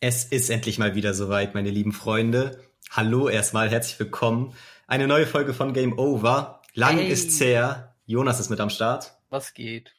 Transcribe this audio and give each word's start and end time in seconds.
Es 0.00 0.24
ist 0.24 0.48
endlich 0.48 0.78
mal 0.78 0.94
wieder 0.94 1.12
soweit, 1.12 1.54
meine 1.54 1.70
lieben 1.70 1.92
Freunde. 1.92 2.62
Hallo 2.90 3.28
erstmal, 3.28 3.68
herzlich 3.68 3.98
willkommen. 3.98 4.54
Eine 4.86 5.08
neue 5.08 5.26
Folge 5.26 5.52
von 5.52 5.72
Game 5.72 5.98
Over. 5.98 6.62
Lang 6.74 6.98
Hey. 6.98 7.08
ist's 7.10 7.40
her. 7.40 7.96
Jonas 8.06 8.38
ist 8.38 8.48
mit 8.48 8.60
am 8.60 8.70
Start. 8.70 9.16
Was 9.28 9.54
geht? 9.54 9.96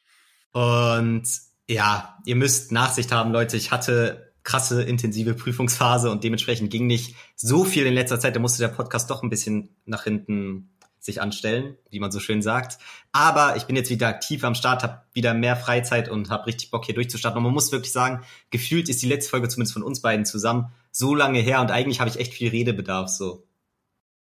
Und 0.52 1.24
ja, 1.68 2.18
ihr 2.24 2.34
müsst 2.34 2.72
Nachsicht 2.72 3.12
haben, 3.12 3.30
Leute. 3.30 3.58
Ich 3.58 3.72
hatte 3.72 4.32
krasse, 4.42 4.82
intensive 4.82 5.34
Prüfungsphase 5.34 6.10
und 6.10 6.24
dementsprechend 6.24 6.70
ging 6.70 6.86
nicht 6.86 7.14
so 7.36 7.64
viel 7.64 7.84
in 7.84 7.92
letzter 7.92 8.18
Zeit. 8.18 8.34
Da 8.34 8.40
musste 8.40 8.62
der 8.62 8.74
Podcast 8.74 9.10
doch 9.10 9.22
ein 9.22 9.28
bisschen 9.28 9.76
nach 9.84 10.04
hinten 10.04 10.70
sich 11.00 11.20
anstellen, 11.22 11.76
wie 11.90 11.98
man 11.98 12.12
so 12.12 12.20
schön 12.20 12.42
sagt. 12.42 12.78
Aber 13.12 13.56
ich 13.56 13.64
bin 13.64 13.74
jetzt 13.74 13.90
wieder 13.90 14.08
aktiv 14.08 14.44
am 14.44 14.54
Start, 14.54 14.82
habe 14.82 15.02
wieder 15.14 15.34
mehr 15.34 15.56
Freizeit 15.56 16.08
und 16.08 16.30
habe 16.30 16.46
richtig 16.46 16.70
Bock 16.70 16.84
hier 16.84 16.94
durchzustarten. 16.94 17.38
Und 17.38 17.44
man 17.44 17.52
muss 17.54 17.72
wirklich 17.72 17.92
sagen, 17.92 18.22
gefühlt 18.50 18.88
ist 18.88 19.02
die 19.02 19.08
letzte 19.08 19.30
Folge 19.30 19.48
zumindest 19.48 19.72
von 19.72 19.82
uns 19.82 20.00
beiden 20.02 20.24
zusammen 20.26 20.72
so 20.92 21.14
lange 21.14 21.38
her 21.40 21.60
und 21.60 21.70
eigentlich 21.70 22.00
habe 22.00 22.10
ich 22.10 22.18
echt 22.18 22.34
viel 22.34 22.50
Redebedarf 22.50 23.08
so. 23.08 23.46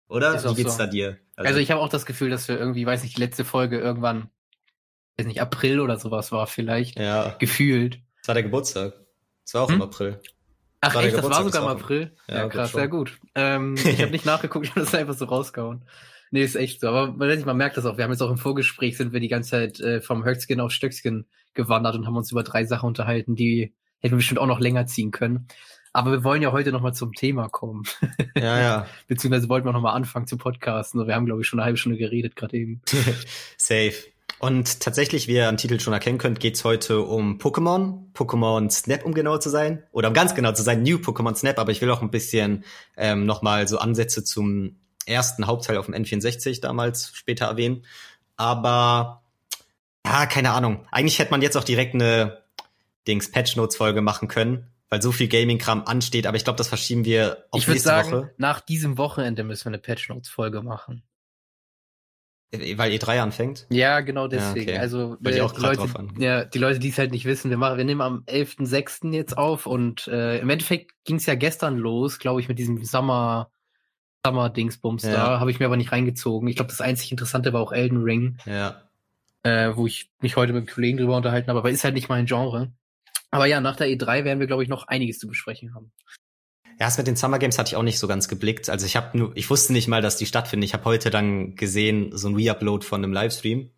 Oder? 0.07 0.35
Ist 0.35 0.49
Wie 0.49 0.55
geht's 0.55 0.73
so. 0.73 0.79
da 0.79 0.87
dir? 0.87 1.17
Also 1.35 1.59
ich 1.59 1.71
habe 1.71 1.81
auch 1.81 1.89
das 1.89 2.05
Gefühl, 2.05 2.29
dass 2.29 2.47
wir 2.47 2.57
irgendwie, 2.57 2.85
weiß 2.85 3.03
nicht, 3.03 3.15
die 3.17 3.21
letzte 3.21 3.45
Folge 3.45 3.79
irgendwann, 3.79 4.29
weiß 5.17 5.27
nicht, 5.27 5.41
April 5.41 5.79
oder 5.81 5.97
sowas 5.99 6.31
war 6.31 6.47
vielleicht, 6.47 6.97
ja, 6.99 7.35
gefühlt. 7.39 7.99
es 8.21 8.27
war 8.27 8.33
der 8.35 8.43
Geburtstag. 8.43 8.93
Es 9.45 9.53
war 9.53 9.63
auch 9.63 9.69
Hm? 9.69 9.75
im 9.75 9.81
April. 9.83 10.19
Ach 10.81 10.95
War 10.95 11.03
echt, 11.03 11.17
das 11.17 11.29
war 11.29 11.43
sogar 11.43 11.61
im 11.63 11.67
April? 11.67 12.15
Ja, 12.27 12.35
Ja, 12.37 12.47
krass, 12.47 12.71
sehr 12.71 12.87
gut. 12.87 13.19
Ähm, 13.35 13.75
ich 13.75 14.01
habe 14.01 14.11
nicht 14.11 14.25
nachgeguckt, 14.25 14.65
ich 14.65 14.71
habe 14.71 14.81
das 14.81 14.95
einfach 14.95 15.13
so 15.15 15.25
rausgehauen. 15.25 15.83
Nee, 16.31 16.43
ist 16.43 16.55
echt 16.55 16.81
so. 16.81 16.87
Aber 16.89 17.13
man, 17.13 17.57
merkt 17.57 17.77
das 17.77 17.85
auch. 17.85 17.97
Wir 17.97 18.03
haben 18.03 18.11
jetzt 18.11 18.21
auch 18.21 18.29
im 18.29 18.37
Vorgespräch 18.37 18.97
sind 18.97 19.13
wir 19.13 19.19
die 19.19 19.27
ganze 19.27 19.51
Zeit 19.51 19.79
äh, 19.79 20.01
vom 20.01 20.23
Höchskin 20.23 20.59
auf 20.59 20.71
Stöckskin 20.71 21.25
gewandert 21.53 21.95
und 21.95 22.05
haben 22.05 22.15
uns 22.15 22.31
über 22.31 22.43
drei 22.43 22.65
Sachen 22.65 22.87
unterhalten, 22.87 23.35
die 23.35 23.73
hätten 23.99 24.13
wir 24.13 24.17
bestimmt 24.17 24.39
auch 24.39 24.47
noch 24.47 24.59
länger 24.59 24.85
ziehen 24.85 25.11
können. 25.11 25.47
Aber 25.91 26.11
wir 26.11 26.23
wollen 26.23 26.41
ja 26.41 26.51
heute 26.51 26.71
nochmal 26.71 26.93
zum 26.93 27.13
Thema 27.13 27.49
kommen. 27.49 27.83
Ja, 28.35 28.59
ja. 28.59 28.87
Beziehungsweise 29.07 29.49
wollten 29.49 29.67
wir 29.67 29.73
nochmal 29.73 29.95
anfangen 29.95 30.27
zu 30.27 30.37
podcasten. 30.37 31.05
Wir 31.07 31.15
haben, 31.15 31.25
glaube 31.25 31.41
ich, 31.41 31.47
schon 31.47 31.59
eine 31.59 31.65
halbe 31.65 31.77
Stunde 31.77 31.97
geredet 31.97 32.35
gerade 32.35 32.57
eben. 32.57 32.81
Safe. 33.57 33.95
Und 34.37 34.79
tatsächlich, 34.79 35.27
wie 35.27 35.33
ihr 35.33 35.49
am 35.49 35.57
Titel 35.57 35.79
schon 35.79 35.91
erkennen 35.91 36.17
könnt, 36.17 36.39
geht's 36.39 36.63
heute 36.63 37.01
um 37.01 37.39
Pokémon, 37.39 38.13
Pokémon 38.13 38.69
Snap, 38.69 39.03
um 39.03 39.13
genau 39.13 39.37
zu 39.37 39.49
sein, 39.49 39.83
oder 39.91 40.07
um 40.07 40.13
ganz 40.13 40.33
genau 40.33 40.53
zu 40.53 40.63
sein, 40.63 40.81
New 40.81 40.97
Pokémon 40.97 41.35
Snap, 41.35 41.59
aber 41.59 41.71
ich 41.71 41.81
will 41.81 41.91
auch 41.91 42.01
ein 42.01 42.11
bisschen 42.11 42.63
ähm, 42.95 43.25
nochmal 43.25 43.67
so 43.67 43.79
Ansätze 43.79 44.23
zum 44.23 44.77
ersten 45.05 45.47
Hauptteil 45.47 45.77
auf 45.77 45.85
dem 45.85 45.95
N64 45.95 46.61
damals 46.61 47.11
später 47.15 47.45
erwähnen. 47.45 47.85
Aber 48.37 49.23
ja, 50.05 50.25
keine 50.25 50.51
Ahnung. 50.51 50.85
Eigentlich 50.91 51.19
hätte 51.19 51.31
man 51.31 51.41
jetzt 51.41 51.57
auch 51.57 51.63
direkt 51.63 51.93
eine 51.93 52.41
Dings 53.07 53.31
Patch 53.31 53.55
Notes 53.55 53.75
Folge 53.75 54.01
machen 54.01 54.27
können, 54.27 54.67
weil 54.89 55.01
so 55.01 55.11
viel 55.11 55.27
Gaming-Kram 55.27 55.83
ansteht, 55.85 56.27
aber 56.27 56.37
ich 56.37 56.43
glaube, 56.43 56.57
das 56.57 56.67
verschieben 56.67 57.05
wir 57.05 57.45
auf 57.51 57.61
ich 57.61 57.67
würde 57.67 57.75
nächste 57.75 57.89
sagen, 57.89 58.11
Woche, 58.11 58.33
nach 58.37 58.61
diesem 58.61 58.97
Wochenende 58.97 59.43
müssen 59.43 59.65
wir 59.65 59.69
eine 59.71 59.79
Patch 59.79 60.09
Notes 60.09 60.29
Folge 60.29 60.61
machen. 60.61 61.03
weil 62.51 62.91
E3 62.91 63.19
anfängt. 63.19 63.67
Ja, 63.69 63.99
genau 64.01 64.27
deswegen. 64.27 64.69
okay. 64.69 64.79
Also 64.79 65.17
Wollte 65.19 65.31
ich 65.31 65.37
äh, 65.37 65.41
auch 65.41 65.51
die 65.51 65.61
Leute, 65.61 65.77
drauf 65.77 65.95
an. 65.95 66.13
ja, 66.17 66.45
die 66.45 66.59
Leute, 66.59 66.79
die 66.79 66.89
es 66.89 66.97
halt 66.97 67.11
nicht 67.11 67.25
wissen, 67.25 67.49
wir 67.49 67.57
machen, 67.57 67.77
wir 67.77 67.85
nehmen 67.85 68.01
am 68.01 68.23
11.06. 68.27 69.11
jetzt 69.13 69.37
auf 69.37 69.65
und 69.65 70.07
äh, 70.07 70.39
im 70.39 70.49
Endeffekt 70.49 70.91
ging 71.03 71.17
es 71.17 71.25
ja 71.25 71.35
gestern 71.35 71.77
los, 71.77 72.19
glaube 72.19 72.41
ich, 72.41 72.47
mit 72.47 72.57
diesem 72.59 72.83
Summer 72.83 73.51
Summer 74.25 74.49
Dingsbums 74.49 75.03
Ja. 75.03 75.11
da, 75.13 75.39
habe 75.39 75.51
ich 75.51 75.59
mir 75.59 75.65
aber 75.65 75.77
nicht 75.77 75.91
reingezogen. 75.91 76.47
Ich 76.49 76.55
glaube, 76.55 76.69
das 76.69 76.81
einzig 76.81 77.11
Interessante 77.11 77.53
war 77.53 77.61
auch 77.61 77.71
Elden 77.71 78.03
Ring, 78.03 78.37
Ja. 78.45 78.83
äh, 79.43 79.71
wo 79.75 79.87
ich 79.87 80.11
mich 80.21 80.35
heute 80.35 80.53
mit 80.53 80.61
einem 80.61 80.73
Kollegen 80.73 80.97
drüber 80.97 81.15
unterhalten 81.17 81.49
habe, 81.49 81.59
aber 81.59 81.69
ist 81.71 81.83
halt 81.83 81.93
nicht 81.93 82.09
mein 82.09 82.25
Genre. 82.25 82.71
Aber 83.31 83.45
ja, 83.45 83.61
nach 83.61 83.75
der 83.75 83.87
E3 83.87 84.23
werden 84.25 84.39
wir, 84.39 84.47
glaube 84.47 84.63
ich, 84.63 84.69
noch 84.69 84.87
einiges 84.87 85.19
zu 85.19 85.27
besprechen 85.27 85.73
haben. 85.75 85.91
Ja, 86.79 86.85
das 86.87 86.97
mit 86.97 87.07
den 87.07 87.15
Summer 87.15 87.39
Games 87.39 87.57
hatte 87.59 87.69
ich 87.69 87.75
auch 87.75 87.83
nicht 87.83 87.99
so 87.99 88.07
ganz 88.07 88.27
geblickt. 88.27 88.69
Also 88.69 88.85
ich 88.85 88.95
habe 88.95 89.17
nur, 89.17 89.31
ich 89.35 89.49
wusste 89.49 89.73
nicht 89.73 89.87
mal, 89.87 90.01
dass 90.01 90.17
die 90.17 90.25
stattfinden. 90.25 90.63
Ich 90.63 90.73
habe 90.73 90.85
heute 90.85 91.09
dann 91.09 91.55
gesehen, 91.55 92.15
so 92.17 92.29
ein 92.29 92.35
Reupload 92.35 92.85
von 92.85 93.03
einem 93.03 93.11
Livestream. 93.13 93.69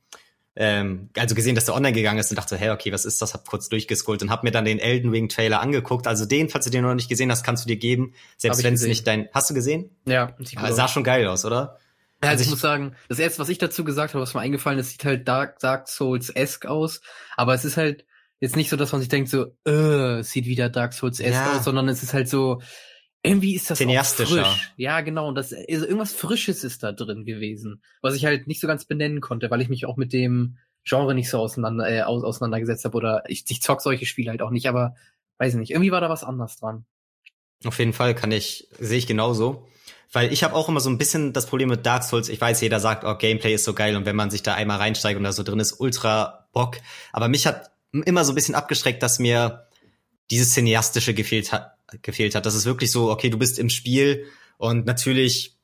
Ähm, 0.56 1.10
also 1.18 1.34
gesehen, 1.34 1.56
dass 1.56 1.66
der 1.66 1.76
online 1.76 1.94
gegangen 1.94 2.20
ist 2.20 2.30
und 2.30 2.36
dachte, 2.38 2.58
hey, 2.58 2.72
okay, 2.72 2.92
was 2.92 3.06
ist 3.06 3.22
das? 3.22 3.34
Hab 3.34 3.48
kurz 3.48 3.70
durchgescrollt 3.70 4.22
und 4.22 4.30
hab 4.32 4.44
mir 4.44 4.52
dann 4.52 4.66
den 4.66 4.80
Elden 4.80 5.10
Ring 5.10 5.30
Trailer 5.30 5.62
angeguckt. 5.62 6.08
Also 6.08 6.26
den, 6.26 6.50
falls 6.50 6.66
du 6.66 6.72
den 6.72 6.84
noch 6.84 6.94
nicht 6.94 7.08
gesehen 7.10 7.32
hast, 7.32 7.44
kannst 7.44 7.64
du 7.64 7.68
dir 7.70 7.78
geben. 7.78 8.14
Selbst 8.38 8.64
wenn 8.64 8.74
es 8.74 8.84
nicht 8.84 9.08
dein, 9.08 9.30
hast 9.34 9.50
du 9.50 9.54
gesehen? 9.54 9.92
Ja, 10.06 10.36
Ja, 10.40 10.62
aus. 10.64 10.76
sah 10.76 10.88
schon 10.90 11.04
geil 11.06 11.26
aus, 11.28 11.46
oder? 11.46 11.78
Ja, 12.24 12.30
Also 12.32 12.42
ich, 12.42 12.48
ich- 12.48 12.52
muss 12.52 12.60
sagen, 12.62 12.96
das 13.08 13.18
erste, 13.20 13.40
was 13.40 13.48
ich 13.50 13.60
dazu 13.60 13.84
gesagt 13.86 14.14
habe, 14.14 14.22
was 14.22 14.34
mir 14.34 14.42
eingefallen 14.42 14.78
ist, 14.78 14.92
sieht 14.92 15.06
halt 15.06 15.28
Dark, 15.28 15.60
Dark 15.60 15.88
Souls-esque 15.88 16.66
aus. 16.70 17.02
Aber 17.38 17.54
es 17.54 17.64
ist 17.64 17.78
halt 17.78 18.06
jetzt 18.42 18.56
nicht 18.58 18.70
so, 18.70 18.76
dass 18.76 18.92
man 18.92 19.00
sich 19.00 19.10
denkt, 19.10 19.30
so, 19.30 19.56
äh, 19.66 20.20
es 20.20 20.32
sieht 20.32 20.46
wieder 20.48 20.68
Dark 20.70 20.94
Souls-esque 20.94 21.32
Ja. 21.34 21.58
aus, 21.58 21.64
sondern 21.64 21.88
es 21.88 22.04
ist 22.04 22.14
halt 22.14 22.28
so, 22.28 22.62
irgendwie 23.24 23.56
ist 23.56 23.70
das 23.70 23.78
Cineastischer. 23.78 24.46
frisch. 24.46 24.74
Ja, 24.78 25.02
genau. 25.02 25.28
Und 25.28 25.36
das, 25.36 25.54
also 25.54 25.86
irgendwas 25.86 26.14
Frisches 26.14 26.64
ist 26.64 26.84
da 26.84 26.92
drin 26.92 27.26
gewesen, 27.26 27.82
was 28.02 28.16
ich 28.16 28.26
halt 28.26 28.48
nicht 28.48 28.60
so 28.60 28.68
ganz 28.68 28.86
benennen 28.86 29.22
konnte, 29.22 29.52
weil 29.52 29.62
ich 29.62 29.70
mich 29.70 29.86
auch 29.86 29.98
mit 29.98 30.12
dem 30.14 30.58
Genre 30.84 31.14
nicht 31.14 31.30
so 31.30 31.38
auseinander, 31.38 31.90
äh, 31.90 32.02
aus, 32.02 32.24
auseinandergesetzt 32.24 32.86
habe 32.86 32.98
oder 32.98 33.24
ich, 33.28 33.46
ich 33.48 33.62
zock 33.62 33.82
solche 33.82 34.08
Spiele 34.08 34.32
halt 34.32 34.42
auch 34.42 34.50
nicht, 34.50 34.68
aber 34.68 34.96
weiß 35.38 35.54
nicht, 35.56 35.72
irgendwie 35.72 35.92
war 35.92 36.02
da 36.02 36.10
was 36.10 36.24
anders 36.24 36.58
dran. 36.58 36.86
Auf 37.64 37.78
jeden 37.78 37.94
Fall 37.94 38.16
kann 38.16 38.32
ich, 38.32 38.68
sehe 38.80 38.98
ich 38.98 39.08
genauso. 39.08 39.68
Weil 40.12 40.34
ich 40.34 40.44
habe 40.44 40.56
auch 40.56 40.68
immer 40.68 40.82
so 40.82 40.90
ein 40.90 40.98
bisschen 40.98 41.32
das 41.32 41.46
Problem 41.46 41.70
mit 41.70 41.86
Dark 41.86 42.04
Souls. 42.04 42.28
Ich 42.28 42.42
weiß, 42.42 42.60
jeder 42.62 42.82
sagt, 42.82 43.06
oh, 43.06 43.16
Gameplay 43.16 43.54
ist 43.54 43.64
so 43.64 43.74
geil 43.74 43.96
und 43.96 44.06
wenn 44.06 44.16
man 44.16 44.30
sich 44.30 44.44
da 44.44 44.56
einmal 44.56 44.78
reinsteigt 44.78 45.18
und 45.18 45.24
da 45.24 45.32
so 45.32 45.44
drin 45.44 45.60
ist, 45.60 45.80
ultra 45.80 46.50
Bock. 46.52 46.78
Aber 47.14 47.30
mich 47.30 47.48
hat 47.48 47.72
immer 47.94 48.26
so 48.26 48.34
ein 48.34 48.36
bisschen 48.36 48.56
abgestreckt, 48.56 49.02
dass 49.04 49.20
mir 49.20 49.68
dieses 50.30 50.54
Cineastische 50.54 51.14
gefehlt 51.14 51.54
hat, 51.54 51.78
gefehlt 52.02 52.36
hat. 52.36 52.46
Das 52.46 52.56
ist 52.56 52.66
wirklich 52.66 52.92
so, 52.92 53.12
okay, 53.12 53.30
du 53.30 53.38
bist 53.38 53.60
im 53.60 53.70
Spiel 53.70 54.26
und 54.58 54.86
natürlich 54.86 55.58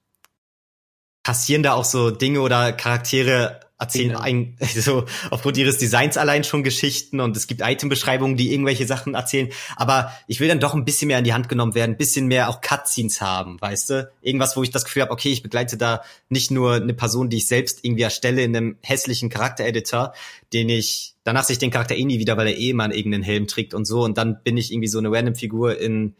passieren 1.23 1.63
da 1.63 1.73
auch 1.73 1.85
so 1.85 2.09
Dinge 2.11 2.41
oder 2.41 2.71
Charaktere 2.71 3.59
erzählen 3.79 4.15
ein, 4.15 4.57
so 4.75 5.05
aufgrund 5.29 5.57
ihres 5.57 5.77
Designs 5.77 6.17
allein 6.17 6.43
schon 6.43 6.63
Geschichten 6.63 7.19
und 7.19 7.37
es 7.37 7.47
gibt 7.47 7.61
Itembeschreibungen, 7.63 8.37
die 8.37 8.51
irgendwelche 8.51 8.87
Sachen 8.87 9.13
erzählen. 9.13 9.49
Aber 9.75 10.11
ich 10.27 10.39
will 10.39 10.47
dann 10.47 10.59
doch 10.59 10.73
ein 10.73 10.85
bisschen 10.85 11.07
mehr 11.07 11.19
in 11.19 11.23
die 11.23 11.33
Hand 11.33 11.49
genommen 11.49 11.75
werden, 11.75 11.91
ein 11.91 11.97
bisschen 11.97 12.27
mehr 12.27 12.49
auch 12.49 12.61
Cutscenes 12.61 13.21
haben, 13.21 13.61
weißt 13.61 13.89
du? 13.89 14.11
Irgendwas, 14.21 14.57
wo 14.57 14.63
ich 14.63 14.71
das 14.71 14.85
Gefühl 14.85 15.03
habe, 15.03 15.11
okay, 15.11 15.29
ich 15.29 15.43
begleite 15.43 15.77
da 15.77 16.01
nicht 16.29 16.49
nur 16.49 16.75
eine 16.75 16.93
Person, 16.93 17.29
die 17.29 17.37
ich 17.37 17.47
selbst 17.47 17.83
irgendwie 17.83 18.03
erstelle 18.03 18.41
in 18.41 18.55
einem 18.55 18.77
hässlichen 18.81 19.29
Charaktereditor, 19.29 20.13
den 20.53 20.69
ich, 20.69 21.13
danach 21.27 21.43
sehe 21.43 21.55
ich 21.55 21.59
den 21.59 21.71
Charakter 21.71 21.95
eh 21.95 22.05
nie 22.05 22.19
wieder, 22.19 22.37
weil 22.37 22.47
er 22.47 22.57
eh 22.57 22.71
mal 22.71 22.93
irgendeinen 22.93 23.23
Helm 23.23 23.47
trägt 23.47 23.73
und 23.73 23.85
so 23.85 24.03
und 24.03 24.17
dann 24.17 24.41
bin 24.43 24.55
ich 24.55 24.71
irgendwie 24.71 24.87
so 24.87 24.97
eine 24.97 25.11
random 25.11 25.35
Figur 25.35 25.77
in 25.77 26.15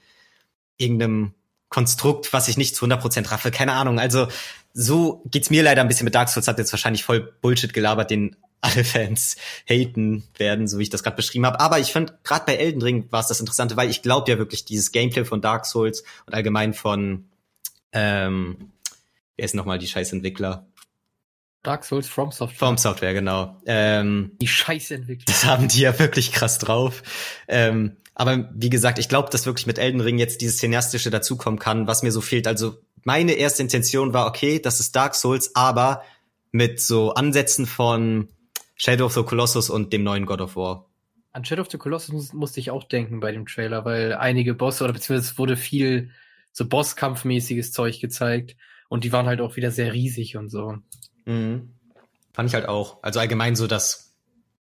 irgendeinem 0.78 1.34
Konstrukt, 1.70 2.34
was 2.34 2.50
ich 2.50 2.58
nicht 2.58 2.76
zu 2.76 2.86
100% 2.86 3.32
raffe, 3.32 3.50
keine 3.52 3.74
Ahnung. 3.74 4.00
Also 4.00 4.28
so 4.74 5.24
geht's 5.26 5.50
mir 5.50 5.64
leider 5.64 5.82
ein 5.82 5.88
bisschen 5.88 6.06
mit 6.06 6.16
Dark 6.16 6.30
Souls, 6.30 6.48
hat 6.48 6.58
jetzt 6.58 6.74
wahrscheinlich 6.74 7.04
voll 7.04 7.22
Bullshit 7.42 7.74
gelabert, 7.74 8.12
den 8.12 8.36
alle 8.62 8.84
Fans 8.84 9.38
haten 9.70 10.24
werden, 10.38 10.68
so 10.68 10.80
wie 10.80 10.84
ich 10.84 10.90
das 10.90 11.04
gerade 11.04 11.16
beschrieben 11.16 11.46
habe. 11.46 11.60
Aber 11.60 11.80
ich 11.80 11.94
fand, 11.94 12.24
gerade 12.24 12.46
bei 12.46 12.56
Elden 12.56 12.82
Ring 12.82 13.06
war 13.12 13.20
es 13.22 13.28
das 13.28 13.40
Interessante, 13.40 13.78
weil 13.78 13.90
ich 13.90 14.02
glaube 14.02 14.30
ja 14.32 14.38
wirklich, 14.38 14.66
dieses 14.66 14.92
Gameplay 14.92 15.26
von 15.26 15.42
Dark 15.42 15.66
Souls 15.66 16.04
und 16.26 16.34
allgemein 16.34 16.74
von, 16.74 17.30
ähm, 17.92 18.72
wer 19.36 19.46
ist 19.46 19.56
nochmal 19.56 19.78
die 19.78 19.88
scheiß 19.88 20.12
Entwickler? 20.12 20.66
Dark 21.64 21.84
Souls 21.84 22.08
From 22.08 22.32
Software. 22.32 22.58
From 22.58 22.78
Software, 22.78 23.14
genau. 23.14 23.58
Ähm, 23.66 24.32
Die 24.42 24.48
Scheiße 24.48 24.96
entwickelt. 24.96 25.28
das 25.28 25.46
haben 25.46 25.68
die 25.68 25.82
ja 25.82 25.98
wirklich 26.00 26.32
krass 26.32 26.60
drauf. 26.60 27.04
Ähm, 27.48 27.98
aber 28.16 28.50
wie 28.54 28.70
gesagt, 28.70 29.00
ich 29.00 29.10
glaube, 29.10 29.30
dass 29.30 29.46
wirklich 29.46 29.68
mit 29.68 29.78
Elden 29.78 30.02
Ring 30.02 30.18
jetzt 30.18 30.42
dieses 30.42 30.58
Cineastische 30.58 31.10
dazukommen 31.10 31.60
kann, 31.60 31.88
was 31.88 32.04
mir 32.04 32.12
so 32.12 32.22
fehlt. 32.22 32.48
Also 32.48 32.78
meine 33.04 33.34
erste 33.34 33.62
Intention 33.62 34.14
war, 34.14 34.28
okay, 34.28 34.60
das 34.60 34.80
ist 34.80 34.96
Dark 34.96 35.14
Souls, 35.16 35.56
aber 35.56 36.04
mit 36.52 36.82
so 36.82 37.14
Ansätzen 37.14 37.66
von 37.66 38.30
Shadow 38.76 39.06
of 39.06 39.14
the 39.14 39.24
Colossus 39.24 39.70
und 39.70 39.94
dem 39.94 40.04
neuen 40.04 40.26
God 40.26 40.42
of 40.42 40.56
War. 40.56 40.86
An 41.32 41.46
Shadow 41.46 41.62
of 41.62 41.70
the 41.70 41.78
Colossus 41.78 42.12
muss, 42.12 42.34
musste 42.34 42.60
ich 42.60 42.72
auch 42.72 42.84
denken 42.86 43.20
bei 43.20 43.32
dem 43.32 43.46
Trailer, 43.46 43.86
weil 43.86 44.14
einige 44.16 44.54
Bosse 44.56 44.84
oder 44.84 44.94
beziehungsweise 44.94 45.32
es 45.32 45.38
wurde 45.38 45.56
viel 45.58 46.10
so 46.52 46.68
Bosskampfmäßiges 46.68 47.72
Zeug 47.72 48.00
gezeigt 48.00 48.56
und 48.90 49.04
die 49.04 49.12
waren 49.12 49.28
halt 49.28 49.42
auch 49.42 49.56
wieder 49.58 49.70
sehr 49.70 49.94
riesig 49.94 50.38
und 50.38 50.50
so. 50.50 50.78
Mhm. 51.28 51.74
Fand 52.34 52.50
ich 52.50 52.56
halt 52.56 52.68
auch. 52.68 53.04
Also 53.04 53.20
allgemein 53.20 53.56
so 53.56 53.68
das 53.68 54.16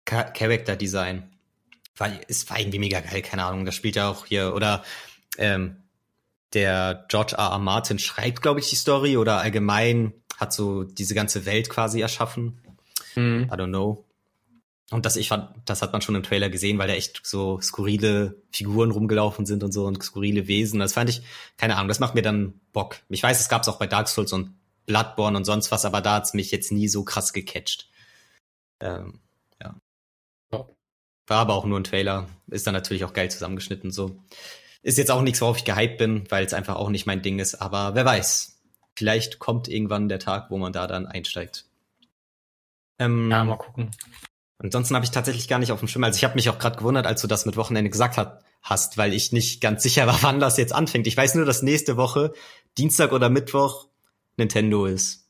Cha- 0.05 0.31
Character 0.31 0.75
Design. 0.75 1.29
War, 1.97 2.09
es 2.27 2.49
war 2.49 2.59
irgendwie 2.59 2.79
mega 2.79 2.99
geil, 2.99 3.21
keine 3.21 3.45
Ahnung. 3.45 3.65
Das 3.65 3.75
spielt 3.75 3.95
ja 3.95 4.09
auch 4.09 4.25
hier, 4.25 4.53
oder 4.53 4.83
ähm, 5.37 5.77
der 6.53 7.05
George 7.07 7.35
R. 7.37 7.51
R. 7.51 7.59
Martin 7.59 7.99
schreibt, 7.99 8.41
glaube 8.41 8.59
ich, 8.59 8.69
die 8.69 8.75
Story 8.75 9.17
oder 9.17 9.37
allgemein 9.37 10.13
hat 10.37 10.53
so 10.53 10.83
diese 10.83 11.15
ganze 11.15 11.45
Welt 11.45 11.69
quasi 11.69 12.01
erschaffen. 12.01 12.59
Mhm. 13.15 13.49
I 13.51 13.55
don't 13.55 13.67
know. 13.69 14.05
Und 14.91 15.05
das, 15.05 15.15
ich 15.15 15.29
fand, 15.29 15.49
das 15.65 15.81
hat 15.81 15.93
man 15.93 16.01
schon 16.01 16.15
im 16.15 16.23
Trailer 16.23 16.49
gesehen, 16.49 16.77
weil 16.77 16.87
da 16.87 16.93
echt 16.93 17.21
so 17.25 17.59
skurrile 17.59 18.35
Figuren 18.51 18.91
rumgelaufen 18.91 19.45
sind 19.45 19.63
und 19.63 19.71
so 19.71 19.85
und 19.85 20.01
skurrile 20.03 20.47
Wesen. 20.47 20.79
Das 20.79 20.93
fand 20.93 21.09
ich, 21.09 21.23
keine 21.57 21.75
Ahnung, 21.75 21.87
das 21.87 21.99
macht 21.99 22.13
mir 22.15 22.21
dann 22.21 22.53
Bock. 22.71 22.97
Ich 23.09 23.23
weiß, 23.23 23.39
es 23.39 23.49
gab 23.49 23.63
es 23.63 23.67
auch 23.67 23.79
bei 23.79 23.87
Dark 23.87 24.07
Souls 24.09 24.31
und 24.31 24.51
Bloodborne 24.85 25.37
und 25.37 25.45
sonst 25.45 25.71
was, 25.71 25.85
aber 25.85 26.01
da 26.01 26.15
hat's 26.15 26.33
mich 26.33 26.51
jetzt 26.51 26.71
nie 26.71 26.87
so 26.87 27.03
krass 27.03 27.33
gecatcht. 27.33 27.89
Ähm, 28.79 29.19
ja. 29.61 29.75
War 30.51 31.39
aber 31.39 31.55
auch 31.55 31.65
nur 31.65 31.79
ein 31.79 31.83
Trailer. 31.83 32.27
Ist 32.47 32.67
dann 32.67 32.73
natürlich 32.73 33.03
auch 33.03 33.13
geil 33.13 33.31
zusammengeschnitten 33.31 33.91
so. 33.91 34.19
Ist 34.83 34.97
jetzt 34.97 35.09
auch 35.09 35.21
nichts, 35.21 35.41
worauf 35.41 35.57
ich 35.57 35.65
gehypt 35.65 35.97
bin, 35.97 36.29
weil 36.29 36.45
es 36.45 36.53
einfach 36.53 36.75
auch 36.75 36.89
nicht 36.89 37.07
mein 37.07 37.23
Ding 37.23 37.39
ist. 37.39 37.55
Aber 37.55 37.95
wer 37.95 38.05
weiß. 38.05 38.51
Vielleicht 38.95 39.39
kommt 39.39 39.67
irgendwann 39.67 40.07
der 40.07 40.19
Tag, 40.19 40.51
wo 40.51 40.57
man 40.57 40.71
da 40.71 40.87
dann 40.87 41.07
einsteigt. 41.07 41.65
Ähm, 42.99 43.29
ja, 43.29 43.43
mal 43.43 43.57
gucken. 43.57 43.91
Ansonsten 44.57 44.95
habe 44.95 45.03
ich 45.03 45.11
tatsächlich 45.11 45.47
gar 45.47 45.59
nicht 45.59 45.71
auf 45.71 45.79
dem 45.79 45.87
Schirm. 45.87 46.03
Also 46.03 46.17
ich 46.17 46.23
habe 46.23 46.35
mich 46.35 46.49
auch 46.49 46.59
gerade 46.59 46.77
gewundert, 46.77 47.07
als 47.07 47.21
du 47.21 47.27
das 47.27 47.45
mit 47.45 47.57
Wochenende 47.57 47.89
gesagt 47.89 48.15
hat, 48.15 48.43
hast, 48.61 48.97
weil 48.97 49.13
ich 49.13 49.31
nicht 49.31 49.59
ganz 49.59 49.83
sicher 49.83 50.07
war, 50.07 50.17
wann 50.21 50.39
das 50.39 50.57
jetzt 50.57 50.73
anfängt. 50.73 51.07
Ich 51.07 51.17
weiß 51.17 51.35
nur, 51.35 51.45
dass 51.45 51.61
nächste 51.61 51.97
Woche, 51.97 52.33
Dienstag 52.77 53.11
oder 53.11 53.29
Mittwoch, 53.29 53.87
Nintendo 54.37 54.85
ist. 54.85 55.25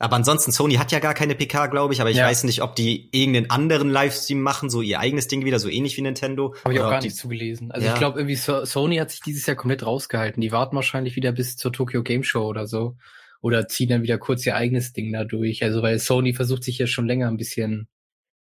Aber 0.00 0.14
ansonsten, 0.14 0.52
Sony 0.52 0.74
hat 0.74 0.92
ja 0.92 1.00
gar 1.00 1.14
keine 1.14 1.34
PK, 1.34 1.66
glaube 1.66 1.92
ich, 1.92 2.00
aber 2.00 2.10
ich 2.10 2.18
ja. 2.18 2.26
weiß 2.26 2.44
nicht, 2.44 2.62
ob 2.62 2.76
die 2.76 3.08
irgendeinen 3.10 3.50
anderen 3.50 3.90
Livestream 3.90 4.40
machen, 4.40 4.70
so 4.70 4.80
ihr 4.80 5.00
eigenes 5.00 5.26
Ding 5.26 5.44
wieder, 5.44 5.58
so 5.58 5.68
ähnlich 5.68 5.96
wie 5.96 6.02
Nintendo. 6.02 6.54
Habe 6.64 6.74
ich 6.74 6.80
auch 6.80 6.90
gar 6.90 7.02
nicht 7.02 7.16
zugelesen. 7.16 7.72
Also 7.72 7.86
ja. 7.86 7.94
ich 7.94 7.98
glaube, 7.98 8.20
irgendwie 8.20 8.36
so 8.36 8.64
Sony 8.64 8.96
hat 8.98 9.10
sich 9.10 9.20
dieses 9.20 9.46
Jahr 9.46 9.56
komplett 9.56 9.84
rausgehalten. 9.84 10.40
Die 10.40 10.52
warten 10.52 10.76
wahrscheinlich 10.76 11.16
wieder 11.16 11.32
bis 11.32 11.56
zur 11.56 11.72
Tokyo 11.72 12.04
Game 12.04 12.22
Show 12.22 12.44
oder 12.46 12.66
so. 12.68 12.96
Oder 13.40 13.66
ziehen 13.66 13.88
dann 13.88 14.02
wieder 14.02 14.18
kurz 14.18 14.46
ihr 14.46 14.54
eigenes 14.54 14.92
Ding 14.92 15.12
da 15.12 15.24
durch. 15.24 15.64
Also 15.64 15.82
weil 15.82 15.98
Sony 15.98 16.32
versucht 16.32 16.62
sich 16.62 16.78
ja 16.78 16.86
schon 16.86 17.06
länger 17.06 17.28
ein 17.28 17.36
bisschen 17.36 17.88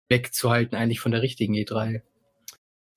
wegzuhalten 0.07 0.77
eigentlich 0.77 0.99
von 1.01 1.11
der 1.11 1.21
richtigen 1.21 1.55
E3. 1.55 2.01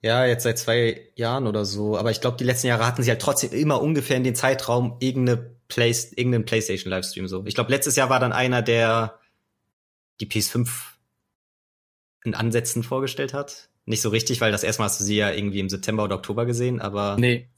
Ja, 0.03 0.25
jetzt 0.25 0.45
seit 0.45 0.59
zwei 0.59 1.01
Jahren 1.17 1.49
oder 1.49 1.65
so. 1.65 1.97
Aber 1.97 2.13
ich 2.13 2.21
glaube, 2.21 2.37
die 2.37 2.45
letzten 2.45 2.69
Jahre 2.69 2.87
hatten 2.87 3.03
sie 3.03 3.11
halt 3.11 3.23
trotzdem 3.23 3.53
immer 3.53 3.81
ungefähr 3.83 4.17
in 4.17 4.25
den 4.25 4.37
Zeitraum 4.37 4.99
irgendeine 5.01 5.56
Play 5.69 5.95
irgendeinen 6.17 6.45
PlayStation 6.45 6.91
Livestream 6.91 7.29
so. 7.29 7.45
Ich 7.47 7.55
glaube, 7.55 7.71
letztes 7.71 7.97
Jahr 7.97 8.11
war 8.11 8.21
dann 8.21 8.33
einer, 8.33 8.63
der 8.63 9.19
die 10.21 10.27
PS5 10.27 10.69
in 12.25 12.35
Ansätzen 12.35 12.83
vorgestellt 12.83 13.35
hat. 13.35 13.69
Nicht 13.85 14.03
so 14.03 14.09
richtig, 14.09 14.41
weil 14.41 14.53
das 14.53 14.65
erstmal 14.65 14.89
hast 14.89 15.01
du 15.01 15.05
sie 15.05 15.17
ja 15.17 15.31
irgendwie 15.31 15.61
im 15.61 15.69
September 15.69 16.05
oder 16.05 16.17
Oktober 16.17 16.47
gesehen, 16.47 16.81
aber. 16.81 17.17
Nee, 17.19 17.49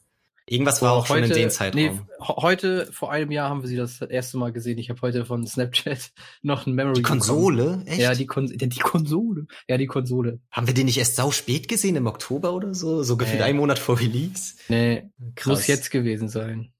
Irgendwas 0.50 0.80
war 0.80 0.92
auch 0.92 1.08
heute, 1.10 1.26
schon 1.26 1.36
in 1.36 1.42
den 1.42 1.50
Zeitraum. 1.50 1.80
Nee, 1.80 2.00
heute, 2.20 2.88
vor 2.90 3.12
einem 3.12 3.30
Jahr 3.30 3.50
haben 3.50 3.62
wir 3.62 3.68
sie 3.68 3.76
das 3.76 4.00
erste 4.00 4.38
Mal 4.38 4.50
gesehen. 4.50 4.78
Ich 4.78 4.88
habe 4.88 5.00
heute 5.02 5.26
von 5.26 5.46
Snapchat 5.46 6.10
noch 6.42 6.66
ein 6.66 6.74
Memory. 6.74 6.94
Die 6.94 7.02
Konsole? 7.02 7.64
Bekommen. 7.64 7.86
Echt? 7.86 8.00
Ja, 8.00 8.14
die, 8.14 8.26
Kon 8.26 8.46
die 8.46 8.78
Konsole. 8.78 9.46
Ja, 9.68 9.76
die 9.76 9.86
Konsole. 9.86 10.40
Haben 10.50 10.66
wir 10.66 10.74
den 10.74 10.86
nicht 10.86 10.98
erst 10.98 11.16
sau 11.16 11.30
spät 11.30 11.68
gesehen, 11.68 11.96
im 11.96 12.06
Oktober 12.06 12.54
oder 12.54 12.74
so? 12.74 13.02
So 13.02 13.18
gefühlt 13.18 13.40
nee. 13.40 13.44
einen 13.44 13.58
Monat 13.58 13.78
vor 13.78 14.00
Release? 14.00 14.54
Nee, 14.68 15.10
Krass. 15.34 15.46
muss 15.46 15.66
jetzt 15.66 15.90
gewesen 15.90 16.28
sein. 16.28 16.72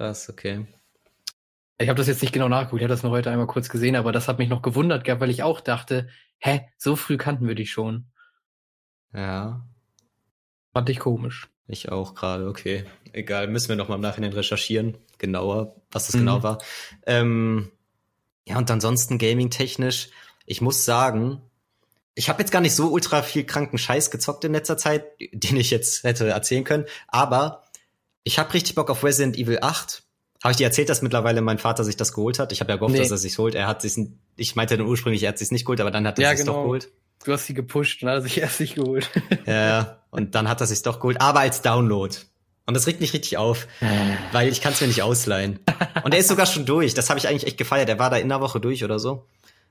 Krass, 0.00 0.30
okay. 0.30 0.64
Ich 1.76 1.90
habe 1.90 1.98
das 1.98 2.06
jetzt 2.06 2.22
nicht 2.22 2.32
genau 2.32 2.48
nachgeguckt, 2.48 2.80
ich 2.80 2.84
habe 2.84 2.94
das 2.94 3.02
nur 3.02 3.12
heute 3.12 3.30
einmal 3.30 3.46
kurz 3.46 3.68
gesehen, 3.68 3.96
aber 3.96 4.12
das 4.12 4.28
hat 4.28 4.38
mich 4.38 4.48
noch 4.48 4.62
gewundert 4.62 5.04
gehabt, 5.04 5.20
weil 5.20 5.28
ich 5.28 5.42
auch 5.42 5.60
dachte, 5.60 6.08
hä, 6.38 6.62
so 6.78 6.96
früh 6.96 7.18
kannten 7.18 7.46
wir 7.46 7.54
die 7.54 7.66
schon. 7.66 8.06
Ja. 9.12 9.68
Fand 10.72 10.88
ich 10.88 11.00
komisch. 11.00 11.50
Ich 11.66 11.92
auch 11.92 12.14
gerade, 12.14 12.48
okay. 12.48 12.86
Egal, 13.12 13.48
müssen 13.48 13.68
wir 13.68 13.76
noch 13.76 13.88
mal 13.88 13.96
im 13.96 14.00
Nachhinein 14.00 14.32
recherchieren, 14.32 14.96
genauer, 15.18 15.76
was 15.90 16.06
das 16.06 16.14
genau 16.14 16.36
mhm. 16.36 16.40
genau 16.40 16.42
war. 16.44 16.58
Ähm, 17.04 17.70
ja, 18.48 18.56
und 18.56 18.70
ansonsten 18.70 19.18
gaming-technisch, 19.18 20.08
ich 20.46 20.62
muss 20.62 20.86
sagen, 20.86 21.42
ich 22.14 22.30
habe 22.30 22.40
jetzt 22.40 22.52
gar 22.52 22.62
nicht 22.62 22.74
so 22.74 22.90
ultra 22.90 23.20
viel 23.20 23.44
kranken 23.44 23.76
Scheiß 23.76 24.10
gezockt 24.10 24.46
in 24.46 24.52
letzter 24.54 24.78
Zeit, 24.78 25.04
den 25.20 25.58
ich 25.58 25.70
jetzt 25.70 26.04
hätte 26.04 26.26
erzählen 26.26 26.64
können, 26.64 26.86
aber 27.06 27.64
ich 28.24 28.38
habe 28.38 28.52
richtig 28.54 28.74
Bock 28.74 28.90
auf 28.90 29.04
Resident 29.04 29.36
Evil 29.36 29.58
8. 29.62 30.02
Habe 30.42 30.52
ich 30.52 30.56
dir 30.56 30.64
erzählt, 30.64 30.88
dass 30.88 31.02
mittlerweile 31.02 31.42
mein 31.42 31.58
Vater 31.58 31.84
sich 31.84 31.96
das 31.96 32.12
geholt 32.14 32.38
hat? 32.38 32.50
Ich 32.52 32.60
habe 32.60 32.72
ja 32.72 32.76
gehofft, 32.76 32.94
nee. 32.94 33.00
dass 33.00 33.10
er 33.10 33.18
sich 33.18 33.36
holt. 33.38 33.54
Er 33.54 33.66
hat 33.66 33.82
sich, 33.82 33.94
ich 34.36 34.56
meinte 34.56 34.76
dann 34.76 34.86
ursprünglich, 34.86 35.22
er 35.22 35.30
hat 35.30 35.38
sich 35.38 35.50
nicht 35.50 35.66
geholt, 35.66 35.80
aber 35.80 35.90
dann 35.90 36.06
hat 36.06 36.18
er 36.18 36.22
ja, 36.22 36.30
sich 36.30 36.40
genau. 36.40 36.54
doch 36.54 36.62
geholt. 36.62 36.90
Du 37.24 37.32
hast 37.32 37.46
sie 37.46 37.54
gepusht 37.54 38.02
und 38.02 38.08
hat 38.08 38.16
er 38.16 38.22
sich 38.22 38.38
erst 38.40 38.60
nicht 38.60 38.76
geholt. 38.76 39.10
ja, 39.46 39.98
und 40.10 40.34
dann 40.34 40.48
hat 40.48 40.60
er 40.60 40.66
sich 40.66 40.80
doch 40.82 40.98
geholt, 40.98 41.20
aber 41.20 41.40
als 41.40 41.60
Download. 41.60 42.16
Und 42.64 42.74
das 42.74 42.86
regt 42.86 43.00
mich 43.00 43.12
richtig 43.12 43.36
auf, 43.36 43.66
weil 44.32 44.48
ich 44.48 44.60
kann 44.60 44.72
es 44.72 44.80
mir 44.80 44.86
nicht 44.86 45.02
ausleihen. 45.02 45.58
Und 46.04 46.14
er 46.14 46.20
ist 46.20 46.28
sogar 46.28 46.46
schon 46.46 46.64
durch. 46.64 46.94
Das 46.94 47.10
habe 47.10 47.18
ich 47.18 47.28
eigentlich 47.28 47.46
echt 47.46 47.58
gefeiert. 47.58 47.88
Er 47.88 47.98
war 47.98 48.10
da 48.10 48.16
in 48.16 48.28
der 48.28 48.40
Woche 48.40 48.60
durch 48.60 48.84
oder 48.84 48.98
so. 48.98 49.26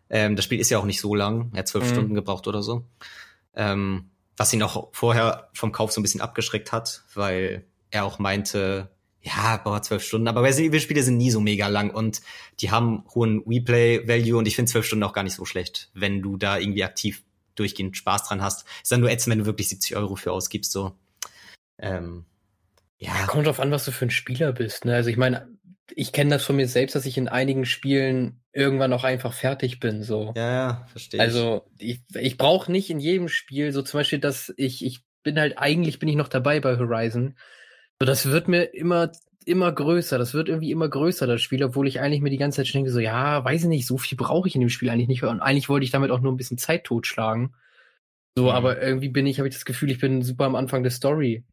Ähm, 0.10 0.36
das 0.36 0.46
Spiel 0.46 0.60
ist 0.60 0.69
ja 0.69 0.80
auch 0.80 0.86
nicht 0.86 1.00
so 1.00 1.16
lang. 1.16 1.50
Er 1.54 1.60
hat 1.60 1.68
zwölf 1.68 1.86
mhm. 1.86 1.94
Stunden 1.94 2.13
gebraucht 2.13 2.48
oder 2.48 2.62
so. 2.62 2.84
Ähm, 3.56 4.12
was 4.38 4.54
ihn 4.54 4.62
auch 4.63 4.90
vorher 4.92 5.50
vom 5.54 5.72
Kauf 5.72 5.92
so 5.92 6.00
ein 6.00 6.04
bisschen 6.04 6.22
abgeschreckt 6.22 6.72
hat, 6.72 7.04
weil 7.13 7.66
er 7.91 8.06
auch 8.06 8.19
meinte, 8.19 8.89
ja, 9.21 9.57
boah, 9.57 9.81
zwölf 9.81 10.03
Stunden. 10.03 10.27
Aber 10.27 10.44
Resident 10.44 10.69
Evil 10.69 10.80
Spiele 10.80 11.03
sind 11.03 11.18
nie 11.18 11.31
so 11.31 11.39
mega 11.39 11.68
lang 11.68 11.91
und 11.91 12.21
die 12.59 12.71
haben 12.71 13.03
hohen 13.13 13.44
Replay-Value 13.45 14.38
und 14.38 14.47
ich 14.47 14.56
finde 14.56 14.71
zwölf 14.71 14.86
Stunden 14.86 15.03
auch 15.03 15.13
gar 15.13 15.24
nicht 15.24 15.36
so 15.36 15.45
schlecht, 15.45 15.89
wenn 15.94 16.21
du 16.21 16.38
da 16.38 16.57
irgendwie 16.57 16.83
aktiv 16.83 17.24
durchgehend 17.56 17.97
Spaß 17.97 18.24
dran 18.24 18.41
hast. 18.41 18.65
Ist 18.81 18.91
dann 18.91 19.01
nur 19.01 19.12
ätzend, 19.12 19.31
wenn 19.31 19.39
du 19.39 19.45
wirklich 19.45 19.69
70 19.69 19.95
Euro 19.97 20.15
für 20.15 20.31
ausgibst, 20.31 20.71
so. 20.71 20.94
Ähm, 21.77 22.25
ja. 22.97 23.13
ja. 23.13 23.27
Kommt 23.27 23.47
drauf 23.47 23.59
an, 23.59 23.71
was 23.71 23.86
du 23.86 23.91
für 23.91 24.06
ein 24.06 24.12
Spieler 24.12 24.53
bist, 24.53 24.86
ne? 24.86 24.95
Also 24.95 25.09
ich 25.09 25.18
meine, 25.18 25.47
ich 25.95 26.12
kenne 26.12 26.30
das 26.31 26.45
von 26.45 26.56
mir 26.56 26.68
selbst, 26.68 26.95
dass 26.95 27.06
ich 27.06 27.18
in 27.18 27.27
einigen 27.27 27.65
Spielen 27.65 28.41
irgendwann 28.53 28.94
auch 28.94 29.03
einfach 29.03 29.33
fertig 29.33 29.80
bin, 29.80 30.03
so. 30.03 30.33
Ja, 30.36 30.51
ja, 30.51 30.88
verstehe. 30.91 31.19
Also 31.19 31.65
ich, 31.77 32.01
ich 32.13 32.38
brauche 32.38 32.71
nicht 32.71 32.89
in 32.89 33.00
jedem 33.00 33.27
Spiel, 33.27 33.71
so 33.71 33.81
zum 33.81 34.00
Beispiel, 34.00 34.19
dass 34.19 34.53
ich, 34.57 34.86
ich 34.86 35.01
bin 35.24 35.39
halt, 35.39 35.57
eigentlich 35.57 36.00
bin 36.00 36.09
ich 36.09 36.15
noch 36.15 36.27
dabei 36.27 36.59
bei 36.59 36.77
Horizon. 36.77 37.38
So, 38.01 38.06
das 38.06 38.25
wird 38.28 38.48
mir 38.48 38.74
immer 38.74 39.12
immer 39.46 39.72
größer. 39.72 40.18
Das 40.18 40.34
wird 40.34 40.50
irgendwie 40.50 40.72
immer 40.72 40.88
größer, 40.88 41.28
das 41.28 41.42
Spiel, 41.42 41.63
obwohl 41.63 41.88
ich 41.88 42.00
eigentlich 42.00 42.22
mir 42.22 42.30
die 42.30 42.38
ganze 42.38 42.57
Zeit 42.57 42.68
schon 42.68 42.80
denke, 42.80 42.92
so, 42.92 43.00
ja, 43.00 43.44
weiß 43.44 43.63
ich 43.63 43.69
nicht, 43.69 43.88
so 43.88 43.98
viel 43.98 44.18
brauche 44.18 44.48
ich 44.48 44.56
in 44.56 44.62
dem 44.62 44.69
Spiel 44.69 44.90
eigentlich 44.90 45.07
nicht. 45.07 45.24
Und 45.24 45.40
eigentlich 45.42 45.69
wollte 45.69 45.84
ich 45.84 45.92
damit 45.92 46.12
auch 46.12 46.22
nur 46.22 46.31
ein 46.31 46.38
bisschen 46.38 46.57
Zeit 46.57 46.84
totschlagen. 46.84 47.56
So, 48.38 48.46
mhm. 48.46 48.50
aber 48.50 48.81
irgendwie 48.81 49.10
bin 49.10 49.25
ich, 49.25 49.40
habe 49.40 49.48
ich 49.50 49.56
das 49.56 49.66
Gefühl, 49.66 49.92
ich 49.92 50.00
bin 50.00 50.22
super 50.22 50.46
am 50.46 50.56
Anfang 50.56 50.84
der 50.84 50.92
Story. 50.92 51.44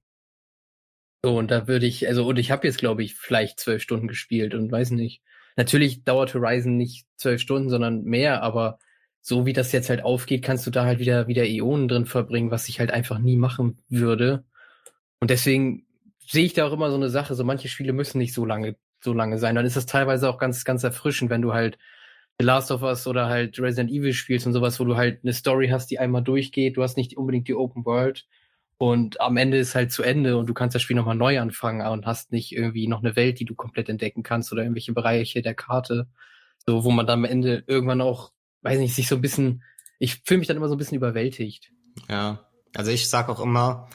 So, 1.25 1.39
und 1.39 1.51
da 1.51 1.67
würde 1.67 1.87
ich, 1.87 2.07
also, 2.07 2.27
und 2.27 2.39
ich 2.39 2.51
habe 2.51 2.67
jetzt, 2.67 2.79
glaube 2.79 3.03
ich, 3.03 3.15
vielleicht 3.15 3.59
zwölf 3.59 3.83
Stunden 3.83 4.09
gespielt 4.09 4.55
und 4.55 4.71
weiß 4.71 4.91
nicht. 4.91 5.23
Natürlich 5.57 6.05
dauert 6.05 6.35
Horizon 6.35 6.77
nicht 6.77 7.07
zwölf 7.17 7.41
Stunden, 7.41 7.71
sondern 7.71 8.05
mehr, 8.05 8.43
aber 8.43 8.79
so 9.23 9.47
wie 9.47 9.55
das 9.55 9.73
jetzt 9.73 9.89
halt 9.89 10.05
aufgeht, 10.05 10.45
kannst 10.45 10.67
du 10.67 10.71
da 10.71 10.85
halt 10.85 10.99
wieder, 10.99 11.27
wieder 11.27 11.45
Ionen 11.45 11.89
drin 11.89 12.07
verbringen, 12.07 12.51
was 12.51 12.69
ich 12.69 12.79
halt 12.79 12.91
einfach 12.91 13.19
nie 13.19 13.37
machen 13.37 13.79
würde. 13.89 14.45
Und 15.19 15.31
deswegen 15.31 15.86
sehe 16.27 16.45
ich 16.45 16.53
da 16.53 16.67
auch 16.67 16.73
immer 16.73 16.91
so 16.91 16.97
eine 16.97 17.09
Sache, 17.09 17.35
so 17.35 17.45
manche 17.45 17.69
Spiele 17.69 17.93
müssen 17.93 18.19
nicht 18.19 18.35
so 18.35 18.45
lange, 18.45 18.77
so 19.03 19.13
lange 19.13 19.39
sein. 19.39 19.55
Dann 19.55 19.67
ist 19.67 19.77
das 19.77 19.87
teilweise 19.87 20.29
auch 20.29 20.39
ganz, 20.39 20.65
ganz 20.65 20.85
erfrischend, 20.85 21.31
wenn 21.31 21.43
du 21.43 21.53
halt 21.53 21.79
The 22.39 22.45
Last 22.45 22.71
of 22.71 22.83
Us 22.83 23.07
oder 23.07 23.27
halt 23.27 23.59
Resident 23.59 23.91
Evil 23.91 24.13
spielst 24.13 24.47
und 24.47 24.53
sowas, 24.53 24.79
wo 24.79 24.85
du 24.85 24.97
halt 24.97 25.21
eine 25.23 25.33
Story 25.33 25.69
hast, 25.69 25.91
die 25.91 25.99
einmal 25.99 26.23
durchgeht. 26.23 26.77
Du 26.77 26.83
hast 26.83 26.97
nicht 26.97 27.17
unbedingt 27.17 27.49
die 27.49 27.55
Open 27.55 27.85
World 27.87 28.27
und 28.79 29.21
am 29.21 29.37
Ende 29.39 29.57
ist 29.57 29.75
halt 29.75 29.91
zu 29.91 30.03
Ende 30.03 30.37
und 30.37 30.49
du 30.49 30.55
kannst 30.55 30.75
das 30.75 30.83
Spiel 30.83 30.97
nochmal 30.97 31.17
neu 31.17 31.41
anfangen 31.41 31.87
und 31.87 32.05
hast 32.05 32.33
nicht 32.33 32.53
irgendwie 32.53 32.89
noch 32.89 33.03
eine 33.03 33.17
Welt, 33.17 33.41
die 33.41 33.47
du 33.47 33.55
komplett 33.55 33.89
entdecken 33.89 34.23
kannst 34.23 34.53
oder 34.53 34.63
irgendwelche 34.63 34.93
Bereiche 34.93 35.41
der 35.41 35.55
Karte. 35.55 36.09
So, 36.67 36.85
wo 36.85 36.91
man 36.91 37.07
dann 37.07 37.21
am 37.21 37.25
Ende 37.25 37.65
irgendwann 37.67 38.03
auch, 38.03 38.33
weiß 38.63 38.79
nicht, 38.79 38.95
sich 38.95 39.09
so 39.09 39.15
ein 39.15 39.23
bisschen, 39.23 39.63
ich 39.99 40.23
fühle 40.25 40.39
mich 40.39 40.49
dann 40.49 40.59
immer 40.59 40.69
so 40.69 40.75
ein 40.75 40.79
bisschen 40.79 40.99
überwältigt. 40.99 41.73
Ja, 42.11 42.51
also 42.75 42.91
ich 42.91 43.09
sag 43.09 43.31
auch 43.31 43.41
immer, 43.41 43.89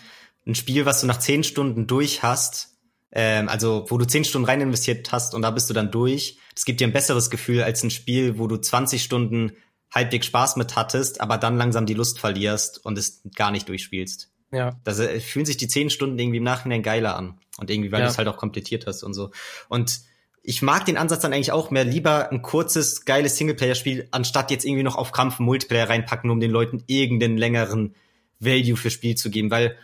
ein 0.46 0.56
Spiel, 0.56 0.86
was 0.86 1.02
du 1.02 1.08
nach 1.08 1.20
zehn 1.20 1.44
Stunden 1.44 1.88
durch 1.88 2.24
hast, 2.24 2.78
ähm, 3.12 3.50
also 3.50 3.86
wo 3.90 3.98
du 3.98 4.06
zehn 4.06 4.24
Stunden 4.24 4.46
rein 4.46 4.62
investiert 4.62 5.12
hast 5.12 5.36
und 5.36 5.42
da 5.42 5.52
bist 5.52 5.70
du 5.70 5.74
dann 5.74 5.92
durch, 5.92 6.40
das 6.56 6.66
gibt 6.66 6.80
dir 6.80 6.88
ein 6.88 6.94
besseres 6.94 7.30
Gefühl 7.30 7.64
als 7.64 7.84
ein 7.84 7.92
Spiel, 7.92 8.38
wo 8.38 8.48
du 8.48 8.58
20 8.58 9.04
Stunden 9.04 9.54
halbwegs 9.94 10.28
Spaß 10.28 10.56
mit 10.56 10.76
hattest, 10.76 11.22
aber 11.22 11.38
dann 11.38 11.58
langsam 11.58 11.86
die 11.86 11.94
Lust 11.94 12.20
verlierst 12.20 12.84
und 12.84 12.98
es 12.98 13.22
gar 13.36 13.52
nicht 13.52 13.68
durchspielst. 13.68 14.30
Ja. 14.52 14.72
Da 14.84 14.92
äh, 14.92 15.20
fühlen 15.20 15.46
sich 15.46 15.58
die 15.58 15.68
zehn 15.68 15.90
Stunden 15.90 16.18
irgendwie 16.18 16.38
im 16.38 16.44
Nachhinein 16.44 16.84
geiler 16.84 17.16
an. 17.16 17.40
Und 17.58 17.70
irgendwie, 17.70 17.92
weil 17.92 18.00
ja. 18.00 18.06
du 18.06 18.12
es 18.12 18.18
halt 18.18 18.28
auch 18.28 18.38
komplettiert 18.38 18.88
hast 18.88 19.04
und 19.04 19.14
so. 19.14 19.32
Und 19.70 20.02
ich 20.44 20.62
mag 20.62 20.86
den 20.86 20.98
Ansatz 20.98 21.22
dann 21.22 21.34
eigentlich 21.34 21.52
auch 21.52 21.70
mehr 21.70 21.84
lieber 21.84 22.32
ein 22.32 22.42
kurzes, 22.42 23.06
geiles 23.06 23.38
Singleplayer-Spiel, 23.38 24.08
anstatt 24.12 24.50
jetzt 24.50 24.66
irgendwie 24.66 24.84
noch 24.84 24.96
auf 24.96 25.12
Krampf 25.12 25.40
Multiplayer 25.40 25.90
reinpacken, 25.90 26.30
um 26.32 26.40
den 26.40 26.52
Leuten 26.52 26.84
irgendeinen 26.88 27.38
längeren 27.38 27.96
Value 28.40 28.76
fürs 28.76 28.94
Spiel 28.94 29.16
zu 29.16 29.30
geben, 29.30 29.52
weil 29.52 29.78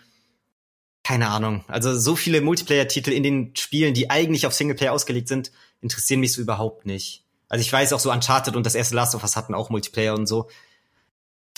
keine 1.07 1.29
Ahnung. 1.29 1.63
Also 1.69 1.97
so 1.97 2.17
viele 2.17 2.41
Multiplayer-Titel 2.41 3.11
in 3.11 3.23
den 3.23 3.55
Spielen, 3.55 3.93
die 3.93 4.09
eigentlich 4.09 4.45
auf 4.45 4.53
Singleplayer 4.53 4.91
ausgelegt 4.91 5.29
sind, 5.29 5.53
interessieren 5.79 6.19
mich 6.19 6.33
so 6.33 6.41
überhaupt 6.41 6.85
nicht. 6.85 7.23
Also 7.47 7.61
ich 7.61 7.71
weiß 7.71 7.93
auch 7.93 8.01
so 8.01 8.11
Uncharted 8.11 8.57
und 8.57 8.65
das 8.65 8.75
erste 8.75 8.95
Last 8.95 9.15
of 9.15 9.23
Us 9.23 9.37
hatten 9.37 9.55
auch 9.55 9.69
Multiplayer 9.69 10.13
und 10.15 10.27
so. 10.27 10.49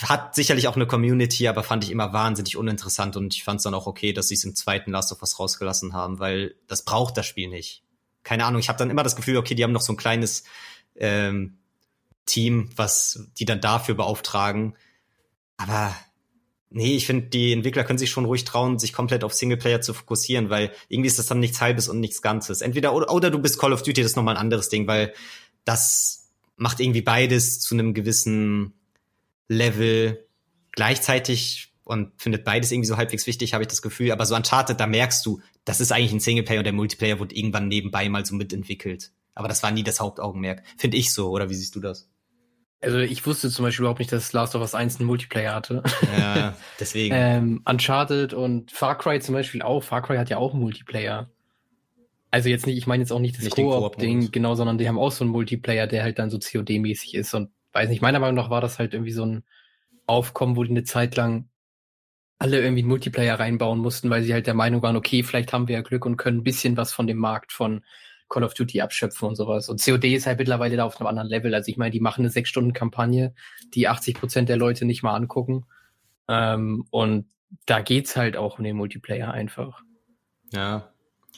Hat 0.03 0.35
sicherlich 0.35 0.67
auch 0.67 0.75
eine 0.75 0.85
Community, 0.85 1.47
aber 1.47 1.63
fand 1.63 1.83
ich 1.83 1.89
immer 1.89 2.13
wahnsinnig 2.13 2.57
uninteressant 2.57 3.17
und 3.17 3.33
ich 3.33 3.43
fand 3.43 3.57
es 3.57 3.63
dann 3.63 3.73
auch 3.73 3.87
okay, 3.87 4.13
dass 4.13 4.27
sie 4.27 4.35
es 4.35 4.43
im 4.43 4.53
zweiten 4.53 4.91
Last 4.91 5.11
of 5.11 5.21
Us 5.21 5.39
rausgelassen 5.39 5.93
haben, 5.93 6.19
weil 6.19 6.53
das 6.67 6.85
braucht 6.85 7.17
das 7.17 7.25
Spiel 7.25 7.49
nicht. 7.49 7.81
Keine 8.21 8.45
Ahnung, 8.45 8.59
ich 8.59 8.69
habe 8.69 8.77
dann 8.77 8.91
immer 8.91 9.01
das 9.01 9.15
Gefühl, 9.15 9.37
okay, 9.37 9.55
die 9.55 9.63
haben 9.63 9.71
noch 9.71 9.81
so 9.81 9.93
ein 9.93 9.97
kleines 9.97 10.43
ähm, 10.95 11.57
Team, 12.27 12.69
was 12.75 13.25
die 13.39 13.45
dann 13.45 13.61
dafür 13.61 13.95
beauftragen. 13.95 14.75
Aber 15.57 15.95
Nee, 16.71 16.95
ich 16.95 17.07
finde, 17.07 17.27
die 17.27 17.51
Entwickler 17.51 17.83
können 17.83 17.97
sich 17.97 18.11
schon 18.11 18.25
ruhig 18.25 18.45
trauen, 18.45 18.77
sich 18.77 18.93
komplett 18.93 19.23
auf 19.23 19.33
Singleplayer 19.33 19.81
zu 19.81 19.93
fokussieren, 19.93 20.51
weil 20.51 20.71
irgendwie 20.87 21.07
ist 21.07 21.17
das 21.17 21.25
dann 21.25 21.39
nichts 21.39 21.61
Halbes 21.61 21.89
und 21.89 21.99
nichts 21.99 22.21
Ganzes. 22.21 22.61
Entweder 22.61 22.93
oder, 22.93 23.11
oder 23.11 23.31
du 23.31 23.39
bist 23.39 23.59
Call 23.59 23.73
of 23.73 23.81
Duty, 23.81 24.01
das 24.01 24.11
ist 24.11 24.15
nochmal 24.15 24.35
ein 24.35 24.41
anderes 24.41 24.69
Ding, 24.69 24.85
weil 24.85 25.13
das 25.65 26.29
macht 26.57 26.79
irgendwie 26.79 27.01
beides 27.01 27.59
zu 27.59 27.73
einem 27.73 27.95
gewissen 27.95 28.73
Level 29.47 30.27
gleichzeitig 30.71 31.73
und 31.83 32.11
findet 32.17 32.43
beides 32.43 32.71
irgendwie 32.71 32.87
so 32.87 32.97
halbwegs 32.97 33.25
wichtig, 33.25 33.55
habe 33.55 33.63
ich 33.63 33.67
das 33.67 33.81
Gefühl. 33.81 34.11
Aber 34.11 34.27
so 34.27 34.35
Uncharted, 34.35 34.79
da 34.79 34.85
merkst 34.85 35.25
du, 35.25 35.41
das 35.65 35.81
ist 35.81 35.91
eigentlich 35.91 36.11
ein 36.11 36.19
Singleplayer 36.19 36.59
und 36.59 36.65
der 36.65 36.73
Multiplayer 36.73 37.19
wird 37.19 37.33
irgendwann 37.33 37.67
nebenbei 37.67 38.07
mal 38.09 38.25
so 38.25 38.35
mitentwickelt. 38.35 39.11
Aber 39.33 39.47
das 39.47 39.63
war 39.63 39.71
nie 39.71 39.83
das 39.83 39.99
Hauptaugenmerk. 39.99 40.61
Finde 40.77 40.97
ich 40.97 41.11
so, 41.13 41.29
oder 41.31 41.49
wie 41.49 41.55
siehst 41.55 41.75
du 41.75 41.79
das? 41.79 42.07
Also 42.81 42.99
ich 42.99 43.25
wusste 43.25 43.49
zum 43.49 43.65
Beispiel 43.65 43.83
überhaupt 43.83 43.99
nicht, 43.99 44.11
dass 44.11 44.31
Last 44.31 44.55
of 44.55 44.61
Us 44.61 44.73
1 44.73 44.99
einen 44.99 45.07
Multiplayer 45.07 45.53
hatte. 45.53 45.83
Ja, 46.17 46.55
deswegen. 46.79 47.13
ähm, 47.17 47.61
Uncharted 47.65 48.33
und 48.33 48.71
Far 48.71 48.97
Cry 48.97 49.19
zum 49.19 49.35
Beispiel 49.35 49.61
auch. 49.61 49.83
Far 49.83 50.01
Cry 50.01 50.17
hat 50.17 50.29
ja 50.29 50.37
auch 50.37 50.53
einen 50.53 50.61
Multiplayer. 50.61 51.29
Also 52.31 52.47
jetzt 52.47 52.67
nicht, 52.67 52.77
ich 52.77 52.87
meine 52.87 53.03
jetzt 53.03 53.11
auch 53.11 53.19
nicht 53.19 53.37
das 53.37 53.49
Koop-Ding, 53.49 54.31
genau, 54.31 54.55
sondern 54.55 54.77
die 54.77 54.87
haben 54.87 54.99
auch 54.99 55.11
so 55.11 55.23
einen 55.23 55.31
Multiplayer, 55.31 55.87
der 55.87 56.03
halt 56.03 56.19
dann 56.19 56.29
so 56.29 56.37
COD-mäßig 56.37 57.15
ist 57.15 57.33
und 57.33 57.49
weiß 57.73 57.89
nicht, 57.89 58.01
meiner 58.01 58.19
Meinung 58.19 58.35
nach 58.35 58.49
war 58.49 58.61
das 58.61 58.79
halt 58.79 58.93
irgendwie 58.93 59.11
so 59.11 59.25
ein 59.25 59.43
Aufkommen, 60.05 60.55
wo 60.55 60.63
die 60.63 60.69
eine 60.69 60.83
Zeit 60.83 61.15
lang 61.15 61.49
alle 62.37 62.61
irgendwie 62.61 62.81
einen 62.81 62.89
Multiplayer 62.89 63.39
reinbauen 63.39 63.79
mussten, 63.79 64.09
weil 64.09 64.23
sie 64.23 64.33
halt 64.33 64.47
der 64.47 64.53
Meinung 64.53 64.81
waren, 64.81 64.95
okay, 64.95 65.23
vielleicht 65.23 65.51
haben 65.51 65.67
wir 65.67 65.75
ja 65.75 65.81
Glück 65.81 66.05
und 66.05 66.17
können 66.17 66.39
ein 66.39 66.43
bisschen 66.43 66.77
was 66.77 66.93
von 66.93 67.05
dem 67.05 67.17
Markt 67.17 67.51
von 67.51 67.83
Call 68.29 68.43
of 68.43 68.53
Duty 68.53 68.81
abschöpfen 68.81 69.27
und 69.27 69.35
sowas. 69.35 69.69
Und 69.69 69.83
COD 69.83 70.05
ist 70.05 70.27
halt 70.27 70.37
mittlerweile 70.37 70.77
da 70.77 70.85
auf 70.85 70.99
einem 70.99 71.07
anderen 71.07 71.27
Level. 71.27 71.53
Also 71.53 71.69
ich 71.69 71.77
meine, 71.77 71.91
die 71.91 71.99
machen 71.99 72.21
eine 72.21 72.29
sechs 72.29 72.49
Stunden 72.49 72.73
Kampagne, 72.73 73.33
die 73.73 73.87
80 73.87 74.15
Prozent 74.15 74.49
der 74.49 74.57
Leute 74.57 74.85
nicht 74.85 75.03
mal 75.03 75.15
angucken. 75.15 75.65
Ähm, 76.27 76.85
und 76.91 77.25
da 77.65 77.81
geht's 77.81 78.15
halt 78.15 78.37
auch 78.37 78.59
um 78.59 78.63
den 78.63 78.75
Multiplayer 78.75 79.31
einfach. 79.31 79.81
Ja. 80.51 80.93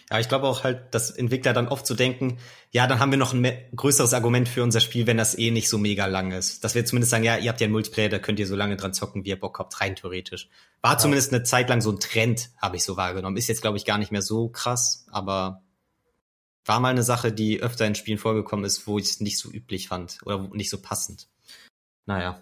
Ja, 0.10 0.20
ich 0.20 0.28
glaube 0.28 0.48
auch 0.48 0.66
halt, 0.66 0.94
dass 0.94 1.10
Entwickler 1.10 1.54
dann 1.54 1.70
oft 1.70 1.88
so 1.88 1.96
denken, 1.96 2.38
ja, 2.72 2.86
dann 2.86 3.00
haben 3.00 3.12
wir 3.12 3.18
noch 3.18 3.34
ein 3.34 3.50
größeres 3.74 4.14
Argument 4.14 4.50
für 4.50 4.62
unser 4.62 4.82
Spiel, 4.82 5.08
wenn 5.08 5.16
das 5.16 5.38
eh 5.38 5.52
nicht 5.52 5.70
so 5.70 5.78
mega 5.78 6.06
lang 6.06 6.32
ist. 6.32 6.66
Dass 6.66 6.76
wir 6.76 6.84
zumindest 6.84 7.12
sagen, 7.12 7.24
ja, 7.24 7.38
ihr 7.38 7.50
habt 7.50 7.62
ja 7.62 7.66
einen 7.66 7.72
Multiplayer, 7.72 8.10
da 8.10 8.20
könnt 8.20 8.38
ihr 8.38 8.48
so 8.48 8.58
lange 8.58 8.76
dran 8.76 8.94
zocken, 8.94 9.24
wie 9.24 9.30
ihr 9.30 9.40
Bock 9.40 9.58
habt, 9.60 9.80
rein 9.80 9.96
theoretisch. 9.96 10.50
War 10.82 10.94
ja. 10.94 10.98
zumindest 10.98 11.34
eine 11.34 11.44
Zeit 11.44 11.70
lang 11.70 11.80
so 11.80 11.92
ein 11.92 12.00
Trend, 12.02 12.50
habe 12.58 12.76
ich 12.76 12.84
so 12.84 12.98
wahrgenommen. 12.98 13.38
Ist 13.38 13.48
jetzt, 13.48 13.62
glaube 13.62 13.78
ich, 13.78 13.86
gar 13.86 13.98
nicht 13.98 14.12
mehr 14.12 14.22
so 14.22 14.50
krass, 14.50 15.06
aber 15.12 15.64
war 16.66 16.80
mal 16.80 16.90
eine 16.90 17.04
Sache, 17.04 17.32
die 17.32 17.62
öfter 17.62 17.86
in 17.86 17.96
Spielen 17.96 18.18
vorgekommen 18.18 18.66
ist, 18.66 18.88
wo 18.88 19.00
ich 19.00 19.06
es 19.06 19.20
nicht 19.20 19.38
so 19.38 19.52
üblich 19.52 19.88
fand 19.88 20.20
oder 20.26 20.50
nicht 20.54 20.70
so 20.70 20.82
passend. 20.82 21.28
Naja, 22.06 22.42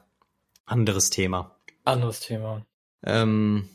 anderes 0.65 1.09
Thema. 1.09 1.55
Anderes 1.85 2.19
Thema. 2.19 2.65
Ähm, 3.03 3.69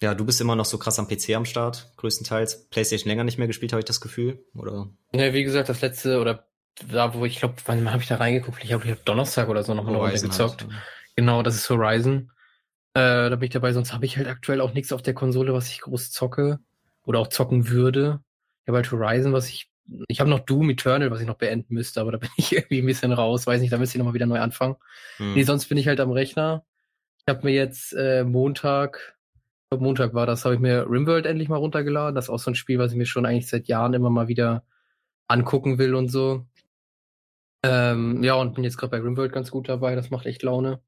ja, 0.00 0.14
du 0.14 0.24
bist 0.24 0.40
immer 0.40 0.56
noch 0.56 0.64
so 0.64 0.78
krass 0.78 0.98
am 0.98 1.06
PC 1.06 1.30
am 1.30 1.44
Start, 1.44 1.92
größtenteils. 1.96 2.68
PlayStation 2.70 3.08
länger 3.08 3.24
nicht 3.24 3.38
mehr 3.38 3.46
gespielt, 3.46 3.72
habe 3.72 3.80
ich 3.80 3.86
das 3.86 4.00
Gefühl, 4.00 4.44
oder? 4.54 4.88
Ja, 5.12 5.32
wie 5.32 5.44
gesagt, 5.44 5.68
das 5.68 5.80
letzte 5.80 6.20
oder 6.20 6.48
da, 6.90 7.14
wo 7.14 7.24
ich 7.24 7.38
glaube, 7.38 7.54
wann 7.66 7.90
habe 7.90 8.02
ich 8.02 8.08
da 8.08 8.16
reingeguckt? 8.16 8.62
Ich 8.62 8.68
glaube, 8.68 8.84
ich 8.84 8.90
hab 8.90 9.04
Donnerstag 9.04 9.48
oder 9.48 9.62
so 9.62 9.74
nochmal 9.74 9.94
eine 10.00 10.20
gezockt. 10.20 10.62
Halt. 10.62 10.72
Genau, 11.16 11.42
das 11.42 11.54
ist 11.54 11.70
Horizon. 11.70 12.32
Äh, 12.94 13.30
da 13.30 13.36
bin 13.36 13.44
ich 13.44 13.50
dabei, 13.52 13.72
sonst 13.72 13.92
habe 13.92 14.04
ich 14.04 14.16
halt 14.16 14.26
aktuell 14.26 14.60
auch 14.60 14.74
nichts 14.74 14.92
auf 14.92 15.02
der 15.02 15.14
Konsole, 15.14 15.54
was 15.54 15.68
ich 15.68 15.80
groß 15.80 16.10
zocke 16.10 16.58
oder 17.04 17.20
auch 17.20 17.28
zocken 17.28 17.68
würde. 17.68 18.20
Ich 18.64 18.68
habe 18.68 18.76
halt 18.76 18.90
Horizon, 18.90 19.32
was 19.32 19.48
ich. 19.48 19.70
Ich 20.06 20.20
habe 20.20 20.30
noch 20.30 20.40
Doom 20.40 20.70
Eternal, 20.70 21.10
was 21.10 21.20
ich 21.20 21.26
noch 21.26 21.38
beenden 21.38 21.74
müsste, 21.74 22.00
aber 22.00 22.12
da 22.12 22.18
bin 22.18 22.30
ich 22.36 22.52
irgendwie 22.52 22.78
ein 22.80 22.86
bisschen 22.86 23.12
raus. 23.12 23.46
Weiß 23.46 23.60
nicht, 23.60 23.72
da 23.72 23.78
müsste 23.78 23.96
ich 23.96 23.98
nochmal 23.98 24.14
wieder 24.14 24.26
neu 24.26 24.40
anfangen. 24.40 24.76
Hm. 25.16 25.34
Nee, 25.34 25.42
sonst 25.42 25.66
bin 25.66 25.78
ich 25.78 25.88
halt 25.88 26.00
am 26.00 26.12
Rechner. 26.12 26.64
Ich 27.18 27.32
habe 27.32 27.46
mir 27.46 27.52
jetzt 27.52 27.92
äh, 27.92 28.24
Montag, 28.24 29.16
ich 29.34 29.70
glaube 29.70 29.84
Montag 29.84 30.14
war 30.14 30.26
das, 30.26 30.44
habe 30.44 30.54
ich 30.54 30.60
mir 30.60 30.86
Rimworld 30.88 31.26
endlich 31.26 31.48
mal 31.48 31.56
runtergeladen. 31.56 32.14
Das 32.14 32.26
ist 32.26 32.30
auch 32.30 32.38
so 32.38 32.50
ein 32.50 32.54
Spiel, 32.54 32.78
was 32.78 32.92
ich 32.92 32.98
mir 32.98 33.06
schon 33.06 33.26
eigentlich 33.26 33.48
seit 33.48 33.68
Jahren 33.68 33.94
immer 33.94 34.10
mal 34.10 34.28
wieder 34.28 34.64
angucken 35.28 35.78
will 35.78 35.94
und 35.94 36.08
so. 36.08 36.46
Ähm, 37.64 38.22
ja, 38.24 38.34
und 38.34 38.54
bin 38.54 38.64
jetzt 38.64 38.76
gerade 38.76 38.90
bei 38.90 38.98
Rimworld 38.98 39.32
ganz 39.32 39.50
gut 39.50 39.68
dabei. 39.68 39.94
Das 39.94 40.10
macht 40.10 40.26
echt 40.26 40.42
Laune. 40.42 40.80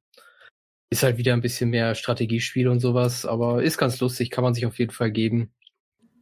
Ist 0.91 1.03
halt 1.03 1.19
wieder 1.19 1.33
ein 1.33 1.41
bisschen 1.41 1.71
mehr 1.71 1.95
Strategiespiel 1.95 2.69
und 2.69 2.81
sowas, 2.81 3.27
aber 3.27 3.63
ist 3.63 3.79
ganz 3.79 3.99
lustig, 4.01 4.31
kann 4.31 4.45
man 4.45 4.55
sich 4.55 4.67
auf 4.67 4.79
jeden 4.79 4.93
Fall 4.93 5.11
geben. 5.11 5.53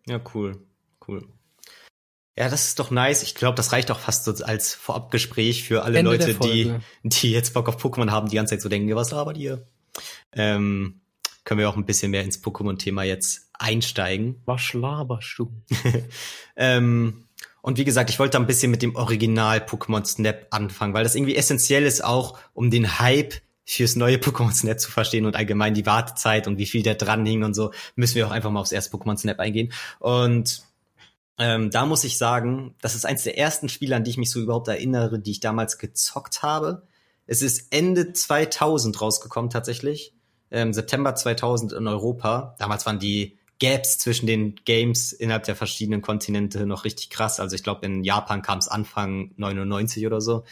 Ja, 0.07 0.21
cool. 0.35 0.67
Cool. 1.07 1.29
Ja, 2.39 2.49
das 2.49 2.69
ist 2.69 2.79
doch 2.79 2.91
nice. 2.91 3.23
Ich 3.23 3.35
glaube, 3.35 3.57
das 3.57 3.73
reicht 3.73 3.91
auch 3.91 3.99
fast 3.99 4.25
so 4.25 4.45
als 4.45 4.75
Vorabgespräch 4.75 5.65
für 5.65 5.83
alle 5.83 5.99
Ende 5.99 6.13
Leute, 6.13 6.35
die, 6.35 6.75
die 7.03 7.31
jetzt 7.31 7.53
Bock 7.53 7.69
auf 7.69 7.83
Pokémon 7.83 8.11
haben, 8.11 8.29
die 8.29 8.37
ganze 8.37 8.55
Zeit 8.55 8.63
so 8.63 8.69
denken, 8.69 8.95
was 8.95 9.11
labert 9.11 9.37
ihr? 9.37 9.67
Ähm, 10.33 11.03
können 11.45 11.61
wir 11.61 11.69
auch 11.69 11.77
ein 11.77 11.85
bisschen 11.85 12.11
mehr 12.11 12.23
ins 12.23 12.43
Pokémon-Thema 12.43 13.03
jetzt 13.03 13.51
einsteigen. 13.59 14.41
Was 14.47 14.73
laberst 14.73 15.35
du? 15.39 15.53
ähm, 16.57 17.27
und 17.61 17.79
wie 17.79 17.85
gesagt, 17.85 18.11
ich 18.11 18.19
wollte 18.19 18.39
ein 18.39 18.47
bisschen 18.47 18.71
mit 18.71 18.83
dem 18.83 18.97
Original 18.97 19.59
Pokémon 19.59 20.05
Snap 20.05 20.47
anfangen, 20.51 20.95
weil 20.95 21.05
das 21.05 21.15
irgendwie 21.15 21.37
essentiell 21.37 21.85
ist 21.85 22.03
auch, 22.03 22.39
um 22.55 22.71
den 22.71 22.99
Hype 22.99 23.35
fürs 23.65 23.95
neue 23.95 24.17
Pokémon 24.17 24.53
Snap 24.53 24.81
zu 24.81 24.91
verstehen 24.91 25.27
und 25.27 25.37
allgemein 25.37 25.75
die 25.75 25.87
Wartezeit 25.87 26.49
und 26.49 26.59
wie 26.59 26.67
viel 26.67 26.83
da 26.83 26.95
dran 26.95 27.25
hing 27.25 27.45
und 27.45 27.55
so, 27.55 27.73
müssen 27.95 28.17
wir 28.17 28.27
auch 28.27 28.33
einfach 28.33 28.51
mal 28.51 28.61
aufs 28.61 28.73
erste 28.73 28.97
Pokémon 28.97 29.17
Snap 29.17 29.39
eingehen. 29.39 29.73
Und 30.01 30.63
ähm, 31.43 31.73
da 31.73 31.87
muss 31.87 32.05
ich 32.05 32.19
sagen, 32.19 32.77
das 32.81 32.95
ist 32.95 33.05
eins 33.05 33.25
der 33.25 33.37
ersten 33.37 33.69
Spiele, 33.69 33.97
an 33.97 34.05
die 34.05 34.11
ich 34.11 34.17
mich 34.17 34.31
so 34.31 34.41
überhaupt 34.41 34.69
erinnere, 34.69 35.19
die 35.19 35.33
ich 35.33 35.41
damals 35.41 35.77
gezockt 35.77 36.45
habe. 36.45 36.87
Es 37.27 37.43
ist 37.43 37.73
Ende 37.73 38.13
2000 38.13 39.01
rausgekommen 39.01 39.51
tatsächlich, 39.51 40.15
ähm, 40.53 40.73
September 40.73 41.17
2000 41.17 41.73
in 41.73 41.89
Europa. 41.89 42.55
Damals 42.61 42.87
waren 42.87 43.01
die 43.01 43.41
Gaps 43.59 43.99
zwischen 43.99 44.29
den 44.29 44.55
Games 44.65 45.13
innerhalb 45.13 45.43
der 45.43 45.57
verschiedenen 45.57 46.01
Kontinente 46.01 46.65
noch 46.65 46.85
richtig 46.85 47.11
krass. 47.11 47.41
Also 47.41 47.57
ich 47.57 47.65
glaube, 47.65 47.87
in 47.87 48.05
Japan 48.05 48.43
kam 48.43 48.59
es 48.59 48.69
Anfang 48.69 49.33
99 49.37 50.07
oder 50.07 50.21
so. 50.21 50.45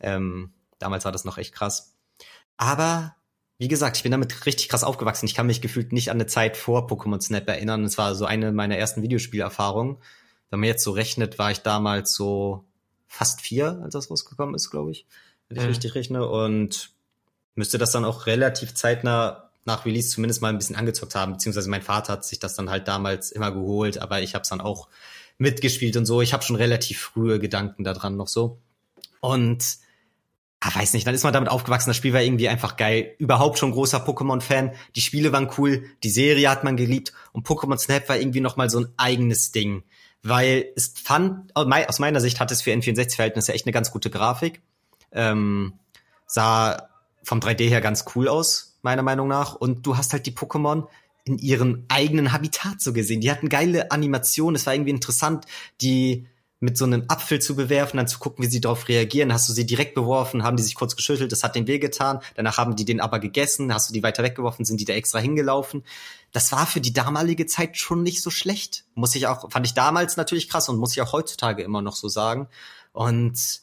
Ähm, 0.00 0.54
damals 0.78 1.04
war 1.04 1.12
das 1.12 1.26
noch 1.26 1.36
echt 1.36 1.52
krass. 1.52 1.94
Aber 2.56 3.16
wie 3.58 3.68
gesagt, 3.68 3.98
ich 3.98 4.02
bin 4.02 4.12
damit 4.12 4.46
richtig 4.46 4.70
krass 4.70 4.82
aufgewachsen. 4.82 5.26
Ich 5.26 5.34
kann 5.34 5.46
mich 5.46 5.60
gefühlt 5.60 5.92
nicht 5.92 6.10
an 6.10 6.16
eine 6.16 6.26
Zeit 6.26 6.56
vor 6.56 6.86
Pokémon 6.86 7.20
Snap 7.20 7.46
erinnern. 7.48 7.84
Es 7.84 7.98
war 7.98 8.14
so 8.14 8.24
eine 8.24 8.50
meiner 8.50 8.78
ersten 8.78 9.02
Videospielerfahrungen 9.02 9.98
wenn 10.50 10.60
man 10.60 10.68
jetzt 10.68 10.84
so 10.84 10.92
rechnet, 10.92 11.38
war 11.38 11.50
ich 11.50 11.60
damals 11.60 12.14
so 12.14 12.64
fast 13.06 13.40
vier, 13.40 13.80
als 13.82 13.92
das 13.92 14.10
rausgekommen 14.10 14.54
ist, 14.54 14.70
glaube 14.70 14.90
ich, 14.90 15.06
wenn 15.48 15.56
ich 15.56 15.62
mhm. 15.62 15.68
richtig 15.70 15.94
rechne. 15.94 16.28
Und 16.28 16.90
müsste 17.54 17.78
das 17.78 17.92
dann 17.92 18.04
auch 18.04 18.26
relativ 18.26 18.74
zeitnah 18.74 19.50
nach 19.64 19.84
Release 19.84 20.10
zumindest 20.10 20.40
mal 20.40 20.48
ein 20.48 20.58
bisschen 20.58 20.76
angezockt 20.76 21.14
haben, 21.14 21.32
beziehungsweise 21.32 21.68
mein 21.68 21.82
Vater 21.82 22.14
hat 22.14 22.24
sich 22.24 22.38
das 22.38 22.54
dann 22.54 22.70
halt 22.70 22.88
damals 22.88 23.30
immer 23.30 23.52
geholt, 23.52 23.98
aber 23.98 24.22
ich 24.22 24.34
habe 24.34 24.42
es 24.42 24.48
dann 24.48 24.60
auch 24.60 24.88
mitgespielt 25.36 25.96
und 25.96 26.06
so. 26.06 26.22
Ich 26.22 26.32
habe 26.32 26.42
schon 26.42 26.56
relativ 26.56 27.00
frühe 27.00 27.38
Gedanken 27.38 27.84
daran 27.84 28.16
noch 28.16 28.28
so. 28.28 28.58
Und 29.20 29.78
ah, 30.60 30.74
weiß 30.74 30.94
nicht, 30.94 31.06
dann 31.06 31.14
ist 31.14 31.22
man 31.22 31.32
damit 31.32 31.50
aufgewachsen. 31.50 31.90
Das 31.90 31.96
Spiel 31.96 32.12
war 32.12 32.22
irgendwie 32.22 32.48
einfach 32.48 32.76
geil. 32.76 33.14
Überhaupt 33.18 33.58
schon 33.58 33.72
großer 33.72 34.04
Pokémon-Fan. 34.04 34.72
Die 34.96 35.00
Spiele 35.00 35.32
waren 35.32 35.50
cool, 35.58 35.84
die 36.02 36.10
Serie 36.10 36.50
hat 36.50 36.64
man 36.64 36.76
geliebt 36.76 37.12
und 37.32 37.46
Pokémon 37.46 37.78
Snap 37.78 38.08
war 38.08 38.16
irgendwie 38.16 38.40
noch 38.40 38.56
mal 38.56 38.70
so 38.70 38.80
ein 38.80 38.88
eigenes 38.96 39.52
Ding 39.52 39.84
weil 40.22 40.72
es 40.76 40.94
fand, 41.02 41.54
aus 41.54 41.98
meiner 41.98 42.20
Sicht 42.20 42.40
hat 42.40 42.50
es 42.50 42.62
für 42.62 42.72
N64-Verhältnisse 42.72 43.52
echt 43.52 43.66
eine 43.66 43.72
ganz 43.72 43.90
gute 43.90 44.10
Grafik. 44.10 44.62
Ähm, 45.12 45.74
sah 46.26 46.88
vom 47.22 47.40
3D 47.40 47.68
her 47.68 47.80
ganz 47.80 48.04
cool 48.14 48.28
aus, 48.28 48.78
meiner 48.82 49.02
Meinung 49.02 49.28
nach. 49.28 49.54
Und 49.54 49.86
du 49.86 49.96
hast 49.96 50.12
halt 50.12 50.26
die 50.26 50.32
Pokémon 50.32 50.86
in 51.24 51.38
ihrem 51.38 51.84
eigenen 51.88 52.32
Habitat 52.32 52.80
so 52.80 52.92
gesehen. 52.92 53.20
Die 53.20 53.30
hatten 53.30 53.48
geile 53.48 53.90
Animationen, 53.90 54.56
es 54.56 54.66
war 54.66 54.74
irgendwie 54.74 54.90
interessant, 54.90 55.44
die 55.80 56.26
mit 56.60 56.76
so 56.76 56.84
einem 56.84 57.04
Apfel 57.06 57.40
zu 57.40 57.54
bewerfen, 57.54 57.98
dann 57.98 58.08
zu 58.08 58.18
gucken, 58.18 58.44
wie 58.44 58.48
sie 58.48 58.60
darauf 58.60 58.88
reagieren. 58.88 59.32
Hast 59.32 59.48
du 59.48 59.52
sie 59.52 59.64
direkt 59.64 59.94
beworfen, 59.94 60.42
haben 60.42 60.56
die 60.56 60.62
sich 60.62 60.74
kurz 60.74 60.96
geschüttelt, 60.96 61.30
das 61.30 61.44
hat 61.44 61.54
den 61.54 61.68
weh 61.68 61.78
getan. 61.78 62.18
Danach 62.34 62.58
haben 62.58 62.74
die 62.74 62.84
den 62.84 63.00
aber 63.00 63.20
gegessen, 63.20 63.72
hast 63.72 63.88
du 63.88 63.94
die 63.94 64.02
weiter 64.02 64.24
weggeworfen, 64.24 64.64
sind 64.64 64.80
die 64.80 64.84
da 64.84 64.94
extra 64.94 65.20
hingelaufen. 65.20 65.84
Das 66.32 66.52
war 66.52 66.66
für 66.66 66.80
die 66.80 66.92
damalige 66.92 67.46
Zeit 67.46 67.76
schon 67.76 68.02
nicht 68.02 68.22
so 68.22 68.30
schlecht. 68.30 68.84
Muss 68.94 69.14
ich 69.14 69.26
auch, 69.26 69.50
fand 69.50 69.66
ich 69.66 69.74
damals 69.74 70.16
natürlich 70.16 70.48
krass 70.48 70.68
und 70.68 70.78
muss 70.78 70.92
ich 70.92 71.02
auch 71.02 71.12
heutzutage 71.12 71.62
immer 71.62 71.82
noch 71.82 71.96
so 71.96 72.08
sagen. 72.08 72.48
Und 72.92 73.62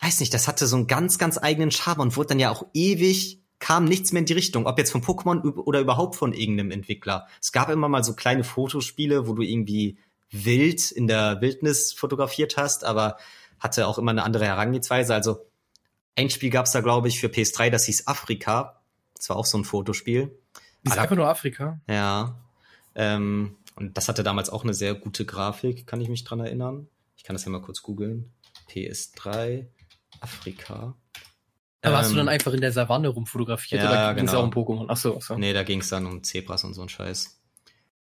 weiß 0.00 0.20
nicht, 0.20 0.32
das 0.32 0.48
hatte 0.48 0.66
so 0.66 0.76
einen 0.76 0.86
ganz, 0.86 1.18
ganz 1.18 1.38
eigenen 1.38 1.70
Charme 1.70 2.00
und 2.00 2.16
wurde 2.16 2.28
dann 2.28 2.40
ja 2.40 2.50
auch 2.50 2.64
ewig 2.72 3.42
kam 3.58 3.84
nichts 3.84 4.12
mehr 4.12 4.20
in 4.20 4.26
die 4.26 4.34
Richtung, 4.34 4.66
ob 4.66 4.78
jetzt 4.78 4.92
von 4.92 5.02
Pokémon 5.02 5.42
oder 5.56 5.80
überhaupt 5.80 6.16
von 6.16 6.32
irgendeinem 6.32 6.70
Entwickler. 6.70 7.26
Es 7.42 7.52
gab 7.52 7.68
immer 7.70 7.88
mal 7.88 8.04
so 8.04 8.14
kleine 8.14 8.44
Fotospiele, 8.44 9.26
wo 9.26 9.34
du 9.34 9.42
irgendwie 9.42 9.98
wild 10.30 10.90
in 10.92 11.06
der 11.06 11.40
Wildnis 11.40 11.92
fotografiert 11.92 12.56
hast, 12.56 12.84
aber 12.84 13.16
hatte 13.58 13.86
auch 13.88 13.98
immer 13.98 14.12
eine 14.12 14.22
andere 14.22 14.46
Herangehensweise. 14.46 15.14
Also 15.14 15.46
ein 16.16 16.30
Spiel 16.30 16.50
gab 16.50 16.66
es 16.66 16.72
da, 16.72 16.80
glaube 16.80 17.08
ich, 17.08 17.18
für 17.18 17.28
PS3, 17.28 17.70
das 17.70 17.84
hieß 17.86 18.06
Afrika. 18.06 18.80
Das 19.16 19.28
war 19.30 19.36
auch 19.36 19.46
so 19.46 19.58
ein 19.58 19.64
Fotospiel. 19.64 20.38
Ist 20.84 20.98
einfach 20.98 21.16
nur 21.16 21.28
Afrika? 21.28 21.80
Ja. 21.88 22.38
Ähm, 22.94 23.56
und 23.76 23.96
das 23.96 24.08
hatte 24.08 24.22
damals 24.22 24.50
auch 24.50 24.64
eine 24.64 24.74
sehr 24.74 24.94
gute 24.94 25.24
Grafik, 25.24 25.86
kann 25.86 26.00
ich 26.00 26.08
mich 26.08 26.24
dran 26.24 26.40
erinnern. 26.40 26.88
Ich 27.16 27.24
kann 27.24 27.34
das 27.34 27.44
ja 27.44 27.50
mal 27.50 27.62
kurz 27.62 27.82
googeln. 27.82 28.32
PS3 28.70 29.66
Afrika. 30.20 30.94
Da 31.80 31.92
warst 31.92 32.10
ähm, 32.10 32.16
du 32.16 32.18
dann 32.18 32.28
einfach 32.28 32.52
in 32.52 32.60
der 32.60 32.72
Savanne 32.72 33.08
rumfotografiert 33.08 33.82
ja, 33.82 33.88
oder 33.88 34.14
ging 34.14 34.24
es 34.24 34.32
genau. 34.32 34.42
auch 34.42 34.46
um 34.46 34.52
Pokémon? 34.52 34.86
Ach 34.88 34.96
so, 34.96 35.16
ach 35.16 35.22
so. 35.22 35.36
Nee, 35.36 35.52
da 35.52 35.62
ging 35.62 35.80
es 35.80 35.88
dann 35.88 36.06
um 36.06 36.24
Zebras 36.24 36.64
und 36.64 36.74
so 36.74 36.82
ein 36.82 36.88
Scheiß. 36.88 37.40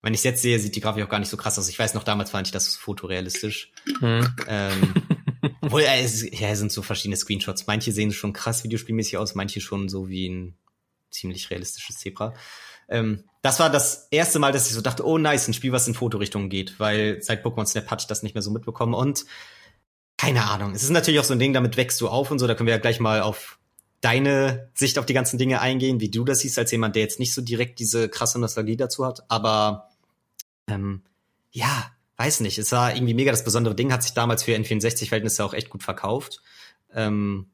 Wenn 0.02 0.14
ich 0.14 0.20
es 0.20 0.24
jetzt 0.24 0.42
sehe, 0.42 0.60
sieht 0.60 0.76
die 0.76 0.82
Grafik 0.82 1.04
auch 1.04 1.10
gar 1.10 1.20
nicht 1.20 1.30
so 1.30 1.36
krass 1.36 1.58
aus. 1.60 1.68
Ich 1.68 1.78
weiß 1.78 1.94
noch, 1.94 2.04
damals 2.04 2.30
fand 2.30 2.48
ich 2.48 2.54
das 2.54 2.76
fotorealistisch. 2.76 3.72
Hm. 4.00 4.36
Ähm, 4.48 4.94
obwohl, 5.62 5.82
ja, 5.82 5.96
es, 5.96 6.24
ja, 6.40 6.50
es 6.50 6.60
sind 6.60 6.72
so 6.72 6.84
verschiedene 6.84 7.18
Screenshots. 7.18 7.68
Manche 7.68 7.92
sehen 7.92 8.12
schon 8.12 8.32
krass 8.32 8.64
videospielmäßig 8.64 9.18
aus, 9.18 9.36
manche 9.36 9.60
schon 9.62 9.90
so 9.90 10.08
wie 10.08 10.30
ein 10.30 10.58
ziemlich 11.16 11.50
realistisches 11.50 11.98
Zebra. 11.98 12.34
ähm, 12.88 13.24
das 13.42 13.60
war 13.60 13.70
das 13.70 14.08
erste 14.12 14.40
Mal, 14.40 14.52
dass 14.52 14.68
ich 14.68 14.74
so 14.74 14.82
dachte, 14.82 15.06
oh 15.06 15.18
nice, 15.18 15.48
ein 15.48 15.54
Spiel, 15.54 15.72
was 15.72 15.88
in 15.88 15.94
Fotorichtung 15.94 16.50
geht, 16.50 16.80
weil 16.80 17.22
seit 17.22 17.46
Pokémon 17.46 17.66
Snap 17.66 17.92
hatte 17.92 18.04
ich 18.04 18.08
das 18.08 18.24
nicht 18.24 18.34
mehr 18.34 18.42
so 18.42 18.52
mitbekommen 18.52 18.94
und 18.94 19.26
keine 20.18 20.46
Ahnung. 20.46 20.74
Es 20.74 20.84
ist 20.84 20.90
natürlich 20.90 21.20
auch 21.20 21.26
so 21.26 21.34
ein 21.34 21.40
Ding, 21.40 21.54
damit 21.54 21.78
wächst 21.78 22.00
du 22.02 22.08
auf 22.08 22.32
und 22.32 22.40
so, 22.40 22.48
da 22.48 22.56
können 22.56 22.68
wir 22.68 22.74
ja 22.74 22.80
gleich 22.80 23.00
mal 23.00 23.22
auf 23.22 23.60
deine 24.02 24.70
Sicht 24.74 25.00
auf 25.00 25.06
die 25.06 25.14
ganzen 25.14 25.38
Dinge 25.38 25.62
eingehen, 25.62 26.00
wie 26.00 26.10
du 26.10 26.24
das 26.24 26.40
siehst, 26.40 26.60
als 26.60 26.72
jemand, 26.72 26.96
der 26.96 27.04
jetzt 27.04 27.20
nicht 27.20 27.34
so 27.34 27.42
direkt 27.42 27.80
diese 27.80 28.08
krasse 28.08 28.40
Nostalgie 28.40 28.78
dazu 28.78 29.06
hat. 29.06 29.24
Aber 29.30 29.90
ähm, 30.68 31.02
ja, 31.52 31.92
weiß 32.18 32.42
nicht. 32.42 32.58
Es 32.58 32.72
war 32.72 32.96
irgendwie 32.96 33.14
mega 33.14 33.32
das 33.32 33.44
besondere 33.44 33.76
Ding, 33.76 33.92
hat 33.92 34.04
sich 34.04 34.14
damals 34.14 34.44
für 34.44 34.56
N64-Verhältnisse 34.56 35.44
auch 35.44 35.54
echt 35.54 35.70
gut 35.70 35.84
verkauft. 35.84 36.42
Ähm, 36.94 37.48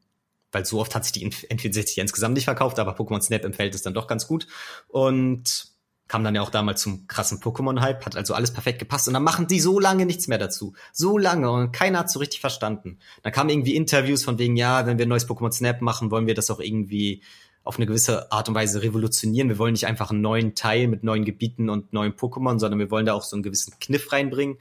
weil 0.52 0.66
so 0.66 0.80
oft 0.80 0.96
hat 0.96 1.04
sich 1.06 1.14
die 1.14 1.30
N64 1.30 2.00
insgesamt 2.00 2.36
nicht 2.36 2.46
verkauft, 2.46 2.80
aber 2.80 2.96
Pokémon 2.96 3.22
Snap 3.22 3.56
Feld 3.56 3.76
ist 3.76 3.86
dann 3.86 3.94
doch 3.94 4.08
ganz 4.08 4.28
gut. 4.28 4.48
Und 4.88 5.72
kam 6.12 6.26
dann 6.26 6.36
ja 6.36 6.42
auch 6.42 6.50
damals 6.50 6.82
zum 6.82 7.08
krassen 7.08 7.40
Pokémon-Hype, 7.40 8.06
hat 8.06 8.18
also 8.18 8.34
alles 8.34 8.52
perfekt 8.52 8.80
gepasst 8.80 9.08
und 9.08 9.14
dann 9.14 9.24
machen 9.24 9.48
die 9.48 9.62
so 9.62 9.80
lange 9.80 10.06
nichts 10.06 10.28
mehr 10.28 10.38
dazu. 10.38 10.74
So 10.92 11.18
lange 11.18 11.50
und 11.50 11.72
keiner 11.72 12.00
hat 12.00 12.12
so 12.12 12.20
richtig 12.20 12.42
verstanden. 12.42 13.00
Dann 13.24 13.32
kamen 13.32 13.50
irgendwie 13.50 13.78
Interviews 13.78 14.26
von 14.26 14.38
wegen, 14.38 14.58
ja, 14.58 14.86
wenn 14.86 14.98
wir 14.98 15.06
ein 15.06 15.10
neues 15.10 15.26
Pokémon 15.26 15.54
Snap 15.54 15.82
machen, 15.82 16.12
wollen 16.12 16.28
wir 16.28 16.34
das 16.34 16.52
auch 16.52 16.60
irgendwie 16.60 17.24
auf 17.64 17.78
eine 17.78 17.86
gewisse 17.86 18.30
Art 18.30 18.50
und 18.50 18.56
Weise 18.56 18.84
revolutionieren. 18.84 19.48
Wir 19.48 19.58
wollen 19.58 19.72
nicht 19.72 19.88
einfach 19.88 20.12
einen 20.12 20.20
neuen 20.20 20.54
Teil 20.54 20.90
mit 20.90 21.06
neuen 21.06 21.24
Gebieten 21.24 21.70
und 21.70 21.94
neuen 21.94 22.12
Pokémon, 22.12 22.60
sondern 22.60 22.80
wir 22.80 22.92
wollen 22.92 23.06
da 23.06 23.14
auch 23.14 23.24
so 23.24 23.38
einen 23.38 23.44
gewissen 23.44 23.76
Kniff 23.80 24.12
reinbringen. 24.12 24.58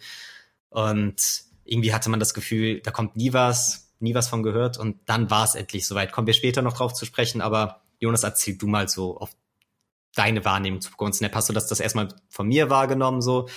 Und 0.68 1.16
irgendwie 1.64 1.92
hatte 1.92 2.10
man 2.10 2.20
das 2.20 2.32
Gefühl, 2.32 2.80
da 2.80 2.92
kommt 2.92 3.16
nie 3.16 3.32
was, 3.32 3.89
nie 4.00 4.14
was 4.14 4.28
von 4.28 4.42
gehört 4.42 4.78
und 4.78 4.98
dann 5.06 5.30
war 5.30 5.44
es 5.44 5.54
endlich 5.54 5.86
soweit. 5.86 6.12
Kommen 6.12 6.26
wir 6.26 6.34
später 6.34 6.62
noch 6.62 6.74
drauf 6.74 6.94
zu 6.94 7.04
sprechen, 7.04 7.40
aber 7.40 7.82
Jonas, 7.98 8.22
erzähl 8.22 8.56
du 8.56 8.66
mal 8.66 8.88
so 8.88 9.18
auf 9.18 9.30
deine 10.14 10.44
Wahrnehmung 10.44 10.80
zu 10.80 10.90
Pokémon 10.90 11.12
Snap? 11.12 11.34
Hast 11.34 11.48
du 11.48 11.52
das, 11.52 11.66
das 11.66 11.80
erstmal 11.80 12.08
von 12.28 12.48
mir 12.48 12.70
wahrgenommen 12.70 13.22
so? 13.22 13.48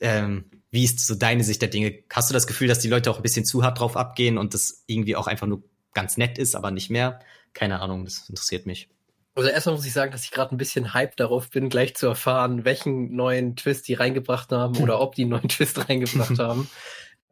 Ähm, 0.00 0.50
wie 0.70 0.84
ist 0.84 1.06
so 1.06 1.14
deine 1.14 1.44
Sicht 1.44 1.62
der 1.62 1.68
Dinge? 1.68 2.02
Hast 2.12 2.30
du 2.30 2.34
das 2.34 2.46
Gefühl, 2.46 2.68
dass 2.68 2.80
die 2.80 2.88
Leute 2.88 3.10
auch 3.10 3.16
ein 3.16 3.22
bisschen 3.22 3.44
zu 3.44 3.62
hart 3.62 3.78
drauf 3.78 3.96
abgehen 3.96 4.38
und 4.38 4.54
das 4.54 4.82
irgendwie 4.86 5.16
auch 5.16 5.28
einfach 5.28 5.46
nur 5.46 5.62
ganz 5.92 6.16
nett 6.16 6.36
ist, 6.38 6.56
aber 6.56 6.70
nicht 6.70 6.90
mehr? 6.90 7.20
Keine 7.52 7.80
Ahnung, 7.80 8.04
das 8.04 8.28
interessiert 8.28 8.66
mich. 8.66 8.88
Also 9.36 9.48
erstmal 9.48 9.76
muss 9.76 9.86
ich 9.86 9.92
sagen, 9.92 10.12
dass 10.12 10.24
ich 10.24 10.30
gerade 10.30 10.54
ein 10.54 10.58
bisschen 10.58 10.94
hype 10.94 11.16
darauf 11.16 11.50
bin, 11.50 11.68
gleich 11.68 11.94
zu 11.96 12.06
erfahren, 12.06 12.64
welchen 12.64 13.14
neuen 13.14 13.56
Twist 13.56 13.88
die 13.88 13.94
reingebracht 13.94 14.52
haben 14.52 14.76
oder 14.82 15.00
ob 15.00 15.14
die 15.14 15.22
einen 15.22 15.30
neuen 15.30 15.48
Twist 15.48 15.88
reingebracht 15.88 16.38
haben. 16.38 16.68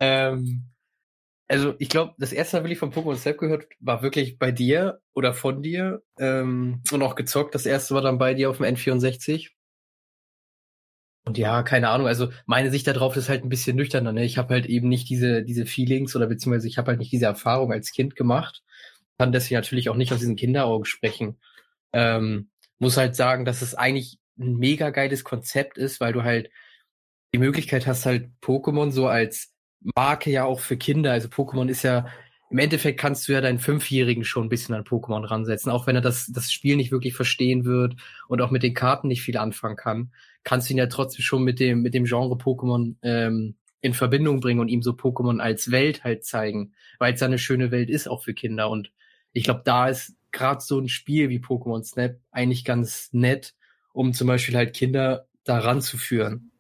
Ähm, 0.05 0.65
also 1.53 1.75
ich 1.79 1.91
glaube, 1.91 2.15
das 2.17 2.33
erste 2.33 2.57
Mal, 2.57 2.65
wenn 2.65 2.71
ich 2.71 2.79
von 2.79 2.93
Pokémon 2.93 3.15
Snap 3.15 3.37
gehört, 3.37 3.67
war 3.79 4.03
wirklich 4.03 4.39
bei 4.39 4.51
dir 4.51 5.03
oder 5.13 5.35
von 5.35 5.63
dir 5.63 6.03
ähm, 6.19 6.83
und 6.91 7.03
auch 7.03 7.15
gezockt. 7.15 7.55
Das 7.55 7.67
erste 7.67 7.95
war 7.95 8.01
dann 8.01 8.17
bei 8.17 8.33
dir 8.33 8.49
auf 8.49 8.57
dem 8.57 8.65
N64. 8.65 9.51
Und 11.27 11.37
ja, 11.37 11.63
keine 11.63 11.91
Ahnung, 11.91 12.07
also 12.07 12.31
meine 12.47 12.71
Sicht 12.71 12.87
darauf 12.87 13.17
ist 13.17 13.29
halt 13.29 13.45
ein 13.45 13.51
bisschen 13.51 13.77
nüchterner. 13.77 14.13
Ne? 14.13 14.25
Ich 14.25 14.39
habe 14.39 14.55
halt 14.55 14.65
eben 14.65 14.89
nicht 14.89 15.11
diese, 15.11 15.43
diese 15.45 15.67
Feelings 15.67 16.17
oder 16.17 16.27
beziehungsweise 16.27 16.69
ich 16.69 16.79
habe 16.79 16.89
halt 16.89 16.99
nicht 16.99 17.13
diese 17.13 17.27
Erfahrung 17.27 17.71
als 17.71 17.93
Kind 17.93 18.17
gemacht. 18.17 18.63
Kann 19.19 19.31
deswegen 19.31 19.57
natürlich 19.57 19.91
auch 19.91 19.97
nicht 19.97 20.11
aus 20.11 20.21
diesen 20.21 20.37
Kinderaugen 20.37 20.87
sprechen. 20.87 21.39
Ähm, 21.93 22.49
muss 22.79 22.97
halt 22.97 23.15
sagen, 23.15 23.45
dass 23.45 23.61
es 23.61 23.75
eigentlich 23.75 24.19
ein 24.39 24.57
mega 24.57 24.89
geiles 24.89 25.23
Konzept 25.23 25.77
ist, 25.77 26.01
weil 26.01 26.15
du 26.15 26.23
halt 26.23 26.49
die 27.35 27.39
Möglichkeit 27.39 27.87
hast, 27.87 28.07
halt 28.07 28.31
Pokémon 28.41 28.91
so 28.91 29.07
als 29.07 29.52
Marke 29.95 30.31
ja 30.31 30.45
auch 30.45 30.61
für 30.61 30.77
Kinder. 30.77 31.13
Also 31.13 31.29
Pokémon 31.29 31.69
ist 31.69 31.83
ja, 31.83 32.07
im 32.51 32.59
Endeffekt 32.59 33.01
kannst 33.01 33.29
du 33.29 33.33
ja 33.33 33.41
deinen 33.41 33.59
Fünfjährigen 33.59 34.25
schon 34.25 34.47
ein 34.47 34.49
bisschen 34.49 34.75
an 34.75 34.85
Pokémon 34.85 35.29
ransetzen, 35.29 35.73
auch 35.73 35.87
wenn 35.87 35.97
er 35.97 36.03
das, 36.03 36.27
das 36.27 36.53
Spiel 36.53 36.77
nicht 36.77 36.93
wirklich 36.93 37.15
verstehen 37.15 37.65
wird 37.65 37.97
und 38.29 38.41
auch 38.41 38.51
mit 38.51 38.63
den 38.63 38.75
Karten 38.75 39.09
nicht 39.09 39.23
viel 39.23 39.39
anfangen 39.39 39.77
kann, 39.77 40.13
kannst 40.45 40.69
du 40.69 40.75
ihn 40.75 40.79
ja 40.79 40.87
trotzdem 40.87 41.23
schon 41.23 41.43
mit 41.43 41.61
dem, 41.61 41.83
mit 41.83 41.95
dem 41.95 42.05
Genre 42.05 42.37
Pokémon 42.37 42.97
ähm, 43.03 43.55
in 43.81 43.95
Verbindung 43.95 44.41
bringen 44.41 44.61
und 44.61 44.69
ihm 44.69 44.83
so 44.83 44.93
Pokémon 44.93 45.41
als 45.41 45.71
Welt 45.71 46.05
halt 46.05 46.25
zeigen, 46.25 46.73
weil 46.99 47.15
es 47.15 47.21
ja 47.21 47.27
eine 47.27 47.39
schöne 47.39 47.71
Welt 47.71 47.91
ist, 47.91 48.09
auch 48.09 48.23
für 48.23 48.35
Kinder. 48.35 48.71
Und 48.71 48.93
ich 49.33 49.45
glaube, 49.45 49.63
da 49.65 49.89
ist 49.89 50.15
gerade 50.31 50.61
so 50.61 50.79
ein 50.79 50.89
Spiel 50.89 51.29
wie 51.29 51.39
Pokémon 51.39 51.83
Snap 51.83 52.17
eigentlich 52.31 52.65
ganz 52.65 53.09
nett, 53.13 53.55
um 53.93 54.13
zum 54.13 54.29
Beispiel 54.29 54.57
halt 54.57 54.75
Kinder 54.75 55.27
daran 55.45 55.81
zu 55.81 55.99
führen. 55.99 56.51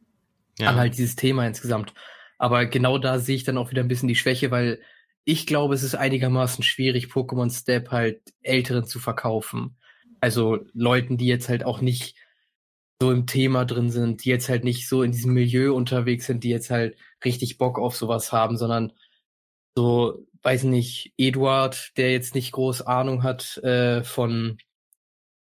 Ja. 0.58 0.70
An 0.70 0.76
halt 0.76 0.98
dieses 0.98 1.16
Thema 1.16 1.46
insgesamt. 1.46 1.94
Aber 2.42 2.66
genau 2.66 2.98
da 2.98 3.20
sehe 3.20 3.36
ich 3.36 3.44
dann 3.44 3.56
auch 3.56 3.70
wieder 3.70 3.84
ein 3.84 3.88
bisschen 3.88 4.08
die 4.08 4.16
Schwäche, 4.16 4.50
weil 4.50 4.80
ich 5.22 5.46
glaube, 5.46 5.74
es 5.76 5.84
ist 5.84 5.94
einigermaßen 5.94 6.64
schwierig, 6.64 7.06
Pokémon 7.06 7.56
Step 7.56 7.92
halt 7.92 8.20
Älteren 8.42 8.84
zu 8.84 8.98
verkaufen. 8.98 9.76
Also 10.20 10.58
Leuten, 10.72 11.16
die 11.18 11.28
jetzt 11.28 11.48
halt 11.48 11.64
auch 11.64 11.80
nicht 11.80 12.16
so 13.00 13.12
im 13.12 13.26
Thema 13.28 13.64
drin 13.64 13.92
sind, 13.92 14.24
die 14.24 14.30
jetzt 14.30 14.48
halt 14.48 14.64
nicht 14.64 14.88
so 14.88 15.04
in 15.04 15.12
diesem 15.12 15.34
Milieu 15.34 15.72
unterwegs 15.72 16.26
sind, 16.26 16.42
die 16.42 16.48
jetzt 16.48 16.70
halt 16.70 16.96
richtig 17.24 17.58
Bock 17.58 17.78
auf 17.78 17.94
sowas 17.94 18.32
haben, 18.32 18.56
sondern 18.56 18.92
so, 19.76 20.26
weiß 20.42 20.64
nicht, 20.64 21.14
Eduard, 21.18 21.96
der 21.96 22.10
jetzt 22.10 22.34
nicht 22.34 22.50
groß 22.50 22.82
Ahnung 22.82 23.22
hat 23.22 23.56
äh, 23.58 24.02
von 24.02 24.58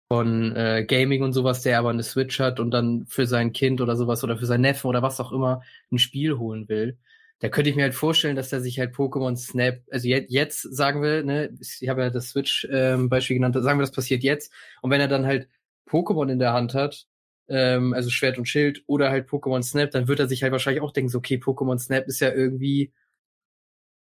von 0.08 0.56
äh, 0.56 0.84
Gaming 0.86 1.22
und 1.22 1.32
sowas, 1.34 1.62
der 1.62 1.78
aber 1.78 1.90
eine 1.90 2.02
Switch 2.02 2.40
hat 2.40 2.60
und 2.60 2.70
dann 2.70 3.06
für 3.06 3.26
sein 3.26 3.52
Kind 3.52 3.80
oder 3.80 3.96
sowas 3.96 4.24
oder 4.24 4.38
für 4.38 4.46
sein 4.46 4.62
Neffen 4.62 4.88
oder 4.88 5.02
was 5.02 5.20
auch 5.20 5.32
immer 5.32 5.62
ein 5.92 5.98
Spiel 5.98 6.38
holen 6.38 6.68
will, 6.68 6.98
da 7.40 7.48
könnte 7.48 7.70
ich 7.70 7.76
mir 7.76 7.82
halt 7.82 7.94
vorstellen, 7.94 8.34
dass 8.36 8.48
der 8.48 8.60
sich 8.60 8.78
halt 8.78 8.94
Pokémon 8.94 9.36
Snap, 9.36 9.80
also 9.90 10.08
jetzt, 10.08 10.30
jetzt 10.32 10.62
sagen 10.62 11.02
wir, 11.02 11.22
ne, 11.22 11.50
ich 11.60 11.88
habe 11.88 12.02
ja 12.02 12.10
das 12.10 12.30
Switch-Beispiel 12.30 13.36
ähm, 13.36 13.42
genannt, 13.42 13.54
sagen 13.62 13.78
wir, 13.78 13.82
das 13.84 13.92
passiert 13.92 14.22
jetzt. 14.24 14.52
Und 14.82 14.90
wenn 14.90 15.00
er 15.00 15.08
dann 15.08 15.26
halt 15.26 15.48
Pokémon 15.88 16.30
in 16.30 16.38
der 16.40 16.52
Hand 16.52 16.74
hat, 16.74 17.06
ähm, 17.48 17.94
also 17.94 18.10
Schwert 18.10 18.38
und 18.38 18.46
Schild 18.48 18.82
oder 18.86 19.10
halt 19.10 19.28
Pokémon 19.28 19.62
Snap, 19.62 19.90
dann 19.92 20.08
wird 20.08 20.20
er 20.20 20.28
sich 20.28 20.42
halt 20.42 20.52
wahrscheinlich 20.52 20.82
auch 20.82 20.92
denken, 20.92 21.10
so, 21.10 21.18
okay, 21.18 21.36
Pokémon 21.36 21.78
Snap 21.78 22.06
ist 22.08 22.20
ja 22.20 22.32
irgendwie 22.32 22.92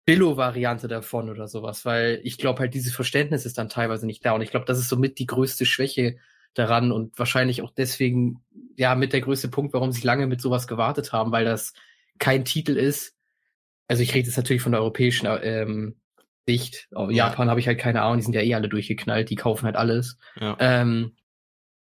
Billo-Variante 0.10 0.88
davon 0.88 1.30
oder 1.30 1.48
sowas, 1.48 1.86
weil 1.86 2.20
ich 2.24 2.38
glaube 2.38 2.60
halt, 2.60 2.74
dieses 2.74 2.94
Verständnis 2.94 3.46
ist 3.46 3.58
dann 3.58 3.70
teilweise 3.70 4.06
nicht 4.06 4.26
da 4.26 4.34
und 4.34 4.42
ich 4.42 4.52
glaube, 4.52 4.66
das 4.66 4.80
ist 4.80 4.90
somit 4.90 5.20
die 5.20 5.28
größte 5.28 5.66
Schwäche 5.66 6.18
daran 6.54 6.92
und 6.92 7.18
wahrscheinlich 7.20 7.62
auch 7.62 7.72
deswegen, 7.72 8.44
ja, 8.76 8.96
mit 8.96 9.14
der 9.14 9.22
größte 9.22 9.50
Punkt, 9.50 9.74
warum 9.74 9.92
sie 9.92 10.06
lange 10.06 10.28
mit 10.28 10.42
sowas 10.42 10.68
gewartet 10.68 11.14
haben, 11.14 11.32
weil 11.32 11.46
das 11.46 11.74
kein 12.18 12.44
Titel 12.44 12.76
ist. 12.76 13.16
Also 13.88 14.04
ich 14.04 14.14
rede 14.14 14.28
jetzt 14.28 14.38
natürlich 14.38 14.62
von 14.62 14.72
der 14.72 14.82
europäischen 14.82 15.28
ähm, 15.44 15.96
Sicht. 16.48 16.88
Auf 16.94 17.12
Japan 17.12 17.48
ja. 17.48 17.52
habe 17.52 17.60
ich 17.60 17.68
halt 17.68 17.80
keine 17.80 18.02
Ahnung, 18.02 18.18
die 18.18 18.24
sind 18.24 18.34
ja 18.34 18.42
eh 18.42 18.56
alle 18.56 18.70
durchgeknallt, 18.70 19.30
die 19.30 19.36
kaufen 19.36 19.66
halt 19.66 19.76
alles. 19.76 20.18
Ja. 20.40 20.58
Ähm, 20.60 21.16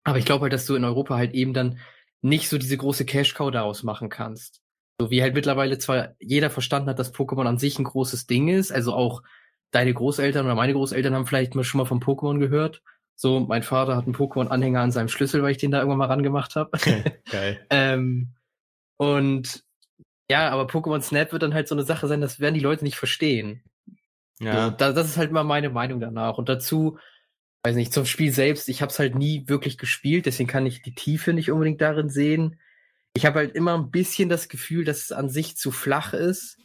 aber 0.03 0.17
ich 0.17 0.25
glaube 0.25 0.43
halt, 0.43 0.53
dass 0.53 0.65
du 0.65 0.75
in 0.75 0.83
Europa 0.83 1.15
halt 1.15 1.33
eben 1.33 1.53
dann 1.53 1.79
nicht 2.21 2.49
so 2.49 2.57
diese 2.57 2.77
große 2.77 3.05
Cash-Cow 3.05 3.51
daraus 3.51 3.83
machen 3.83 4.09
kannst. 4.09 4.61
So 4.99 5.11
wie 5.11 5.21
halt 5.21 5.33
mittlerweile 5.33 5.77
zwar 5.77 6.15
jeder 6.19 6.49
verstanden 6.49 6.89
hat, 6.89 6.99
dass 6.99 7.13
Pokémon 7.13 7.45
an 7.45 7.57
sich 7.57 7.77
ein 7.77 7.83
großes 7.83 8.27
Ding 8.27 8.47
ist, 8.47 8.71
also 8.71 8.93
auch 8.93 9.23
deine 9.71 9.93
Großeltern 9.93 10.45
oder 10.45 10.55
meine 10.55 10.73
Großeltern 10.73 11.13
haben 11.13 11.25
vielleicht 11.25 11.53
mal 11.53 11.63
schon 11.63 11.79
mal 11.79 11.85
von 11.85 11.99
Pokémon 11.99 12.39
gehört. 12.39 12.81
So, 13.17 13.41
mein 13.41 13.63
Vater 13.63 13.95
hat 13.95 14.05
einen 14.05 14.15
Pokémon-Anhänger 14.15 14.81
an 14.81 14.91
seinem 14.91 15.09
Schlüssel, 15.09 15.41
weil 15.43 15.51
ich 15.51 15.57
den 15.57 15.71
da 15.71 15.79
irgendwann 15.79 15.99
mal 15.99 16.07
rangemacht 16.07 16.55
habe. 16.55 16.77
Geil. 17.31 17.65
ähm, 17.69 18.33
und 18.97 19.63
ja, 20.29 20.49
aber 20.49 20.65
Pokémon 20.65 21.01
Snap 21.01 21.31
wird 21.31 21.43
dann 21.43 21.53
halt 21.53 21.67
so 21.67 21.75
eine 21.75 21.83
Sache 21.83 22.07
sein, 22.07 22.21
das 22.21 22.39
werden 22.39 22.55
die 22.55 22.61
Leute 22.61 22.83
nicht 22.83 22.97
verstehen. 22.97 23.63
Ja. 24.39 24.65
So, 24.65 24.71
da, 24.71 24.91
das 24.93 25.07
ist 25.07 25.17
halt 25.17 25.31
mal 25.31 25.43
meine 25.43 25.69
Meinung 25.69 25.99
danach. 25.99 26.37
Und 26.37 26.49
dazu, 26.49 26.97
weiß 27.63 27.75
nicht, 27.75 27.93
zum 27.93 28.05
Spiel 28.05 28.31
selbst, 28.31 28.69
ich 28.69 28.81
habe 28.81 28.91
es 28.91 28.99
halt 28.99 29.15
nie 29.15 29.47
wirklich 29.47 29.77
gespielt, 29.77 30.25
deswegen 30.25 30.49
kann 30.49 30.65
ich 30.65 30.81
die 30.81 30.95
Tiefe 30.95 31.33
nicht 31.33 31.51
unbedingt 31.51 31.81
darin 31.81 32.09
sehen 32.09 32.59
ich 33.15 33.25
habe 33.25 33.39
halt 33.39 33.55
immer 33.55 33.75
ein 33.75 33.91
bisschen 33.91 34.29
das 34.29 34.49
Gefühl, 34.49 34.83
dass 34.83 35.03
es 35.03 35.11
an 35.11 35.29
sich 35.29 35.57
zu 35.57 35.71
flach 35.71 36.13
ist, 36.13 36.57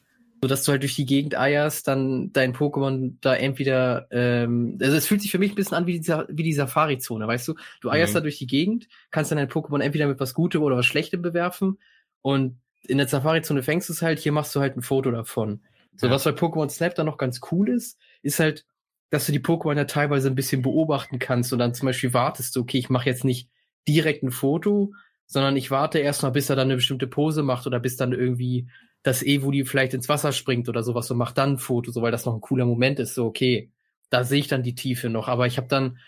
so 0.42 0.48
dass 0.48 0.64
du 0.64 0.72
halt 0.72 0.82
durch 0.82 0.96
die 0.96 1.06
Gegend 1.06 1.38
eierst, 1.38 1.86
dann 1.86 2.32
dein 2.32 2.54
Pokémon 2.54 3.14
da 3.20 3.34
entweder, 3.34 4.08
ähm, 4.10 4.76
also 4.80 4.96
es 4.96 5.06
fühlt 5.06 5.22
sich 5.22 5.30
für 5.30 5.38
mich 5.38 5.52
ein 5.52 5.54
bisschen 5.54 5.76
an 5.76 5.86
wie 5.86 6.00
die, 6.00 6.08
wie 6.08 6.42
die 6.42 6.52
Safari-Zone, 6.52 7.26
weißt 7.26 7.46
du? 7.46 7.54
Du 7.80 7.90
eierst 7.90 8.14
mhm. 8.14 8.18
da 8.18 8.20
durch 8.22 8.38
die 8.38 8.48
Gegend, 8.48 8.88
kannst 9.10 9.30
dann 9.30 9.38
dein 9.38 9.48
Pokémon 9.48 9.80
entweder 9.80 10.08
mit 10.08 10.18
was 10.18 10.34
Gutem 10.34 10.62
oder 10.62 10.76
was 10.76 10.86
Schlechtem 10.86 11.22
bewerfen 11.22 11.78
und 12.22 12.58
in 12.88 12.98
der 12.98 13.06
Safari-Zone 13.06 13.62
fängst 13.62 13.88
du 13.88 13.92
es 13.92 14.02
halt, 14.02 14.18
hier 14.18 14.32
machst 14.32 14.54
du 14.56 14.60
halt 14.60 14.76
ein 14.76 14.82
Foto 14.82 15.10
davon. 15.10 15.60
So, 15.96 16.06
ja. 16.06 16.12
was 16.12 16.24
bei 16.24 16.30
Pokémon 16.30 16.68
Snap 16.68 16.94
dann 16.94 17.06
noch 17.06 17.18
ganz 17.18 17.40
cool 17.52 17.68
ist, 17.68 17.98
ist 18.22 18.40
halt, 18.40 18.64
dass 19.10 19.26
du 19.26 19.32
die 19.32 19.40
Pokémon 19.40 19.76
ja 19.76 19.84
teilweise 19.84 20.28
ein 20.28 20.34
bisschen 20.34 20.62
beobachten 20.62 21.18
kannst 21.18 21.52
und 21.52 21.58
dann 21.58 21.74
zum 21.74 21.86
Beispiel 21.86 22.14
wartest 22.14 22.56
du, 22.56 22.60
okay, 22.60 22.78
ich 22.78 22.90
mache 22.90 23.06
jetzt 23.06 23.24
nicht 23.24 23.50
direkt 23.86 24.22
ein 24.22 24.30
Foto, 24.30 24.94
sondern 25.30 25.56
ich 25.56 25.70
warte 25.70 26.00
erstmal, 26.00 26.32
bis 26.32 26.50
er 26.50 26.56
dann 26.56 26.66
eine 26.66 26.74
bestimmte 26.74 27.06
Pose 27.06 27.44
macht 27.44 27.64
oder 27.64 27.78
bis 27.78 27.96
dann 27.96 28.12
irgendwie 28.12 28.68
das 29.04 29.22
Evoli 29.22 29.64
vielleicht 29.64 29.94
ins 29.94 30.08
Wasser 30.08 30.32
springt 30.32 30.68
oder 30.68 30.82
sowas 30.82 31.08
und 31.08 31.18
macht 31.18 31.38
dann 31.38 31.52
ein 31.52 31.58
Foto, 31.58 31.92
so 31.92 32.02
weil 32.02 32.10
das 32.10 32.26
noch 32.26 32.34
ein 32.34 32.40
cooler 32.40 32.66
Moment 32.66 32.98
ist. 32.98 33.14
So, 33.14 33.26
okay, 33.26 33.70
da 34.10 34.24
sehe 34.24 34.40
ich 34.40 34.48
dann 34.48 34.64
die 34.64 34.74
Tiefe 34.74 35.08
noch. 35.08 35.28
Aber 35.28 35.46
ich 35.46 35.56
habe 35.56 35.68
dann, 35.68 35.98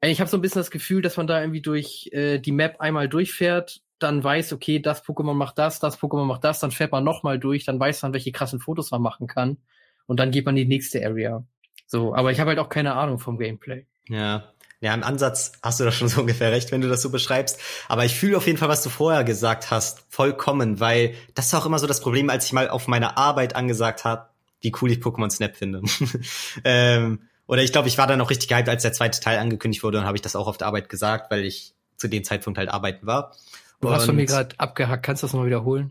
ich 0.00 0.20
habe 0.20 0.30
so 0.30 0.38
ein 0.38 0.40
bisschen 0.40 0.60
das 0.60 0.70
Gefühl, 0.70 1.02
dass 1.02 1.18
man 1.18 1.26
da 1.26 1.38
irgendwie 1.38 1.60
durch 1.60 2.08
äh, 2.12 2.38
die 2.38 2.52
Map 2.52 2.80
einmal 2.80 3.10
durchfährt, 3.10 3.82
dann 3.98 4.24
weiß, 4.24 4.54
okay, 4.54 4.80
das 4.80 5.04
Pokémon 5.04 5.34
macht 5.34 5.58
das, 5.58 5.78
das 5.78 6.00
Pokémon 6.00 6.24
macht 6.24 6.42
das, 6.42 6.58
dann 6.58 6.70
fährt 6.70 6.92
man 6.92 7.04
nochmal 7.04 7.38
durch, 7.38 7.66
dann 7.66 7.78
weiß 7.78 8.00
man, 8.04 8.14
welche 8.14 8.32
krassen 8.32 8.58
Fotos 8.58 8.90
man 8.90 9.02
machen 9.02 9.26
kann. 9.26 9.58
Und 10.06 10.18
dann 10.18 10.30
geht 10.30 10.46
man 10.46 10.56
in 10.56 10.66
die 10.66 10.74
nächste 10.74 11.04
Area. 11.04 11.44
So, 11.86 12.14
aber 12.14 12.32
ich 12.32 12.40
habe 12.40 12.48
halt 12.48 12.58
auch 12.58 12.70
keine 12.70 12.94
Ahnung 12.94 13.18
vom 13.18 13.36
Gameplay. 13.36 13.84
Ja, 14.08 14.54
Ja, 14.86 14.94
im 14.94 15.02
Ansatz 15.02 15.50
hast 15.64 15.80
du 15.80 15.84
da 15.84 15.90
schon 15.90 16.08
so 16.08 16.20
ungefähr 16.22 16.52
recht, 16.52 16.70
wenn 16.70 16.80
du 16.80 16.88
das 16.88 17.02
so 17.02 17.10
beschreibst. 17.10 17.58
Aber 17.88 18.04
ich 18.04 18.14
fühle 18.14 18.36
auf 18.36 18.46
jeden 18.46 18.56
Fall, 18.56 18.68
was 18.68 18.82
du 18.82 18.88
vorher 18.88 19.24
gesagt 19.24 19.72
hast, 19.72 20.04
vollkommen, 20.08 20.78
weil 20.78 21.14
das 21.34 21.46
ist 21.46 21.54
auch 21.54 21.66
immer 21.66 21.80
so 21.80 21.88
das 21.88 22.00
Problem, 22.00 22.30
als 22.30 22.46
ich 22.46 22.52
mal 22.52 22.68
auf 22.68 22.86
meiner 22.86 23.18
Arbeit 23.18 23.56
angesagt 23.56 24.04
habe, 24.04 24.28
wie 24.60 24.72
cool 24.80 24.92
ich 24.92 24.98
Pokémon 24.98 25.28
Snap 25.28 25.56
finde. 25.56 25.82
ähm, 26.64 27.22
oder 27.48 27.64
ich 27.64 27.72
glaube, 27.72 27.88
ich 27.88 27.98
war 27.98 28.06
dann 28.06 28.20
auch 28.20 28.30
richtig 28.30 28.48
gehypt, 28.48 28.68
als 28.68 28.82
der 28.82 28.92
zweite 28.92 29.18
Teil 29.18 29.38
angekündigt 29.38 29.82
wurde 29.82 29.98
und 29.98 30.04
habe 30.04 30.16
ich 30.16 30.22
das 30.22 30.36
auch 30.36 30.46
auf 30.46 30.56
der 30.56 30.68
Arbeit 30.68 30.88
gesagt, 30.88 31.32
weil 31.32 31.44
ich 31.44 31.74
zu 31.96 32.06
dem 32.06 32.22
Zeitpunkt 32.22 32.56
halt 32.56 32.68
arbeiten 32.68 33.06
war. 33.06 33.34
Du 33.80 33.90
hast 33.90 34.06
von 34.06 34.14
mir 34.14 34.24
gerade 34.24 34.54
abgehackt, 34.58 35.04
kannst 35.04 35.22
du 35.22 35.26
das 35.26 35.32
nochmal 35.32 35.48
wiederholen? 35.48 35.90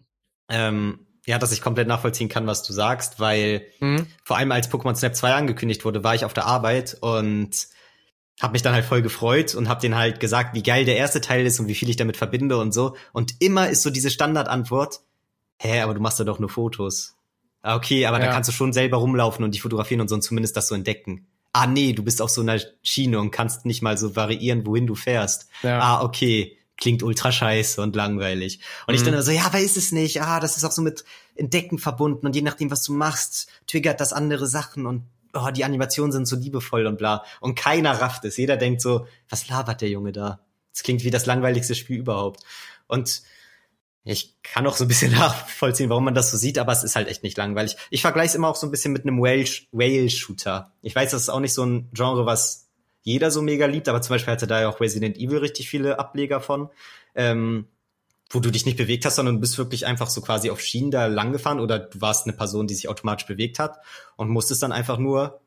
Ähm, 0.50 1.06
ja, 1.26 1.38
dass 1.38 1.52
ich 1.52 1.62
komplett 1.62 1.88
nachvollziehen 1.88 2.30
kann, 2.30 2.48
was 2.48 2.64
du 2.64 2.72
sagst, 2.72 3.20
weil 3.20 3.66
mhm. 3.82 4.08
vor 4.24 4.38
allem 4.38 4.54
als 4.54 4.72
Pokémon 4.72 4.96
Snap 4.96 5.16
2 5.16 5.34
angekündigt 5.34 5.84
wurde, 5.84 6.04
war 6.04 6.16
ich 6.16 6.24
auf 6.24 6.34
der 6.34 6.46
Arbeit 6.46 6.98
und 7.02 7.68
habe 8.42 8.54
mich 8.54 8.62
dann 8.62 8.74
halt 8.74 8.86
voll 8.86 9.02
gefreut 9.02 9.56
und 9.56 9.70
habe 9.70 9.82
den 9.82 9.96
halt 9.96 10.20
gesagt, 10.20 10.54
wie 10.54 10.64
geil 10.64 10.86
der 10.86 10.98
erste 10.98 11.22
Teil 11.22 11.46
ist 11.46 11.60
und 11.60 11.68
wie 11.68 11.76
viel 11.76 11.90
ich 11.90 11.96
damit 11.96 12.18
verbinde 12.18 12.58
und 12.58 12.74
so. 12.74 12.96
Und 13.14 13.36
immer 13.40 13.70
ist 13.70 13.82
so 13.82 13.90
diese 13.90 14.10
Standardantwort, 14.10 15.02
hä, 15.58 15.82
aber 15.82 15.94
du 15.94 16.02
machst 16.02 16.20
da 16.20 16.24
doch 16.24 16.40
nur 16.40 16.50
Fotos. 16.50 17.16
Ah, 17.62 17.76
okay, 17.76 18.06
aber 18.06 18.20
ja. 18.20 18.28
da 18.28 18.32
kannst 18.32 18.50
du 18.50 18.54
schon 18.54 18.74
selber 18.74 18.98
rumlaufen 18.98 19.44
und 19.44 19.56
die 19.56 19.60
fotografieren 19.60 20.02
und 20.02 20.10
so 20.10 20.16
und 20.16 20.22
zumindest 20.22 20.56
das 20.58 20.68
so 20.68 20.76
entdecken. 20.76 21.28
Ah 21.54 21.66
nee, 21.66 21.94
du 21.94 22.04
bist 22.04 22.22
auf 22.22 22.30
so 22.30 22.42
einer 22.42 22.60
Schiene 22.84 23.20
und 23.20 23.32
kannst 23.32 23.66
nicht 23.66 23.82
mal 23.82 23.98
so 23.98 24.16
variieren, 24.16 24.66
wohin 24.68 24.86
du 24.86 24.96
fährst. 24.96 25.48
Ja. 25.64 25.80
Ah, 25.80 26.04
okay, 26.04 26.58
klingt 26.78 27.02
ultra 27.02 27.32
scheiße 27.32 27.82
und 27.82 27.96
langweilig. 27.96 28.60
Und 28.86 28.94
mhm. 28.94 29.00
ich 29.00 29.10
dann 29.10 29.22
so, 29.22 29.32
ja, 29.32 29.46
aber 29.46 29.60
ist 29.60 29.78
es 29.78 29.94
nicht. 29.94 30.22
Ah, 30.22 30.42
das 30.42 30.58
ist 30.58 30.66
auch 30.66 30.72
so 30.72 30.82
mit 30.82 31.06
Entdecken 31.36 31.80
verbunden 31.80 32.28
und 32.28 32.36
je 32.36 32.42
nachdem, 32.42 32.70
was 32.70 32.84
du 32.84 32.94
machst, 32.94 33.48
triggert 33.66 34.02
das 34.02 34.14
andere 34.14 34.46
Sachen 34.46 34.86
und 34.86 35.04
oh, 35.36 35.52
die 35.52 35.66
Animationen 35.66 36.12
sind 36.12 36.28
so 36.28 36.36
liebevoll 36.36 36.88
und 36.88 36.98
bla. 36.98 37.24
Und 37.42 37.56
keiner 37.56 38.02
rafft 38.02 38.26
es. 38.26 38.38
Jeder 38.38 38.58
denkt 38.58 38.82
so, 38.82 39.08
was 39.30 39.48
labert 39.48 39.82
der 39.82 39.90
Junge 39.90 40.12
da? 40.12 40.40
Das 40.74 40.84
klingt 40.84 41.04
wie 41.04 41.12
das 41.12 41.26
langweiligste 41.26 41.76
Spiel 41.76 42.00
überhaupt. 42.00 42.44
Und 42.88 43.24
ich 44.04 44.36
kann 44.44 44.68
auch 44.68 44.78
so 44.78 44.86
ein 44.86 44.88
bisschen 44.88 45.12
nachvollziehen, 45.18 45.90
warum 45.90 46.06
man 46.06 46.14
das 46.14 46.32
so 46.32 46.38
sieht, 46.38 46.60
aber 46.60 46.72
es 46.72 46.84
ist 46.84 46.96
halt 46.96 47.08
echt 47.08 47.24
nicht 47.24 47.38
langweilig. 47.38 47.76
Ich 47.90 48.02
vergleiche 48.02 48.30
es 48.30 48.36
immer 48.36 48.48
auch 48.48 48.56
so 48.56 48.68
ein 48.68 48.72
bisschen 48.72 48.94
mit 48.94 49.04
einem 49.04 49.20
Whale-Shooter. 49.20 50.72
Ich 50.82 50.96
weiß, 50.96 51.12
das 51.12 51.24
ist 51.24 51.30
auch 51.30 51.40
nicht 51.40 51.54
so 51.54 51.66
ein 51.66 51.90
Genre, 51.94 52.26
was 52.26 52.70
jeder 53.02 53.32
so 53.32 53.42
mega 53.42 53.66
liebt, 53.66 53.88
aber 53.88 54.02
zum 54.02 54.16
Beispiel 54.16 54.34
hatte 54.34 54.48
da 54.48 54.62
ja 54.62 54.70
auch 54.70 54.80
Resident 54.80 55.18
Evil 55.18 55.40
richtig 55.40 55.70
viele 55.70 56.00
Ableger 56.00 56.42
von, 56.42 56.70
ähm, 57.14 57.68
wo 58.30 58.40
du 58.40 58.52
dich 58.52 58.66
nicht 58.66 58.78
bewegt 58.78 59.06
hast, 59.06 59.16
sondern 59.16 59.36
du 59.36 59.42
bist 59.42 59.58
wirklich 59.58 59.86
einfach 59.86 60.10
so 60.10 60.22
quasi 60.22 60.50
auf 60.50 60.60
Schienen 60.60 60.92
da 60.92 61.06
lang 61.06 61.32
gefahren 61.32 61.60
oder 61.60 61.80
du 61.80 62.02
warst 62.02 62.26
eine 62.26 62.36
Person, 62.36 62.68
die 62.68 62.74
sich 62.74 62.90
automatisch 62.90 63.28
bewegt 63.28 63.60
hat 63.60 63.78
und 64.16 64.30
musstest 64.30 64.64
dann 64.64 64.72
einfach 64.72 64.98
nur 64.98 65.42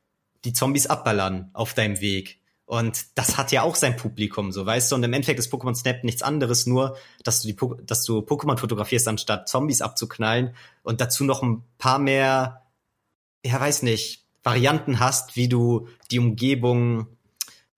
die 0.45 0.53
Zombies 0.53 0.87
abballern 0.87 1.51
auf 1.53 1.75
deinem 1.75 2.01
Weg. 2.01 2.41
Und 2.67 3.07
das 3.15 3.39
hat 3.39 3.51
ja 3.51 3.63
auch 3.63 3.77
sein 3.77 3.97
Publikum, 3.97 4.53
so 4.53 4.67
weißt 4.67 4.93
du. 4.93 4.97
Und 4.97 5.03
im 5.03 5.13
Endeffekt 5.13 5.39
ist 5.39 5.53
Pokémon 5.53 5.75
Snap 5.75 6.05
nichts 6.05 6.23
anderes, 6.23 6.67
nur 6.67 6.99
dass 7.25 7.41
du 7.41 7.49
die, 7.49 7.57
dass 7.85 8.05
du 8.05 8.19
Pokémon 8.19 8.59
fotografierst, 8.59 9.09
anstatt 9.09 9.49
Zombies 9.49 9.81
abzuknallen 9.81 10.55
und 10.83 11.01
dazu 11.01 11.25
noch 11.25 11.43
ein 11.43 11.65
paar 11.79 11.99
mehr, 11.99 12.67
ja 13.45 13.59
weiß 13.59 13.83
nicht, 13.83 14.27
Varianten 14.43 15.01
hast, 15.01 15.35
wie 15.35 15.49
du 15.49 15.89
die 16.11 16.19
Umgebung 16.19 17.07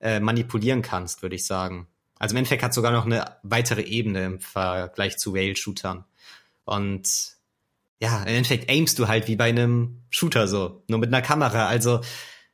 äh, 0.00 0.18
manipulieren 0.18 0.82
kannst, 0.82 1.22
würde 1.22 1.36
ich 1.36 1.46
sagen. 1.46 1.86
Also 2.20 2.34
im 2.34 2.36
Endeffekt 2.36 2.62
hat 2.62 2.74
sogar 2.74 2.92
noch 2.92 3.06
eine 3.06 3.24
weitere 3.42 3.80
Ebene 3.80 4.24
im 4.24 4.40
Vergleich 4.40 5.16
zu 5.16 5.32
Rail-Shootern. 5.32 6.04
Und 6.64 7.08
ja, 7.98 8.22
im 8.22 8.28
Endeffekt 8.34 8.70
aimst 8.70 8.98
du 8.98 9.08
halt 9.08 9.26
wie 9.26 9.36
bei 9.36 9.48
einem 9.48 10.02
Shooter 10.10 10.46
so, 10.46 10.84
nur 10.86 10.98
mit 10.98 11.08
einer 11.08 11.22
Kamera. 11.22 11.66
Also 11.66 12.02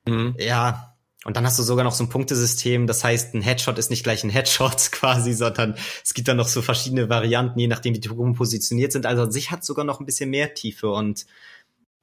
mhm. 0.07 0.37
ja, 0.39 0.97
und 1.25 1.37
dann 1.37 1.45
hast 1.45 1.59
du 1.59 1.65
sogar 1.65 1.85
noch 1.85 1.93
so 1.93 2.05
ein 2.05 2.09
Punktesystem, 2.09 2.87
das 2.87 3.03
heißt, 3.03 3.35
ein 3.35 3.43
Headshot 3.43 3.77
ist 3.79 3.91
nicht 3.91 4.05
gleich 4.05 4.23
ein 4.23 4.31
Headshot 4.31 4.77
quasi, 4.93 5.33
sondern 5.33 5.75
es 6.05 6.15
gibt 6.15 6.29
dann 6.29 6.37
noch 6.37 6.47
so 6.47 6.63
verschiedene 6.63 7.09
Varianten, 7.09 7.59
je 7.59 7.67
nachdem, 7.67 7.95
wie 7.95 7.99
die 7.99 8.09
Pokémon 8.09 8.37
positioniert 8.37 8.93
sind. 8.93 9.05
Also 9.05 9.23
an 9.23 9.33
sich 9.33 9.51
hat 9.51 9.65
sogar 9.65 9.85
noch 9.85 9.99
ein 9.99 10.07
bisschen 10.07 10.31
mehr 10.31 10.55
Tiefe 10.55 10.89
und 10.89 11.27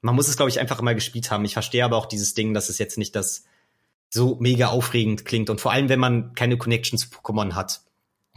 man 0.02 0.14
muss 0.14 0.28
es, 0.28 0.36
glaube 0.36 0.50
ich, 0.50 0.60
einfach 0.60 0.82
mal 0.82 0.94
gespielt 0.94 1.30
haben. 1.30 1.46
Ich 1.46 1.54
verstehe 1.54 1.82
aber 1.82 1.96
auch 1.96 2.04
dieses 2.04 2.34
Ding, 2.34 2.52
dass 2.52 2.68
es 2.68 2.76
jetzt 2.76 2.98
nicht 2.98 3.16
das 3.16 3.44
so 4.10 4.36
mega 4.40 4.68
aufregend 4.68 5.24
klingt 5.24 5.50
und 5.50 5.60
vor 5.60 5.72
allem, 5.72 5.88
wenn 5.88 6.00
man 6.00 6.34
keine 6.34 6.56
Connection 6.56 6.98
zu 6.98 7.08
Pokémon 7.08 7.54
hat, 7.54 7.80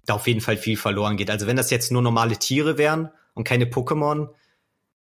da 0.06 0.16
auf 0.16 0.28
jeden 0.28 0.42
Fall 0.42 0.58
viel 0.58 0.78
verloren 0.78 1.18
geht. 1.18 1.30
Also 1.30 1.48
wenn 1.48 1.58
das 1.58 1.70
jetzt 1.70 1.92
nur 1.92 2.02
normale 2.02 2.38
Tiere 2.38 2.78
wären 2.78 3.10
und 3.34 3.44
keine 3.44 3.66
Pokémon, 3.66 4.30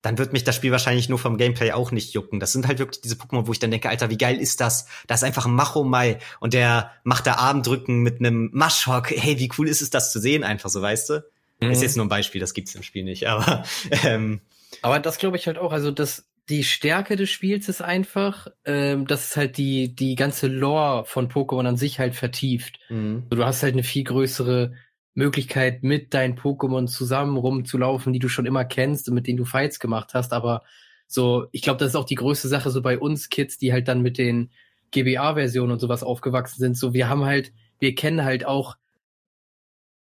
dann 0.01 0.19
wird 0.19 0.33
mich 0.33 0.43
das 0.43 0.55
Spiel 0.55 0.71
wahrscheinlich 0.71 1.09
nur 1.09 1.17
vom 1.17 1.37
Gameplay 1.37 1.71
auch 1.71 1.91
nicht 1.91 2.13
jucken. 2.13 2.39
Das 2.39 2.51
sind 2.51 2.67
halt 2.67 2.77
wirklich 2.77 3.01
diese 3.01 3.15
Pokémon, 3.15 3.47
wo 3.47 3.51
ich 3.51 3.59
dann 3.59 3.71
denke, 3.71 3.89
Alter, 3.89 4.11
wie 4.11 4.17
geil 4.17 4.39
ist 4.39 4.61
das? 4.61 4.85
Da 5.07 5.15
ist 5.15 5.23
einfach 5.23 5.47
ein 5.47 5.55
Machomai 5.55 6.19
und 6.39 6.53
der 6.53 6.91
macht 7.03 7.25
da 7.25 7.35
Armdrücken 7.35 8.03
mit 8.03 8.19
einem 8.19 8.51
Maschhock. 8.53 9.09
Hey, 9.09 9.39
wie 9.39 9.49
cool 9.57 9.67
ist 9.67 9.81
es, 9.81 9.89
das 9.89 10.11
zu 10.11 10.19
sehen, 10.19 10.43
einfach 10.43 10.69
so, 10.69 10.81
weißt 10.81 11.09
du? 11.09 11.25
Mhm. 11.59 11.71
Ist 11.71 11.81
jetzt 11.81 11.95
nur 11.95 12.05
ein 12.05 12.09
Beispiel, 12.09 12.41
das 12.41 12.53
gibt's 12.53 12.75
im 12.75 12.83
Spiel 12.83 13.03
nicht, 13.03 13.27
aber 13.27 13.63
ähm, 14.03 14.41
Aber 14.83 14.99
das 14.99 15.17
glaube 15.17 15.37
ich 15.37 15.47
halt 15.47 15.57
auch, 15.57 15.71
also 15.71 15.89
das 15.89 16.25
die 16.49 16.63
Stärke 16.63 17.15
des 17.15 17.29
Spiels 17.29 17.69
ist 17.69 17.81
einfach, 17.81 18.47
ähm, 18.65 19.07
dass 19.07 19.29
es 19.29 19.37
halt 19.37 19.57
die 19.57 19.95
die 19.95 20.15
ganze 20.15 20.47
Lore 20.47 21.05
von 21.05 21.29
Pokémon 21.29 21.67
an 21.67 21.77
sich 21.77 21.99
halt 21.99 22.15
vertieft. 22.15 22.79
Mhm. 22.89 23.25
Du 23.29 23.43
hast 23.43 23.63
halt 23.63 23.73
eine 23.73 23.83
viel 23.83 24.03
größere 24.03 24.73
Möglichkeit, 25.15 25.81
mit 25.83 26.13
deinen 26.13 26.37
Pokémon 26.37 26.87
zusammen 26.87 27.37
rumzulaufen, 27.37 28.13
die 28.13 28.19
du 28.19 28.27
schon 28.27 28.45
immer 28.45 28.65
kennst 28.65 29.07
und 29.07 29.15
mit 29.15 29.27
denen 29.27 29.37
du 29.37 29.45
Fights 29.45 29.79
gemacht 29.79 30.13
hast. 30.13 30.33
Aber 30.33 30.63
so, 31.07 31.47
ich 31.51 31.61
glaube, 31.61 31.79
das 31.79 31.89
ist 31.89 31.95
auch 31.95 32.05
die 32.05 32.15
größte 32.15 32.47
Sache 32.47 32.69
so 32.69 32.81
bei 32.81 32.99
uns 32.99 33.29
Kids, 33.29 33.57
die 33.57 33.71
halt 33.71 33.87
dann 33.87 34.01
mit 34.01 34.17
den 34.17 34.51
GBA-Versionen 34.91 35.71
und 35.71 35.79
sowas 35.79 36.03
aufgewachsen 36.03 36.59
sind. 36.59 36.77
So, 36.77 36.93
wir 36.93 37.09
haben 37.09 37.25
halt, 37.25 37.53
wir 37.79 37.95
kennen 37.95 38.23
halt 38.23 38.45
auch 38.45 38.75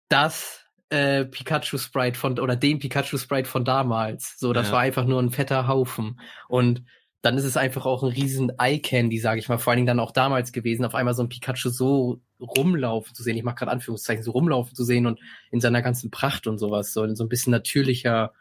das 0.09 0.66
äh, 0.91 1.25
Pikachu-Sprite 1.25 2.19
von, 2.19 2.39
oder 2.39 2.57
den 2.57 2.79
Pikachu-Sprite 2.79 3.49
von 3.49 3.65
damals. 3.65 4.39
So, 4.39 4.53
das 4.53 4.69
ja. 4.69 4.75
war 4.75 4.81
einfach 4.81 5.05
nur 5.05 5.21
ein 5.21 5.31
fetter 5.31 5.67
Haufen. 5.67 6.21
Und 6.49 6.85
dann 7.23 7.37
ist 7.37 7.45
es 7.45 7.57
einfach 7.57 7.87
auch 7.87 8.03
ein 8.05 8.13
riesen 8.13 8.53
Eye-Candy, 8.59 9.19
sage 9.19 9.41
ich 9.41 9.49
mal, 9.49 9.59
vor 9.59 9.73
allen 9.73 9.79
Dingen 9.79 9.89
dann 9.89 10.01
auch 10.01 10.13
damals 10.13 10.53
gewesen, 10.53 10.85
auf 10.85 10.95
einmal 10.95 11.15
so 11.15 11.23
ein 11.23 11.29
Pikachu 11.29 11.71
so 11.71 12.21
rumlaufen 12.41 13.15
zu 13.15 13.23
sehen, 13.23 13.37
ich 13.37 13.43
mache 13.43 13.57
gerade 13.57 13.73
Anführungszeichen, 13.73 14.23
so 14.23 14.31
rumlaufen 14.31 14.77
zu 14.77 14.85
sehen 14.85 15.07
und 15.07 15.19
in 15.51 15.61
seiner 15.61 15.83
ganzen 15.83 16.11
Pracht 16.11 16.47
und 16.47 16.59
sowas, 16.59 16.93
so 16.93 17.03
in 17.03 17.17
so 17.17 17.25
ein 17.25 17.29
bisschen 17.29 17.51
natürlicher 17.51 18.33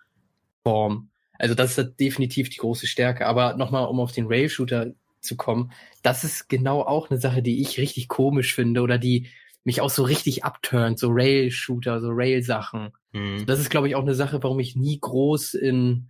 Form. 0.64 1.10
Also 1.40 1.56
das 1.56 1.78
ist 1.78 2.00
definitiv 2.00 2.50
die 2.50 2.58
große 2.58 2.88
Stärke. 2.88 3.26
Aber 3.26 3.56
nochmal, 3.56 3.88
um 3.88 4.00
auf 4.00 4.12
den 4.12 4.28
Rail-Shooter 4.28 4.92
zu 5.20 5.36
kommen, 5.36 5.72
das 6.04 6.24
ist 6.24 6.48
genau 6.50 6.82
auch 6.82 7.10
eine 7.10 7.20
Sache, 7.20 7.42
die 7.42 7.62
ich 7.62 7.80
richtig 7.80 8.08
komisch 8.08 8.54
finde 8.54 8.82
oder 8.82 8.98
die 8.98 9.30
mich 9.66 9.82
auch 9.82 9.90
so 9.90 10.04
richtig 10.04 10.46
abturnt, 10.46 11.00
so 11.00 11.10
Rail-Shooter, 11.10 12.00
so 12.00 12.10
Rail-Sachen. 12.12 12.92
Mhm. 13.12 13.46
Das 13.46 13.60
ist, 13.60 13.70
glaube 13.70 13.88
ich, 13.88 13.96
auch 13.96 14.04
eine 14.04 14.16
Sache, 14.16 14.42
warum 14.42 14.60
ich 14.60 14.76
nie 14.76 15.00
groß 15.00 15.56
in 15.56 16.10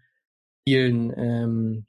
vielen 0.68 1.12
ähm, 1.18 1.86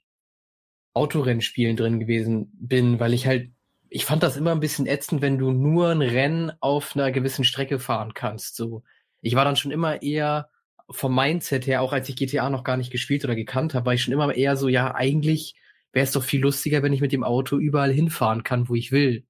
Autorennspielen 0.94 1.76
drin 1.76 2.00
gewesen 2.00 2.50
bin, 2.54 3.00
weil 3.00 3.12
ich 3.12 3.26
halt 3.26 3.50
ich 3.88 4.04
fand 4.04 4.22
das 4.22 4.36
immer 4.36 4.52
ein 4.52 4.60
bisschen 4.60 4.86
ätzend, 4.86 5.22
wenn 5.22 5.38
du 5.38 5.52
nur 5.52 5.90
ein 5.90 6.02
Rennen 6.02 6.52
auf 6.60 6.96
einer 6.96 7.12
gewissen 7.12 7.44
Strecke 7.44 7.78
fahren 7.78 8.14
kannst. 8.14 8.56
So, 8.56 8.82
ich 9.20 9.34
war 9.34 9.44
dann 9.44 9.56
schon 9.56 9.70
immer 9.70 10.02
eher 10.02 10.50
vom 10.90 11.14
Mindset 11.14 11.66
her, 11.66 11.82
auch 11.82 11.92
als 11.92 12.08
ich 12.08 12.16
GTA 12.16 12.50
noch 12.50 12.64
gar 12.64 12.76
nicht 12.76 12.90
gespielt 12.90 13.24
oder 13.24 13.34
gekannt 13.34 13.74
habe, 13.74 13.86
war 13.86 13.94
ich 13.94 14.02
schon 14.02 14.12
immer 14.12 14.34
eher 14.34 14.56
so, 14.56 14.68
ja, 14.68 14.94
eigentlich 14.94 15.56
wäre 15.92 16.04
es 16.04 16.12
doch 16.12 16.22
viel 16.22 16.40
lustiger, 16.40 16.82
wenn 16.82 16.92
ich 16.92 17.00
mit 17.00 17.12
dem 17.12 17.24
Auto 17.24 17.56
überall 17.56 17.92
hinfahren 17.92 18.44
kann, 18.44 18.68
wo 18.68 18.74
ich 18.74 18.92
will. 18.92 19.24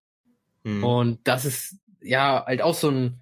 Mhm. 0.65 0.85
Und 0.85 1.21
das 1.25 1.45
ist 1.45 1.79
ja 2.07 2.45
halt 2.47 2.63
auch 2.63 2.75
so 2.75 2.91
ein 2.91 3.21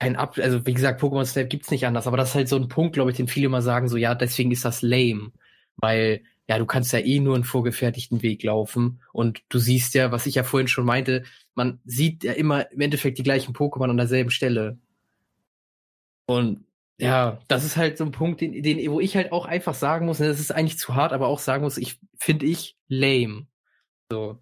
ein 0.00 0.16
Ab, 0.16 0.38
also 0.38 0.64
wie 0.64 0.74
gesagt, 0.74 1.02
Pokémon 1.02 1.24
Snap 1.24 1.50
gibt's 1.50 1.70
nicht 1.70 1.86
anders, 1.86 2.06
aber 2.06 2.16
das 2.16 2.30
ist 2.30 2.34
halt 2.36 2.48
so 2.48 2.56
ein 2.56 2.68
Punkt, 2.68 2.94
glaube 2.94 3.10
ich, 3.10 3.16
den 3.16 3.26
viele 3.28 3.46
immer 3.46 3.62
sagen, 3.62 3.88
so 3.88 3.96
ja, 3.96 4.14
deswegen 4.14 4.52
ist 4.52 4.64
das 4.64 4.82
lame, 4.82 5.32
weil 5.76 6.22
ja, 6.48 6.58
du 6.58 6.66
kannst 6.66 6.92
ja 6.92 7.00
eh 7.00 7.20
nur 7.20 7.34
einen 7.34 7.44
vorgefertigten 7.44 8.22
Weg 8.22 8.42
laufen. 8.42 9.02
Und 9.12 9.42
du 9.50 9.58
siehst 9.58 9.94
ja, 9.94 10.12
was 10.12 10.26
ich 10.26 10.36
ja 10.36 10.44
vorhin 10.44 10.68
schon 10.68 10.86
meinte, 10.86 11.24
man 11.54 11.80
sieht 11.84 12.24
ja 12.24 12.32
immer 12.32 12.70
im 12.72 12.80
Endeffekt 12.80 13.18
die 13.18 13.22
gleichen 13.22 13.54
Pokémon 13.54 13.90
an 13.90 13.98
derselben 13.98 14.30
Stelle. 14.30 14.78
Und 16.26 16.64
ja, 16.98 17.38
das 17.48 17.64
ist 17.64 17.76
halt 17.76 17.98
so 17.98 18.04
ein 18.04 18.12
Punkt, 18.12 18.40
den, 18.40 18.62
den, 18.62 18.90
wo 18.90 18.98
ich 18.98 19.14
halt 19.14 19.30
auch 19.30 19.44
einfach 19.46 19.74
sagen 19.74 20.06
muss, 20.06 20.18
das 20.18 20.40
ist 20.40 20.50
eigentlich 20.50 20.78
zu 20.78 20.94
hart, 20.94 21.12
aber 21.12 21.28
auch 21.28 21.38
sagen 21.38 21.62
muss, 21.64 21.76
ich 21.76 22.00
finde 22.18 22.46
ich 22.46 22.76
lame. 22.88 23.46
So. 24.10 24.38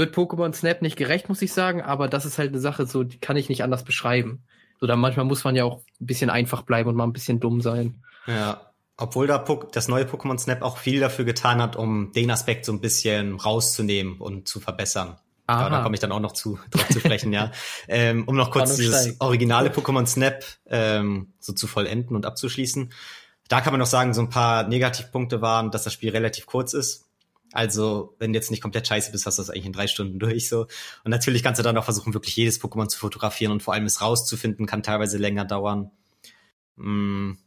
Wird 0.00 0.16
Pokémon 0.16 0.54
Snap 0.54 0.80
nicht 0.80 0.96
gerecht, 0.96 1.28
muss 1.28 1.42
ich 1.42 1.52
sagen, 1.52 1.82
aber 1.82 2.08
das 2.08 2.24
ist 2.24 2.38
halt 2.38 2.48
eine 2.48 2.58
Sache, 2.58 2.86
so, 2.86 3.04
die 3.04 3.18
kann 3.18 3.36
ich 3.36 3.50
nicht 3.50 3.62
anders 3.62 3.84
beschreiben. 3.84 4.42
So, 4.80 4.86
dann 4.86 4.98
manchmal 4.98 5.26
muss 5.26 5.44
man 5.44 5.54
ja 5.54 5.64
auch 5.64 5.82
ein 6.00 6.06
bisschen 6.06 6.30
einfach 6.30 6.62
bleiben 6.62 6.88
und 6.88 6.96
mal 6.96 7.04
ein 7.04 7.12
bisschen 7.12 7.38
dumm 7.38 7.60
sein. 7.60 8.02
Ja, 8.26 8.70
obwohl 8.96 9.26
da 9.26 9.44
das 9.72 9.88
neue 9.88 10.04
Pokémon 10.04 10.38
Snap 10.38 10.62
auch 10.62 10.78
viel 10.78 11.00
dafür 11.00 11.26
getan 11.26 11.60
hat, 11.60 11.76
um 11.76 12.12
den 12.12 12.30
Aspekt 12.30 12.64
so 12.64 12.72
ein 12.72 12.80
bisschen 12.80 13.36
rauszunehmen 13.36 14.16
und 14.16 14.48
zu 14.48 14.58
verbessern. 14.58 15.18
Aha. 15.46 15.60
Aber 15.60 15.70
da 15.70 15.82
komme 15.82 15.96
ich 15.96 16.00
dann 16.00 16.12
auch 16.12 16.20
noch 16.20 16.32
zu, 16.32 16.58
drauf 16.70 16.88
zu 16.88 17.00
sprechen, 17.00 17.34
ja. 17.34 17.50
Ähm, 17.88 18.24
um 18.26 18.36
noch 18.36 18.50
kurz 18.50 18.76
dieses 18.76 19.20
originale 19.20 19.68
Pokémon 19.68 20.06
Snap 20.06 20.44
ähm, 20.66 21.34
so 21.40 21.52
zu 21.52 21.66
vollenden 21.66 22.16
und 22.16 22.24
abzuschließen. 22.24 22.90
Da 23.48 23.60
kann 23.60 23.74
man 23.74 23.80
noch 23.80 23.86
sagen, 23.86 24.14
so 24.14 24.22
ein 24.22 24.30
paar 24.30 24.66
Negativpunkte 24.66 25.42
waren, 25.42 25.70
dass 25.70 25.84
das 25.84 25.92
Spiel 25.92 26.10
relativ 26.10 26.46
kurz 26.46 26.72
ist. 26.72 27.09
Also, 27.52 28.14
wenn 28.18 28.32
du 28.32 28.38
jetzt 28.38 28.50
nicht 28.50 28.62
komplett 28.62 28.86
scheiße 28.86 29.10
bist, 29.10 29.26
hast 29.26 29.38
du 29.38 29.42
das 29.42 29.50
eigentlich 29.50 29.66
in 29.66 29.72
drei 29.72 29.86
Stunden 29.86 30.18
durch 30.18 30.48
so. 30.48 30.66
Und 31.04 31.10
natürlich 31.10 31.42
kannst 31.42 31.58
du 31.58 31.62
dann 31.62 31.76
auch 31.76 31.84
versuchen, 31.84 32.14
wirklich 32.14 32.36
jedes 32.36 32.60
Pokémon 32.60 32.88
zu 32.88 32.98
fotografieren 32.98 33.52
und 33.52 33.62
vor 33.62 33.74
allem 33.74 33.86
es 33.86 34.00
rauszufinden, 34.00 34.66
kann 34.66 34.82
teilweise 34.82 35.18
länger 35.18 35.44
dauern. 35.44 35.90
Hm. 36.76 37.38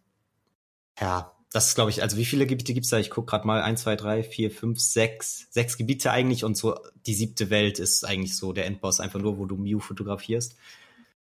Ja, 0.99 1.33
das 1.53 1.67
ist, 1.67 1.75
glaube 1.75 1.91
ich, 1.91 2.01
also 2.01 2.17
wie 2.17 2.25
viele 2.25 2.47
Gebiete 2.47 2.73
gibt's 2.73 2.89
da? 2.89 2.97
Ich 2.97 3.11
guck 3.11 3.27
gerade 3.27 3.45
mal, 3.45 3.61
eins, 3.61 3.83
zwei, 3.83 3.95
drei, 3.95 4.23
vier, 4.23 4.51
fünf, 4.51 4.79
sechs, 4.79 5.47
sechs 5.51 5.77
Gebiete 5.77 6.11
eigentlich 6.11 6.43
und 6.43 6.57
so 6.57 6.79
die 7.05 7.13
siebte 7.13 7.49
Welt 7.49 7.79
ist 7.79 8.03
eigentlich 8.03 8.35
so 8.35 8.53
der 8.53 8.65
Endboss, 8.65 8.99
einfach 8.99 9.19
nur, 9.19 9.37
wo 9.37 9.45
du 9.45 9.55
Mew 9.55 9.79
fotografierst. 9.79 10.57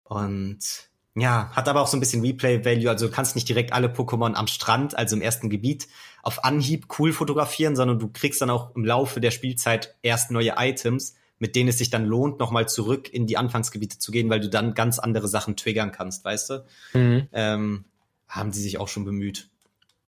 Und 0.05 0.90
ja, 1.17 1.51
hat 1.53 1.69
aber 1.69 1.81
auch 1.81 1.87
so 1.87 1.97
ein 1.97 2.01
bisschen 2.01 2.23
Replay-Value. 2.23 2.89
Also 2.89 3.07
du 3.07 3.13
kannst 3.13 3.35
nicht 3.35 3.49
direkt 3.49 3.73
alle 3.73 3.89
Pokémon 3.89 4.35
am 4.35 4.47
Strand, 4.47 4.97
also 4.97 5.17
im 5.17 5.23
ersten 5.23 5.51
Gebiet, 5.51 5.89
auf 6.23 6.45
Anhieb 6.45 6.87
cool 6.99 7.13
fotografieren, 7.13 7.77
sondern 7.77 7.99
du 7.99 8.09
kriegst 8.09 8.41
dann 8.41 8.51
auch 8.51 8.75
im 8.77 8.85
Laufe 8.85 9.21
der 9.21 9.31
Spielzeit 9.31 9.97
erst 10.03 10.31
neue 10.31 10.55
Items, 10.57 11.15
mit 11.39 11.57
denen 11.57 11.71
es 11.71 11.79
sich 11.79 11.91
dann 11.91 12.05
lohnt, 12.05 12.39
nochmal 12.39 12.69
zurück 12.69 13.13
in 13.13 13.27
die 13.27 13.39
Anfangsgebiete 13.39 13.99
zu 13.99 14.13
gehen, 14.13 14.29
weil 14.31 14.41
du 14.41 14.49
dann 14.49 14.75
ganz 14.75 14.99
andere 14.99 15.27
Sachen 15.27 15.57
triggern 15.57 15.91
kannst, 15.91 16.25
weißt 16.25 16.51
du? 16.51 16.65
Mhm. 16.93 17.29
Ähm, 17.33 17.85
haben 18.29 18.53
sie 18.53 18.63
sich 18.63 18.79
auch 18.79 18.89
schon 18.89 19.05
bemüht. 19.05 19.49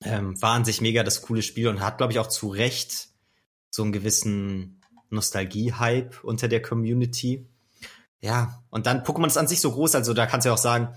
Ähm, 0.02 0.40
war 0.40 0.52
an 0.52 0.64
sich 0.64 0.80
mega 0.80 1.02
das 1.02 1.22
coole 1.22 1.42
Spiel 1.42 1.68
und 1.68 1.80
hat, 1.80 1.96
glaube 1.96 2.12
ich, 2.12 2.18
auch 2.18 2.28
zu 2.28 2.48
Recht 2.48 3.08
so 3.70 3.82
einen 3.82 3.92
gewissen 3.92 4.80
Nostalgie-Hype 5.10 6.22
unter 6.22 6.46
der 6.46 6.62
Community. 6.62 7.46
Ja, 8.20 8.62
und 8.70 8.86
dann 8.86 9.02
Pokémon 9.02 9.26
ist 9.26 9.36
an 9.36 9.48
sich 9.48 9.60
so 9.60 9.72
groß, 9.72 9.94
also 9.94 10.14
da 10.14 10.26
kannst 10.26 10.44
du 10.44 10.48
ja 10.48 10.54
auch 10.54 10.58
sagen, 10.58 10.94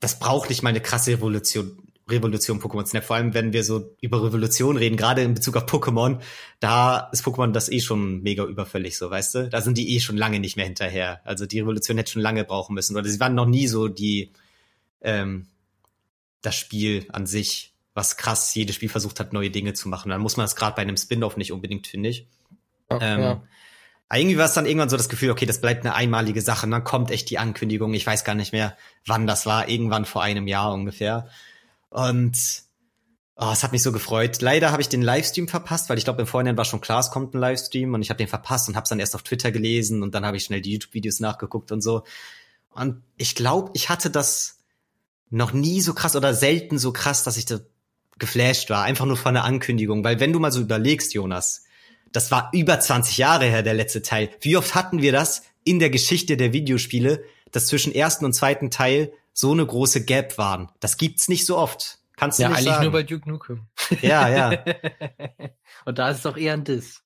das 0.00 0.18
braucht 0.18 0.48
nicht 0.48 0.62
mal 0.62 0.70
eine 0.70 0.80
krasse 0.80 1.12
Revolution, 1.12 1.84
Revolution 2.08 2.60
Pokémon 2.60 2.86
Snap. 2.86 3.04
Vor 3.04 3.16
allem, 3.16 3.32
wenn 3.34 3.52
wir 3.52 3.64
so 3.64 3.96
über 4.00 4.22
Revolution 4.22 4.76
reden, 4.76 4.96
gerade 4.96 5.22
in 5.22 5.34
Bezug 5.34 5.56
auf 5.56 5.64
Pokémon, 5.64 6.20
da 6.60 7.08
ist 7.12 7.24
Pokémon 7.24 7.52
das 7.52 7.70
eh 7.70 7.80
schon 7.80 8.22
mega 8.22 8.44
überfällig, 8.44 8.98
so 8.98 9.10
weißt 9.10 9.34
du? 9.34 9.48
Da 9.48 9.62
sind 9.62 9.78
die 9.78 9.94
eh 9.94 10.00
schon 10.00 10.16
lange 10.16 10.40
nicht 10.40 10.56
mehr 10.56 10.66
hinterher. 10.66 11.20
Also 11.24 11.46
die 11.46 11.60
Revolution 11.60 11.96
hätte 11.96 12.12
schon 12.12 12.22
lange 12.22 12.44
brauchen 12.44 12.74
müssen. 12.74 12.96
Oder 12.96 13.08
sie 13.08 13.20
waren 13.20 13.34
noch 13.34 13.46
nie 13.46 13.66
so 13.66 13.88
die 13.88 14.32
ähm, 15.00 15.46
das 16.42 16.54
Spiel 16.54 17.06
an 17.10 17.26
sich, 17.26 17.74
was 17.94 18.16
krass 18.16 18.54
jedes 18.54 18.76
Spiel 18.76 18.88
versucht 18.90 19.20
hat, 19.20 19.32
neue 19.32 19.50
Dinge 19.50 19.72
zu 19.72 19.88
machen. 19.88 20.10
Dann 20.10 20.20
muss 20.20 20.36
man 20.36 20.44
das 20.44 20.56
gerade 20.56 20.76
bei 20.76 20.82
einem 20.82 20.96
Spin-off 20.96 21.36
nicht 21.36 21.52
unbedingt, 21.52 21.86
finde 21.86 22.10
ich. 22.10 22.26
Okay, 22.88 23.14
ähm, 23.14 23.40
irgendwie 24.16 24.38
war 24.38 24.46
es 24.46 24.54
dann 24.54 24.66
irgendwann 24.66 24.88
so 24.88 24.96
das 24.96 25.08
Gefühl, 25.08 25.30
okay, 25.30 25.46
das 25.46 25.60
bleibt 25.60 25.84
eine 25.84 25.94
einmalige 25.94 26.42
Sache. 26.42 26.66
Und 26.66 26.72
dann 26.72 26.84
kommt 26.84 27.10
echt 27.10 27.30
die 27.30 27.38
Ankündigung. 27.38 27.94
Ich 27.94 28.06
weiß 28.06 28.24
gar 28.24 28.34
nicht 28.34 28.52
mehr, 28.52 28.76
wann 29.06 29.26
das 29.26 29.46
war. 29.46 29.68
Irgendwann 29.68 30.04
vor 30.04 30.22
einem 30.22 30.46
Jahr 30.46 30.72
ungefähr. 30.72 31.28
Und 31.88 32.36
oh, 33.36 33.50
es 33.50 33.62
hat 33.62 33.72
mich 33.72 33.82
so 33.82 33.92
gefreut. 33.92 34.42
Leider 34.42 34.72
habe 34.72 34.82
ich 34.82 34.88
den 34.88 35.02
Livestream 35.02 35.48
verpasst, 35.48 35.88
weil 35.88 35.98
ich 35.98 36.04
glaube, 36.04 36.20
im 36.20 36.26
Vorhinein 36.26 36.56
war 36.56 36.64
schon 36.64 36.80
klar, 36.80 37.00
es 37.00 37.10
kommt 37.10 37.34
ein 37.34 37.38
Livestream. 37.38 37.94
Und 37.94 38.02
ich 38.02 38.10
habe 38.10 38.18
den 38.18 38.28
verpasst 38.28 38.68
und 38.68 38.76
habe 38.76 38.84
es 38.84 38.90
dann 38.90 39.00
erst 39.00 39.14
auf 39.14 39.22
Twitter 39.22 39.50
gelesen. 39.50 40.02
Und 40.02 40.14
dann 40.14 40.26
habe 40.26 40.36
ich 40.36 40.44
schnell 40.44 40.60
die 40.60 40.72
YouTube-Videos 40.72 41.20
nachgeguckt 41.20 41.72
und 41.72 41.80
so. 41.80 42.04
Und 42.70 43.02
ich 43.16 43.34
glaube, 43.34 43.70
ich 43.74 43.88
hatte 43.88 44.10
das 44.10 44.58
noch 45.30 45.52
nie 45.52 45.80
so 45.80 45.94
krass 45.94 46.14
oder 46.14 46.34
selten 46.34 46.78
so 46.78 46.92
krass, 46.92 47.24
dass 47.24 47.36
ich 47.36 47.46
da 47.46 47.60
geflasht 48.18 48.70
war. 48.70 48.84
Einfach 48.84 49.06
nur 49.06 49.16
von 49.16 49.34
der 49.34 49.44
Ankündigung. 49.44 50.04
Weil 50.04 50.20
wenn 50.20 50.32
du 50.32 50.40
mal 50.40 50.52
so 50.52 50.60
überlegst, 50.60 51.14
Jonas, 51.14 51.63
das 52.14 52.30
war 52.30 52.48
über 52.52 52.78
20 52.78 53.18
Jahre 53.18 53.46
her, 53.46 53.62
der 53.62 53.74
letzte 53.74 54.00
Teil. 54.00 54.30
Wie 54.40 54.56
oft 54.56 54.74
hatten 54.74 55.02
wir 55.02 55.10
das 55.10 55.42
in 55.64 55.80
der 55.80 55.90
Geschichte 55.90 56.36
der 56.36 56.52
Videospiele, 56.52 57.24
dass 57.50 57.66
zwischen 57.66 57.92
ersten 57.92 58.24
und 58.24 58.32
zweiten 58.32 58.70
Teil 58.70 59.12
so 59.32 59.50
eine 59.50 59.66
große 59.66 60.04
Gap 60.04 60.38
waren? 60.38 60.70
Das 60.78 60.96
gibt's 60.96 61.28
nicht 61.28 61.44
so 61.44 61.58
oft. 61.58 61.98
Kannst 62.16 62.38
du 62.38 62.44
ja, 62.44 62.50
nicht 62.50 62.58
sagen. 62.58 62.66
Ja, 62.66 62.72
eigentlich 62.76 62.82
nur 62.84 62.92
bei 62.92 63.02
Duke 63.02 63.28
Nukem. 63.28 63.66
Ja, 64.00 64.28
ja. 64.28 64.64
und 65.84 65.98
da 65.98 66.10
ist 66.10 66.18
es 66.18 66.22
doch 66.22 66.36
eher 66.36 66.52
ein 66.52 66.62
Diss. 66.62 67.02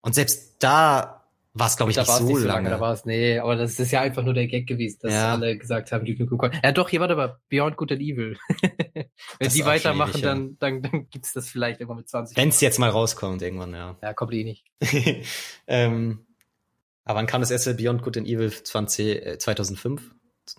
Und 0.00 0.16
selbst 0.16 0.56
da 0.58 1.27
war 1.58 1.66
es, 1.66 1.76
glaube 1.76 1.90
ich, 1.90 1.96
nicht 1.96 2.06
so, 2.06 2.24
nicht 2.24 2.36
so 2.36 2.46
lange. 2.46 2.68
lange. 2.68 2.70
Da 2.70 2.80
war 2.80 2.92
es, 2.92 3.04
nee, 3.04 3.38
aber 3.38 3.56
das 3.56 3.78
ist 3.78 3.90
ja 3.90 4.00
einfach 4.00 4.22
nur 4.22 4.34
der 4.34 4.46
Gag 4.46 4.66
gewesen, 4.66 4.98
dass 5.02 5.12
ja. 5.12 5.32
alle 5.32 5.56
gesagt 5.56 5.92
haben, 5.92 6.04
Duke 6.04 6.24
Nukem. 6.24 6.52
Ja, 6.62 6.72
doch, 6.72 6.88
hier 6.88 7.00
warte 7.00 7.16
mal, 7.16 7.38
Beyond 7.48 7.76
Good 7.76 7.92
and 7.92 8.00
Evil. 8.00 8.38
Wenn 9.38 9.50
die 9.50 9.64
weitermachen, 9.64 10.20
ja. 10.20 10.28
dann, 10.28 10.56
dann, 10.58 10.82
dann 10.82 11.08
gibt's 11.10 11.32
das 11.32 11.48
vielleicht 11.48 11.80
irgendwann 11.80 11.98
mit 11.98 12.08
20. 12.08 12.36
Wenn 12.36 12.48
es 12.50 12.60
jetzt 12.60 12.78
mal 12.78 12.90
rauskommt, 12.90 13.42
irgendwann, 13.42 13.72
ja. 13.72 13.96
Ja, 14.02 14.14
kommt 14.14 14.32
eh 14.32 14.44
nicht. 14.44 14.64
ähm, 15.66 16.26
aber 17.04 17.18
wann 17.18 17.26
kam 17.26 17.40
das 17.40 17.50
erste 17.50 17.74
Beyond 17.74 18.02
Good 18.02 18.18
and 18.18 18.26
Evil 18.26 18.52
20, 18.52 19.26
äh, 19.26 19.38
2005? 19.38 20.14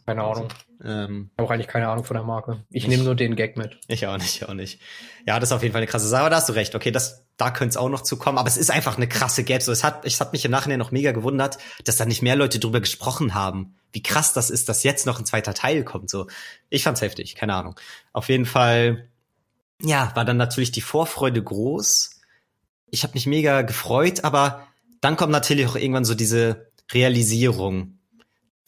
Keine 0.06 0.24
Ahnung. 0.24 0.50
Ähm, 0.84 1.30
ich 1.32 1.38
habe 1.38 1.48
auch 1.48 1.52
eigentlich 1.52 1.68
keine 1.68 1.88
Ahnung 1.90 2.04
von 2.04 2.16
der 2.16 2.24
Marke. 2.24 2.64
Ich, 2.70 2.84
ich 2.84 2.90
nehme 2.90 3.04
nur 3.04 3.16
den 3.16 3.36
Gag 3.36 3.58
mit. 3.58 3.80
Ich 3.88 4.06
auch 4.08 4.18
nicht, 4.18 4.36
ich 4.36 4.48
auch 4.48 4.54
nicht. 4.54 4.80
Ja, 5.26 5.40
das 5.40 5.50
ist 5.50 5.54
auf 5.54 5.62
jeden 5.62 5.74
Fall 5.74 5.82
eine 5.82 5.90
krasse 5.90 6.08
Sache, 6.08 6.22
aber 6.22 6.30
da 6.30 6.38
hast 6.38 6.50
du 6.50 6.54
recht. 6.54 6.76
Okay, 6.76 6.92
das, 6.92 7.26
da 7.38 7.52
könnte 7.52 7.72
es 7.72 7.78
auch 7.78 7.90
noch 7.90 8.02
zu 8.02 8.18
kommen, 8.18 8.38
aber 8.38 8.48
es 8.48 8.58
ist 8.58 8.72
einfach 8.72 8.98
eine 8.98 9.08
krasse 9.08 9.44
Gap. 9.44 9.62
So, 9.62 9.72
es 9.72 9.84
hat, 9.84 10.06
es 10.06 10.20
hat 10.20 10.34
mich 10.34 10.46
im 10.46 10.52
Nachhinein 10.52 10.80
noch 10.80 10.92
mega 10.92 11.12
gewundert, 11.12 11.58
dass 11.84 11.98
da 11.98 12.06
nicht 12.06 12.22
mehr 12.22 12.36
Leute 12.36 12.60
drüber 12.60 12.80
gesprochen 12.80 13.34
haben, 13.34 13.76
wie 13.92 14.04
krass 14.04 14.34
das 14.34 14.50
ist, 14.50 14.70
dass 14.70 14.84
jetzt 14.84 15.06
noch 15.06 15.20
ein 15.20 15.26
zweiter 15.26 15.54
Teil 15.54 15.84
kommt. 15.84 16.10
So, 16.10 16.28
ich 16.70 16.84
fand's 16.84 17.02
heftig, 17.02 17.36
keine 17.36 17.56
Ahnung. 17.56 17.80
Auf 18.14 18.30
jeden 18.30 18.46
Fall, 18.46 19.08
ja, 19.82 20.12
war 20.16 20.26
dann 20.26 20.38
natürlich 20.38 20.72
die 20.72 20.82
Vorfreude 20.82 21.44
groß. 21.44 22.22
Ich 22.92 23.04
habe 23.04 23.14
mich 23.14 23.28
mega 23.28 23.62
gefreut, 23.62 24.24
aber 24.24 24.68
dann 25.02 25.16
kommt 25.16 25.32
natürlich 25.32 25.68
auch 25.68 25.76
irgendwann 25.76 26.06
so 26.06 26.16
diese 26.16 26.70
Realisierung, 26.92 27.99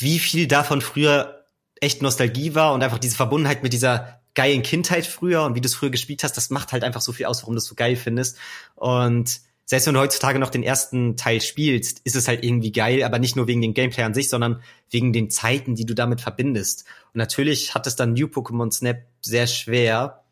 wie 0.02 0.20
viel 0.20 0.48
davon 0.48 0.82
früher 0.82 1.46
echt 1.80 2.02
Nostalgie 2.02 2.56
war 2.56 2.74
und 2.74 2.84
einfach 2.84 3.00
diese 3.00 3.16
Verbundenheit 3.16 3.64
mit 3.64 3.74
dieser 3.74 4.22
geilen 4.34 4.62
Kindheit 4.62 5.06
früher 5.06 5.44
und 5.44 5.56
wie 5.56 5.62
du 5.62 5.68
es 5.68 5.76
früher 5.76 5.90
gespielt 5.90 6.24
hast, 6.24 6.38
das 6.38 6.50
macht 6.50 6.72
halt 6.72 6.84
einfach 6.84 7.02
so 7.02 7.12
viel 7.12 7.26
aus, 7.26 7.42
warum 7.42 7.56
du 7.56 7.58
es 7.58 7.66
so 7.66 7.76
geil 7.76 7.96
findest. 7.96 8.38
Und 8.76 9.42
selbst 9.66 9.88
wenn 9.88 9.94
du 9.94 10.00
heutzutage 10.00 10.40
noch 10.40 10.50
den 10.50 10.64
ersten 10.64 11.18
Teil 11.18 11.42
spielst, 11.42 12.02
ist 12.04 12.16
es 12.16 12.28
halt 12.28 12.44
irgendwie 12.44 12.72
geil, 12.72 13.04
aber 13.04 13.20
nicht 13.20 13.36
nur 13.36 13.48
wegen 13.48 13.62
dem 13.62 13.74
Gameplay 13.74 14.04
an 14.04 14.14
sich, 14.14 14.30
sondern 14.30 14.62
wegen 14.90 15.12
den 15.12 15.30
Zeiten, 15.30 15.76
die 15.76 15.86
du 15.86 15.96
damit 15.96 16.22
verbindest. 16.22 16.86
Und 17.14 17.18
natürlich 17.18 17.74
hat 17.74 17.88
es 17.88 17.96
dann 17.96 18.14
New 18.14 18.28
Pokémon 18.28 18.72
Snap 18.72 19.06
sehr 19.22 19.48
schwer, 19.48 20.24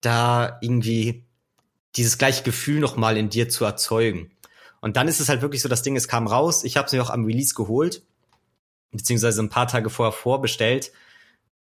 da 0.00 0.58
irgendwie 0.60 1.24
dieses 1.96 2.18
gleiche 2.18 2.42
Gefühl 2.42 2.80
nochmal 2.80 3.16
in 3.16 3.28
dir 3.28 3.48
zu 3.48 3.64
erzeugen. 3.64 4.30
Und 4.80 4.96
dann 4.96 5.06
ist 5.06 5.20
es 5.20 5.28
halt 5.28 5.42
wirklich 5.42 5.62
so, 5.62 5.68
das 5.68 5.82
Ding, 5.82 5.94
es 5.94 6.08
kam 6.08 6.26
raus, 6.26 6.64
ich 6.64 6.76
habe 6.76 6.86
es 6.86 6.92
mir 6.92 7.02
auch 7.02 7.10
am 7.10 7.24
Release 7.24 7.54
geholt 7.54 8.02
beziehungsweise 8.92 9.42
ein 9.42 9.48
paar 9.48 9.66
Tage 9.66 9.90
vorher 9.90 10.12
vorbestellt. 10.12 10.92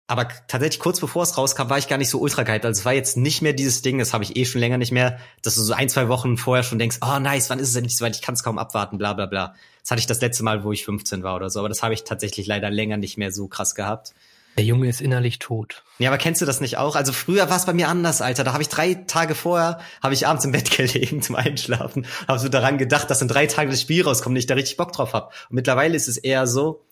Aber 0.08 0.28
tatsächlich 0.48 0.80
kurz 0.80 1.00
bevor 1.00 1.24
es 1.24 1.36
rauskam, 1.36 1.70
war 1.70 1.80
ich 1.80 1.88
gar 1.88 1.98
nicht 1.98 2.12
so 2.12 2.20
ultra 2.20 2.44
geil. 2.44 2.60
Also 2.62 2.80
es 2.80 2.86
war 2.86 2.94
jetzt 2.94 3.18
nicht 3.18 3.42
mehr 3.42 3.54
dieses 3.54 3.82
Ding, 3.82 3.98
das 3.98 4.14
habe 4.14 4.24
ich 4.24 4.36
eh 4.36 4.46
schon 4.46 4.62
länger 4.62 4.78
nicht 4.78 4.92
mehr, 4.92 5.18
dass 5.42 5.56
du 5.56 5.62
so 5.62 5.74
ein, 5.74 5.90
zwei 5.90 6.10
Wochen 6.10 6.38
vorher 6.38 6.64
schon 6.64 6.78
denkst, 6.78 7.00
oh 7.02 7.18
nice, 7.20 7.50
wann 7.50 7.58
ist 7.58 7.70
es 7.70 7.76
endlich 7.76 7.98
soweit, 7.98 8.16
ich 8.16 8.22
kann 8.22 8.36
es 8.36 8.44
kaum 8.44 8.60
abwarten, 8.60 9.00
bla 9.00 9.14
bla 9.14 9.26
bla. 9.26 9.56
Das 9.82 9.92
hatte 9.92 10.00
ich 10.00 10.08
das 10.08 10.22
letzte 10.22 10.44
Mal, 10.44 10.64
wo 10.64 10.72
ich 10.72 10.86
15 10.86 11.24
war 11.24 11.36
oder 11.36 11.50
so, 11.50 11.60
aber 11.60 11.70
das 11.70 11.82
habe 11.82 11.96
ich 11.96 12.04
tatsächlich 12.04 12.46
leider 12.46 12.70
länger 12.70 12.98
nicht 12.98 13.18
mehr 13.18 13.32
so 13.32 13.48
krass 13.48 13.74
gehabt. 13.74 14.14
Der 14.58 14.64
Junge 14.64 14.88
ist 14.88 15.02
innerlich 15.02 15.40
tot. 15.40 15.84
Ja, 15.98 16.10
aber 16.10 16.18
kennst 16.18 16.42
du 16.42 16.46
das 16.46 16.62
nicht 16.62 16.78
auch? 16.78 16.96
Also 16.96 17.12
früher 17.12 17.50
war 17.50 17.58
es 17.58 17.66
bei 17.66 17.74
mir 17.74 17.90
anders, 17.90 18.22
Alter. 18.22 18.46
Da 18.46 18.54
habe 18.54 18.62
ich 18.62 18.70
drei 18.70 18.94
Tage 18.94 19.36
vorher, 19.36 19.80
habe 20.02 20.14
ich 20.14 20.28
abends 20.28 20.46
im 20.46 20.54
Bett 20.54 20.72
gelegen 20.78 21.22
zum 21.22 21.36
Einschlafen, 21.36 22.06
habe 22.28 22.40
so 22.40 22.48
daran 22.48 22.78
gedacht, 22.78 23.10
dass 23.10 23.22
in 23.22 23.28
drei 23.28 23.48
Tagen 23.48 23.72
das 23.72 23.82
Spiel 23.82 24.04
rauskommt 24.04 24.34
und 24.34 24.38
ich 24.38 24.46
da 24.46 24.54
richtig 24.54 24.78
Bock 24.78 24.94
drauf 24.94 25.14
hab. 25.14 25.34
Und 25.50 25.56
mittlerweile 25.56 25.96
ist 25.96 26.08
es 26.08 26.18
eher 26.18 26.48
so, 26.48 26.86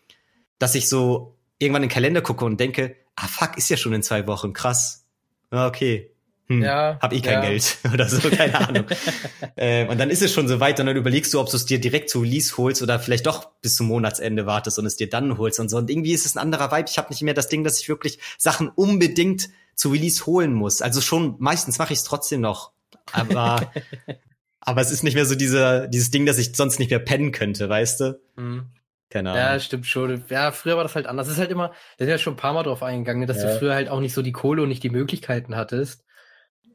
dass 0.60 0.76
ich 0.76 0.90
so 0.90 1.38
irgendwann 1.60 1.84
in 1.84 1.90
den 1.90 1.94
Kalender 1.94 2.22
gucke 2.22 2.46
und 2.46 2.60
denke, 2.60 2.96
ah 3.16 3.28
fuck, 3.28 3.58
ist 3.58 3.70
ja 3.70 3.78
schon 3.78 3.94
in 3.94 4.04
zwei 4.04 4.28
Wochen, 4.28 4.54
krass. 4.54 5.06
Ja, 5.52 5.68
okay. 5.68 6.14
Hm, 6.48 6.62
ja, 6.62 7.00
hab 7.02 7.14
ich 7.14 7.24
kein 7.24 7.42
ja. 7.42 7.42
Geld 7.42 7.78
oder 7.94 8.10
so, 8.10 8.30
keine 8.30 8.68
Ahnung. 8.68 8.86
ähm, 9.58 9.90
und 9.90 9.98
dann 9.98 10.10
ist 10.10 10.22
es 10.22 10.34
schon 10.34 10.48
so 10.48 10.60
weit 10.60 10.80
und 10.80 10.88
dann 10.88 10.98
überlegst 10.98 11.34
du, 11.34 11.40
ob 11.40 11.50
du 11.50 11.56
es 11.56 11.66
dir 11.66 11.80
direkt 11.80 12.10
zu 12.10 12.20
Release 12.20 12.58
holst 12.58 12.82
oder 12.82 13.00
vielleicht 13.00 13.26
doch 13.28 13.52
bis 13.62 13.76
zum 13.76 13.88
Monatsende 13.88 14.46
wartest 14.46 14.78
und 14.78 14.86
es 14.86 14.98
dir 14.98 15.10
dann 15.10 15.38
holst 15.38 15.60
und 15.60 15.70
so. 15.70 15.78
Und 15.78 15.90
irgendwie 15.90 16.12
ist 16.12 16.26
es 16.26 16.36
ein 16.36 16.40
anderer 16.40 16.72
Vibe. 16.72 16.90
Ich 16.90 16.98
habe 16.98 17.10
nicht 17.10 17.22
mehr 17.22 17.34
das 17.34 17.48
Ding, 17.48 17.64
dass 17.64 17.80
ich 17.80 17.88
wirklich 17.88 18.20
Sachen 18.38 18.70
unbedingt 18.70 19.50
zu 19.76 19.90
Release 19.90 20.26
holen 20.26 20.54
muss. 20.54 20.82
Also 20.82 21.00
schon, 21.00 21.36
meistens 21.40 21.80
mache 21.80 21.94
ich 21.94 22.00
es 22.00 22.06
trotzdem 22.06 22.42
noch. 22.42 22.74
Aber, 23.14 23.72
aber 24.60 24.82
es 24.82 24.92
ist 24.92 25.04
nicht 25.04 25.16
mehr 25.16 25.26
so 25.26 25.36
diese, 25.36 25.88
dieses 25.90 26.12
Ding, 26.12 26.26
dass 26.26 26.38
ich 26.38 26.56
sonst 26.56 26.78
nicht 26.78 26.90
mehr 26.90 27.00
pennen 27.00 27.32
könnte, 27.32 27.70
weißt 27.70 28.00
du? 28.02 28.20
Mhm. 28.36 28.66
Keine 29.14 29.30
Ahnung. 29.30 29.44
Ja, 29.44 29.60
stimmt 29.60 29.86
schon. 29.86 30.24
Ja, 30.30 30.52
früher 30.52 30.76
war 30.76 30.82
das 30.82 30.96
halt 30.96 31.06
anders. 31.06 31.28
Es 31.28 31.34
ist 31.34 31.40
halt 31.40 31.52
immer, 31.52 31.68
da 31.68 32.06
sind 32.06 32.10
ja 32.10 32.18
schon 32.18 32.34
ein 32.34 32.38
paar 32.38 32.54
Mal 32.54 32.64
drauf 32.64 32.82
eingegangen, 32.82 33.28
dass 33.28 33.44
ja. 33.44 33.54
du 33.54 33.60
früher 33.60 33.76
halt 33.76 33.88
auch 33.88 34.00
nicht 34.00 34.14
so 34.14 34.24
die 34.24 34.32
Kohle 34.32 34.64
und 34.64 34.70
nicht 34.70 34.82
die 34.82 34.90
Möglichkeiten 34.90 35.56
hattest. 35.56 36.04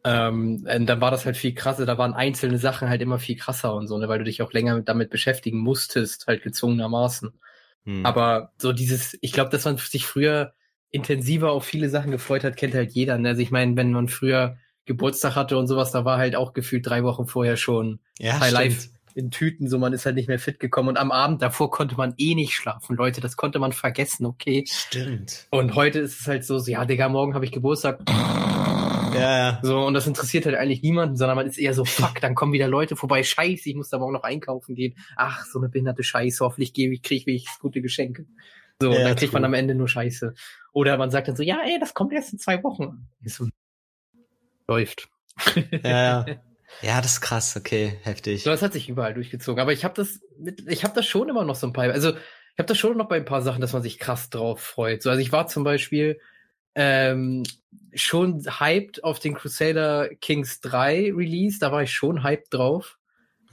Ähm, 0.04 0.64
dann 0.64 1.00
war 1.00 1.10
das 1.10 1.26
halt 1.26 1.36
viel 1.36 1.52
krasser. 1.52 1.84
Da 1.84 1.98
waren 1.98 2.14
einzelne 2.14 2.58
Sachen 2.58 2.88
halt 2.88 3.02
immer 3.02 3.18
viel 3.18 3.36
krasser 3.36 3.74
und 3.74 3.88
so, 3.88 3.98
ne, 3.98 4.08
weil 4.08 4.20
du 4.20 4.24
dich 4.24 4.40
auch 4.40 4.52
länger 4.52 4.80
damit 4.82 5.10
beschäftigen 5.10 5.58
musstest, 5.58 6.28
halt 6.28 6.44
gezwungenermaßen. 6.44 7.32
Hm. 7.86 8.06
Aber 8.06 8.52
so 8.56 8.72
dieses, 8.72 9.18
ich 9.20 9.32
glaube, 9.32 9.50
dass 9.50 9.64
man 9.64 9.76
sich 9.76 10.06
früher 10.06 10.54
intensiver 10.90 11.50
auf 11.50 11.64
viele 11.64 11.88
Sachen 11.88 12.12
gefreut 12.12 12.44
hat, 12.44 12.56
kennt 12.56 12.74
halt 12.74 12.92
jeder. 12.92 13.18
Ne? 13.18 13.30
Also 13.30 13.42
ich 13.42 13.50
meine, 13.50 13.76
wenn 13.76 13.90
man 13.90 14.06
früher 14.06 14.58
Geburtstag 14.84 15.34
hatte 15.34 15.58
und 15.58 15.66
sowas, 15.66 15.90
da 15.90 16.04
war 16.04 16.18
halt 16.18 16.36
auch 16.36 16.52
gefühlt 16.52 16.86
drei 16.86 17.02
Wochen 17.02 17.26
vorher 17.26 17.56
schon 17.56 17.98
ja, 18.20 18.38
High 18.38 18.52
Life 18.52 18.88
in 19.18 19.30
Tüten, 19.32 19.68
so 19.68 19.78
man 19.78 19.92
ist 19.92 20.06
halt 20.06 20.14
nicht 20.14 20.28
mehr 20.28 20.38
fit 20.38 20.60
gekommen 20.60 20.90
und 20.90 20.96
am 20.96 21.10
Abend 21.10 21.42
davor 21.42 21.70
konnte 21.70 21.96
man 21.96 22.14
eh 22.18 22.34
nicht 22.36 22.54
schlafen, 22.54 22.96
Leute, 22.96 23.20
das 23.20 23.36
konnte 23.36 23.58
man 23.58 23.72
vergessen, 23.72 24.24
okay? 24.24 24.64
Stimmt. 24.66 25.48
Und 25.50 25.74
heute 25.74 25.98
ist 25.98 26.20
es 26.20 26.26
halt 26.28 26.44
so, 26.44 26.58
so 26.58 26.70
ja, 26.70 26.84
Digga, 26.84 27.08
morgen 27.08 27.34
habe 27.34 27.44
ich 27.44 27.50
Geburtstag. 27.50 28.00
Ja, 28.08 29.38
ja. 29.38 29.60
So, 29.62 29.80
und 29.80 29.94
das 29.94 30.06
interessiert 30.06 30.46
halt 30.46 30.54
eigentlich 30.54 30.82
niemanden, 30.82 31.16
sondern 31.16 31.36
man 31.36 31.46
ist 31.46 31.58
eher 31.58 31.74
so, 31.74 31.84
fuck, 31.84 32.20
dann 32.20 32.36
kommen 32.36 32.52
wieder 32.52 32.68
Leute 32.68 32.94
vorbei, 32.94 33.24
scheiße, 33.24 33.68
ich 33.68 33.74
muss 33.74 33.88
da 33.88 33.98
morgen 33.98 34.12
noch 34.12 34.22
einkaufen 34.22 34.76
gehen. 34.76 34.94
Ach, 35.16 35.44
so 35.44 35.58
eine 35.58 35.68
behinderte 35.68 36.04
Scheiße, 36.04 36.44
hoffentlich 36.44 36.72
gebe 36.72 36.94
ich, 36.94 37.02
kriege 37.02 37.32
ich 37.32 37.48
gute 37.60 37.80
Geschenke. 37.80 38.26
So, 38.80 38.92
ja, 38.92 38.98
und 38.98 39.04
dann 39.04 39.16
kriegt 39.16 39.32
man 39.32 39.44
am 39.44 39.54
Ende 39.54 39.74
nur 39.74 39.88
Scheiße. 39.88 40.34
Oder 40.72 40.96
man 40.96 41.10
sagt 41.10 41.26
dann 41.26 41.34
so, 41.34 41.42
ja, 41.42 41.58
ey, 41.66 41.80
das 41.80 41.94
kommt 41.94 42.12
erst 42.12 42.32
in 42.32 42.38
zwei 42.38 42.62
Wochen. 42.62 43.08
So, 43.24 43.48
läuft. 44.68 45.08
Ja, 45.82 46.26
ja. 46.26 46.26
Ja, 46.82 47.00
das 47.00 47.14
ist 47.14 47.20
krass, 47.20 47.56
okay, 47.56 47.98
heftig. 48.02 48.42
So, 48.42 48.50
das 48.50 48.62
hat 48.62 48.72
sich 48.72 48.88
überall 48.88 49.14
durchgezogen. 49.14 49.60
Aber 49.60 49.72
ich 49.72 49.84
habe 49.84 49.94
das 49.94 50.20
mit, 50.38 50.68
ich 50.68 50.84
habe 50.84 50.94
das 50.94 51.06
schon 51.06 51.28
immer 51.28 51.44
noch 51.44 51.56
so 51.56 51.66
ein 51.66 51.72
paar, 51.72 51.84
also 51.90 52.10
ich 52.10 52.58
habe 52.58 52.66
das 52.66 52.78
schon 52.78 52.96
noch 52.96 53.08
bei 53.08 53.16
ein 53.16 53.24
paar 53.24 53.42
Sachen, 53.42 53.60
dass 53.60 53.72
man 53.72 53.82
sich 53.82 53.98
krass 53.98 54.30
drauf 54.30 54.60
freut. 54.60 55.02
So, 55.02 55.10
also 55.10 55.20
ich 55.20 55.32
war 55.32 55.46
zum 55.46 55.64
Beispiel 55.64 56.20
ähm, 56.74 57.44
schon 57.94 58.44
hyped 58.60 59.04
auf 59.04 59.18
den 59.18 59.34
Crusader 59.34 60.08
Kings 60.20 60.60
3 60.60 61.12
Release, 61.14 61.58
da 61.58 61.72
war 61.72 61.82
ich 61.82 61.92
schon 61.92 62.22
hyped 62.22 62.52
drauf. 62.52 62.98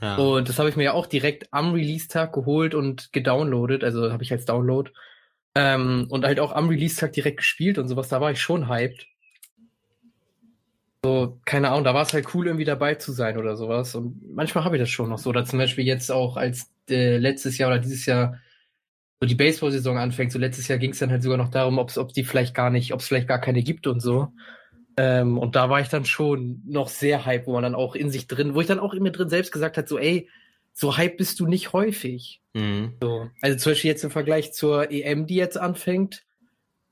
Ja. 0.02 0.18
Und 0.18 0.50
das 0.50 0.60
habe 0.60 0.70
ich 0.70 0.76
mir 0.76 0.84
ja 0.84 0.94
auch 0.94 1.08
direkt 1.08 1.48
am 1.52 1.74
Release-Tag 1.74 2.34
geholt 2.34 2.76
und 2.76 3.12
gedownloadet, 3.14 3.84
also 3.84 4.12
habe 4.12 4.24
ich 4.24 4.32
als 4.32 4.46
Download. 4.46 4.92
Ähm, 5.56 6.08
und 6.10 6.26
halt 6.26 6.40
auch 6.40 6.52
am 6.52 6.68
Release-Tag 6.68 7.14
direkt 7.14 7.38
gespielt 7.38 7.78
und 7.78 7.88
sowas, 7.88 8.10
da 8.10 8.20
war 8.20 8.32
ich 8.32 8.42
schon 8.42 8.68
hyped. 8.68 9.08
So, 11.06 11.40
keine 11.46 11.70
Ahnung, 11.70 11.84
da 11.84 11.94
war 11.94 12.02
es 12.02 12.14
halt 12.14 12.34
cool, 12.34 12.48
irgendwie 12.48 12.66
dabei 12.66 12.96
zu 12.96 13.12
sein 13.12 13.38
oder 13.38 13.56
sowas. 13.56 13.94
Und 13.94 14.34
manchmal 14.34 14.64
habe 14.64 14.76
ich 14.76 14.82
das 14.82 14.90
schon 14.90 15.10
noch 15.10 15.20
so. 15.20 15.30
Oder 15.30 15.46
zum 15.46 15.60
Beispiel 15.60 15.86
jetzt 15.86 16.12
auch 16.12 16.36
als 16.36 16.72
äh, 16.90 17.18
letztes 17.18 17.60
Jahr 17.60 17.70
oder 17.70 17.78
dieses 17.78 18.08
Jahr 18.08 18.40
so 19.22 19.28
die 19.28 19.36
Baseball-Saison 19.36 20.00
anfängt. 20.00 20.32
So 20.32 20.40
letztes 20.40 20.68
Jahr 20.68 20.80
ging 20.80 20.94
es 20.94 20.98
dann 20.98 21.12
halt 21.12 21.22
sogar 21.22 21.38
noch 21.38 21.50
darum, 21.50 21.78
ob 21.78 21.92
es 21.96 22.14
die 22.14 22.24
vielleicht 22.24 22.56
gar 22.56 22.72
nicht, 22.72 22.92
ob 22.92 23.02
es 23.02 23.08
vielleicht 23.08 23.28
gar 23.28 23.40
keine 23.40 23.62
gibt 23.62 23.86
und 23.86 24.00
so. 24.00 24.30
Ähm, 24.98 25.38
und 25.38 25.56
da 25.56 25.70
war 25.70 25.80
ich 25.80 25.90
dann 25.90 26.06
schon 26.06 26.64
noch 26.66 26.90
sehr 26.90 27.24
hype, 27.24 27.46
wo 27.46 27.54
man 27.54 27.62
dann 27.62 27.76
auch 27.76 27.94
in 27.94 28.10
sich 28.10 28.26
drin, 28.26 28.56
wo 28.56 28.62
ich 28.62 28.68
dann 28.68 28.80
auch 28.80 28.96
in 28.96 29.04
mir 29.04 29.12
drin 29.12 29.30
selbst 29.30 29.52
gesagt 29.52 29.78
hat, 29.78 29.88
so, 29.88 30.00
ey, 30.00 30.28
so 30.74 30.98
hype 30.98 31.18
bist 31.18 31.40
du 31.40 31.46
nicht 31.46 31.72
häufig. 31.72 32.42
Mhm. 32.56 32.94
So. 33.00 33.30
Also 33.44 33.58
zum 33.60 33.74
Beispiel 33.74 33.92
jetzt 33.92 34.04
im 34.04 34.10
Vergleich 34.10 34.54
zur 34.54 34.90
EM, 34.90 35.28
die 35.28 35.36
jetzt 35.36 35.60
anfängt, 35.60 36.24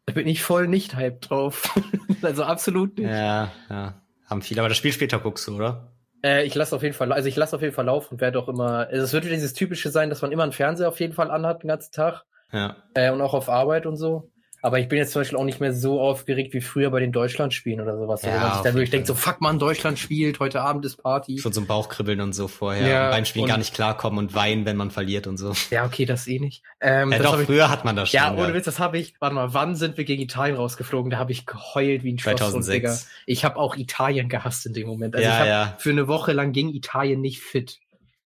da 0.05 0.13
bin 0.13 0.27
ich 0.27 0.43
voll 0.43 0.67
nicht 0.67 0.93
hype 0.93 1.19
drauf. 1.21 1.73
also 2.21 2.43
absolut 2.43 2.99
nicht. 2.99 3.09
Ja, 3.09 3.51
ja. 3.71 4.02
Haben 4.33 4.41
viele, 4.41 4.61
aber 4.61 4.69
das 4.69 4.79
Spiel 4.79 4.91
später 4.91 5.19
guckst 5.19 5.47
du, 5.47 5.55
oder? 5.55 5.93
Äh, 6.23 6.43
ich 6.43 6.55
lasse 6.55 6.75
auf 6.75 6.81
jeden 6.81 6.95
Fall, 6.95 7.13
also 7.13 7.29
ich 7.29 7.35
lasse 7.35 7.55
auf 7.55 7.61
jeden 7.61 7.75
Fall 7.75 7.85
laufen 7.85 8.15
und 8.15 8.19
werde 8.21 8.39
auch 8.39 8.47
immer, 8.47 8.87
also 8.87 9.03
es 9.03 9.13
wird 9.13 9.25
wieder 9.25 9.35
dieses 9.35 9.53
typische 9.53 9.91
sein, 9.91 10.09
dass 10.09 10.23
man 10.23 10.31
immer 10.31 10.41
einen 10.41 10.53
Fernseher 10.53 10.87
auf 10.87 10.99
jeden 10.99 11.13
Fall 11.13 11.29
anhat 11.29 11.61
den 11.61 11.67
ganzen 11.67 11.91
Tag. 11.91 12.23
Ja. 12.51 12.77
Äh, 12.95 13.11
und 13.11 13.21
auch 13.21 13.35
auf 13.35 13.47
Arbeit 13.47 13.85
und 13.85 13.95
so. 13.95 14.31
Aber 14.65 14.79
ich 14.79 14.87
bin 14.87 14.97
jetzt 14.97 15.11
zum 15.11 15.19
Beispiel 15.19 15.37
auch 15.37 15.43
nicht 15.43 15.59
mehr 15.59 15.73
so 15.73 15.99
aufgeregt 15.99 16.53
wie 16.53 16.61
früher 16.61 16.89
bei 16.89 17.01
den 17.01 17.11
Deutschlandspielen 17.11 17.81
oder 17.81 17.97
sowas. 17.97 18.21
Ja, 18.21 18.31
also, 18.31 18.41
man 18.41 18.53
sich 18.53 18.61
dann 18.61 18.73
wirklich 18.75 18.91
denkt, 18.91 19.07
so 19.07 19.13
fuck 19.13 19.41
man, 19.41 19.59
Deutschland 19.59 19.99
spielt, 19.99 20.39
heute 20.39 20.61
Abend 20.61 20.85
ist 20.85 21.03
Party. 21.03 21.37
Schon 21.37 21.51
so 21.51 21.59
ein 21.59 21.67
Bauchkribbeln 21.67 22.21
und 22.21 22.31
so 22.31 22.47
vorher. 22.47 22.87
Ja, 22.87 23.05
und 23.07 23.11
beim 23.11 23.25
Spielen 23.25 23.47
gar 23.47 23.57
nicht 23.57 23.73
klarkommen 23.73 24.19
und 24.19 24.33
weinen, 24.35 24.65
wenn 24.65 24.77
man 24.77 24.89
verliert 24.89 25.27
und 25.27 25.35
so. 25.35 25.51
Ja, 25.69 25.85
okay, 25.85 26.05
das 26.05 26.29
eh 26.29 26.39
nicht. 26.39 26.63
Ähm, 26.79 27.11
ja, 27.11 27.19
doch, 27.19 27.37
früher 27.41 27.69
hat 27.69 27.83
man 27.83 27.97
das 27.97 28.11
schon. 28.11 28.17
Ja, 28.17 28.33
ohne 28.33 28.53
Witz, 28.53 28.63
das 28.63 28.79
habe 28.79 28.97
ich, 28.97 29.15
warte 29.19 29.35
mal, 29.35 29.53
wann 29.53 29.75
sind 29.75 29.97
wir 29.97 30.05
gegen 30.05 30.21
Italien 30.21 30.55
rausgeflogen? 30.55 31.11
Da 31.11 31.17
habe 31.17 31.33
ich 31.33 31.45
geheult 31.45 32.05
wie 32.05 32.13
ein 32.13 32.19
Schloss 32.19 32.37
2006. 32.37 33.09
Ich 33.25 33.43
habe 33.43 33.57
auch 33.57 33.75
Italien 33.75 34.29
gehasst 34.29 34.65
in 34.65 34.71
dem 34.71 34.87
Moment. 34.87 35.13
Also 35.13 35.27
ja, 35.27 35.33
ich 35.33 35.39
hab, 35.41 35.47
ja. 35.47 35.75
für 35.77 35.89
eine 35.89 36.07
Woche 36.07 36.31
lang 36.31 36.53
ging 36.53 36.69
Italien 36.73 37.19
nicht 37.19 37.41
fit. 37.41 37.81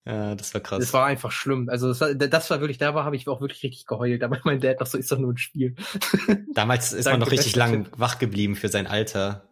Ja, 0.05 0.35
das 0.35 0.53
war 0.53 0.61
krass. 0.61 0.79
Das 0.79 0.93
war 0.93 1.05
einfach 1.05 1.31
schlimm. 1.31 1.69
Also 1.69 1.87
das 1.87 2.01
war, 2.01 2.13
das 2.13 2.49
war 2.49 2.59
wirklich, 2.59 2.77
da 2.77 2.93
war, 2.93 3.05
habe 3.05 3.15
ich 3.15 3.27
auch 3.27 3.39
wirklich 3.39 3.63
richtig 3.63 3.85
geheult. 3.85 4.21
Da 4.21 4.29
war 4.29 4.39
mein 4.43 4.59
Dad 4.59 4.79
noch 4.79 4.87
so, 4.87 4.97
ist 4.97 5.11
doch 5.11 5.17
nur 5.17 5.31
ein 5.31 5.37
Spiel. 5.37 5.75
Damals 6.53 6.91
ist 6.91 7.05
man 7.05 7.19
noch 7.19 7.31
richtig 7.31 7.55
lang 7.55 7.87
wach 7.95 8.19
geblieben 8.19 8.55
für 8.55 8.67
sein 8.67 8.85
Alter. 8.85 9.47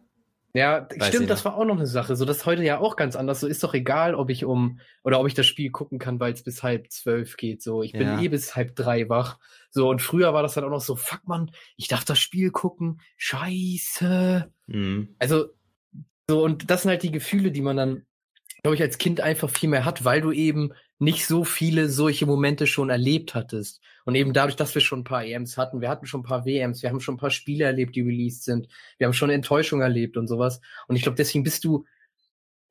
Ja, 0.54 0.86
Weiß 0.98 1.08
stimmt, 1.08 1.30
das 1.30 1.46
war 1.46 1.56
auch 1.56 1.64
noch 1.64 1.76
eine 1.76 1.86
Sache. 1.86 2.14
So, 2.14 2.26
das 2.26 2.38
ist 2.38 2.46
heute 2.46 2.62
ja 2.62 2.78
auch 2.78 2.96
ganz 2.96 3.16
anders. 3.16 3.40
So 3.40 3.46
ist 3.46 3.64
doch 3.64 3.72
egal, 3.72 4.14
ob 4.14 4.28
ich 4.28 4.44
um 4.44 4.80
oder 5.02 5.18
ob 5.18 5.26
ich 5.26 5.32
das 5.32 5.46
Spiel 5.46 5.70
gucken 5.70 5.98
kann, 5.98 6.20
weil 6.20 6.34
es 6.34 6.42
bis 6.42 6.62
halb 6.62 6.90
zwölf 6.90 7.38
geht. 7.38 7.62
So, 7.62 7.82
ich 7.82 7.92
bin 7.92 8.02
ja. 8.02 8.20
eh 8.20 8.28
bis 8.28 8.54
halb 8.54 8.76
drei 8.76 9.08
wach. 9.08 9.38
So, 9.70 9.88
und 9.88 10.02
früher 10.02 10.34
war 10.34 10.42
das 10.42 10.52
dann 10.52 10.64
auch 10.64 10.70
noch 10.70 10.82
so, 10.82 10.94
fuck 10.94 11.26
man, 11.26 11.50
ich 11.78 11.88
darf 11.88 12.04
das 12.04 12.18
Spiel 12.18 12.50
gucken. 12.50 13.00
Scheiße. 13.16 14.52
Mhm. 14.66 15.14
Also, 15.18 15.46
so, 16.28 16.44
und 16.44 16.70
das 16.70 16.82
sind 16.82 16.90
halt 16.90 17.02
die 17.02 17.12
Gefühle, 17.12 17.50
die 17.50 17.62
man 17.62 17.78
dann 17.78 18.06
glaube 18.62 18.76
ich, 18.76 18.82
als 18.82 18.98
Kind 18.98 19.20
einfach 19.20 19.50
viel 19.50 19.68
mehr 19.68 19.84
hat, 19.84 20.04
weil 20.04 20.20
du 20.20 20.32
eben 20.32 20.72
nicht 20.98 21.26
so 21.26 21.44
viele 21.44 21.88
solche 21.88 22.26
Momente 22.26 22.68
schon 22.68 22.90
erlebt 22.90 23.34
hattest. 23.34 23.80
Und 24.04 24.14
eben 24.14 24.32
dadurch, 24.32 24.54
dass 24.54 24.74
wir 24.74 24.82
schon 24.82 25.00
ein 25.00 25.04
paar 25.04 25.24
EMs 25.24 25.58
hatten, 25.58 25.80
wir 25.80 25.88
hatten 25.88 26.06
schon 26.06 26.20
ein 26.20 26.24
paar 26.24 26.44
WMs, 26.44 26.82
wir 26.82 26.90
haben 26.90 27.00
schon 27.00 27.16
ein 27.16 27.18
paar 27.18 27.30
Spiele 27.30 27.64
erlebt, 27.64 27.96
die 27.96 28.02
released 28.02 28.44
sind, 28.44 28.68
wir 28.98 29.06
haben 29.06 29.14
schon 29.14 29.30
Enttäuschung 29.30 29.80
erlebt 29.80 30.16
und 30.16 30.28
sowas. 30.28 30.60
Und 30.86 30.94
ich 30.94 31.02
glaube, 31.02 31.16
deswegen 31.16 31.42
bist 31.42 31.64
du 31.64 31.84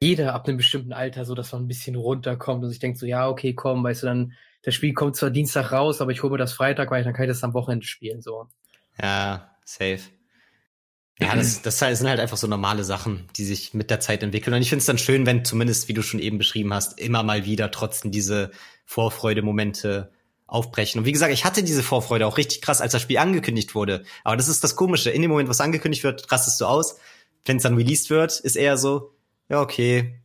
jeder 0.02 0.34
ab 0.34 0.48
einem 0.48 0.58
bestimmten 0.58 0.94
Alter 0.94 1.26
so, 1.26 1.36
dass 1.36 1.52
man 1.52 1.64
ein 1.64 1.68
bisschen 1.68 1.96
runterkommt 1.96 2.64
und 2.64 2.70
sich 2.70 2.80
denkt 2.80 2.98
so, 2.98 3.06
ja, 3.06 3.28
okay, 3.28 3.54
komm, 3.54 3.84
weißt 3.84 4.04
du, 4.04 4.08
dann, 4.08 4.34
das 4.64 4.76
Spiel 4.76 4.94
kommt 4.94 5.18
zwar 5.18 5.30
Dienstag 5.30 5.72
raus, 5.74 6.02
aber 6.02 6.12
ich 6.12 6.24
hole 6.24 6.32
mir 6.32 6.38
das 6.38 6.54
Freitag, 6.54 6.90
weil 6.90 7.04
dann 7.04 7.14
kann 7.14 7.26
ich 7.26 7.32
das 7.32 7.44
am 7.44 7.54
Wochenende 7.54 7.86
spielen, 7.86 8.22
so. 8.22 8.48
Ja, 9.02 9.56
safe. 9.66 10.02
Ja, 11.22 11.36
das, 11.36 11.62
das 11.62 11.78
sind 11.78 12.10
halt 12.10 12.20
einfach 12.20 12.38
so 12.38 12.48
normale 12.48 12.84
Sachen, 12.84 13.28
die 13.36 13.46
sich 13.46 13.76
mit 13.76 13.92
der 13.92 14.00
Zeit 14.00 14.24
entwickeln. 14.24 14.56
Und 14.56 14.62
ich 14.62 14.70
finde 14.70 14.82
es 14.82 14.88
dann 14.88 14.98
schön, 14.98 15.28
wenn 15.28 15.46
zumindest, 15.46 15.88
wie 15.88 15.94
du 15.94 16.02
schon 16.02 16.20
eben 16.20 16.40
beschrieben 16.40 16.74
hast, 16.74 17.00
immer 17.00 17.22
mal 17.22 17.46
wieder 17.46 17.70
trotzdem 17.70 18.12
diese 18.12 18.50
Vorfreude-Momente 18.86 20.12
aufbrechen. 20.48 21.00
Und 21.00 21.06
wie 21.06 21.12
gesagt, 21.12 21.32
ich 21.32 21.46
hatte 21.46 21.64
diese 21.64 21.84
Vorfreude 21.84 22.26
auch 22.26 22.38
richtig 22.38 22.62
krass, 22.62 22.82
als 22.82 22.92
das 22.94 23.04
Spiel 23.04 23.20
angekündigt 23.20 23.76
wurde. 23.76 24.04
Aber 24.24 24.36
das 24.36 24.48
ist 24.48 24.64
das 24.64 24.76
Komische. 24.76 25.12
In 25.12 25.22
dem 25.22 25.30
Moment, 25.30 25.48
was 25.48 25.62
angekündigt 25.62 26.04
wird, 26.04 26.32
rastest 26.32 26.60
du 26.60 26.66
aus. 26.66 26.98
Wenn 27.46 27.58
es 27.58 27.64
dann 27.64 27.76
released 27.76 28.10
wird, 28.10 28.40
ist 28.40 28.56
eher 28.56 28.78
so, 28.78 29.14
ja, 29.48 29.62
okay, 29.62 30.20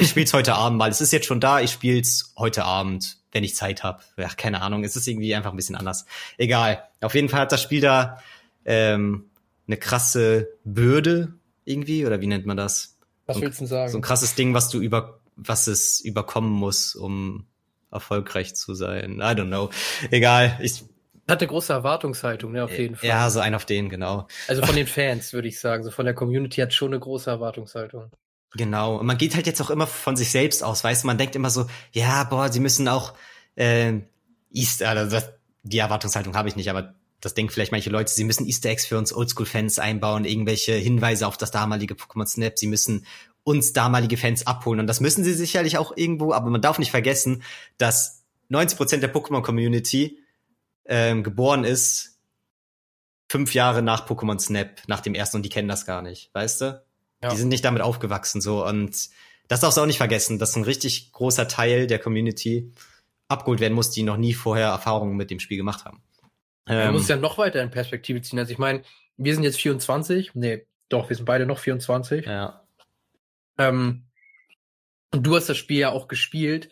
ich 0.00 0.08
spiel's 0.08 0.32
heute 0.34 0.54
Abend 0.54 0.76
mal. 0.76 0.90
Es 0.90 1.00
ist 1.00 1.12
jetzt 1.12 1.26
schon 1.26 1.40
da, 1.40 1.60
ich 1.60 1.70
spiel's 1.70 2.34
heute 2.36 2.64
Abend, 2.64 3.18
wenn 3.30 3.44
ich 3.44 3.54
Zeit 3.54 3.84
habe. 3.84 4.02
Ja, 4.16 4.28
keine 4.28 4.60
Ahnung, 4.60 4.82
es 4.82 4.96
ist 4.96 5.06
irgendwie 5.06 5.34
einfach 5.34 5.52
ein 5.52 5.56
bisschen 5.56 5.76
anders. 5.76 6.04
Egal. 6.36 6.82
Auf 7.00 7.14
jeden 7.14 7.28
Fall 7.28 7.40
hat 7.40 7.52
das 7.52 7.62
Spiel 7.62 7.80
da 7.80 8.20
ähm, 8.64 9.30
eine 9.66 9.76
krasse 9.76 10.48
Bürde 10.64 11.34
irgendwie, 11.64 12.06
oder 12.06 12.20
wie 12.20 12.26
nennt 12.26 12.46
man 12.46 12.56
das? 12.56 12.98
Was 13.26 13.40
willst 13.40 13.60
du 13.60 13.66
sagen? 13.66 13.90
So 13.90 13.98
ein 13.98 14.02
krasses 14.02 14.34
Ding, 14.34 14.54
was 14.54 14.68
du 14.68 14.80
über, 14.80 15.20
was 15.36 15.66
es 15.66 16.00
überkommen 16.00 16.50
muss, 16.50 16.94
um 16.94 17.46
erfolgreich 17.90 18.54
zu 18.54 18.74
sein. 18.74 19.18
I 19.18 19.34
don't 19.34 19.48
know. 19.48 19.70
Egal. 20.10 20.58
Ich 20.62 20.84
hat 21.28 21.40
eine 21.40 21.48
große 21.48 21.72
Erwartungshaltung, 21.72 22.52
ne, 22.52 22.64
auf 22.64 22.76
jeden 22.76 22.96
Fall. 22.96 23.08
Ja, 23.08 23.30
so 23.30 23.38
ein 23.38 23.54
auf 23.54 23.64
den, 23.64 23.88
genau. 23.88 24.26
Also 24.48 24.62
von 24.64 24.74
den 24.76 24.88
Fans, 24.88 25.32
würde 25.32 25.48
ich 25.48 25.60
sagen. 25.60 25.84
So 25.84 25.90
von 25.90 26.04
der 26.04 26.14
Community 26.14 26.60
hat 26.60 26.74
schon 26.74 26.92
eine 26.92 27.00
große 27.00 27.30
Erwartungshaltung. 27.30 28.10
Genau. 28.54 28.96
Und 28.96 29.06
man 29.06 29.18
geht 29.18 29.34
halt 29.34 29.46
jetzt 29.46 29.60
auch 29.60 29.70
immer 29.70 29.86
von 29.86 30.16
sich 30.16 30.30
selbst 30.30 30.62
aus, 30.62 30.84
weißt 30.84 31.04
du, 31.04 31.06
man 31.06 31.18
denkt 31.18 31.36
immer 31.36 31.48
so, 31.48 31.66
ja, 31.92 32.24
boah, 32.24 32.50
sie 32.50 32.60
müssen 32.60 32.88
auch 32.88 33.14
äh, 33.54 34.00
Easter, 34.52 34.90
also 34.90 35.10
das, 35.10 35.30
die 35.62 35.78
Erwartungshaltung 35.78 36.36
habe 36.36 36.48
ich 36.48 36.56
nicht, 36.56 36.68
aber 36.68 36.94
das 37.22 37.32
denken 37.32 37.52
vielleicht 37.52 37.72
manche 37.72 37.88
Leute, 37.88 38.12
sie 38.12 38.24
müssen 38.24 38.46
Easter 38.46 38.68
Eggs 38.68 38.84
für 38.84 38.98
uns 38.98 39.14
Oldschool-Fans 39.14 39.78
einbauen, 39.78 40.26
irgendwelche 40.26 40.74
Hinweise 40.74 41.26
auf 41.26 41.38
das 41.38 41.50
damalige 41.50 41.94
Pokémon 41.94 42.26
Snap, 42.26 42.58
sie 42.58 42.66
müssen 42.66 43.06
uns 43.44 43.72
damalige 43.72 44.16
Fans 44.18 44.46
abholen. 44.46 44.80
Und 44.80 44.86
das 44.86 45.00
müssen 45.00 45.24
sie 45.24 45.32
sicherlich 45.32 45.78
auch 45.78 45.96
irgendwo, 45.96 46.32
aber 46.32 46.50
man 46.50 46.60
darf 46.60 46.78
nicht 46.78 46.90
vergessen, 46.90 47.42
dass 47.78 48.24
90% 48.50 48.98
der 48.98 49.12
Pokémon-Community 49.12 50.18
ähm, 50.84 51.22
geboren 51.22 51.64
ist 51.64 52.12
fünf 53.32 53.54
Jahre 53.54 53.80
nach 53.80 54.06
Pokémon 54.06 54.38
Snap, 54.38 54.82
nach 54.88 55.00
dem 55.00 55.14
ersten, 55.14 55.38
und 55.38 55.42
die 55.42 55.48
kennen 55.48 55.68
das 55.68 55.86
gar 55.86 56.02
nicht, 56.02 56.28
weißt 56.34 56.60
du? 56.60 56.84
Ja. 57.22 57.30
Die 57.30 57.36
sind 57.36 57.48
nicht 57.48 57.64
damit 57.64 57.80
aufgewachsen 57.80 58.42
so. 58.42 58.66
Und 58.66 59.08
das 59.48 59.60
darfst 59.60 59.78
du 59.78 59.80
auch 59.80 59.86
nicht 59.86 59.96
vergessen, 59.96 60.38
dass 60.38 60.54
ein 60.54 60.64
richtig 60.64 61.12
großer 61.12 61.48
Teil 61.48 61.86
der 61.86 61.98
Community 61.98 62.70
abgeholt 63.28 63.60
werden 63.60 63.72
muss, 63.72 63.90
die 63.90 64.02
noch 64.02 64.18
nie 64.18 64.34
vorher 64.34 64.68
Erfahrungen 64.68 65.16
mit 65.16 65.30
dem 65.30 65.40
Spiel 65.40 65.56
gemacht 65.56 65.86
haben. 65.86 66.02
Man 66.66 66.78
ähm, 66.78 66.92
muss 66.92 67.08
ja 67.08 67.16
noch 67.16 67.38
weiter 67.38 67.62
in 67.62 67.70
Perspektive 67.70 68.20
ziehen. 68.22 68.38
Also 68.38 68.52
ich 68.52 68.58
meine, 68.58 68.82
wir 69.16 69.34
sind 69.34 69.44
jetzt 69.44 69.60
24. 69.60 70.34
Nee, 70.34 70.66
doch, 70.88 71.08
wir 71.08 71.16
sind 71.16 71.26
beide 71.26 71.46
noch 71.46 71.58
24. 71.58 72.26
Ja. 72.26 72.62
Ähm, 73.58 74.04
und 75.12 75.26
du 75.26 75.36
hast 75.36 75.48
das 75.48 75.56
Spiel 75.56 75.78
ja 75.78 75.90
auch 75.90 76.08
gespielt. 76.08 76.70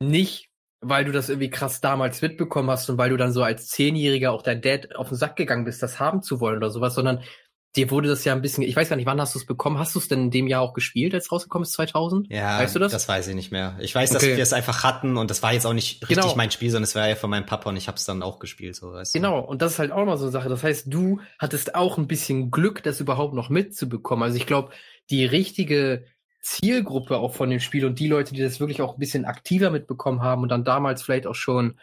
Nicht, 0.00 0.50
weil 0.80 1.04
du 1.04 1.12
das 1.12 1.28
irgendwie 1.28 1.50
krass 1.50 1.80
damals 1.80 2.20
mitbekommen 2.20 2.70
hast 2.70 2.88
und 2.90 2.98
weil 2.98 3.10
du 3.10 3.16
dann 3.16 3.32
so 3.32 3.42
als 3.42 3.68
Zehnjähriger 3.68 4.32
auch 4.32 4.42
dein 4.42 4.60
Dad 4.60 4.94
auf 4.94 5.08
den 5.08 5.16
Sack 5.16 5.36
gegangen 5.36 5.64
bist, 5.64 5.82
das 5.82 5.98
haben 5.98 6.22
zu 6.22 6.40
wollen 6.40 6.58
oder 6.58 6.70
sowas, 6.70 6.94
sondern 6.94 7.22
dir 7.76 7.90
wurde 7.90 8.08
das 8.08 8.24
ja 8.24 8.32
ein 8.32 8.42
bisschen, 8.42 8.62
ich 8.62 8.74
weiß 8.74 8.88
gar 8.88 8.96
nicht, 8.96 9.06
wann 9.06 9.20
hast 9.20 9.34
du 9.34 9.38
es 9.38 9.44
bekommen? 9.44 9.78
Hast 9.78 9.94
du 9.94 9.98
es 9.98 10.08
denn 10.08 10.24
in 10.24 10.30
dem 10.30 10.46
Jahr 10.46 10.62
auch 10.62 10.72
gespielt, 10.72 11.14
als 11.14 11.30
rausgekommen 11.30 11.64
ist, 11.64 11.72
2000? 11.72 12.30
Ja, 12.30 12.58
weißt 12.58 12.74
du 12.74 12.78
das? 12.78 12.92
das 12.92 13.08
weiß 13.08 13.28
ich 13.28 13.34
nicht 13.34 13.52
mehr. 13.52 13.76
Ich 13.80 13.94
weiß, 13.94 14.10
dass 14.10 14.22
okay. 14.22 14.36
wir 14.36 14.42
es 14.42 14.52
einfach 14.52 14.82
hatten 14.82 15.16
und 15.16 15.30
das 15.30 15.42
war 15.42 15.52
jetzt 15.52 15.66
auch 15.66 15.74
nicht 15.74 16.02
richtig 16.02 16.24
genau. 16.24 16.36
mein 16.36 16.50
Spiel, 16.50 16.70
sondern 16.70 16.84
es 16.84 16.94
war 16.94 17.08
ja 17.08 17.14
von 17.14 17.30
meinem 17.30 17.46
Papa 17.46 17.70
und 17.70 17.76
ich 17.76 17.88
habe 17.88 17.96
es 17.96 18.04
dann 18.04 18.22
auch 18.22 18.38
gespielt, 18.38 18.76
so 18.76 18.92
weißt 18.92 19.14
du. 19.14 19.18
Genau, 19.18 19.40
und 19.40 19.62
das 19.62 19.72
ist 19.72 19.78
halt 19.78 19.92
auch 19.92 20.04
noch 20.04 20.16
so 20.16 20.24
eine 20.24 20.32
Sache. 20.32 20.48
Das 20.48 20.62
heißt, 20.62 20.86
du 20.92 21.20
hattest 21.38 21.74
auch 21.74 21.98
ein 21.98 22.06
bisschen 22.06 22.50
Glück, 22.50 22.82
das 22.82 23.00
überhaupt 23.00 23.34
noch 23.34 23.50
mitzubekommen. 23.50 24.22
Also 24.22 24.36
ich 24.36 24.46
glaube, 24.46 24.70
die 25.10 25.24
richtige 25.24 26.04
Zielgruppe 26.40 27.18
auch 27.18 27.34
von 27.34 27.50
dem 27.50 27.60
Spiel 27.60 27.84
und 27.84 27.98
die 27.98 28.08
Leute, 28.08 28.32
die 28.32 28.40
das 28.40 28.60
wirklich 28.60 28.80
auch 28.80 28.94
ein 28.94 29.00
bisschen 29.00 29.24
aktiver 29.24 29.70
mitbekommen 29.70 30.22
haben 30.22 30.42
und 30.42 30.48
dann 30.48 30.64
damals 30.64 31.02
vielleicht 31.02 31.26
auch 31.26 31.34
schon 31.34 31.78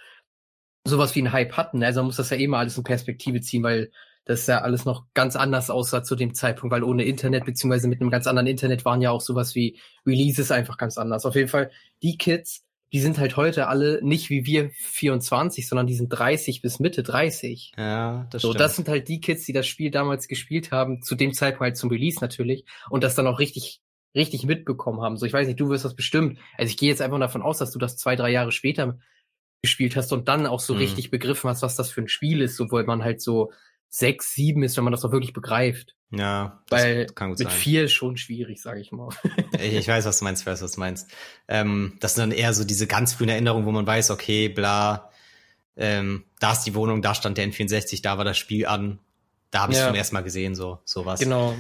sowas 0.85 1.15
wie 1.15 1.19
einen 1.19 1.33
Hype 1.33 1.53
hatten. 1.53 1.83
Also 1.83 1.99
man 1.99 2.07
muss 2.07 2.17
das 2.17 2.29
ja 2.29 2.37
eh 2.37 2.47
mal 2.47 2.59
alles 2.59 2.77
in 2.77 2.83
Perspektive 2.83 3.41
ziehen, 3.41 3.63
weil 3.63 3.91
dass 4.26 4.47
ja 4.47 4.61
alles 4.61 4.86
noch 4.86 5.05
ganz 5.13 5.36
anders 5.36 5.69
aussah 5.69 6.03
zu 6.03 6.15
dem 6.15 6.34
Zeitpunkt, 6.34 6.74
weil 6.74 6.84
ohne 6.84 7.03
Internet 7.03 7.45
beziehungsweise 7.45 7.88
mit 7.88 8.01
einem 8.01 8.09
ganz 8.09 8.28
anderen 8.28 8.47
Internet 8.47 8.86
waren 8.86 9.01
ja 9.01 9.11
auch 9.11 9.21
sowas 9.21 9.55
wie 9.55 9.80
Releases 10.05 10.51
einfach 10.51 10.78
ganz 10.78 10.97
anders. 10.97 11.26
Auf 11.26 11.36
jeden 11.36 11.49
Fall, 11.49 11.71
die 12.01 12.17
Kids, 12.17 12.63
die 12.93 12.99
sind 12.99 13.17
halt 13.17 13.38
heute 13.38 13.67
alle 13.67 13.99
nicht 14.03 14.30
wie 14.30 14.45
wir 14.45 14.69
24, 14.69 15.67
sondern 15.67 15.88
die 15.88 15.95
sind 15.95 16.09
30 16.09 16.61
bis 16.61 16.80
Mitte 16.80 17.03
30. 17.03 17.74
Ja, 17.78 18.28
das 18.30 18.41
so, 18.41 18.49
stimmt. 18.49 18.59
Das 18.61 18.76
sind 18.76 18.88
halt 18.88 19.07
die 19.07 19.19
Kids, 19.19 19.45
die 19.45 19.53
das 19.53 19.67
Spiel 19.67 19.91
damals 19.91 20.28
gespielt 20.28 20.71
haben, 20.71 21.01
zu 21.01 21.15
dem 21.15 21.34
Zeitpunkt 21.34 21.61
halt 21.61 21.78
zum 21.78 21.89
Release 21.89 22.19
natürlich 22.21 22.65
und 22.89 23.03
das 23.03 23.15
dann 23.15 23.28
auch 23.28 23.39
richtig 23.39 23.82
richtig 24.15 24.45
mitbekommen 24.45 25.01
haben. 25.01 25.17
So, 25.17 25.26
ich 25.26 25.34
weiß 25.34 25.47
nicht, 25.47 25.59
du 25.59 25.69
wirst 25.69 25.86
das 25.86 25.95
bestimmt. 25.95 26.38
Also 26.57 26.69
ich 26.69 26.78
gehe 26.78 26.89
jetzt 26.89 27.01
einfach 27.01 27.19
davon 27.19 27.41
aus, 27.41 27.57
dass 27.57 27.71
du 27.71 27.80
das 27.80 27.97
zwei, 27.97 28.15
drei 28.15 28.30
Jahre 28.30 28.51
später 28.51 28.99
gespielt 29.63 29.95
hast 29.95 30.11
und 30.11 30.28
dann 30.28 30.45
auch 30.45 30.59
so 30.59 30.74
mhm. 30.74 30.82
richtig 30.82 31.09
begriffen 31.09 31.49
hast, 31.49 31.61
was 31.61 31.76
das 31.76 31.89
für 31.89 32.01
ein 32.01 32.07
Spiel 32.07 32.41
ist, 32.41 32.57
so 32.57 32.69
wo 32.69 32.82
man 32.84 33.03
halt 33.03 33.21
so 33.21 33.51
sechs, 33.93 34.33
sieben 34.33 34.63
ist, 34.63 34.75
wenn 34.75 34.83
man 34.83 34.91
das 34.91 35.05
auch 35.05 35.11
wirklich 35.11 35.33
begreift. 35.33 35.95
Ja, 36.09 36.63
weil 36.69 37.05
kann 37.05 37.29
gut 37.29 37.37
mit 37.37 37.49
sein. 37.49 37.57
vier 37.57 37.83
ist 37.83 37.93
schon 37.93 38.17
schwierig, 38.17 38.59
sage 38.59 38.79
ich 38.79 38.91
mal. 38.91 39.09
ich 39.59 39.87
weiß, 39.87 40.05
was 40.05 40.17
du 40.17 40.25
meinst, 40.25 40.41
ich 40.41 40.47
weiß, 40.47 40.63
was 40.63 40.71
du 40.73 40.79
meinst. 40.79 41.11
Ähm, 41.47 41.97
das 41.99 42.15
sind 42.15 42.31
dann 42.31 42.37
eher 42.37 42.55
so 42.55 42.63
diese 42.63 42.87
ganz 42.87 43.13
frühen 43.13 43.29
Erinnerungen, 43.29 43.67
wo 43.67 43.71
man 43.71 43.85
weiß, 43.85 44.09
okay, 44.09 44.49
bla, 44.49 45.11
ähm, 45.77 46.23
da 46.39 46.53
ist 46.53 46.63
die 46.63 46.73
Wohnung, 46.73 47.03
da 47.03 47.13
stand 47.13 47.37
der 47.37 47.47
N64, 47.47 48.01
da 48.01 48.17
war 48.17 48.25
das 48.25 48.37
Spiel 48.37 48.65
an, 48.65 48.97
da 49.51 49.61
habe 49.61 49.73
ich 49.73 49.77
ja. 49.77 49.85
zum 49.85 49.95
ersten 49.95 50.15
Mal 50.15 50.23
gesehen, 50.23 50.55
so 50.55 50.79
sowas. 50.85 51.19
Genau. 51.19 51.55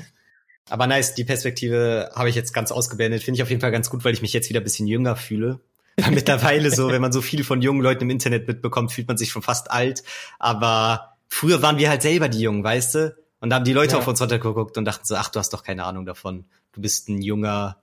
Aber 0.69 0.87
nice, 0.87 1.13
die 1.13 1.25
Perspektive 1.25 2.11
habe 2.15 2.29
ich 2.29 2.35
jetzt 2.35 2.51
ganz 2.51 2.71
ausgeblendet. 2.71 3.21
Finde 3.21 3.37
ich 3.37 3.43
auf 3.43 3.49
jeden 3.49 3.61
Fall 3.61 3.71
ganz 3.71 3.91
gut, 3.91 4.03
weil 4.05 4.13
ich 4.13 4.23
mich 4.23 4.33
jetzt 4.33 4.49
wieder 4.49 4.61
ein 4.61 4.63
bisschen 4.63 4.87
jünger 4.87 5.15
fühle. 5.15 5.59
mittlerweile 6.09 6.71
so, 6.71 6.89
wenn 6.89 7.01
man 7.01 7.11
so 7.11 7.21
viel 7.21 7.43
von 7.43 7.61
jungen 7.61 7.81
Leuten 7.81 8.03
im 8.05 8.09
Internet 8.09 8.47
mitbekommt, 8.47 8.91
fühlt 8.91 9.07
man 9.07 9.17
sich 9.17 9.29
schon 9.29 9.43
fast 9.43 9.69
alt. 9.69 10.03
Aber 10.39 11.12
früher 11.33 11.61
waren 11.61 11.77
wir 11.77 11.89
halt 11.89 12.01
selber 12.01 12.29
die 12.29 12.41
Jungen, 12.41 12.63
weißt 12.63 12.95
du? 12.95 13.15
Und 13.39 13.49
da 13.49 13.57
haben 13.57 13.65
die 13.65 13.73
Leute 13.73 13.93
ja. 13.93 13.99
auf 13.99 14.07
uns 14.07 14.21
runtergeguckt 14.21 14.77
und 14.77 14.85
dachten 14.85 15.05
so, 15.05 15.15
ach, 15.15 15.29
du 15.29 15.39
hast 15.39 15.51
doch 15.51 15.63
keine 15.63 15.83
Ahnung 15.83 16.05
davon. 16.05 16.45
Du 16.71 16.81
bist 16.81 17.09
ein 17.09 17.21
junger 17.21 17.81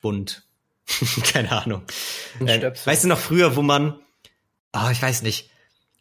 Bund. 0.00 0.46
keine 1.24 1.50
Ahnung. 1.50 1.82
Äh, 2.40 2.72
weißt 2.84 3.04
du 3.04 3.08
noch 3.08 3.18
früher, 3.18 3.56
wo 3.56 3.62
man, 3.62 3.98
ah, 4.72 4.88
oh, 4.88 4.90
ich 4.90 5.02
weiß 5.02 5.22
nicht. 5.22 5.50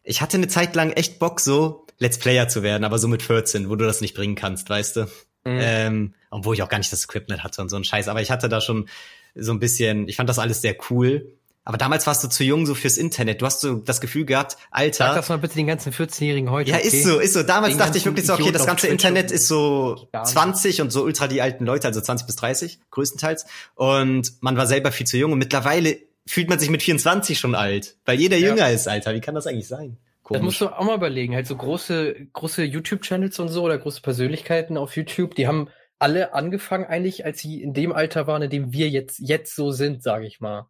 Ich 0.04 0.22
hatte 0.22 0.38
eine 0.38 0.48
Zeit 0.48 0.76
lang 0.76 0.92
echt 0.92 1.20
Bock, 1.20 1.40
so 1.40 1.88
Let's 1.98 2.18
Player 2.18 2.48
zu 2.48 2.64
werden, 2.64 2.84
aber 2.84 3.00
so 3.00 3.08
mit 3.08 3.22
14, 3.22 3.70
wo 3.70 3.76
du 3.76 3.86
das 3.86 4.02
nicht 4.02 4.16
bringen 4.16 4.36
kannst, 4.36 4.70
weißt 4.70 4.98
du? 4.98 5.02
Mhm. 5.46 5.60
Ähm, 5.62 6.14
obwohl 6.30 6.56
ich 6.56 6.64
auch 6.64 6.70
gar 6.70 6.80
nicht 6.80 6.92
das 6.92 7.06
Equipment 7.06 7.44
hatte 7.44 7.62
und 7.62 7.70
so 7.70 7.78
ein 7.78 7.84
Scheiß. 7.84 8.08
Aber 8.08 8.22
ich 8.22 8.32
hatte 8.32 8.50
da 8.50 8.62
schon 8.62 8.90
so 9.36 9.54
ein 9.54 9.60
bisschen, 9.60 10.08
ich 10.08 10.18
fand 10.18 10.30
das 10.30 10.40
alles 10.40 10.62
sehr 10.62 10.76
cool. 10.90 11.38
Aber 11.64 11.78
damals 11.78 12.08
warst 12.08 12.24
du 12.24 12.28
zu 12.28 12.44
jung 12.44 12.66
so 12.66 12.74
fürs 12.74 12.98
Internet. 12.98 13.42
Du 13.42 13.46
hast 13.46 13.62
so 13.62 13.76
das 13.76 14.02
Gefühl 14.02 14.26
gehabt, 14.26 14.58
Alter. 14.72 15.08
Sag 15.08 15.16
das 15.16 15.30
mal 15.30 15.38
bitte 15.38 15.56
den 15.56 15.68
ganzen 15.68 15.94
14-Jährigen 15.94 16.50
heute. 16.50 16.72
Ja, 16.72 16.78
okay? 16.78 16.88
ist 16.88 17.04
so, 17.04 17.20
ist 17.20 17.34
so. 17.34 17.44
Damals 17.44 17.74
den 17.74 17.80
dachte 17.80 17.98
ich 18.00 18.06
wirklich 18.06 18.26
so, 18.26 18.34
okay, 18.34 18.52
das 18.52 18.66
ganze 18.66 18.88
Internet 18.88 19.30
ist 19.30 19.48
so 19.48 20.08
20 20.12 20.82
und 20.82 20.92
so 20.92 21.04
ultra 21.04 21.28
die 21.28 21.42
alten 21.42 21.66
Leute, 21.66 21.88
also 21.88 22.02
20 22.02 22.26
bis 22.26 22.36
30 22.38 22.80
größtenteils. 22.90 23.46
Und 23.76 24.42
man 24.42 24.58
war 24.58 24.66
selber 24.66 24.92
viel 24.92 25.06
zu 25.06 25.18
jung 25.18 25.34
und 25.34 25.38
mittlerweile 25.38 25.98
fühlt 26.26 26.50
man 26.50 26.58
sich 26.58 26.70
mit 26.70 26.82
24 26.82 27.38
schon 27.38 27.56
alt, 27.56 27.96
weil 28.06 28.20
jeder 28.20 28.38
ja. 28.38 28.50
jünger 28.50 28.72
ist, 28.72 28.88
Alter. 28.88 29.14
Wie 29.14 29.22
kann 29.22 29.36
das 29.36 29.46
eigentlich 29.46 29.68
sein? 29.68 29.98
Komisch. 30.24 30.40
Das 30.40 30.44
musst 30.44 30.62
du 30.62 30.68
auch 30.76 30.84
mal 30.84 30.96
überlegen. 30.96 31.36
Halt 31.36 31.46
so 31.46 31.56
große, 31.56 32.28
große 32.34 32.64
YouTube-Channels 32.64 33.38
und 33.40 33.50
so 33.50 33.64
oder 33.64 33.78
große 33.78 34.02
Persönlichkeiten 34.02 34.78
auf 34.78 34.96
YouTube, 34.96 35.36
die 35.36 35.48
haben 35.48 35.70
alle 36.00 36.34
angefangen 36.34 36.86
eigentlich, 36.86 37.26
als 37.26 37.40
sie 37.40 37.62
in 37.62 37.74
dem 37.74 37.92
Alter 37.92 38.26
waren, 38.26 38.42
in 38.42 38.50
dem 38.50 38.74
wir 38.74 38.90
jetzt, 38.90 39.20
jetzt 39.20 39.56
so 39.56 39.72
sind, 39.72 40.02
sage 40.02 40.26
ich 40.26 40.40
mal. 40.40 40.68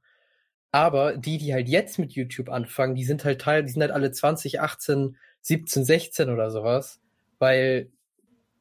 Aber 0.71 1.17
die, 1.17 1.37
die 1.37 1.53
halt 1.53 1.67
jetzt 1.67 1.99
mit 1.99 2.13
YouTube 2.13 2.49
anfangen, 2.49 2.95
die 2.95 3.03
sind 3.03 3.25
halt 3.25 3.41
teil, 3.41 3.63
die 3.63 3.71
sind 3.71 3.81
halt 3.81 3.91
alle 3.91 4.11
20, 4.11 4.61
18, 4.61 5.17
17, 5.41 5.83
16 5.83 6.29
oder 6.29 6.49
sowas. 6.49 7.01
Weil, 7.39 7.91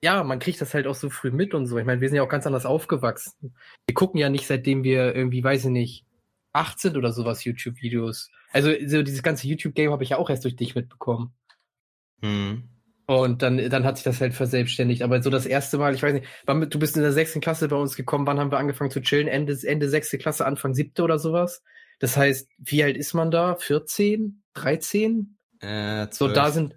ja, 0.03 0.25
man 0.25 0.39
kriegt 0.41 0.61
das 0.61 0.75
halt 0.75 0.87
auch 0.87 0.95
so 0.95 1.11
früh 1.11 1.31
mit 1.31 1.55
und 1.55 1.67
so. 1.67 1.79
Ich 1.79 1.85
meine, 1.85 2.01
wir 2.01 2.09
sind 2.09 2.17
ja 2.17 2.23
auch 2.23 2.29
ganz 2.29 2.47
anders 2.47 2.67
aufgewachsen. 2.67 3.55
Wir 3.87 3.95
gucken 3.95 4.19
ja 4.19 4.29
nicht, 4.29 4.47
seitdem 4.47 4.83
wir 4.83 5.15
irgendwie, 5.15 5.45
weiß 5.45 5.67
ich 5.67 5.71
nicht, 5.71 6.05
18 6.53 6.97
oder 6.97 7.13
sowas 7.13 7.45
YouTube-Videos. 7.45 8.31
Also 8.53 8.73
so 8.87 9.03
dieses 9.03 9.23
ganze 9.23 9.47
YouTube-Game 9.47 9.93
habe 9.93 10.03
ich 10.03 10.11
ja 10.11 10.19
auch 10.19 10.31
erst 10.31 10.45
durch 10.45 10.57
dich 10.57 10.75
mitbekommen. 10.75 11.33
Hm. 12.23 12.69
Und 13.07 13.43
dann, 13.43 13.59
dann 13.71 13.85
hat 13.85 13.97
sich 13.97 14.05
das 14.05 14.21
halt 14.21 14.35
verselbstständigt. 14.35 15.03
Aber 15.03 15.23
so 15.23 15.31
das 15.31 15.47
erste 15.47 15.79
Mal, 15.79 15.95
ich 15.95 16.03
weiß 16.03 16.15
nicht, 16.15 16.27
wann, 16.47 16.69
du 16.69 16.79
bist 16.79 16.97
in 16.97 17.03
der 17.03 17.13
sechsten 17.13 17.41
Klasse 17.41 17.69
bei 17.69 17.77
uns 17.77 17.97
gekommen, 17.97 18.27
wann 18.27 18.39
haben 18.39 18.53
wir 18.53 18.59
angefangen 18.59 18.91
zu 18.91 19.01
chillen? 19.01 19.29
Ende, 19.29 19.57
Ende 19.65 19.89
sechste 19.89 20.19
Klasse, 20.19 20.47
Anfang 20.47 20.75
siebte 20.75 21.03
oder 21.03 21.19
sowas. 21.19 21.63
Das 22.01 22.17
heißt, 22.17 22.49
wie 22.59 22.83
alt 22.83 22.97
ist 22.97 23.15
man 23.15 23.31
da? 23.31 23.55
14? 23.55 24.43
13? 24.55 25.37
Äh, 25.61 26.09
12. 26.09 26.15
So, 26.17 26.29
da 26.29 26.51
sind, 26.51 26.75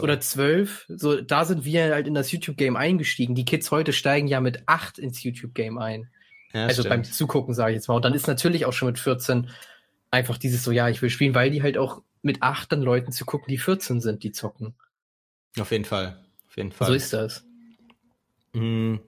oder 0.00 0.20
zwölf, 0.20 0.86
so, 0.88 1.20
da 1.20 1.44
sind 1.44 1.64
wir 1.64 1.94
halt 1.94 2.06
in 2.06 2.14
das 2.14 2.32
YouTube-Game 2.32 2.76
eingestiegen. 2.76 3.34
Die 3.34 3.44
Kids 3.44 3.70
heute 3.70 3.92
steigen 3.92 4.26
ja 4.28 4.40
mit 4.40 4.64
acht 4.66 4.98
ins 4.98 5.22
YouTube-Game 5.22 5.78
ein. 5.78 6.10
Ja, 6.52 6.66
also 6.66 6.82
stimmt. 6.82 6.90
beim 6.90 7.04
Zugucken, 7.04 7.54
sage 7.54 7.72
ich 7.72 7.76
jetzt 7.76 7.88
mal. 7.88 7.94
Und 7.94 8.04
dann 8.04 8.14
ist 8.14 8.26
natürlich 8.26 8.66
auch 8.66 8.72
schon 8.72 8.86
mit 8.86 8.98
14 8.98 9.50
einfach 10.10 10.38
dieses 10.38 10.62
so, 10.62 10.70
ja, 10.70 10.88
ich 10.88 11.02
will 11.02 11.10
spielen, 11.10 11.34
weil 11.34 11.50
die 11.50 11.62
halt 11.62 11.78
auch 11.78 12.02
mit 12.22 12.42
acht 12.42 12.72
dann 12.72 12.82
Leuten 12.82 13.12
zu 13.12 13.24
gucken, 13.24 13.48
die 13.48 13.58
14 13.58 14.00
sind, 14.00 14.22
die 14.22 14.32
zocken. 14.32 14.74
Auf 15.58 15.70
jeden 15.70 15.84
Fall. 15.84 16.24
Auf 16.48 16.56
jeden 16.56 16.72
Fall. 16.72 16.88
So 16.88 16.94
ist 16.94 17.12
das. 17.12 17.44
Mhm. 18.52 19.00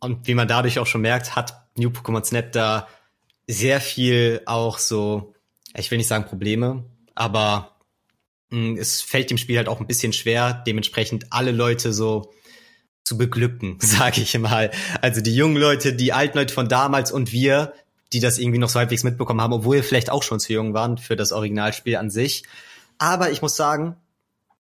Und 0.00 0.26
wie 0.26 0.34
man 0.34 0.48
dadurch 0.48 0.78
auch 0.78 0.86
schon 0.86 1.00
merkt, 1.00 1.34
hat 1.34 1.66
New 1.76 1.88
Pokémon 1.88 2.24
Snap 2.24 2.52
da 2.52 2.88
sehr 3.46 3.80
viel 3.80 4.42
auch 4.46 4.78
so, 4.78 5.34
ich 5.76 5.90
will 5.90 5.98
nicht 5.98 6.08
sagen 6.08 6.24
Probleme, 6.26 6.84
aber 7.14 7.76
mh, 8.50 8.78
es 8.80 9.02
fällt 9.02 9.30
dem 9.30 9.38
Spiel 9.38 9.56
halt 9.56 9.68
auch 9.68 9.80
ein 9.80 9.86
bisschen 9.86 10.12
schwer, 10.12 10.62
dementsprechend 10.66 11.32
alle 11.32 11.52
Leute 11.52 11.92
so 11.92 12.32
zu 13.04 13.16
beglücken, 13.16 13.78
sage 13.80 14.20
ich 14.20 14.38
mal. 14.38 14.70
Also 15.00 15.20
die 15.20 15.34
jungen 15.34 15.56
Leute, 15.56 15.94
die 15.94 16.12
alten 16.12 16.38
Leute 16.38 16.54
von 16.54 16.68
damals 16.68 17.12
und 17.12 17.32
wir, 17.32 17.72
die 18.12 18.20
das 18.20 18.38
irgendwie 18.38 18.58
noch 18.58 18.68
so 18.68 18.78
halbwegs 18.78 19.04
mitbekommen 19.04 19.40
haben, 19.40 19.52
obwohl 19.52 19.76
wir 19.76 19.84
vielleicht 19.84 20.10
auch 20.10 20.22
schon 20.22 20.40
zu 20.40 20.52
jung 20.52 20.74
waren 20.74 20.98
für 20.98 21.16
das 21.16 21.32
Originalspiel 21.32 21.96
an 21.96 22.10
sich. 22.10 22.44
Aber 22.98 23.30
ich 23.30 23.42
muss 23.42 23.56
sagen, 23.56 23.96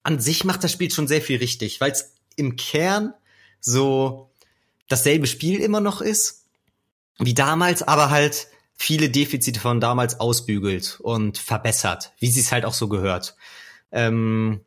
an 0.03 0.21
sich 0.21 0.45
macht 0.45 0.65
das 0.65 0.73
Spiel 0.73 0.91
schon 0.91 1.09
sehr 1.09 1.23
viel 1.23 1.39
richtig, 1.39 1.81
weil 1.81 1.93
es 1.93 2.15
im 2.37 2.57
Kern 2.57 3.15
so 3.61 4.31
dasselbe 4.89 5.27
Spiel 5.27 5.61
immer 5.61 5.81
noch 5.81 6.01
ist 6.01 6.45
wie 7.19 7.35
damals, 7.35 7.83
aber 7.83 8.11
halt 8.11 8.49
viele 8.79 9.11
Defizite 9.11 9.61
von 9.61 9.81
damals 9.81 10.21
ausbügelt 10.21 11.01
und 11.01 11.37
verbessert, 11.37 12.13
wie 12.21 12.29
sie 12.29 12.41
es 12.41 12.53
halt 12.53 12.65
auch 12.65 12.73
so 12.73 12.89
gehört. 12.89 13.37
Ähm, 13.91 14.61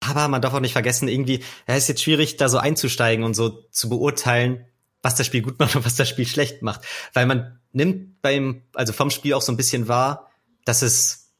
aber 0.00 0.28
man 0.28 0.40
darf 0.40 0.54
auch 0.54 0.60
nicht 0.60 0.72
vergessen, 0.72 1.06
irgendwie, 1.06 1.44
es 1.66 1.84
ist 1.84 1.88
jetzt 1.88 2.02
schwierig, 2.02 2.36
da 2.38 2.48
so 2.48 2.58
einzusteigen 2.58 3.24
und 3.24 3.34
so 3.34 3.62
zu 3.70 3.88
beurteilen, 3.90 4.64
was 5.02 5.14
das 5.14 5.26
Spiel 5.26 5.42
gut 5.42 5.58
macht 5.58 5.76
und 5.76 5.84
was 5.84 5.96
das 5.96 6.08
Spiel 6.08 6.26
schlecht 6.26 6.62
macht. 6.62 6.80
Weil 7.12 7.26
man 7.26 7.60
nimmt 7.72 8.22
beim, 8.22 8.62
also 8.74 8.92
vom 8.92 9.10
Spiel 9.10 9.34
auch 9.34 9.42
so 9.42 9.52
ein 9.52 9.58
bisschen 9.58 9.88
wahr, 9.88 10.30
dass 10.64 10.80
es 10.80 11.32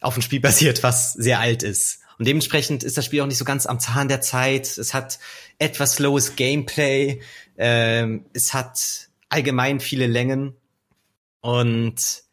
auf 0.00 0.16
ein 0.16 0.22
Spiel 0.22 0.40
basiert, 0.42 0.82
was 0.82 1.12
sehr 1.12 1.38
alt 1.38 1.62
ist. 1.62 2.00
Und 2.18 2.26
dementsprechend 2.26 2.82
ist 2.82 2.96
das 2.96 3.04
Spiel 3.04 3.20
auch 3.20 3.26
nicht 3.26 3.38
so 3.38 3.44
ganz 3.44 3.66
am 3.66 3.78
Zahn 3.78 4.08
der 4.08 4.22
Zeit. 4.22 4.76
Es 4.78 4.92
hat 4.92 5.20
etwas 5.58 5.96
slowes 5.96 6.34
Gameplay. 6.34 7.20
Ähm, 7.58 8.26
es 8.32 8.54
hat 8.54 9.08
allgemein 9.28 9.78
viele 9.80 10.06
Längen. 10.06 10.56
Und 11.46 12.24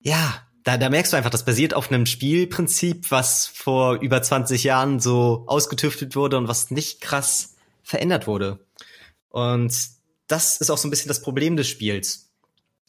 ja, 0.00 0.42
da, 0.64 0.78
da 0.78 0.88
merkst 0.88 1.12
du 1.12 1.18
einfach, 1.18 1.28
das 1.28 1.44
basiert 1.44 1.74
auf 1.74 1.92
einem 1.92 2.06
Spielprinzip, 2.06 3.10
was 3.10 3.46
vor 3.46 3.96
über 4.00 4.22
20 4.22 4.64
Jahren 4.64 5.00
so 5.00 5.44
ausgetüftet 5.46 6.16
wurde 6.16 6.38
und 6.38 6.48
was 6.48 6.70
nicht 6.70 7.02
krass 7.02 7.56
verändert 7.82 8.26
wurde. 8.26 8.64
Und 9.28 9.76
das 10.28 10.56
ist 10.62 10.70
auch 10.70 10.78
so 10.78 10.88
ein 10.88 10.90
bisschen 10.90 11.08
das 11.08 11.20
Problem 11.20 11.58
des 11.58 11.68
Spiels. 11.68 12.32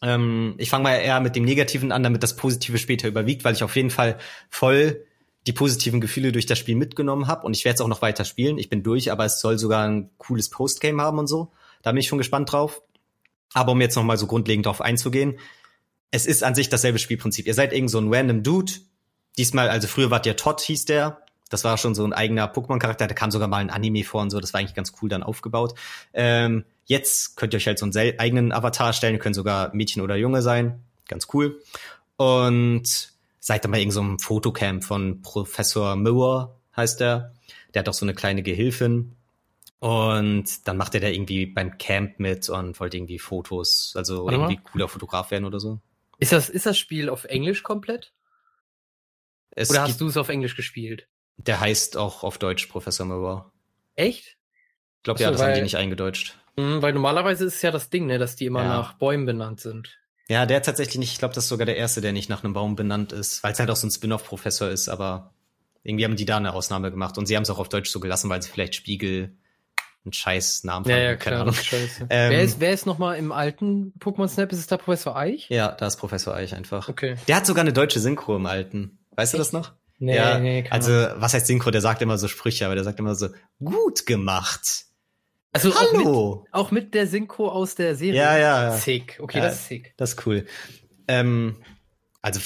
Ähm, 0.01 0.55
ich 0.59 0.69
fange 0.69 0.83
mal 0.83 0.95
eher 0.95 1.19
mit 1.19 1.35
dem 1.35 1.43
Negativen 1.43 1.91
an, 1.91 2.03
damit 2.03 2.23
das 2.23 2.37
Positive 2.37 2.77
später 2.77 3.09
überwiegt, 3.09 3.43
weil 3.43 3.53
ich 3.53 3.63
auf 3.63 3.75
jeden 3.75 3.89
Fall 3.89 4.19
voll 4.49 5.05
die 5.45 5.51
positiven 5.51 5.99
Gefühle 5.99 6.31
durch 6.31 6.45
das 6.45 6.57
Spiel 6.57 6.77
mitgenommen 6.77 7.27
habe 7.27 7.45
und 7.45 7.53
ich 7.53 7.65
werde 7.65 7.75
es 7.75 7.81
auch 7.81 7.89
noch 7.89 8.01
weiter 8.01 8.23
spielen. 8.23 8.57
Ich 8.57 8.69
bin 8.69 8.81
durch, 8.81 9.11
aber 9.11 9.25
es 9.25 9.41
soll 9.41 9.59
sogar 9.59 9.85
ein 9.85 10.09
cooles 10.17 10.49
Postgame 10.49 11.01
haben 11.01 11.19
und 11.19 11.27
so. 11.27 11.51
Da 11.81 11.91
bin 11.91 11.99
ich 11.99 12.07
schon 12.07 12.17
gespannt 12.17 12.49
drauf. 12.53 12.81
Aber 13.53 13.73
um 13.73 13.81
jetzt 13.81 13.95
noch 13.95 14.03
mal 14.03 14.17
so 14.17 14.27
grundlegend 14.27 14.65
drauf 14.65 14.81
einzugehen, 14.81 15.39
es 16.11 16.25
ist 16.25 16.43
an 16.43 16.55
sich 16.55 16.69
dasselbe 16.69 16.99
Spielprinzip. 16.99 17.47
Ihr 17.47 17.53
seid 17.53 17.73
irgend 17.73 17.89
so 17.89 17.99
ein 17.99 18.13
random 18.13 18.43
Dude. 18.43 18.73
Diesmal, 19.37 19.69
also 19.69 19.87
früher 19.87 20.11
wart 20.11 20.25
ihr 20.25 20.35
Todd, 20.35 20.61
hieß 20.61 20.85
der. 20.85 21.23
Das 21.49 21.63
war 21.63 21.77
schon 21.77 21.95
so 21.95 22.03
ein 22.03 22.13
eigener 22.13 22.51
Pokémon-Charakter. 22.51 23.07
Da 23.07 23.13
kam 23.13 23.31
sogar 23.31 23.47
mal 23.47 23.57
ein 23.57 23.69
Anime 23.69 24.03
vor 24.03 24.21
und 24.21 24.29
so. 24.29 24.39
Das 24.39 24.53
war 24.53 24.59
eigentlich 24.59 24.75
ganz 24.75 24.93
cool 25.01 25.09
dann 25.09 25.23
aufgebaut. 25.23 25.75
Ähm, 26.13 26.65
jetzt 26.85 27.35
könnt 27.35 27.53
ihr 27.53 27.57
euch 27.57 27.67
halt 27.67 27.79
so 27.79 27.85
einen 27.85 28.19
eigenen 28.19 28.51
Avatar 28.51 28.93
stellen. 28.93 29.15
Ihr 29.15 29.19
könnt 29.19 29.35
sogar 29.35 29.73
Mädchen 29.73 30.01
oder 30.01 30.15
Junge 30.15 30.41
sein. 30.41 30.83
Ganz 31.07 31.27
cool. 31.33 31.61
Und 32.17 33.13
seid 33.39 33.63
dann 33.63 33.71
bei 33.71 33.79
irgendeinem 33.79 34.17
so 34.17 34.25
Fotocamp 34.25 34.83
von 34.83 35.21
Professor 35.21 35.95
Miller, 35.95 36.55
heißt 36.75 36.99
der. 36.99 37.33
Der 37.73 37.81
hat 37.81 37.89
auch 37.89 37.93
so 37.93 38.05
eine 38.05 38.13
kleine 38.13 38.41
Gehilfin. 38.41 39.15
Und 39.83 40.65
dann 40.65 40.77
macht 40.77 40.95
er 40.95 41.01
da 41.01 41.09
irgendwie 41.09 41.45
beim 41.45 41.77
Camp 41.77 42.17
mit 42.17 42.47
und 42.47 42.79
wollte 42.79 42.95
irgendwie 42.95 43.19
Fotos, 43.19 43.93
also 43.97 44.23
Warte 44.23 44.37
irgendwie 44.37 44.55
mal. 44.55 44.71
cooler 44.71 44.87
Fotograf 44.87 45.29
werden 45.29 45.43
oder 45.43 45.59
so. 45.59 45.81
Ist 46.19 46.31
das, 46.31 46.47
ist 46.47 46.65
das 46.65 46.77
Spiel 46.77 47.09
auf 47.09 47.25
Englisch 47.25 47.63
komplett? 47.63 48.13
Es 49.51 49.69
Oder 49.69 49.81
hast 49.81 49.99
du 49.99 50.07
es 50.07 50.15
auf 50.15 50.29
Englisch 50.29 50.55
gespielt? 50.55 51.09
Der 51.35 51.59
heißt 51.59 51.97
auch 51.97 52.23
auf 52.23 52.37
Deutsch 52.37 52.67
Professor 52.67 53.05
Moreau. 53.05 53.51
Echt? 53.95 54.37
Ich 54.99 55.03
glaube, 55.03 55.19
ja, 55.19 55.31
das 55.31 55.41
weil, 55.41 55.49
haben 55.49 55.55
die 55.55 55.63
nicht 55.63 55.75
eingedeutscht. 55.75 56.39
Mh, 56.55 56.81
weil 56.81 56.93
normalerweise 56.93 57.43
ist 57.43 57.55
es 57.55 57.61
ja 57.61 57.71
das 57.71 57.89
Ding, 57.89 58.05
ne, 58.05 58.19
dass 58.19 58.37
die 58.37 58.45
immer 58.45 58.63
ja. 58.63 58.69
nach 58.69 58.93
Bäumen 58.93 59.25
benannt 59.25 59.59
sind. 59.59 59.99
Ja, 60.29 60.45
der 60.45 60.61
tatsächlich 60.61 60.97
nicht. 60.97 61.11
Ich 61.11 61.19
glaube, 61.19 61.35
das 61.35 61.43
ist 61.43 61.49
sogar 61.49 61.65
der 61.65 61.75
erste, 61.75 61.99
der 61.99 62.13
nicht 62.13 62.29
nach 62.29 62.45
einem 62.45 62.53
Baum 62.53 62.77
benannt 62.77 63.11
ist, 63.11 63.43
weil 63.43 63.51
es 63.51 63.59
halt 63.59 63.69
auch 63.69 63.75
so 63.75 63.85
ein 63.85 63.91
Spin-off-Professor 63.91 64.69
ist. 64.69 64.87
Aber 64.87 65.33
irgendwie 65.83 66.05
haben 66.05 66.15
die 66.15 66.23
da 66.23 66.37
eine 66.37 66.53
Ausnahme 66.53 66.89
gemacht 66.89 67.17
und 67.17 67.25
sie 67.25 67.35
haben 67.35 67.43
es 67.43 67.49
auch 67.49 67.59
auf 67.59 67.67
Deutsch 67.67 67.89
so 67.89 67.99
gelassen, 67.99 68.29
weil 68.29 68.41
sie 68.41 68.49
vielleicht 68.49 68.75
Spiegel 68.75 69.35
einen 70.05 70.13
scheiß 70.13 70.63
Namen 70.63 70.87
ja, 70.89 70.97
ja, 70.97 71.15
klar, 71.15 71.41
Ahnung. 71.41 71.53
Scheiße. 71.53 72.07
Ähm, 72.09 72.31
wer 72.31 72.41
ist, 72.41 72.59
wer 72.59 72.73
ist 72.73 72.85
nochmal 72.85 73.17
im 73.17 73.31
alten 73.31 73.93
Pokémon 73.99 74.27
Snap? 74.27 74.51
Ist 74.51 74.59
es 74.59 74.67
da 74.67 74.77
Professor 74.77 75.15
Eich? 75.15 75.47
Ja, 75.49 75.71
da 75.71 75.87
ist 75.87 75.97
Professor 75.97 76.35
Eich 76.35 76.53
einfach. 76.53 76.89
Okay. 76.89 77.15
Der 77.27 77.37
hat 77.37 77.45
sogar 77.45 77.61
eine 77.61 77.73
deutsche 77.73 77.99
Synchro 77.99 78.35
im 78.35 78.45
alten. 78.45 78.99
Weißt 79.11 79.33
du 79.33 79.37
das 79.37 79.53
noch? 79.53 79.73
Nee, 79.99 80.15
ja, 80.15 80.39
nee, 80.39 80.65
Also, 80.69 80.91
was 80.91 81.33
heißt 81.33 81.47
Synchro? 81.47 81.71
Der 81.71 81.81
sagt 81.81 82.01
immer 82.01 82.17
so 82.17 82.27
Sprüche, 82.27 82.65
aber 82.65 82.75
der 82.75 82.83
sagt 82.83 82.99
immer 82.99 83.15
so, 83.15 83.29
gut 83.63 84.05
gemacht. 84.05 84.85
Also 85.53 85.73
Hallo. 85.73 85.99
Auch 86.01 86.41
mit, 86.41 86.53
auch 86.53 86.71
mit 86.71 86.93
der 86.93 87.07
Synchro 87.07 87.47
aus 87.47 87.75
der 87.75 87.95
Serie. 87.95 88.19
Ja, 88.19 88.37
ja. 88.37 88.63
ja. 88.63 88.77
Sick. 88.77 89.19
Okay, 89.21 89.37
ja, 89.37 89.45
das 89.45 89.55
ist 89.55 89.67
sick. 89.67 89.93
Das 89.97 90.13
ist 90.13 90.25
cool. 90.25 90.45
Ähm, 91.07 91.57
also 92.21 92.41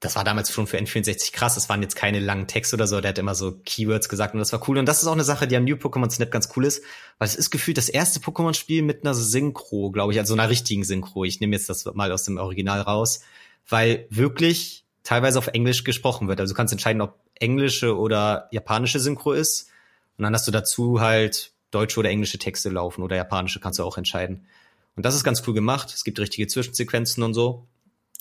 das 0.00 0.14
war 0.14 0.24
damals 0.24 0.52
schon 0.52 0.66
für 0.66 0.78
N64 0.78 1.32
krass. 1.32 1.54
Das 1.54 1.68
waren 1.68 1.80
jetzt 1.80 1.96
keine 1.96 2.20
langen 2.20 2.46
Texte 2.46 2.76
oder 2.76 2.86
so. 2.86 3.00
Der 3.00 3.10
hat 3.10 3.18
immer 3.18 3.34
so 3.34 3.52
Keywords 3.64 4.08
gesagt 4.08 4.34
und 4.34 4.40
das 4.40 4.52
war 4.52 4.68
cool. 4.68 4.78
Und 4.78 4.86
das 4.86 5.00
ist 5.00 5.08
auch 5.08 5.12
eine 5.12 5.24
Sache, 5.24 5.48
die 5.48 5.56
am 5.56 5.64
New 5.64 5.76
Pokémon 5.76 6.10
Snap 6.10 6.30
ganz 6.30 6.50
cool 6.56 6.66
ist, 6.66 6.82
weil 7.18 7.28
es 7.28 7.34
ist 7.34 7.50
gefühlt 7.50 7.78
das 7.78 7.88
erste 7.88 8.20
Pokémon-Spiel 8.20 8.82
mit 8.82 9.04
einer 9.04 9.14
Synchro, 9.14 9.90
glaube 9.90 10.12
ich, 10.12 10.18
also 10.18 10.34
einer 10.34 10.50
richtigen 10.50 10.84
Synchro. 10.84 11.24
Ich 11.24 11.40
nehme 11.40 11.56
jetzt 11.56 11.70
das 11.70 11.86
mal 11.94 12.12
aus 12.12 12.24
dem 12.24 12.36
Original 12.36 12.82
raus, 12.82 13.20
weil 13.68 14.06
wirklich 14.10 14.84
teilweise 15.02 15.38
auf 15.38 15.46
Englisch 15.48 15.82
gesprochen 15.84 16.28
wird. 16.28 16.40
Also 16.40 16.52
du 16.52 16.56
kannst 16.56 16.72
entscheiden, 16.72 17.00
ob 17.00 17.18
englische 17.34 17.96
oder 17.96 18.48
japanische 18.50 19.00
Synchro 19.00 19.32
ist. 19.32 19.70
Und 20.18 20.24
dann 20.24 20.34
hast 20.34 20.46
du 20.46 20.52
dazu 20.52 21.00
halt 21.00 21.52
deutsche 21.70 22.00
oder 22.00 22.10
englische 22.10 22.38
Texte 22.38 22.68
laufen 22.68 23.02
oder 23.02 23.16
japanische 23.16 23.60
kannst 23.60 23.78
du 23.78 23.84
auch 23.84 23.96
entscheiden. 23.96 24.46
Und 24.94 25.04
das 25.04 25.14
ist 25.14 25.24
ganz 25.24 25.42
cool 25.46 25.54
gemacht. 25.54 25.92
Es 25.94 26.04
gibt 26.04 26.18
richtige 26.18 26.46
Zwischensequenzen 26.46 27.22
und 27.22 27.34
so. 27.34 27.66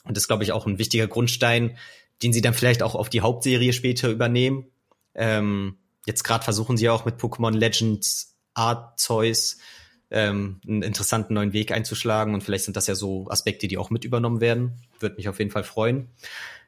Und 0.06 0.16
das 0.16 0.24
ist, 0.24 0.28
glaube 0.28 0.43
ich, 0.43 0.51
auch 0.51 0.66
ein 0.66 0.80
wichtiger 0.80 1.08
Grundstein, 1.08 1.78
den 2.24 2.34
sie 2.34 2.41
dann 2.41 2.53
vielleicht 2.53 2.84
auch 2.84 2.95
auf 2.95 3.10
die 3.10 3.22
Hauptserie 3.22 3.74
später 3.74 4.10
übernehmen. 4.10 4.66
Ähm, 5.14 5.78
jetzt 6.06 6.24
gerade 6.24 6.43
versuchen 6.43 6.78
sie 6.78 6.89
auch 6.89 7.06
mit 7.06 7.16
Pokémon 7.16 7.51
Legends 7.51 8.36
Arceus 8.53 9.58
ähm, 10.12 10.62
einen 10.68 10.82
interessanten 10.82 11.34
neuen 11.34 11.53
Weg 11.53 11.72
einzuschlagen 11.72 12.34
und 12.34 12.41
vielleicht 12.41 12.66
sind 12.66 12.78
das 12.78 12.88
ja 12.88 12.95
so 12.95 13.28
Aspekte, 13.30 13.68
die 13.68 13.78
auch 13.78 13.89
mit 13.89 14.06
übernommen 14.06 14.39
werden. 14.39 14.82
Würde 14.99 15.16
mich 15.16 15.28
auf 15.28 15.39
jeden 15.39 15.51
Fall 15.51 15.64
freuen. 15.64 16.10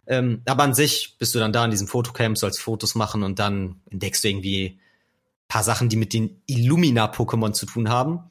Ähm, 0.07 0.41
aber 0.45 0.63
an 0.63 0.73
sich 0.73 1.17
bist 1.17 1.35
du 1.35 1.39
dann 1.39 1.53
da 1.53 1.63
in 1.65 1.71
diesem 1.71 1.87
Fotocamp, 1.87 2.37
sollst 2.37 2.59
Fotos 2.59 2.95
machen 2.95 3.23
und 3.23 3.39
dann 3.39 3.81
entdeckst 3.89 4.23
du 4.23 4.29
irgendwie 4.29 4.79
paar 5.47 5.63
Sachen, 5.63 5.89
die 5.89 5.95
mit 5.95 6.13
den 6.13 6.41
Illumina-Pokémon 6.47 7.53
zu 7.53 7.65
tun 7.65 7.89
haben. 7.89 8.29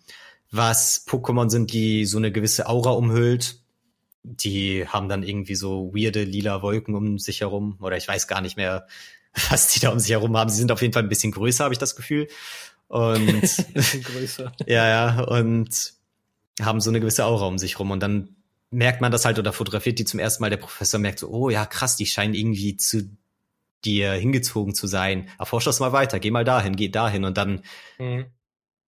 Was 0.51 1.07
Pokémon 1.07 1.51
sind, 1.51 1.73
die 1.73 2.05
so 2.05 2.19
eine 2.19 2.33
gewisse 2.33 2.69
Aura 2.69 2.91
umhüllt 2.91 3.61
die 4.27 4.87
haben 4.89 5.09
dann 5.09 5.23
irgendwie 5.23 5.55
so 5.55 5.93
weirde 5.95 6.25
lila 6.25 6.61
Wolken 6.63 6.95
um 6.95 7.19
sich 7.19 7.41
herum 7.43 7.79
oder 7.81 7.97
ich 7.97 8.09
weiß 8.09 8.27
gar 8.27 8.41
nicht 8.41 8.57
mehr, 8.57 8.87
was 9.51 9.69
die 9.69 9.81
da 9.81 9.91
um 9.91 9.99
sich 9.99 10.11
herum 10.11 10.37
haben. 10.37 10.51
Sie 10.51 10.59
sind 10.59 10.73
auf 10.73 10.83
jeden 10.83 10.93
Fall 10.93 11.03
ein 11.03 11.09
bisschen 11.09 11.33
größer, 11.33 11.65
habe 11.65 11.75
ich 11.75 11.79
das 11.79 11.97
Gefühl. 11.97 12.29
Und 12.89 13.67
größer. 14.05 14.53
ja, 14.67 14.89
ja, 14.89 15.21
und 15.23 15.95
haben 16.61 16.81
so 16.81 16.91
eine 16.91 17.01
gewisse 17.01 17.25
Aura 17.25 17.47
um 17.47 17.59
sich 17.59 17.79
rum 17.79 17.91
und 17.91 18.01
dann 18.01 18.37
merkt 18.71 19.01
man 19.01 19.13
das 19.13 19.25
halt 19.25 19.39
oder 19.39 19.53
fotografiert 19.53 19.99
die 19.99 20.05
zum 20.05 20.19
ersten 20.19 20.43
Mal. 20.43 20.51
Der 20.51 20.57
Professor 20.57 20.99
merkt 20.99 21.21
so, 21.21 21.29
oh 21.29 21.51
ja, 21.51 21.67
krass, 21.67 21.97
die 21.97 22.07
scheinen 22.07 22.35
irgendwie 22.35 22.77
zu 22.77 23.17
dir 23.85 24.13
hingezogen 24.13 24.75
zu 24.75 24.87
sein. 24.87 25.29
Erforsch 25.39 25.65
das 25.65 25.81
mal 25.81 25.93
weiter, 25.93 26.19
geh 26.19 26.31
mal 26.31 26.45
dahin, 26.45 26.75
geh 26.75 26.89
dahin 26.89 27.25
und 27.25 27.37
dann 27.37 27.63
mhm. 27.99 28.27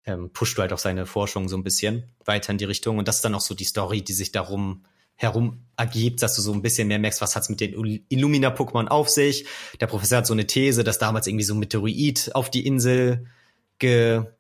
ähm, 0.06 0.32
pusht 0.32 0.58
du 0.58 0.62
halt 0.62 0.72
auch 0.72 0.78
seine 0.78 1.06
Forschung 1.06 1.50
so 1.50 1.58
ein 1.58 1.64
bisschen 1.64 2.12
weiter 2.24 2.52
in 2.52 2.58
die 2.58 2.66
Richtung 2.66 2.98
und 2.98 3.08
das 3.08 3.18
ist 3.18 3.26
dann 3.26 3.36
auch 3.36 3.42
so 3.42 3.54
die 3.56 3.66
Story, 3.66 4.02
die 4.02 4.14
sich 4.14 4.32
darum 4.32 4.86
herum 5.16 5.66
ergibt, 5.78 6.22
dass 6.22 6.36
du 6.36 6.42
so 6.42 6.54
ein 6.54 6.62
bisschen 6.62 6.88
mehr 6.88 7.00
merkst, 7.00 7.22
was 7.22 7.36
hat's 7.36 7.50
mit 7.50 7.60
den 7.60 7.74
Illumina-Pokémon 8.10 8.88
auf 8.88 9.10
sich. 9.10 9.46
Der 9.80 9.88
Professor 9.88 10.20
hat 10.20 10.28
so 10.28 10.34
eine 10.34 10.48
These, 10.48 10.84
dass 10.84 11.00
damals 11.00 11.28
irgendwie 11.28 11.46
so 11.46 11.54
ein 11.54 11.60
Meteorit 11.60 12.32
auf 12.34 12.50
die 12.50 12.66
Insel 12.66 13.28
gefallen 13.80 14.38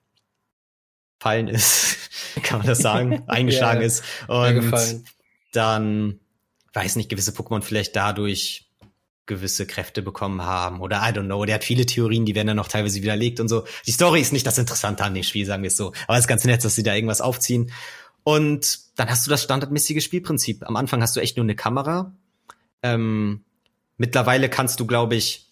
ist, 1.47 1.97
kann 2.43 2.59
man 2.59 2.67
das 2.67 2.79
sagen, 2.79 3.23
eingeschlagen 3.27 3.81
ja, 3.81 3.87
ist. 3.87 4.03
Und 4.27 5.03
dann, 5.51 6.19
weiß 6.73 6.95
nicht, 6.95 7.09
gewisse 7.09 7.31
Pokémon 7.31 7.61
vielleicht 7.61 7.95
dadurch 7.95 8.65
gewisse 9.25 9.65
Kräfte 9.65 10.01
bekommen 10.01 10.43
haben 10.43 10.81
oder 10.81 10.97
I 10.97 11.11
don't 11.11 11.25
know. 11.25 11.45
Der 11.45 11.55
hat 11.55 11.63
viele 11.63 11.85
Theorien, 11.85 12.25
die 12.25 12.35
werden 12.35 12.47
dann 12.47 12.57
noch 12.57 12.67
teilweise 12.67 13.01
widerlegt 13.01 13.39
und 13.39 13.47
so. 13.47 13.65
Die 13.87 13.91
Story 13.91 14.21
ist 14.21 14.33
nicht 14.33 14.45
das 14.45 14.57
Interessante 14.57 15.03
an 15.03 15.13
dem 15.13 15.23
Spiel, 15.23 15.45
sagen 15.45 15.63
wir 15.63 15.69
es 15.69 15.77
so. 15.77 15.93
Aber 16.07 16.17
es 16.17 16.25
ist 16.25 16.27
ganz 16.27 16.43
nett, 16.45 16.63
dass 16.63 16.75
sie 16.75 16.83
da 16.83 16.93
irgendwas 16.93 17.21
aufziehen. 17.21 17.71
Und 18.25 18.79
dann 18.95 19.07
hast 19.07 19.27
du 19.27 19.29
das 19.29 19.43
standardmäßige 19.43 20.03
Spielprinzip. 20.03 20.67
Am 20.67 20.75
Anfang 20.77 20.99
hast 21.03 21.15
du 21.15 21.19
echt 21.19 21.37
nur 21.37 21.43
eine 21.43 21.55
Kamera. 21.55 22.11
Ähm, 22.81 23.45
mittlerweile 23.97 24.49
kannst 24.49 24.79
du, 24.79 24.87
glaube 24.87 25.13
ich, 25.13 25.45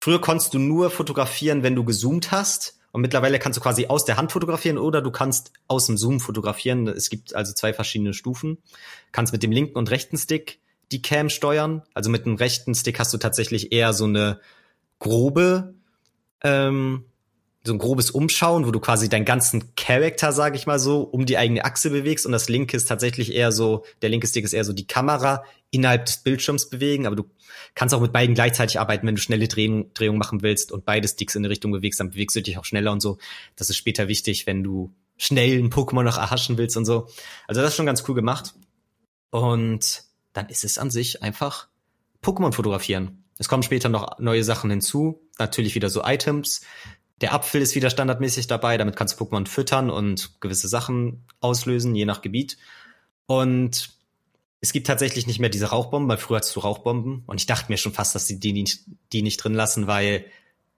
früher 0.00 0.22
konntest 0.22 0.54
du 0.54 0.58
nur 0.58 0.90
fotografieren, 0.90 1.62
wenn 1.62 1.74
du 1.74 1.84
gezoomt 1.84 2.32
hast. 2.32 2.78
Und 2.92 3.02
mittlerweile 3.02 3.38
kannst 3.38 3.58
du 3.58 3.60
quasi 3.60 3.88
aus 3.88 4.06
der 4.06 4.16
Hand 4.16 4.32
fotografieren 4.32 4.78
oder 4.78 5.02
du 5.02 5.10
kannst 5.10 5.52
aus 5.68 5.84
dem 5.84 5.98
Zoom 5.98 6.18
fotografieren. 6.18 6.88
Es 6.88 7.10
gibt 7.10 7.34
also 7.34 7.52
zwei 7.52 7.74
verschiedene 7.74 8.14
Stufen. 8.14 8.56
Kannst 9.12 9.34
mit 9.34 9.42
dem 9.42 9.52
linken 9.52 9.76
und 9.76 9.90
rechten 9.90 10.16
Stick 10.16 10.60
die 10.92 11.02
Cam 11.02 11.28
steuern. 11.28 11.82
Also 11.92 12.08
mit 12.08 12.24
dem 12.24 12.36
rechten 12.36 12.74
Stick 12.74 12.98
hast 12.98 13.12
du 13.12 13.18
tatsächlich 13.18 13.70
eher 13.70 13.92
so 13.92 14.04
eine 14.06 14.40
grobe 14.98 15.74
ähm, 16.42 17.04
so 17.66 17.72
ein 17.72 17.78
grobes 17.78 18.10
Umschauen, 18.10 18.66
wo 18.66 18.70
du 18.70 18.78
quasi 18.78 19.08
deinen 19.08 19.24
ganzen 19.24 19.74
Charakter, 19.74 20.32
sag 20.32 20.54
ich 20.54 20.66
mal 20.66 20.78
so, 20.78 21.00
um 21.00 21.24
die 21.24 21.38
eigene 21.38 21.64
Achse 21.64 21.90
bewegst 21.90 22.26
und 22.26 22.32
das 22.32 22.48
linke 22.50 22.76
ist 22.76 22.86
tatsächlich 22.86 23.34
eher 23.34 23.52
so, 23.52 23.84
der 24.02 24.10
linke 24.10 24.26
Stick 24.26 24.44
ist 24.44 24.52
eher 24.52 24.64
so 24.64 24.74
die 24.74 24.86
Kamera 24.86 25.44
innerhalb 25.70 26.04
des 26.04 26.18
Bildschirms 26.18 26.68
bewegen, 26.68 27.06
aber 27.06 27.16
du 27.16 27.24
kannst 27.74 27.94
auch 27.94 28.00
mit 28.00 28.12
beiden 28.12 28.34
gleichzeitig 28.34 28.78
arbeiten, 28.78 29.06
wenn 29.06 29.14
du 29.14 29.20
schnelle 29.20 29.48
Drehungen 29.48 29.92
Drehung 29.94 30.18
machen 30.18 30.42
willst 30.42 30.72
und 30.72 30.84
beide 30.84 31.08
Sticks 31.08 31.34
in 31.34 31.40
eine 31.40 31.50
Richtung 31.50 31.72
bewegst, 31.72 32.00
dann 32.00 32.10
bewegst 32.10 32.36
du 32.36 32.42
dich 32.42 32.58
auch 32.58 32.66
schneller 32.66 32.92
und 32.92 33.00
so. 33.00 33.18
Das 33.56 33.70
ist 33.70 33.76
später 33.76 34.08
wichtig, 34.08 34.46
wenn 34.46 34.62
du 34.62 34.92
schnell 35.16 35.58
ein 35.58 35.70
Pokémon 35.70 36.02
noch 36.02 36.18
erhaschen 36.18 36.58
willst 36.58 36.76
und 36.76 36.84
so. 36.84 37.08
Also 37.46 37.62
das 37.62 37.70
ist 37.70 37.76
schon 37.76 37.86
ganz 37.86 38.04
cool 38.08 38.14
gemacht. 38.14 38.54
Und 39.30 40.04
dann 40.32 40.48
ist 40.48 40.64
es 40.64 40.78
an 40.78 40.90
sich 40.90 41.22
einfach 41.22 41.68
Pokémon 42.22 42.52
fotografieren. 42.52 43.24
Es 43.38 43.48
kommen 43.48 43.62
später 43.62 43.88
noch 43.88 44.18
neue 44.18 44.44
Sachen 44.44 44.70
hinzu, 44.70 45.20
natürlich 45.38 45.74
wieder 45.74 45.90
so 45.90 46.04
Items, 46.04 46.60
der 47.20 47.32
Apfel 47.32 47.62
ist 47.62 47.74
wieder 47.74 47.90
standardmäßig 47.90 48.46
dabei, 48.46 48.76
damit 48.76 48.96
kannst 48.96 49.18
du 49.18 49.24
Pokémon 49.24 49.46
füttern 49.46 49.90
und 49.90 50.40
gewisse 50.40 50.68
Sachen 50.68 51.24
auslösen, 51.40 51.94
je 51.94 52.04
nach 52.04 52.22
Gebiet. 52.22 52.58
Und 53.26 53.90
es 54.60 54.72
gibt 54.72 54.86
tatsächlich 54.86 55.26
nicht 55.26 55.38
mehr 55.38 55.50
diese 55.50 55.66
Rauchbomben, 55.66 56.08
weil 56.08 56.16
früher 56.16 56.38
hattest 56.38 56.56
du 56.56 56.60
Rauchbomben. 56.60 57.22
Und 57.26 57.40
ich 57.40 57.46
dachte 57.46 57.70
mir 57.70 57.76
schon 57.76 57.92
fast, 57.92 58.14
dass 58.14 58.26
sie 58.26 58.40
die 58.40 58.52
nicht, 58.52 58.80
die 59.12 59.22
nicht 59.22 59.36
drin 59.36 59.54
lassen, 59.54 59.86
weil 59.86 60.24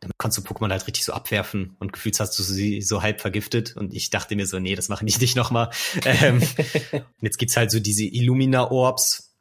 damit 0.01 0.19
kannst 0.19 0.37
du 0.37 0.43
Pokémon 0.43 0.71
halt 0.71 0.87
richtig 0.87 1.05
so 1.05 1.13
abwerfen 1.13 1.77
und 1.79 1.93
gefühlt 1.93 2.21
hast 2.21 2.39
du 2.39 2.43
sie 2.43 2.83
so 2.83 3.01
halb 3.01 3.21
vergiftet. 3.21 3.77
Und 3.77 3.95
ich 3.95 4.11
dachte 4.11 4.37
mir 4.37 4.47
so, 4.47 4.59
nee, 4.59 4.75
das 4.75 4.89
mache 4.89 5.07
ich 5.07 5.21
nicht 5.21 5.37
nochmal. 5.37 5.71
ähm, 6.05 6.43
und 6.93 7.23
jetzt 7.23 7.39
gibt's 7.39 7.57
halt 7.57 7.71
so 7.71 7.81
diese 7.81 8.05
Illumina-Orbs. 8.05 9.35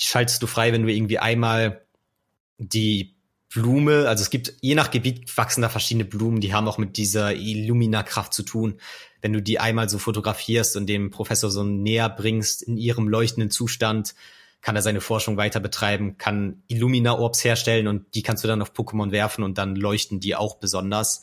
Die 0.00 0.06
schaltest 0.06 0.42
du 0.42 0.46
frei, 0.46 0.72
wenn 0.72 0.82
du 0.82 0.92
irgendwie 0.92 1.18
einmal 1.18 1.84
die 2.58 3.14
Blume, 3.54 4.08
also 4.08 4.22
es 4.22 4.30
gibt, 4.30 4.54
je 4.60 4.74
nach 4.74 4.90
Gebiet 4.90 5.36
wachsen 5.36 5.62
da 5.62 5.68
verschiedene 5.68 6.04
Blumen, 6.04 6.40
die 6.40 6.54
haben 6.54 6.68
auch 6.68 6.78
mit 6.78 6.96
dieser 6.96 7.34
Illumina-Kraft 7.34 8.32
zu 8.32 8.42
tun. 8.42 8.78
Wenn 9.20 9.32
du 9.32 9.42
die 9.42 9.60
einmal 9.60 9.88
so 9.88 9.98
fotografierst 9.98 10.76
und 10.76 10.86
dem 10.86 11.10
Professor 11.10 11.50
so 11.50 11.62
näher 11.62 12.08
bringst 12.08 12.62
in 12.62 12.76
ihrem 12.76 13.08
leuchtenden 13.08 13.50
Zustand, 13.50 14.14
kann 14.62 14.76
er 14.76 14.82
seine 14.82 15.00
Forschung 15.00 15.36
weiter 15.36 15.60
betreiben, 15.60 16.18
kann 16.18 16.62
Illumina-Orbs 16.68 17.44
herstellen 17.44 17.88
und 17.88 18.14
die 18.14 18.22
kannst 18.22 18.44
du 18.44 18.48
dann 18.48 18.62
auf 18.62 18.72
Pokémon 18.72 19.10
werfen 19.10 19.44
und 19.44 19.58
dann 19.58 19.76
leuchten 19.76 20.20
die 20.20 20.36
auch 20.36 20.56
besonders. 20.56 21.22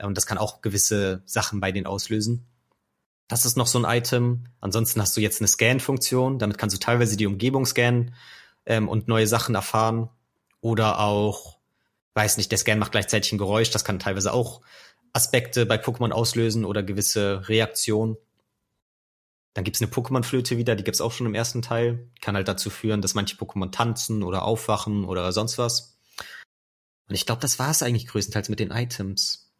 Und 0.00 0.16
das 0.16 0.26
kann 0.26 0.38
auch 0.38 0.62
gewisse 0.62 1.22
Sachen 1.26 1.60
bei 1.60 1.70
denen 1.70 1.86
auslösen. 1.86 2.46
Das 3.28 3.44
ist 3.44 3.58
noch 3.58 3.66
so 3.66 3.78
ein 3.78 3.98
Item. 3.98 4.46
Ansonsten 4.60 5.02
hast 5.02 5.16
du 5.16 5.20
jetzt 5.20 5.40
eine 5.40 5.48
Scan-Funktion. 5.48 6.38
Damit 6.38 6.56
kannst 6.56 6.74
du 6.74 6.80
teilweise 6.80 7.16
die 7.16 7.26
Umgebung 7.26 7.66
scannen 7.66 8.14
ähm, 8.64 8.88
und 8.88 9.06
neue 9.06 9.26
Sachen 9.26 9.54
erfahren. 9.54 10.08
Oder 10.60 10.98
auch 10.98 11.57
weiß 12.14 12.36
nicht, 12.36 12.50
der 12.50 12.58
Scan 12.58 12.78
macht 12.78 12.92
gleichzeitig 12.92 13.32
ein 13.32 13.38
Geräusch, 13.38 13.70
das 13.70 13.84
kann 13.84 13.98
teilweise 13.98 14.32
auch 14.32 14.62
Aspekte 15.12 15.66
bei 15.66 15.76
Pokémon 15.76 16.10
auslösen 16.10 16.64
oder 16.64 16.82
gewisse 16.82 17.48
Reaktionen. 17.48 18.16
Dann 19.54 19.64
gibt's 19.64 19.80
eine 19.80 19.90
Pokémon-Flöte 19.90 20.56
wieder, 20.56 20.76
die 20.76 20.84
gibt's 20.84 21.00
auch 21.00 21.12
schon 21.12 21.26
im 21.26 21.34
ersten 21.34 21.62
Teil. 21.62 22.10
Kann 22.20 22.36
halt 22.36 22.48
dazu 22.48 22.70
führen, 22.70 23.02
dass 23.02 23.14
manche 23.14 23.36
Pokémon 23.36 23.70
tanzen 23.70 24.22
oder 24.22 24.44
aufwachen 24.44 25.04
oder 25.04 25.32
sonst 25.32 25.58
was. 25.58 25.98
Und 27.08 27.14
ich 27.14 27.26
glaube, 27.26 27.40
das 27.40 27.58
war 27.58 27.70
es 27.70 27.82
eigentlich 27.82 28.06
größtenteils 28.06 28.50
mit 28.50 28.60
den 28.60 28.70
Items. 28.70 29.50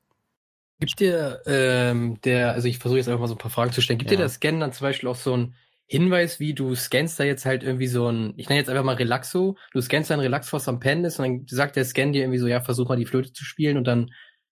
Gibt 0.78 1.00
dir 1.00 1.42
ähm, 1.46 2.20
der, 2.20 2.52
also 2.52 2.68
ich 2.68 2.78
versuche 2.78 2.98
jetzt 2.98 3.08
einfach 3.08 3.20
mal 3.20 3.26
so 3.26 3.34
ein 3.34 3.38
paar 3.38 3.50
Fragen 3.50 3.72
zu 3.72 3.80
stellen, 3.80 3.98
gibt 3.98 4.10
ja. 4.10 4.16
dir 4.16 4.22
der 4.22 4.28
Scan 4.28 4.60
dann 4.60 4.72
zum 4.72 4.84
Beispiel 4.84 5.08
auch 5.08 5.16
so 5.16 5.36
ein 5.36 5.54
Hinweis, 5.90 6.38
wie 6.38 6.52
du 6.52 6.74
scannst 6.74 7.18
da 7.18 7.24
jetzt 7.24 7.46
halt 7.46 7.62
irgendwie 7.62 7.86
so 7.86 8.08
ein, 8.08 8.34
ich 8.36 8.48
nenne 8.48 8.60
jetzt 8.60 8.68
einfach 8.68 8.84
mal 8.84 8.96
Relaxo, 8.96 9.56
du 9.72 9.80
scannst 9.80 10.12
ein 10.12 10.20
Relaxo, 10.20 10.52
was 10.52 10.68
am 10.68 10.80
Pen 10.80 11.04
ist 11.04 11.18
und 11.18 11.24
dann 11.24 11.46
sagt 11.48 11.76
der 11.76 11.84
Scan 11.86 12.12
dir 12.12 12.22
irgendwie 12.22 12.38
so, 12.38 12.46
ja, 12.46 12.60
versuch 12.60 12.88
mal 12.88 12.98
die 12.98 13.06
Flöte 13.06 13.32
zu 13.32 13.44
spielen 13.44 13.78
und 13.78 13.84
dann 13.84 14.10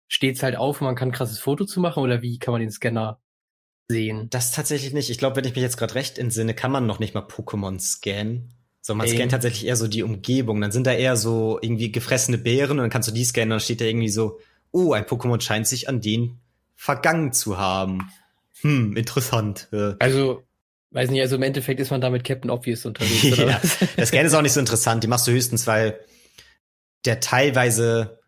steht's 0.09 0.43
halt 0.43 0.57
auf 0.57 0.80
und 0.80 0.87
man 0.87 0.95
kann 0.95 1.11
ein 1.11 1.12
krasses 1.12 1.39
Foto 1.39 1.66
zu 1.66 1.78
machen 1.80 2.03
oder 2.03 2.22
wie 2.22 2.39
kann 2.39 2.53
man 2.53 2.62
den 2.62 2.70
Scanner 2.70 3.20
sehen? 3.89 4.28
Das 4.30 4.51
tatsächlich 4.51 4.95
nicht. 4.95 5.11
Ich 5.11 5.18
glaube, 5.18 5.37
wenn 5.37 5.45
ich 5.45 5.55
mich 5.55 5.62
jetzt 5.62 5.76
gerade 5.76 5.95
recht 5.95 6.18
entsinne, 6.18 6.55
kann 6.55 6.72
man 6.72 6.87
noch 6.87 7.01
nicht 7.01 7.14
mal 7.14 7.22
Pokémon 7.22 7.78
scannen. 7.78 8.55
So, 8.80 8.95
man 8.95 9.07
Ey. 9.07 9.14
scannt 9.14 9.32
tatsächlich 9.32 9.66
eher 9.66 9.76
so 9.76 9.89
die 9.89 10.03
Umgebung. 10.03 10.61
Dann 10.61 10.72
sind 10.72 10.87
da 10.87 10.93
eher 10.93 11.16
so 11.16 11.59
irgendwie 11.61 11.93
gefressene 11.93 12.39
Beeren 12.39 12.78
und 12.78 12.84
dann 12.84 12.91
kannst 12.91 13.09
du 13.09 13.12
die 13.12 13.24
scannen 13.24 13.49
und 13.49 13.57
dann 13.57 13.61
steht 13.61 13.80
da 13.80 13.84
irgendwie 13.84 14.09
so, 14.09 14.39
oh, 14.70 14.93
ein 14.93 15.05
Pokémon 15.05 15.41
scheint 15.41 15.66
sich 15.66 15.89
an 15.89 16.01
den 16.01 16.39
vergangen 16.76 17.32
zu 17.32 17.59
haben. 17.59 18.11
Hm, 18.61 18.97
interessant. 18.97 19.68
Also, 19.99 20.45
weiß 20.91 21.11
nicht, 21.11 21.20
also 21.20 21.37
im 21.37 21.43
Endeffekt 21.43 21.80
ist 21.80 21.91
man 21.91 22.01
da 22.01 22.11
mit 22.11 22.24
Captain 22.24 22.51
Obvious 22.51 22.87
unterwegs, 22.87 23.39
oder 23.39 23.49
ja, 23.51 23.61
was? 23.62 23.78
Das 23.97 24.09
Scan 24.09 24.24
ist 24.24 24.34
auch 24.34 24.43
nicht 24.43 24.53
so 24.53 24.61
interessant. 24.61 25.03
Die 25.03 25.09
machst 25.09 25.26
du 25.26 25.32
höchstens, 25.32 25.66
weil 25.66 26.01
der 27.05 27.20
teilweise 27.20 28.20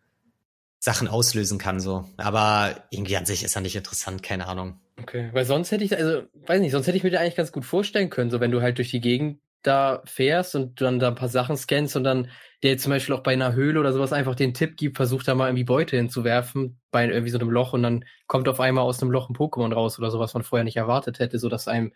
Sachen 0.81 1.09
auslösen 1.09 1.59
kann, 1.59 1.81
so. 1.81 2.09
Aber 2.17 2.85
irgendwie 2.91 3.17
an 3.17 3.27
sich 3.27 3.43
ist 3.43 3.57
er 3.57 3.63
nicht 3.63 3.77
interessant, 3.77 4.23
keine 4.23 4.47
Ahnung. 4.47 4.81
Okay, 5.01 5.31
weil 5.33 5.45
sonst 5.45 5.71
hätte 5.71 5.85
ich, 5.85 5.97
also, 5.97 6.23
weiß 6.47 6.61
nicht, 6.61 6.73
sonst 6.73 6.87
hätte 6.87 6.97
ich 6.97 7.05
mir 7.05 7.11
da 7.11 7.21
eigentlich 7.21 7.37
ganz 7.37 7.53
gut 7.53 7.65
vorstellen 7.65 8.11
können, 8.11 8.31
so 8.31 8.41
wenn 8.41 8.51
du 8.51 8.63
halt 8.63 8.79
durch 8.79 8.91
die 8.91 9.01
Gegend 9.01 9.41
da 9.63 10.03
fährst 10.05 10.55
und 10.55 10.81
dann 10.81 10.99
da 10.99 11.09
ein 11.09 11.15
paar 11.15 11.29
Sachen 11.29 11.57
scannst 11.57 11.97
und 11.97 12.05
dann 12.05 12.31
der 12.63 12.79
zum 12.79 12.91
Beispiel 12.91 13.15
auch 13.15 13.23
bei 13.23 13.33
einer 13.33 13.55
Höhle 13.55 13.81
oder 13.81 13.93
sowas 13.93 14.13
einfach 14.13 14.35
den 14.35 14.55
Tipp 14.55 14.77
gibt, 14.77 14.97
versucht 14.97 15.27
da 15.27 15.35
mal 15.35 15.49
irgendwie 15.49 15.65
Beute 15.65 15.97
hinzuwerfen 15.97 16.81
bei 16.91 17.07
irgendwie 17.07 17.31
so 17.31 17.39
einem 17.39 17.51
Loch 17.51 17.73
und 17.73 17.83
dann 17.83 18.05
kommt 18.27 18.49
auf 18.49 18.61
einmal 18.61 18.85
aus 18.85 19.03
einem 19.03 19.11
Loch 19.11 19.29
ein 19.29 19.37
Pokémon 19.37 19.73
raus 19.73 19.99
oder 19.99 20.11
sowas, 20.11 20.35
man 20.35 20.45
vorher 20.45 20.65
nicht 20.65 20.77
erwartet 20.77 21.19
hätte, 21.19 21.39
so 21.39 21.49
dass 21.49 21.69
einem, 21.69 21.93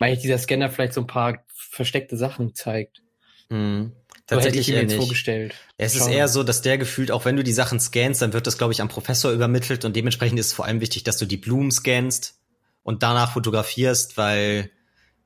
ich, 0.00 0.20
dieser 0.20 0.38
Scanner 0.38 0.70
vielleicht 0.70 0.94
so 0.94 1.00
ein 1.00 1.06
paar 1.06 1.44
versteckte 1.46 2.16
Sachen 2.16 2.54
zeigt. 2.54 3.02
Mhm. 3.48 3.92
Tatsächlich 4.26 4.66
so 4.66 4.72
hätte 4.72 4.80
ich 4.80 4.88
mir 4.88 4.94
jetzt 4.94 5.02
vorgestellt. 5.02 5.54
Es 5.76 5.94
ist 5.94 6.06
eher 6.06 6.28
so, 6.28 6.42
dass 6.42 6.62
der 6.62 6.78
gefühlt, 6.78 7.10
auch 7.10 7.26
wenn 7.26 7.36
du 7.36 7.44
die 7.44 7.52
Sachen 7.52 7.78
scannst, 7.78 8.22
dann 8.22 8.32
wird 8.32 8.46
das, 8.46 8.56
glaube 8.56 8.72
ich, 8.72 8.80
am 8.80 8.88
Professor 8.88 9.30
übermittelt 9.32 9.84
und 9.84 9.94
dementsprechend 9.94 10.38
ist 10.40 10.46
es 10.46 10.52
vor 10.54 10.64
allem 10.64 10.80
wichtig, 10.80 11.04
dass 11.04 11.18
du 11.18 11.26
die 11.26 11.36
Blumen 11.36 11.70
scannst 11.70 12.40
und 12.82 13.02
danach 13.02 13.32
fotografierst, 13.32 14.16
weil 14.16 14.70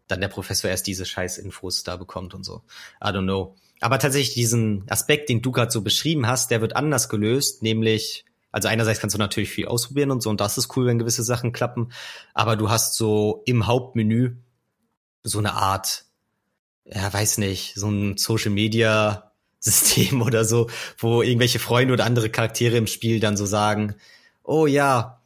dann 0.09 0.21
der 0.21 0.29
Professor 0.29 0.69
erst 0.69 0.87
diese 0.87 1.07
scheiß 1.07 1.39
Infos 1.39 1.85
da 1.85 1.97
bekommt 1.97 2.35
und 2.35 2.45
so. 2.45 2.63
I 3.03 3.09
don't 3.09 3.23
know. 3.23 3.55
Aber 3.81 4.01
tatsächlich 4.01 4.35
diesen 4.35 4.85
Aspekt, 4.89 5.29
den 5.29 5.43
du 5.43 5.53
gerade 5.53 5.71
so 5.71 5.83
beschrieben 5.83 6.27
hast, 6.27 6.51
der 6.51 6.61
wird 6.61 6.75
anders 6.75 7.09
gelöst, 7.09 7.63
nämlich 7.63 8.25
also 8.51 8.67
einerseits 8.67 8.99
kannst 8.99 9.15
du 9.15 9.19
natürlich 9.19 9.51
viel 9.51 9.67
ausprobieren 9.67 10.11
und 10.11 10.23
so 10.23 10.31
und 10.31 10.41
das 10.41 10.59
ist 10.59 10.75
cool, 10.77 10.87
wenn 10.87 10.99
gewisse 10.99 11.23
Sachen 11.23 11.53
klappen, 11.53 11.93
aber 12.35 12.57
du 12.57 12.71
hast 12.71 12.97
so 12.97 13.43
im 13.45 13.67
Hauptmenü 13.67 14.37
so 15.29 15.39
eine 15.39 15.55
Art 15.55 16.05
ja, 16.93 17.13
weiß 17.13 17.39
nicht, 17.39 17.75
so 17.75 17.89
ein 17.89 18.17
Social 18.17 18.51
Media 18.51 19.33
System 19.61 20.23
oder 20.23 20.45
so, 20.45 20.69
wo 20.99 21.23
irgendwelche 21.23 21.59
Freunde 21.59 21.93
oder 21.93 22.05
andere 22.05 22.31
Charaktere 22.31 22.77
im 22.77 22.87
Spiel 22.87 23.19
dann 23.19 23.37
so 23.37 23.45
sagen, 23.45 23.97
oh 24.45 24.67
ja, 24.67 25.21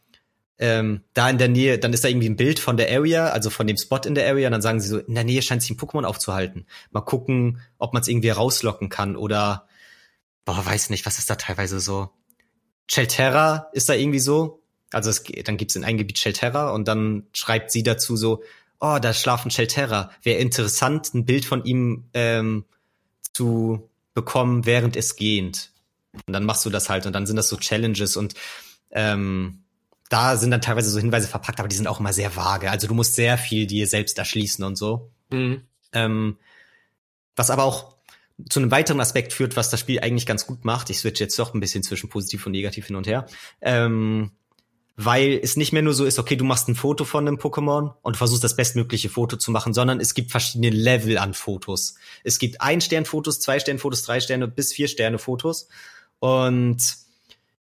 ähm, 0.59 1.03
da 1.13 1.29
in 1.29 1.39
der 1.39 1.49
Nähe, 1.49 1.79
dann 1.79 1.93
ist 1.93 2.03
da 2.03 2.09
irgendwie 2.09 2.31
ein 2.31 2.37
Bild 2.37 2.59
von 2.59 2.77
der 2.77 2.91
Area, 2.91 3.29
also 3.29 3.51
von 3.51 3.67
dem 3.67 3.77
Spot 3.77 4.01
in 4.07 4.15
der 4.15 4.27
Area, 4.29 4.49
und 4.49 4.53
dann 4.53 4.63
sagen 4.63 4.81
sie 4.81 4.89
so, 4.89 4.99
in 4.99 5.15
der 5.15 5.25
Nähe 5.25 5.43
scheint 5.43 5.61
sich 5.61 5.71
ein 5.71 5.77
Pokémon 5.77 6.05
aufzuhalten. 6.05 6.67
Mal 6.93 7.03
gucken, 7.03 7.61
ob 7.79 7.93
man 7.93 8.01
es 8.01 8.09
irgendwie 8.09 8.31
rauslocken 8.31 8.89
kann 8.89 9.17
oder, 9.17 9.67
boah, 10.45 10.65
weiß 10.65 10.91
nicht, 10.91 11.05
was 11.05 11.19
ist 11.19 11.29
da 11.29 11.35
teilweise 11.35 11.81
so? 11.81 12.11
Chelterra 12.89 13.69
ist 13.73 13.89
da 13.89 13.95
irgendwie 13.95 14.19
so. 14.19 14.63
Also 14.93 15.11
es, 15.11 15.25
dann 15.45 15.57
gibt's 15.57 15.77
in 15.77 15.85
einem 15.85 15.99
Gebiet 15.99 16.19
Chelterra 16.19 16.71
und 16.71 16.89
dann 16.89 17.27
schreibt 17.33 17.71
sie 17.71 17.83
dazu 17.83 18.17
so, 18.17 18.43
oh, 18.83 18.99
da 19.01 19.15
schlafen 19.15 19.51
Shelterra. 19.51 20.11
Wäre 20.23 20.41
interessant, 20.41 21.15
ein 21.15 21.25
Bild 21.25 21.45
von 21.45 21.65
ihm 21.65 22.09
ähm, 22.13 22.65
zu 23.33 23.89
bekommen, 24.13 24.67
während 24.67 24.97
es 24.97 25.17
gehend. 25.17 25.71
Und 26.27 26.33
dann 26.35 26.45
machst 26.45 26.67
du 26.67 26.71
das 26.71 26.91
halt 26.91 27.07
und 27.07 27.15
dann 27.15 27.25
sind 27.25 27.37
das 27.37 27.49
so 27.49 27.57
Challenges 27.57 28.17
und 28.17 28.35
ähm, 28.91 29.63
da 30.11 30.37
sind 30.37 30.51
dann 30.51 30.61
teilweise 30.61 30.91
so 30.91 30.99
Hinweise 30.99 31.29
verpackt, 31.29 31.59
aber 31.59 31.69
die 31.69 31.77
sind 31.77 31.87
auch 31.87 32.01
immer 32.01 32.13
sehr 32.13 32.37
vage. 32.37 32.71
Also 32.71 32.87
du 32.87 32.93
musst 32.93 33.15
sehr 33.15 33.39
viel 33.39 33.67
dir 33.67 33.87
selbst 33.87 34.19
erschließen 34.19 34.63
und 34.63 34.77
so. 34.77 35.11
Mhm. 35.31 35.63
Ähm, 35.93 36.37
was 37.35 37.49
aber 37.49 37.65
auch 37.65 37.97
zu 38.51 38.61
einem 38.61 38.73
weiteren 38.73 39.01
Aspekt 39.01 39.33
führt, 39.33 39.57
was 39.57 39.71
das 39.71 39.81
Spiel 39.81 40.01
eigentlich 40.01 40.27
ganz 40.27 40.47
gut 40.47 40.65
macht. 40.65 40.91
Ich 40.91 40.99
switch 40.99 41.21
jetzt 41.21 41.39
doch 41.39 41.55
ein 41.55 41.61
bisschen 41.61 41.83
zwischen 41.83 42.11
positiv 42.11 42.45
und 42.45 42.53
negativ 42.53 42.89
hin 42.89 42.97
und 42.97 43.07
her. 43.07 43.27
Ähm, 43.63 44.33
weil 44.97 45.41
es 45.43 45.57
nicht 45.57 45.73
mehr 45.73 45.83
nur 45.83 45.95
so 45.95 46.05
ist, 46.05 46.19
okay, 46.19 46.37
du 46.37 46.45
machst 46.45 46.69
ein 46.69 46.75
Foto 46.75 47.05
von 47.05 47.27
einem 47.27 47.39
Pokémon 47.39 47.95
und 48.03 48.17
versuchst 48.17 48.45
das 48.45 48.57
bestmögliche 48.57 49.09
Foto 49.09 49.37
zu 49.37 49.51
machen, 49.51 49.73
sondern 49.73 50.01
es 50.01 50.15
gibt 50.15 50.31
verschiedene 50.31 50.71
Level 50.71 51.19
an 51.19 51.35
Fotos. 51.35 51.95
Es 52.25 52.39
gibt 52.39 52.61
ein 52.61 52.81
Stern 52.81 53.05
Fotos, 53.05 53.41
zwei 53.41 53.59
Stern 53.59 53.79
Fotos, 53.79 54.03
drei 54.03 54.21
Sterne 54.21 54.49
bis 54.49 54.73
vier 54.73 54.89
Sterne 54.89 55.19
Fotos 55.19 55.69
und 56.19 56.79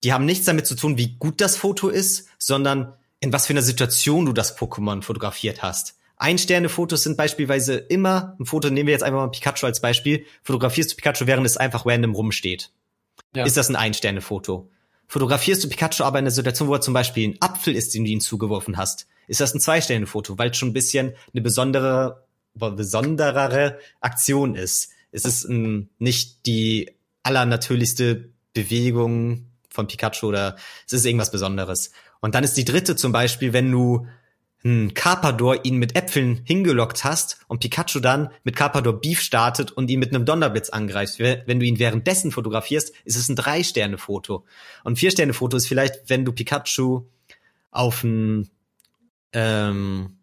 die 0.03 0.13
haben 0.13 0.25
nichts 0.25 0.45
damit 0.45 0.65
zu 0.65 0.75
tun, 0.75 0.97
wie 0.97 1.15
gut 1.17 1.41
das 1.41 1.57
Foto 1.57 1.89
ist, 1.89 2.27
sondern 2.37 2.93
in 3.19 3.33
was 3.33 3.47
für 3.47 3.53
einer 3.53 3.61
Situation 3.61 4.25
du 4.25 4.33
das 4.33 4.57
Pokémon 4.57 5.01
fotografiert 5.01 5.61
hast. 5.61 5.95
Ein 6.15 6.37
Sterne 6.37 6.67
Fotos 6.67 7.03
sind 7.03 7.15
beispielsweise 7.15 7.75
immer 7.75 8.35
ein 8.39 8.45
Foto, 8.45 8.69
nehmen 8.69 8.87
wir 8.87 8.93
jetzt 8.93 9.03
einfach 9.03 9.19
mal 9.19 9.31
Pikachu 9.31 9.65
als 9.65 9.81
Beispiel, 9.81 10.25
fotografierst 10.43 10.91
du 10.91 10.95
Pikachu, 10.95 11.27
während 11.27 11.45
es 11.45 11.57
einfach 11.57 11.85
random 11.85 12.15
rumsteht. 12.15 12.71
Ja. 13.35 13.45
Ist 13.45 13.57
das 13.57 13.69
ein 13.69 13.75
Ein 13.75 13.93
Sterne 13.93 14.21
Foto? 14.21 14.69
Fotografierst 15.09 15.63
du 15.63 15.69
Pikachu 15.69 16.03
aber 16.03 16.19
in 16.19 16.23
einer 16.23 16.31
Situation, 16.31 16.69
wo 16.69 16.75
er 16.75 16.81
zum 16.81 16.93
Beispiel 16.93 17.27
ein 17.27 17.41
Apfel 17.41 17.75
ist, 17.75 17.95
den 17.95 18.05
du 18.05 18.11
ihm 18.11 18.21
zugeworfen 18.21 18.77
hast, 18.77 19.07
ist 19.27 19.41
das 19.41 19.55
ein 19.55 19.59
Zwei-Sterne-Foto, 19.59 20.37
weil 20.37 20.51
es 20.51 20.57
schon 20.57 20.69
ein 20.69 20.73
bisschen 20.73 21.13
eine 21.33 21.41
besondere, 21.41 22.27
besonderere 22.53 23.79
Aktion 24.01 24.53
ist. 24.53 24.91
Es 25.11 25.25
ist 25.25 25.45
ein, 25.45 25.89
nicht 25.97 26.45
die 26.45 26.91
allernatürlichste 27.23 28.29
Bewegung 28.53 29.47
von 29.69 29.87
Pikachu 29.87 30.27
oder 30.27 30.57
es 30.85 30.93
ist 30.93 31.05
irgendwas 31.05 31.31
Besonderes. 31.31 31.91
Und 32.21 32.35
dann 32.35 32.43
ist 32.43 32.53
die 32.53 32.65
dritte 32.65 32.95
zum 32.95 33.11
Beispiel, 33.11 33.51
wenn 33.51 33.71
du 33.71 34.05
hm, 34.61 34.93
Carpador 34.93 35.63
ihn 35.63 35.77
mit 35.77 35.95
Äpfeln 35.95 36.41
hingelockt 36.43 37.05
hast 37.05 37.39
und 37.47 37.59
Pikachu 37.59 37.99
dann 38.01 38.29
mit 38.43 38.57
Carpador 38.57 38.99
Beef 38.99 39.21
startet 39.21 39.71
und 39.71 39.89
ihn 39.89 39.99
mit 39.99 40.13
einem 40.13 40.25
Donnerblitz 40.25 40.69
angreift. 40.69 41.19
Wenn 41.19 41.59
du 41.59 41.65
ihn 41.65 41.79
währenddessen 41.79 42.31
fotografierst, 42.31 42.93
ist 43.05 43.15
es 43.15 43.29
ein 43.29 43.37
Drei-Sterne-Foto. 43.37 44.45
Und 44.83 44.99
Vier-Sterne-Foto 44.99 45.55
ist 45.55 45.67
vielleicht, 45.67 46.09
wenn 46.09 46.25
du 46.25 46.33
Pikachu 46.33 47.05
auf 47.71 48.03
ein, 48.03 48.49
ähm, 49.31 50.17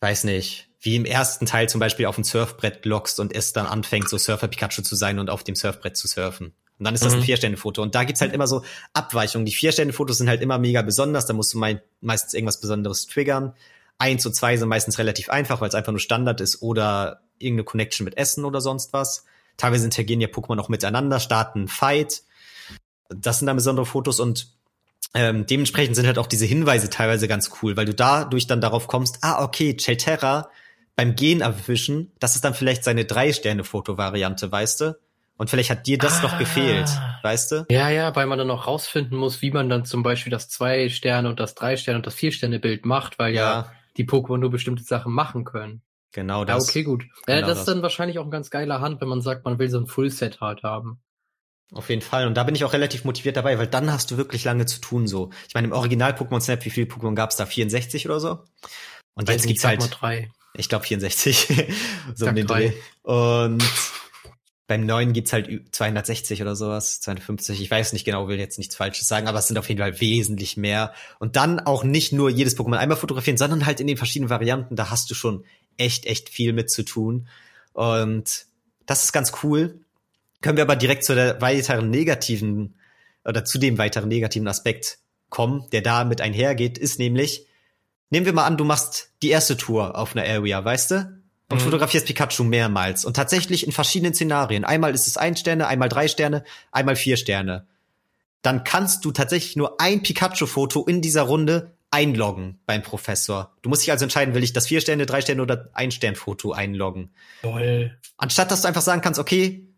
weiß 0.00 0.24
nicht, 0.24 0.68
wie 0.80 0.94
im 0.94 1.04
ersten 1.04 1.46
Teil 1.46 1.68
zum 1.68 1.80
Beispiel 1.80 2.06
auf 2.06 2.18
ein 2.18 2.24
Surfbrett 2.24 2.84
lockst 2.84 3.18
und 3.18 3.34
es 3.34 3.52
dann 3.52 3.66
anfängt, 3.66 4.08
so 4.08 4.18
Surfer 4.18 4.48
Pikachu 4.48 4.82
zu 4.82 4.94
sein 4.94 5.18
und 5.18 5.30
auf 5.30 5.42
dem 5.42 5.56
Surfbrett 5.56 5.96
zu 5.96 6.06
surfen. 6.06 6.52
Und 6.78 6.84
dann 6.84 6.94
ist 6.94 7.04
das 7.04 7.12
mhm. 7.12 7.20
ein 7.20 7.24
Vier-Sterne-Foto. 7.24 7.82
Und 7.82 7.94
da 7.94 8.04
gibt's 8.04 8.20
halt 8.20 8.32
immer 8.32 8.46
so 8.46 8.64
Abweichungen. 8.92 9.46
Die 9.46 9.52
Vier-Sterne-Fotos 9.52 10.18
sind 10.18 10.28
halt 10.28 10.42
immer 10.42 10.58
mega 10.58 10.82
besonders. 10.82 11.26
Da 11.26 11.32
musst 11.32 11.54
du 11.54 11.58
mei 11.58 11.80
meistens 12.00 12.34
irgendwas 12.34 12.60
Besonderes 12.60 13.06
triggern. 13.06 13.54
Eins 13.98 14.26
und 14.26 14.34
zwei 14.34 14.56
sind 14.56 14.68
meistens 14.68 14.98
relativ 14.98 15.28
einfach, 15.28 15.60
weil 15.60 15.68
es 15.68 15.74
einfach 15.74 15.92
nur 15.92 16.00
Standard 16.00 16.40
ist 16.40 16.62
oder 16.62 17.22
irgendeine 17.38 17.64
Connection 17.64 18.04
mit 18.04 18.16
Essen 18.16 18.44
oder 18.44 18.60
sonst 18.60 18.92
was. 18.92 19.24
Teilweise 19.56 19.84
interagieren 19.84 20.20
ja 20.20 20.28
Pokémon 20.28 20.60
auch 20.60 20.68
miteinander, 20.68 21.20
starten 21.20 21.60
einen 21.60 21.68
Fight. 21.68 22.22
Das 23.08 23.38
sind 23.38 23.46
dann 23.46 23.56
besondere 23.56 23.86
Fotos 23.86 24.18
und 24.18 24.48
ähm, 25.14 25.46
dementsprechend 25.46 25.94
sind 25.94 26.06
halt 26.06 26.18
auch 26.18 26.26
diese 26.26 26.44
Hinweise 26.44 26.90
teilweise 26.90 27.28
ganz 27.28 27.50
cool, 27.62 27.76
weil 27.76 27.86
du 27.86 27.94
dadurch 27.94 28.48
dann 28.48 28.60
darauf 28.60 28.88
kommst, 28.88 29.18
ah, 29.20 29.44
okay, 29.44 29.76
Chelterra 29.76 30.50
beim 30.96 31.14
Gehen 31.14 31.40
erwischen, 31.40 32.12
das 32.18 32.34
ist 32.34 32.44
dann 32.44 32.54
vielleicht 32.54 32.82
seine 32.82 33.04
Drei-Sterne-Foto-Variante, 33.04 34.50
weißt 34.50 34.80
du? 34.80 34.98
Und 35.36 35.50
vielleicht 35.50 35.70
hat 35.70 35.86
dir 35.86 35.98
das 35.98 36.20
ah, 36.20 36.22
noch 36.22 36.38
gefehlt, 36.38 36.88
weißt 37.22 37.52
du? 37.52 37.66
Ja, 37.68 37.88
ja, 37.88 38.14
weil 38.14 38.26
man 38.26 38.38
dann 38.38 38.46
noch 38.46 38.66
rausfinden 38.68 39.18
muss, 39.18 39.42
wie 39.42 39.50
man 39.50 39.68
dann 39.68 39.84
zum 39.84 40.02
Beispiel 40.02 40.30
das 40.30 40.48
zwei 40.48 40.88
Sterne 40.88 41.28
und 41.28 41.40
das 41.40 41.54
drei 41.54 41.76
Sterne 41.76 41.98
und 41.98 42.06
das 42.06 42.14
vier 42.14 42.30
Sterne 42.30 42.60
Bild 42.60 42.86
macht, 42.86 43.18
weil 43.18 43.34
ja, 43.34 43.42
ja 43.42 43.72
die 43.96 44.06
Pokémon 44.06 44.38
nur 44.38 44.50
bestimmte 44.50 44.84
Sachen 44.84 45.12
machen 45.12 45.44
können. 45.44 45.82
Genau 46.12 46.44
das. 46.44 46.66
Ja, 46.66 46.70
okay, 46.70 46.82
gut. 46.84 47.04
Genau 47.26 47.40
ja, 47.40 47.46
das 47.46 47.60
ist 47.60 47.68
dann 47.68 47.82
wahrscheinlich 47.82 48.18
auch 48.18 48.24
ein 48.24 48.30
ganz 48.30 48.50
geiler 48.50 48.80
Hand, 48.80 49.00
wenn 49.00 49.08
man 49.08 49.20
sagt, 49.20 49.44
man 49.44 49.58
will 49.58 49.68
so 49.68 49.78
ein 49.78 49.86
Full-Set 49.86 50.40
halt 50.40 50.62
haben. 50.62 51.00
Auf 51.72 51.88
jeden 51.88 52.02
Fall. 52.02 52.28
Und 52.28 52.34
da 52.34 52.44
bin 52.44 52.54
ich 52.54 52.64
auch 52.64 52.72
relativ 52.72 53.04
motiviert 53.04 53.36
dabei, 53.36 53.58
weil 53.58 53.66
dann 53.66 53.90
hast 53.90 54.10
du 54.10 54.16
wirklich 54.16 54.44
lange 54.44 54.66
zu 54.66 54.80
tun 54.80 55.08
so. 55.08 55.30
Ich 55.48 55.54
meine, 55.54 55.66
im 55.66 55.72
Original 55.72 56.12
Pokémon 56.12 56.40
Snap, 56.40 56.64
wie 56.64 56.70
viele 56.70 56.86
Pokémon 56.86 57.14
gab 57.14 57.30
es 57.30 57.36
da? 57.36 57.46
64 57.46 58.06
oder 58.06 58.20
so? 58.20 58.44
Und 59.14 59.28
jetzt 59.28 59.46
gibt's 59.46 59.64
halt. 59.64 59.80
Drei. 59.90 60.30
Ich 60.54 60.68
glaube 60.68 60.84
64. 60.84 61.66
so 62.14 62.26
um 62.26 62.34
den 62.36 62.46
Dreh. 62.46 62.72
Und 63.02 63.64
beim 64.66 64.86
neuen 64.86 65.12
gibt's 65.12 65.32
halt 65.32 65.48
260 65.72 66.40
oder 66.40 66.56
sowas, 66.56 67.00
250. 67.00 67.60
Ich 67.60 67.70
weiß 67.70 67.92
nicht 67.92 68.04
genau, 68.04 68.28
will 68.28 68.38
jetzt 68.38 68.56
nichts 68.58 68.76
Falsches 68.76 69.06
sagen, 69.08 69.28
aber 69.28 69.38
es 69.38 69.46
sind 69.46 69.58
auf 69.58 69.68
jeden 69.68 69.80
Fall 69.80 70.00
wesentlich 70.00 70.56
mehr. 70.56 70.94
Und 71.18 71.36
dann 71.36 71.60
auch 71.60 71.84
nicht 71.84 72.12
nur 72.12 72.30
jedes 72.30 72.56
Pokémon 72.56 72.76
einmal 72.76 72.96
fotografieren, 72.96 73.36
sondern 73.36 73.66
halt 73.66 73.80
in 73.80 73.86
den 73.86 73.98
verschiedenen 73.98 74.30
Varianten. 74.30 74.76
Da 74.76 74.90
hast 74.90 75.10
du 75.10 75.14
schon 75.14 75.44
echt, 75.76 76.06
echt 76.06 76.30
viel 76.30 76.52
mit 76.52 76.70
zu 76.70 76.82
tun. 76.82 77.28
Und 77.74 78.46
das 78.86 79.04
ist 79.04 79.12
ganz 79.12 79.32
cool. 79.42 79.80
Können 80.40 80.56
wir 80.56 80.64
aber 80.64 80.76
direkt 80.76 81.04
zu 81.04 81.14
der 81.14 81.40
weiteren 81.42 81.90
negativen 81.90 82.74
oder 83.24 83.44
zu 83.44 83.58
dem 83.58 83.78
weiteren 83.78 84.08
negativen 84.08 84.48
Aspekt 84.48 84.98
kommen, 85.30 85.66
der 85.72 85.82
da 85.82 86.04
mit 86.04 86.20
einhergeht, 86.20 86.78
ist 86.78 86.98
nämlich, 86.98 87.46
nehmen 88.10 88.26
wir 88.26 88.32
mal 88.32 88.46
an, 88.46 88.56
du 88.56 88.64
machst 88.64 89.10
die 89.22 89.30
erste 89.30 89.56
Tour 89.56 89.96
auf 89.98 90.14
einer 90.14 90.26
Area, 90.28 90.64
weißt 90.64 90.90
du? 90.92 91.23
Und 91.54 91.60
mhm. 91.60 91.66
fotografierst 91.66 92.06
Pikachu 92.06 92.42
mehrmals. 92.42 93.04
Und 93.04 93.14
tatsächlich 93.14 93.64
in 93.64 93.70
verschiedenen 93.70 94.12
Szenarien. 94.12 94.64
Einmal 94.64 94.92
ist 94.92 95.06
es 95.06 95.16
ein 95.16 95.36
Sterne, 95.36 95.68
einmal 95.68 95.88
drei 95.88 96.08
Sterne, 96.08 96.42
einmal 96.72 96.96
vier 96.96 97.16
Sterne. 97.16 97.68
Dann 98.42 98.64
kannst 98.64 99.04
du 99.04 99.12
tatsächlich 99.12 99.54
nur 99.54 99.80
ein 99.80 100.02
Pikachu-Foto 100.02 100.84
in 100.84 101.00
dieser 101.00 101.22
Runde 101.22 101.76
einloggen 101.92 102.58
beim 102.66 102.82
Professor. 102.82 103.52
Du 103.62 103.68
musst 103.68 103.82
dich 103.82 103.92
also 103.92 104.04
entscheiden, 104.04 104.34
will 104.34 104.42
ich 104.42 104.52
das 104.52 104.66
vier 104.66 104.80
Sterne, 104.80 105.06
drei 105.06 105.20
Sterne 105.20 105.42
oder 105.42 105.70
ein 105.74 105.92
Stern-Foto 105.92 106.50
einloggen. 106.50 107.14
Toll. 107.42 107.96
Anstatt 108.16 108.50
dass 108.50 108.62
du 108.62 108.68
einfach 108.68 108.82
sagen 108.82 109.00
kannst, 109.00 109.20
okay, 109.20 109.68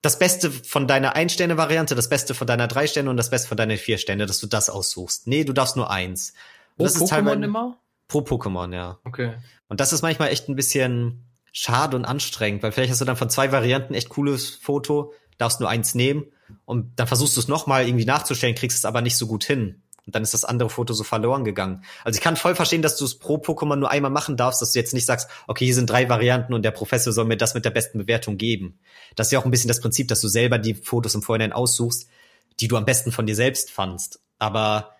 das 0.00 0.20
Beste 0.20 0.52
von 0.52 0.86
deiner 0.86 1.16
Ein-Sterne-Variante, 1.16 1.96
das 1.96 2.08
Beste 2.08 2.34
von 2.34 2.46
deiner 2.46 2.68
drei 2.68 2.86
Sterne 2.86 3.10
und 3.10 3.16
das 3.16 3.30
Beste 3.30 3.48
von 3.48 3.56
deiner 3.56 3.76
vier 3.76 3.98
Sterne, 3.98 4.26
dass 4.26 4.38
du 4.38 4.46
das 4.46 4.70
aussuchst. 4.70 5.26
Nee, 5.26 5.42
du 5.42 5.52
darfst 5.52 5.74
nur 5.74 5.90
eins. 5.90 6.34
Pro 6.76 6.84
das 6.84 6.96
Pokémon 6.96 7.42
immer? 7.42 7.78
Pro 8.06 8.20
Pokémon, 8.20 8.72
ja. 8.72 9.00
Okay. 9.04 9.34
Und 9.70 9.80
das 9.80 9.92
ist 9.92 10.02
manchmal 10.02 10.28
echt 10.28 10.48
ein 10.48 10.56
bisschen 10.56 11.24
schade 11.52 11.96
und 11.96 12.04
anstrengend, 12.04 12.62
weil 12.62 12.72
vielleicht 12.72 12.90
hast 12.90 13.00
du 13.00 13.04
dann 13.04 13.16
von 13.16 13.30
zwei 13.30 13.52
Varianten 13.52 13.94
echt 13.94 14.08
cooles 14.08 14.50
Foto, 14.50 15.14
darfst 15.38 15.60
nur 15.60 15.70
eins 15.70 15.94
nehmen 15.94 16.26
und 16.64 16.98
dann 16.98 17.06
versuchst 17.06 17.36
du 17.36 17.40
es 17.40 17.48
nochmal 17.48 17.86
irgendwie 17.86 18.04
nachzustellen, 18.04 18.56
kriegst 18.56 18.76
es 18.76 18.84
aber 18.84 19.00
nicht 19.00 19.16
so 19.16 19.26
gut 19.28 19.44
hin. 19.44 19.82
Und 20.06 20.16
dann 20.16 20.24
ist 20.24 20.34
das 20.34 20.44
andere 20.44 20.70
Foto 20.70 20.92
so 20.92 21.04
verloren 21.04 21.44
gegangen. 21.44 21.84
Also 22.02 22.16
ich 22.16 22.22
kann 22.22 22.36
voll 22.36 22.56
verstehen, 22.56 22.82
dass 22.82 22.96
du 22.96 23.04
es 23.04 23.18
pro 23.18 23.36
Pokémon 23.36 23.76
nur 23.76 23.90
einmal 23.92 24.10
machen 24.10 24.36
darfst, 24.36 24.60
dass 24.60 24.72
du 24.72 24.78
jetzt 24.80 24.92
nicht 24.92 25.06
sagst, 25.06 25.28
okay, 25.46 25.66
hier 25.66 25.74
sind 25.74 25.88
drei 25.88 26.08
Varianten 26.08 26.52
und 26.52 26.64
der 26.64 26.72
Professor 26.72 27.12
soll 27.12 27.26
mir 27.26 27.36
das 27.36 27.54
mit 27.54 27.64
der 27.64 27.70
besten 27.70 27.98
Bewertung 27.98 28.38
geben. 28.38 28.80
Das 29.14 29.28
ist 29.28 29.32
ja 29.32 29.38
auch 29.38 29.44
ein 29.44 29.52
bisschen 29.52 29.68
das 29.68 29.80
Prinzip, 29.80 30.08
dass 30.08 30.20
du 30.20 30.26
selber 30.26 30.58
die 30.58 30.74
Fotos 30.74 31.14
im 31.14 31.22
Vorhinein 31.22 31.52
aussuchst, 31.52 32.08
die 32.58 32.66
du 32.66 32.76
am 32.76 32.86
besten 32.86 33.12
von 33.12 33.26
dir 33.26 33.36
selbst 33.36 33.70
fandst. 33.70 34.20
Aber 34.40 34.96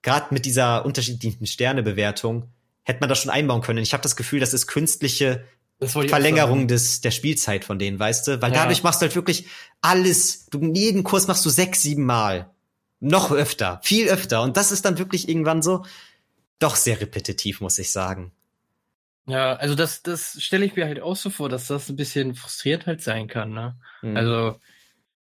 gerade 0.00 0.32
mit 0.32 0.46
dieser 0.46 0.86
unterschiedlichen 0.86 1.46
Sternebewertung 1.46 2.53
hätte 2.84 3.00
man 3.00 3.08
das 3.08 3.18
schon 3.18 3.30
einbauen 3.30 3.62
können. 3.62 3.82
Ich 3.82 3.92
habe 3.92 4.02
das 4.02 4.16
Gefühl, 4.16 4.40
das 4.40 4.54
ist 4.54 4.66
künstliche 4.66 5.44
Verlängerung 5.80 6.68
des 6.68 7.00
der 7.00 7.10
Spielzeit 7.10 7.64
von 7.64 7.78
denen, 7.78 7.98
weißt 7.98 8.28
du? 8.28 8.42
Weil 8.42 8.52
ja. 8.52 8.60
dadurch 8.60 8.82
machst 8.82 9.02
du 9.02 9.06
halt 9.06 9.16
wirklich 9.16 9.46
alles. 9.80 10.46
Du 10.46 10.60
jeden 10.72 11.02
Kurs 11.02 11.26
machst 11.26 11.44
du 11.44 11.50
sechs, 11.50 11.82
sieben 11.82 12.04
Mal 12.04 12.50
noch 13.00 13.32
öfter, 13.32 13.80
viel 13.82 14.08
öfter. 14.08 14.42
Und 14.42 14.56
das 14.56 14.72
ist 14.72 14.84
dann 14.84 14.98
wirklich 14.98 15.28
irgendwann 15.28 15.62
so 15.62 15.84
doch 16.58 16.76
sehr 16.76 17.00
repetitiv, 17.00 17.60
muss 17.60 17.78
ich 17.78 17.92
sagen. 17.92 18.32
Ja, 19.26 19.54
also 19.54 19.74
das, 19.74 20.02
das 20.02 20.42
stelle 20.42 20.64
ich 20.64 20.76
mir 20.76 20.86
halt 20.86 21.00
auch 21.00 21.16
so 21.16 21.30
vor, 21.30 21.48
dass 21.48 21.66
das 21.66 21.88
ein 21.88 21.96
bisschen 21.96 22.34
frustrierend 22.34 22.86
halt 22.86 23.02
sein 23.02 23.26
kann, 23.26 23.52
ne? 23.52 23.76
Mhm. 24.02 24.16
Also, 24.16 24.60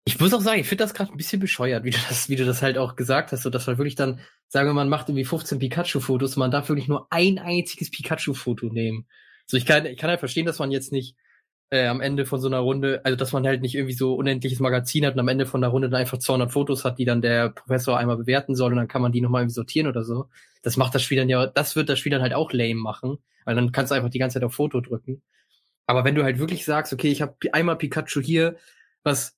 ich 0.06 0.20
muss 0.20 0.34
auch 0.34 0.42
sagen, 0.42 0.60
ich 0.60 0.68
finde 0.68 0.84
das 0.84 0.94
gerade 0.94 1.12
ein 1.12 1.18
bisschen 1.18 1.40
bescheuert, 1.40 1.84
wie 1.84 1.92
du 1.92 1.98
das, 2.10 2.28
wie 2.30 2.36
du 2.36 2.46
das 2.46 2.62
halt 2.62 2.78
auch 2.78 2.96
gesagt 2.96 3.32
hast, 3.32 3.44
so 3.44 3.50
dass 3.50 3.68
man 3.68 3.78
wirklich 3.78 3.96
dann, 3.96 4.20
sagen 4.48 4.68
wir, 4.68 4.74
man 4.74 4.90
macht 4.90 5.08
irgendwie 5.10 5.26
15 5.26 5.60
Pikachu-Fotos, 5.60 6.36
man 6.36 6.52
darf 6.52 6.70
wirklich 6.70 6.88
nur 6.88 7.08
ein 7.10 7.40
einziges 7.40 7.90
Pikachu-Foto 7.90 8.68
nehmen. 8.68 9.08
So, 9.46 9.58
ich 9.58 9.66
kann, 9.66 9.86
ich 9.86 9.98
kann 9.98 10.10
halt 10.10 10.20
verstehen, 10.20 10.46
dass 10.46 10.60
man 10.60 10.72
jetzt 10.72 10.92
nicht 10.92 11.16
äh, 11.70 11.88
am 11.88 12.02
Ende 12.02 12.26
von 12.26 12.40
so 12.42 12.48
einer 12.48 12.60
Runde, 12.60 13.02
also 13.04 13.16
dass 13.16 13.32
man 13.32 13.48
halt 13.48 13.62
nicht 13.62 13.76
irgendwie 13.76 13.96
so 13.96 14.16
unendliches 14.16 14.60
Magazin 14.60 15.06
hat 15.06 15.14
und 15.14 15.20
am 15.22 15.28
Ende 15.30 15.46
von 15.46 15.62
der 15.62 15.70
Runde 15.70 15.90
dann 15.90 16.02
einfach 16.02 16.18
200 16.18 16.52
Fotos 16.52 16.84
hat, 16.84 17.00
die 17.00 17.06
dann 17.06 17.22
der 17.22 17.50
Professor 17.50 17.98
einmal 17.98 18.18
bewerten 18.18 18.56
soll 18.56 18.72
und 18.72 18.78
dann 18.78 18.90
kann 18.90 19.02
man 19.02 19.12
die 19.12 19.22
nochmal 19.22 19.42
irgendwie 19.42 19.56
sortieren 19.56 19.88
oder 19.88 20.04
so. 20.04 20.30
Das 20.64 20.78
macht 20.78 20.94
das 20.94 21.02
Spiel 21.02 21.18
dann 21.18 21.30
ja, 21.30 21.48
das 21.48 21.76
wird 21.76 21.90
das 21.90 22.00
Spiel 22.00 22.12
dann 22.12 22.22
halt 22.22 22.34
auch 22.34 22.52
lame 22.52 22.76
machen, 22.76 23.20
weil 23.46 23.56
dann 23.56 23.72
kannst 23.72 23.92
du 23.92 23.96
einfach 23.96 24.10
die 24.10 24.20
ganze 24.20 24.36
Zeit 24.36 24.44
auf 24.44 24.54
Foto 24.54 24.82
drücken. 24.82 25.22
Aber 25.88 26.06
wenn 26.06 26.16
du 26.16 26.24
halt 26.24 26.40
wirklich 26.40 26.66
sagst, 26.66 26.94
okay, 26.94 27.10
ich 27.10 27.22
habe 27.22 27.36
einmal 27.54 27.78
Pikachu 27.78 28.22
hier, 28.22 28.58
was 29.04 29.38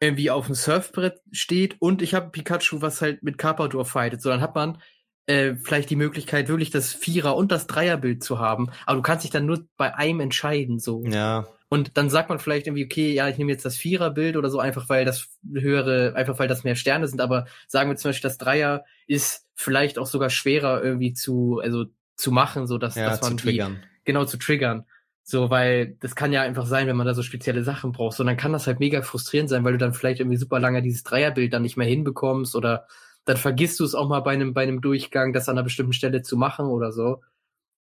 irgendwie 0.00 0.30
auf 0.30 0.46
dem 0.46 0.54
Surfbrett 0.54 1.20
steht 1.32 1.76
und 1.80 2.02
ich 2.02 2.14
habe 2.14 2.30
Pikachu, 2.30 2.82
was 2.82 3.00
halt 3.00 3.22
mit 3.22 3.38
Carpador 3.38 3.84
fightet, 3.84 4.20
so 4.20 4.28
dann 4.28 4.40
hat 4.40 4.54
man 4.54 4.78
äh, 5.26 5.56
vielleicht 5.56 5.90
die 5.90 5.96
Möglichkeit, 5.96 6.48
wirklich 6.48 6.70
das 6.70 6.92
Vierer- 6.92 7.36
und 7.36 7.50
das 7.50 7.66
Dreierbild 7.66 8.22
zu 8.22 8.38
haben. 8.38 8.70
Aber 8.84 8.96
du 8.96 9.02
kannst 9.02 9.24
dich 9.24 9.30
dann 9.30 9.46
nur 9.46 9.66
bei 9.76 9.94
einem 9.94 10.20
entscheiden, 10.20 10.78
so. 10.78 11.04
Ja. 11.04 11.46
Und 11.68 11.96
dann 11.96 12.10
sagt 12.10 12.28
man 12.28 12.38
vielleicht 12.38 12.68
irgendwie, 12.68 12.84
okay, 12.84 13.12
ja, 13.12 13.28
ich 13.28 13.38
nehme 13.38 13.50
jetzt 13.50 13.64
das 13.64 13.76
Viererbild 13.76 14.36
oder 14.36 14.50
so, 14.50 14.60
einfach 14.60 14.88
weil 14.88 15.04
das 15.04 15.28
höhere, 15.52 16.14
einfach 16.14 16.38
weil 16.38 16.46
das 16.46 16.62
mehr 16.62 16.76
Sterne 16.76 17.08
sind, 17.08 17.20
aber 17.20 17.46
sagen 17.66 17.90
wir 17.90 17.96
zum 17.96 18.10
Beispiel, 18.10 18.28
das 18.28 18.38
Dreier 18.38 18.84
ist 19.08 19.46
vielleicht 19.54 19.98
auch 19.98 20.06
sogar 20.06 20.30
schwerer 20.30 20.82
irgendwie 20.82 21.12
zu, 21.12 21.60
also 21.60 21.86
zu 22.14 22.30
machen, 22.30 22.68
so 22.68 22.78
dass, 22.78 22.94
ja, 22.94 23.08
dass 23.10 23.20
man 23.20 23.36
zu 23.36 23.44
triggern. 23.44 23.80
Die, 23.82 24.04
genau 24.04 24.24
zu 24.26 24.36
triggern. 24.36 24.84
So, 25.28 25.50
weil 25.50 25.96
das 25.98 26.14
kann 26.14 26.32
ja 26.32 26.42
einfach 26.42 26.66
sein, 26.66 26.86
wenn 26.86 26.94
man 26.94 27.06
da 27.06 27.12
so 27.12 27.24
spezielle 27.24 27.64
Sachen 27.64 27.90
braucht. 27.90 28.16
So, 28.16 28.22
dann 28.22 28.36
kann 28.36 28.52
das 28.52 28.68
halt 28.68 28.78
mega 28.78 29.02
frustrierend 29.02 29.50
sein, 29.50 29.64
weil 29.64 29.72
du 29.72 29.78
dann 29.78 29.92
vielleicht 29.92 30.20
irgendwie 30.20 30.36
super 30.36 30.60
lange 30.60 30.82
dieses 30.82 31.02
Dreierbild 31.02 31.52
dann 31.52 31.62
nicht 31.62 31.76
mehr 31.76 31.86
hinbekommst 31.88 32.54
oder 32.54 32.86
dann 33.24 33.36
vergisst 33.36 33.80
du 33.80 33.84
es 33.84 33.96
auch 33.96 34.08
mal 34.08 34.20
bei 34.20 34.34
einem, 34.34 34.54
bei 34.54 34.62
einem 34.62 34.80
Durchgang, 34.80 35.32
das 35.32 35.48
an 35.48 35.56
einer 35.56 35.64
bestimmten 35.64 35.94
Stelle 35.94 36.22
zu 36.22 36.36
machen 36.36 36.66
oder 36.66 36.92
so. 36.92 37.22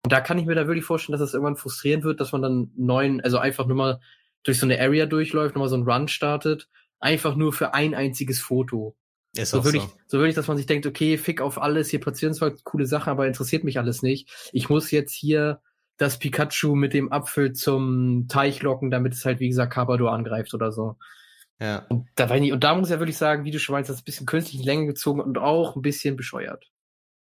Und 0.05 0.13
da 0.13 0.21
kann 0.21 0.37
ich 0.37 0.45
mir 0.45 0.55
da 0.55 0.67
wirklich 0.67 0.85
vorstellen, 0.85 1.19
dass 1.19 1.19
das 1.19 1.33
irgendwann 1.33 1.57
frustrierend 1.57 2.05
wird, 2.05 2.21
dass 2.21 2.31
man 2.31 2.41
dann 2.41 2.71
neuen, 2.77 3.19
also 3.19 3.39
einfach 3.39 3.65
nur 3.67 3.75
mal 3.75 3.99
durch 4.43 4.57
so 4.57 4.65
eine 4.65 4.79
Area 4.79 5.05
durchläuft, 5.05 5.55
nochmal 5.55 5.67
so 5.67 5.75
einen 5.75 5.89
Run 5.89 6.07
startet, 6.07 6.69
einfach 7.01 7.35
nur 7.35 7.51
für 7.51 7.73
ein 7.73 7.93
einziges 7.93 8.39
Foto. 8.39 8.95
Ist 9.35 9.51
so 9.51 9.65
wirklich, 9.65 9.83
so. 9.83 9.89
so 10.07 10.17
wirklich, 10.19 10.35
dass 10.35 10.47
man 10.47 10.55
sich 10.55 10.65
denkt, 10.65 10.85
okay, 10.85 11.17
fick 11.17 11.41
auf 11.41 11.61
alles, 11.61 11.89
hier 11.89 11.99
passieren 11.99 12.33
zwar 12.33 12.51
coole 12.63 12.85
Sachen, 12.85 13.09
aber 13.09 13.27
interessiert 13.27 13.65
mich 13.65 13.79
alles 13.79 14.01
nicht. 14.01 14.29
Ich 14.53 14.69
muss 14.69 14.91
jetzt 14.91 15.11
hier 15.11 15.59
das 15.97 16.19
Pikachu 16.19 16.75
mit 16.75 16.93
dem 16.93 17.11
Apfel 17.11 17.53
zum 17.53 18.27
Teich 18.27 18.61
locken, 18.61 18.91
damit 18.91 19.13
es 19.13 19.25
halt, 19.25 19.39
wie 19.39 19.49
gesagt, 19.49 19.73
Carpador 19.73 20.11
angreift 20.11 20.53
oder 20.53 20.71
so. 20.71 20.97
Ja. 21.59 21.85
Und 21.89 22.07
da, 22.15 22.29
war 22.29 22.37
ich, 22.37 22.51
und 22.51 22.63
da 22.63 22.75
muss 22.75 22.89
ich 22.89 22.93
ja 22.93 22.99
wirklich 22.99 23.17
sagen, 23.17 23.45
wie 23.45 23.51
du 23.51 23.59
schon 23.59 23.73
meinst, 23.73 23.89
das 23.89 23.97
ist 23.97 24.01
ein 24.01 24.05
bisschen 24.05 24.25
künstlich 24.25 24.59
in 24.59 24.65
Länge 24.65 24.85
gezogen 24.87 25.21
und 25.21 25.37
auch 25.37 25.75
ein 25.75 25.81
bisschen 25.81 26.15
bescheuert. 26.15 26.69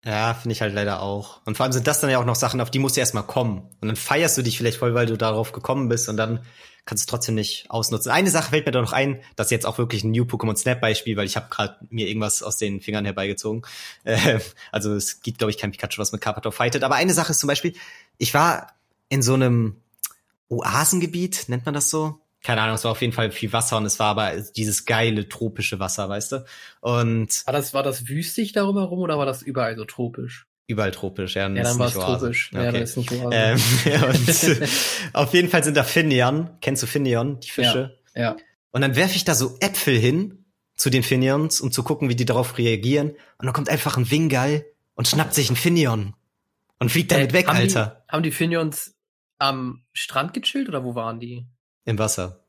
Ja, 0.05 0.35
finde 0.35 0.53
ich 0.53 0.61
halt 0.61 0.73
leider 0.73 1.01
auch. 1.01 1.41
Und 1.45 1.57
vor 1.57 1.63
allem 1.63 1.73
sind 1.73 1.87
das 1.87 1.99
dann 1.99 2.11
ja 2.11 2.19
auch 2.19 2.25
noch 2.25 2.35
Sachen, 2.35 2.61
auf 2.61 2.69
die 2.69 2.77
musst 2.77 2.95
du 2.95 2.99
erstmal 2.99 3.25
kommen. 3.25 3.69
Und 3.81 3.87
dann 3.87 3.95
feierst 3.95 4.37
du 4.37 4.43
dich 4.43 4.57
vielleicht 4.57 4.77
voll, 4.77 4.93
weil 4.93 5.07
du 5.07 5.17
darauf 5.17 5.51
gekommen 5.51 5.89
bist 5.89 6.09
und 6.09 6.17
dann 6.17 6.41
kannst 6.85 7.07
du 7.07 7.09
trotzdem 7.09 7.33
nicht 7.33 7.65
ausnutzen. 7.69 8.11
Eine 8.11 8.29
Sache 8.29 8.51
fällt 8.51 8.67
mir 8.67 8.71
da 8.71 8.81
noch 8.81 8.93
ein, 8.93 9.19
das 9.35 9.47
ist 9.47 9.51
jetzt 9.51 9.65
auch 9.65 9.79
wirklich 9.79 10.03
ein 10.03 10.11
New 10.11 10.23
Pokémon 10.23 10.55
Snap 10.55 10.79
Beispiel, 10.79 11.17
weil 11.17 11.25
ich 11.25 11.35
habe 11.35 11.47
gerade 11.49 11.77
mir 11.89 12.07
irgendwas 12.07 12.43
aus 12.43 12.57
den 12.57 12.81
Fingern 12.81 13.05
herbeigezogen. 13.05 13.63
Äh, 14.03 14.39
also 14.71 14.93
es 14.93 15.21
gibt, 15.21 15.39
glaube 15.39 15.49
ich, 15.49 15.57
kein 15.57 15.71
Pikachu, 15.71 15.99
was 15.99 16.11
mit 16.11 16.21
Carpador 16.21 16.51
fightet. 16.51 16.83
Aber 16.83 16.93
eine 16.95 17.13
Sache 17.13 17.31
ist 17.31 17.39
zum 17.39 17.47
Beispiel, 17.47 17.73
ich 18.17 18.33
war 18.33 18.73
in 19.09 19.21
so 19.21 19.33
einem 19.33 19.81
Oasengebiet, 20.49 21.45
nennt 21.47 21.65
man 21.65 21.73
das 21.73 21.89
so? 21.89 22.19
keine 22.45 22.61
Ahnung, 22.61 22.75
es 22.75 22.83
war 22.83 22.91
auf 22.91 23.01
jeden 23.01 23.11
Fall 23.11 23.31
viel 23.31 23.51
Wasser 23.51 23.77
und 23.77 23.85
es 23.85 23.97
war 23.97 24.09
aber 24.09 24.39
dieses 24.55 24.85
geile 24.85 25.27
tropische 25.27 25.79
Wasser, 25.79 26.07
weißt 26.07 26.31
du? 26.31 26.45
Und 26.79 27.43
war 27.45 27.53
das 27.53 27.73
war 27.73 27.81
das 27.81 28.07
wüstig 28.07 28.51
darüber 28.51 28.83
rum 28.83 28.99
oder 28.99 29.17
war 29.17 29.25
das 29.25 29.41
überall 29.41 29.75
so 29.75 29.83
tropisch? 29.83 30.45
Überall 30.67 30.91
tropisch, 30.91 31.35
ja. 31.35 31.49
Ja, 31.49 31.63
dann 31.63 31.79
war 31.79 31.87
es 31.87 31.93
tropisch. 31.93 32.51
Okay. 32.53 32.63
Ja, 32.63 32.71
dann 32.71 32.81
ist 32.83 32.97
nicht 32.97 33.11
Oase. 33.11 33.29
Ähm, 33.33 33.59
ja, 33.85 34.05
und 34.07 34.69
auf 35.13 35.33
jeden 35.33 35.49
Fall 35.49 35.63
sind 35.63 35.75
da 35.75 35.83
Finion. 35.83 36.51
Kennst 36.61 36.83
du 36.83 36.87
Finion, 36.87 37.39
die 37.39 37.49
Fische? 37.49 37.97
Ja. 38.13 38.21
ja. 38.21 38.35
Und 38.69 38.81
dann 38.81 38.95
werfe 38.95 39.15
ich 39.15 39.25
da 39.25 39.33
so 39.33 39.57
Äpfel 39.59 39.97
hin 39.97 40.45
zu 40.75 40.91
den 40.91 41.01
Finions, 41.01 41.61
um 41.61 41.71
zu 41.71 41.81
gucken, 41.81 42.09
wie 42.09 42.15
die 42.15 42.25
darauf 42.25 42.59
reagieren. 42.59 43.11
Und 43.37 43.45
dann 43.45 43.53
kommt 43.53 43.69
einfach 43.69 43.97
ein 43.97 44.11
Wingal 44.11 44.65
und 44.93 45.07
schnappt 45.07 45.33
sich 45.33 45.49
ein 45.49 45.55
Finion 45.55 46.13
und 46.79 46.89
fliegt 46.89 47.11
damit 47.11 47.31
äh, 47.31 47.33
weg, 47.33 47.47
haben 47.47 47.57
Alter. 47.57 48.03
Die, 48.07 48.11
haben 48.11 48.23
die 48.23 48.31
Finions 48.31 48.95
am 49.37 49.83
Strand 49.93 50.33
gechillt 50.33 50.69
oder 50.69 50.83
wo 50.83 50.95
waren 50.95 51.19
die? 51.19 51.47
Im 51.85 51.99
Wasser. 51.99 52.45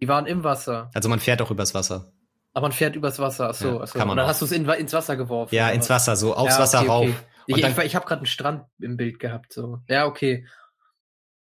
Die 0.00 0.08
waren 0.08 0.26
im 0.26 0.44
Wasser. 0.44 0.90
Also 0.94 1.08
man 1.08 1.20
fährt 1.20 1.42
auch 1.42 1.50
übers 1.50 1.74
Wasser. 1.74 2.12
Aber 2.52 2.64
man 2.66 2.72
fährt 2.72 2.96
übers 2.96 3.18
Wasser, 3.18 3.50
ach 3.50 3.54
so, 3.54 3.68
ja, 3.68 3.80
ach 3.82 3.86
so. 3.86 3.98
Kann 3.98 4.08
man 4.08 4.12
Und 4.12 4.16
dann 4.18 4.26
auch. 4.26 4.30
hast 4.30 4.40
du 4.40 4.46
es 4.46 4.52
in, 4.52 4.68
ins 4.68 4.92
Wasser 4.92 5.16
geworfen. 5.16 5.54
Ja, 5.54 5.70
ins 5.70 5.88
Wasser, 5.88 6.16
so 6.16 6.34
aufs 6.34 6.54
ja, 6.54 6.60
Wasser 6.60 6.78
okay, 6.80 6.88
rauf. 6.88 7.04
Okay. 7.04 7.14
Ich, 7.46 7.60
dann, 7.60 7.72
ich, 7.72 7.78
ich 7.78 7.94
habe 7.94 8.06
gerade 8.06 8.20
einen 8.20 8.26
Strand 8.26 8.64
im 8.80 8.96
Bild 8.96 9.18
gehabt, 9.18 9.52
so. 9.52 9.78
Ja, 9.88 10.06
okay. 10.06 10.46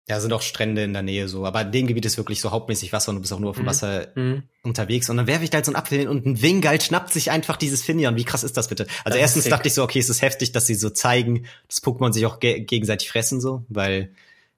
Ja, 0.07 0.19
sind 0.19 0.33
auch 0.33 0.43
Strände 0.43 0.83
in 0.83 0.93
der 0.93 1.01
Nähe 1.01 1.27
so. 1.27 1.45
Aber 1.45 1.61
in 1.61 1.71
dem 1.71 1.87
Gebiet 1.87 2.05
ist 2.05 2.17
wirklich 2.17 2.39
so 2.39 2.51
hauptmäßig 2.51 2.93
Wasser 2.93 3.09
und 3.09 3.15
du 3.15 3.21
bist 3.21 3.33
auch 3.33 3.39
nur 3.39 3.49
auf 3.49 3.55
dem 3.55 3.63
mhm. 3.63 3.69
Wasser 3.69 4.07
mhm. 4.13 4.43
unterwegs. 4.61 5.09
Und 5.09 5.17
dann 5.17 5.25
werfe 5.25 5.43
ich 5.43 5.49
da 5.49 5.55
halt 5.55 5.65
so 5.65 5.71
einen 5.71 5.77
Apfel 5.77 5.97
hin 5.97 6.07
und 6.07 6.27
ein 6.27 6.41
Wingal 6.43 6.79
schnappt 6.79 7.11
sich 7.11 7.31
einfach 7.31 7.57
dieses 7.57 7.81
Finion. 7.81 8.15
Wie 8.15 8.23
krass 8.23 8.43
ist 8.43 8.55
das 8.55 8.67
bitte? 8.67 8.83
Also 9.03 9.17
das 9.17 9.17
erstens 9.17 9.45
dachte 9.45 9.67
ich 9.67 9.73
so, 9.73 9.83
okay, 9.83 9.97
es 9.97 10.09
ist 10.09 10.21
heftig, 10.21 10.51
dass 10.51 10.67
sie 10.67 10.75
so 10.75 10.91
zeigen, 10.91 11.47
dass 11.67 11.81
Pokémon 11.81 12.13
sich 12.13 12.27
auch 12.27 12.39
ge 12.39 12.59
gegenseitig 12.59 13.09
fressen 13.09 13.41
so, 13.41 13.65
weil 13.67 14.11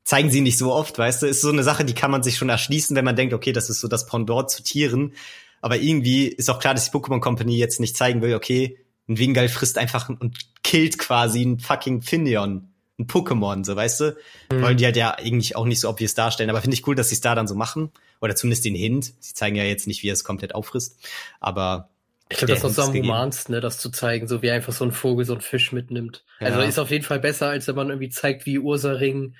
zeigen 0.04 0.30
sie 0.32 0.42
nicht 0.42 0.58
so 0.58 0.74
oft, 0.74 0.98
weißt 0.98 1.22
du? 1.22 1.28
Ist 1.28 1.42
so 1.42 1.50
eine 1.50 1.64
Sache, 1.64 1.86
die 1.86 1.94
kann 1.94 2.12
man 2.12 2.24
sich 2.24 2.36
schon 2.38 2.50
erschließen, 2.50 2.96
wenn 2.98 3.06
man 3.06 3.16
denkt, 3.16 3.34
okay, 3.34 3.54
das 3.54 3.70
ist 3.70 3.80
so 3.80 3.88
das 3.88 4.06
Pendant 4.06 4.50
zu 4.50 4.64
Tieren. 4.64 5.14
Aber 5.62 5.78
irgendwie 5.78 6.28
ist 6.28 6.50
auch 6.50 6.60
klar, 6.60 6.74
dass 6.74 6.92
die 6.92 6.98
Pokémon 6.98 7.22
Company 7.22 7.58
jetzt 7.58 7.80
nicht 7.80 7.96
zeigen 7.96 8.22
will, 8.22 8.36
okay, 8.36 8.78
ein 9.08 9.18
Wingal 9.18 9.48
frisst 9.48 9.78
einfach 9.78 10.10
und 10.10 10.38
killt 10.64 10.98
quasi 10.98 11.42
ein 11.42 11.60
fucking 11.60 12.02
Finion, 12.02 12.70
ein 13.00 13.08
Pokémon, 13.08 13.64
so 13.64 13.76
weißt 13.76 14.00
du? 14.00 14.18
Mhm. 14.52 14.62
Wollen 14.62 14.78
die 14.78 14.86
halt 14.86 14.98
ja 14.98 15.16
eigentlich 15.16 15.56
auch 15.56 15.66
nicht 15.66 15.80
so 15.80 15.90
obvious 15.90 16.14
darstellen, 16.14 16.50
aber 16.50 16.62
finde 16.62 16.76
ich 16.76 16.88
cool, 16.88 16.96
dass 16.96 17.10
sie 17.10 17.16
es 17.16 17.22
da 17.22 17.36
dann 17.36 17.48
so 17.48 17.56
machen. 17.56 17.92
Oder 18.22 18.36
zumindest 18.36 18.66
den 18.66 18.76
Hint. 18.76 19.14
Sie 19.20 19.34
zeigen 19.34 19.56
ja 19.56 19.64
jetzt 19.64 19.86
nicht, 19.86 20.02
wie 20.02 20.10
er 20.10 20.14
es 20.14 20.24
komplett 20.24 20.56
auffrisst. 20.56 20.98
Aber 21.40 21.90
ich 22.30 22.40
glaube, 22.40 22.54
das 22.54 22.64
ist 22.64 22.80
auch 22.80 22.86
so 22.86 22.92
am 22.92 22.98
humansten, 22.98 23.54
ne, 23.54 23.62
das 23.62 23.78
zu 23.78 23.90
zeigen, 23.90 24.28
so 24.28 24.42
wie 24.42 24.50
einfach 24.50 24.74
so 24.74 24.84
ein 24.84 24.92
Vogel 24.92 25.26
so 25.26 25.36
ein 25.36 25.42
Fisch 25.42 25.72
mitnimmt. 25.72 26.26
Ja. 26.40 26.48
Also 26.48 26.62
ist 26.62 26.80
auf 26.80 26.90
jeden 26.90 27.06
Fall 27.06 27.20
besser, 27.20 27.50
als 27.50 27.68
wenn 27.68 27.76
man 27.76 27.90
irgendwie 27.90 28.10
zeigt, 28.10 28.46
wie 28.46 28.60
Ursaring 28.60 29.36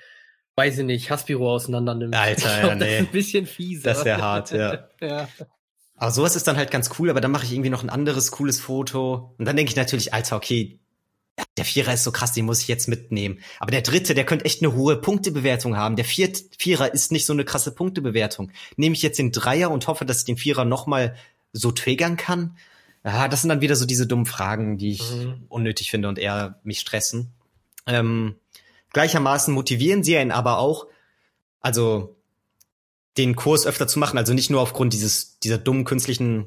weiß 0.58 0.78
ich 0.78 0.84
nicht, 0.84 1.10
Haspiro 1.10 1.54
auseinander 1.54 1.94
nimmt. 1.94 2.16
Alter, 2.16 2.48
ja, 2.68 2.74
nee. 2.74 2.80
Das 2.80 2.88
ist 2.88 2.98
ein 2.98 3.06
bisschen 3.12 3.46
fies. 3.46 3.82
Das 3.82 4.04
wäre 4.04 4.20
hart, 4.20 4.50
ja. 4.50 4.88
ja. 5.00 5.28
Aber 5.94 6.10
sowas 6.10 6.34
ist 6.34 6.48
dann 6.48 6.56
halt 6.56 6.70
ganz 6.70 6.90
cool, 6.98 7.10
aber 7.10 7.20
dann 7.20 7.30
mache 7.30 7.44
ich 7.44 7.52
irgendwie 7.52 7.70
noch 7.70 7.82
ein 7.82 7.90
anderes 7.90 8.32
cooles 8.32 8.60
Foto. 8.60 9.34
Und 9.38 9.44
dann 9.44 9.56
denke 9.56 9.70
ich 9.70 9.76
natürlich, 9.76 10.12
Alter, 10.12 10.36
okay, 10.36 10.80
der 11.56 11.64
Vierer 11.64 11.94
ist 11.94 12.04
so 12.04 12.12
krass, 12.12 12.32
den 12.32 12.44
muss 12.44 12.62
ich 12.62 12.68
jetzt 12.68 12.88
mitnehmen. 12.88 13.40
Aber 13.58 13.70
der 13.70 13.82
Dritte, 13.82 14.14
der 14.14 14.24
könnte 14.24 14.44
echt 14.44 14.62
eine 14.62 14.74
hohe 14.74 14.96
Punktebewertung 14.96 15.76
haben. 15.76 15.96
Der 15.96 16.04
Viert, 16.04 16.42
Vierer 16.58 16.92
ist 16.92 17.12
nicht 17.12 17.26
so 17.26 17.32
eine 17.32 17.44
krasse 17.44 17.74
Punktebewertung. 17.74 18.52
Nehme 18.76 18.94
ich 18.94 19.02
jetzt 19.02 19.18
den 19.18 19.32
Dreier 19.32 19.70
und 19.70 19.86
hoffe, 19.86 20.04
dass 20.04 20.20
ich 20.20 20.24
den 20.24 20.36
Vierer 20.36 20.64
nochmal 20.64 21.16
so 21.52 21.72
triggern 21.72 22.16
kann? 22.16 22.56
Ja, 23.04 23.28
das 23.28 23.42
sind 23.42 23.48
dann 23.48 23.60
wieder 23.60 23.76
so 23.76 23.86
diese 23.86 24.06
dummen 24.06 24.26
Fragen, 24.26 24.78
die 24.78 24.92
ich 24.92 25.10
mhm. 25.10 25.44
unnötig 25.48 25.90
finde 25.90 26.08
und 26.08 26.18
eher 26.18 26.60
mich 26.62 26.80
stressen. 26.80 27.32
Ähm, 27.86 28.36
gleichermaßen 28.92 29.54
motivieren 29.54 30.02
sie 30.02 30.16
einen 30.16 30.32
aber 30.32 30.58
auch, 30.58 30.86
also 31.60 32.16
den 33.16 33.34
Kurs 33.34 33.66
öfter 33.66 33.88
zu 33.88 33.98
machen, 33.98 34.18
also 34.18 34.34
nicht 34.34 34.50
nur 34.50 34.60
aufgrund 34.60 34.92
dieses 34.92 35.38
dieser 35.40 35.58
dummen 35.58 35.84
künstlichen 35.84 36.46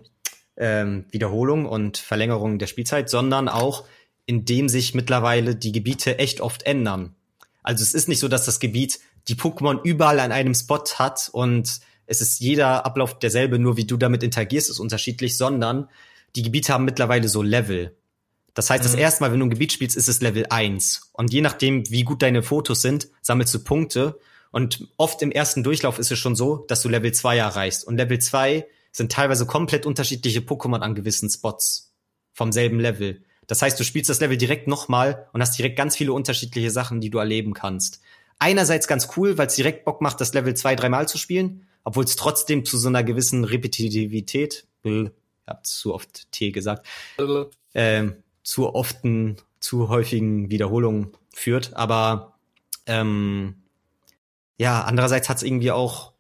ähm, 0.56 1.06
Wiederholung 1.10 1.66
und 1.66 1.98
Verlängerung 1.98 2.60
der 2.60 2.68
Spielzeit, 2.68 3.10
sondern 3.10 3.50
auch 3.50 3.86
indem 4.32 4.70
sich 4.70 4.94
mittlerweile 4.94 5.58
die 5.58 5.74
Gebiete 5.74 6.18
echt 6.18 6.40
oft 6.40 6.64
ändern. 6.64 7.14
Also 7.64 7.84
es 7.84 7.94
ist 7.94 8.08
nicht 8.08 8.20
so, 8.20 8.30
dass 8.30 8.46
das 8.46 8.62
Gebiet 8.62 9.02
die 9.28 9.36
Pokémon 9.36 9.82
überall 9.84 10.22
an 10.22 10.32
einem 10.32 10.56
Spot 10.56 10.86
hat 10.96 11.30
und 11.34 11.82
es 12.06 12.22
ist 12.22 12.40
jeder 12.40 12.86
Ablauf 12.86 13.20
derselbe, 13.20 13.60
nur 13.60 13.76
wie 13.76 13.84
du 13.84 13.98
damit 13.98 14.24
interagierst, 14.24 14.70
ist 14.70 14.80
unterschiedlich, 14.80 15.36
sondern 15.36 15.90
die 16.38 16.44
Gebiete 16.44 16.72
haben 16.72 16.86
mittlerweile 16.86 17.28
so 17.28 17.42
Level. 17.42 17.98
Das 18.54 18.70
heißt, 18.70 18.86
mhm. 18.86 18.88
das 18.88 18.96
erste 18.96 19.22
Mal, 19.22 19.34
wenn 19.34 19.40
du 19.42 19.48
ein 19.48 19.52
Gebiet 19.52 19.74
spielst, 19.74 19.98
ist 19.98 20.08
es 20.08 20.22
Level 20.22 20.46
1. 20.50 21.12
Und 21.12 21.34
je 21.34 21.42
nachdem, 21.42 21.90
wie 21.92 22.04
gut 22.04 22.22
deine 22.22 22.42
Fotos 22.42 22.82
sind, 22.82 23.10
sammelst 23.22 23.54
du 23.54 23.60
Punkte. 23.60 24.18
Und 24.52 24.88
oft 24.96 25.22
im 25.22 25.32
ersten 25.32 25.62
Durchlauf 25.62 26.00
ist 26.00 26.10
es 26.10 26.20
schon 26.20 26.38
so, 26.38 26.66
dass 26.70 26.82
du 26.82 26.88
Level 26.88 27.12
2 27.12 27.38
erreichst. 27.38 27.86
Und 27.86 27.98
Level 27.98 28.20
2 28.20 28.66
sind 28.94 29.12
teilweise 29.12 29.46
komplett 29.46 29.86
unterschiedliche 29.86 30.40
Pokémon 30.40 30.80
an 30.80 30.96
gewissen 30.96 31.30
Spots 31.30 31.94
vom 32.32 32.54
selben 32.54 32.80
Level. 32.80 33.22
Das 33.52 33.62
heißt, 33.62 33.78
du 33.78 33.84
spielst 33.84 34.10
das 34.10 34.22
Level 34.22 34.38
direkt 34.38 34.70
nochmal 34.70 35.28
und 35.34 35.42
hast 35.42 35.58
direkt 35.58 35.76
ganz 35.76 35.98
viele 35.98 36.14
unterschiedliche 36.14 36.72
Sachen, 36.72 37.02
die 37.02 37.10
du 37.10 37.18
erleben 37.18 37.54
kannst. 37.54 38.00
Einerseits 38.40 38.88
ganz 38.88 39.10
cool, 39.18 39.38
weil 39.38 39.48
es 39.48 39.56
direkt 39.56 39.84
Bock 39.84 40.00
macht, 40.00 40.22
das 40.22 40.34
Level 40.34 40.54
zwei, 40.54 40.74
dreimal 40.74 41.10
zu 41.10 41.18
spielen, 41.18 41.68
obwohl 41.84 42.06
es 42.06 42.16
trotzdem 42.16 42.64
zu 42.64 42.78
so 42.78 42.88
einer 42.88 43.04
gewissen 43.04 43.44
Repetitivität, 43.44 44.68
ich 44.84 45.12
hab 45.46 45.66
zu 45.66 45.94
oft 45.94 46.32
T 46.32 46.52
gesagt, 46.52 46.88
äh, 47.74 48.08
zu 48.42 48.74
often, 48.74 49.36
zu 49.60 49.90
häufigen 49.90 50.50
Wiederholungen 50.50 51.12
führt. 51.34 51.76
Aber 51.76 52.38
ähm, 52.86 53.56
ja, 54.58 54.82
andererseits 54.82 55.28
hat 55.28 55.36
es 55.36 55.44
irgendwie 55.44 55.72
auch 55.72 56.14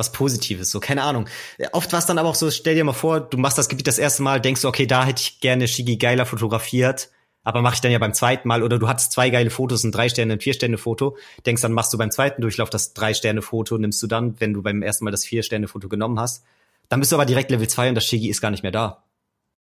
was 0.00 0.12
Positives, 0.12 0.70
so 0.70 0.80
keine 0.80 1.02
Ahnung. 1.02 1.28
Oft 1.72 1.92
war 1.92 2.00
es 2.00 2.06
dann 2.06 2.18
aber 2.18 2.28
auch 2.28 2.34
so, 2.34 2.50
stell 2.50 2.74
dir 2.74 2.84
mal 2.84 2.92
vor, 2.92 3.20
du 3.20 3.38
machst 3.38 3.58
das 3.58 3.68
Gebiet 3.68 3.86
das 3.86 3.98
erste 3.98 4.22
Mal, 4.22 4.40
denkst 4.40 4.62
du, 4.62 4.68
okay, 4.68 4.86
da 4.86 5.04
hätte 5.04 5.22
ich 5.22 5.40
gerne 5.40 5.68
Shigi 5.68 5.96
geiler 5.96 6.26
fotografiert, 6.26 7.10
aber 7.44 7.62
mache 7.62 7.74
ich 7.74 7.80
dann 7.80 7.92
ja 7.92 7.98
beim 7.98 8.14
zweiten 8.14 8.48
Mal 8.48 8.62
oder 8.62 8.78
du 8.78 8.88
hattest 8.88 9.12
zwei 9.12 9.30
geile 9.30 9.50
Fotos, 9.50 9.84
ein 9.84 9.92
drei 9.92 10.08
Sterne, 10.08 10.32
ein 10.32 10.40
vier 10.40 10.54
Sterne 10.54 10.78
Foto, 10.78 11.16
denkst 11.46 11.62
dann 11.62 11.72
machst 11.72 11.92
du 11.92 11.98
beim 11.98 12.10
zweiten 12.10 12.42
Durchlauf 12.42 12.70
das 12.70 12.94
drei 12.94 13.14
Sterne 13.14 13.42
Foto, 13.42 13.78
nimmst 13.78 14.02
du 14.02 14.06
dann, 14.06 14.40
wenn 14.40 14.52
du 14.52 14.62
beim 14.62 14.82
ersten 14.82 15.04
Mal 15.04 15.10
das 15.10 15.24
vier 15.24 15.42
Sterne 15.42 15.68
Foto 15.68 15.88
genommen 15.88 16.18
hast, 16.18 16.44
dann 16.88 16.98
bist 16.98 17.12
du 17.12 17.16
aber 17.16 17.26
direkt 17.26 17.50
Level 17.50 17.68
2 17.68 17.90
und 17.90 17.94
das 17.94 18.04
Shigi 18.04 18.28
ist 18.28 18.40
gar 18.40 18.50
nicht 18.50 18.62
mehr 18.62 18.72
da. 18.72 19.04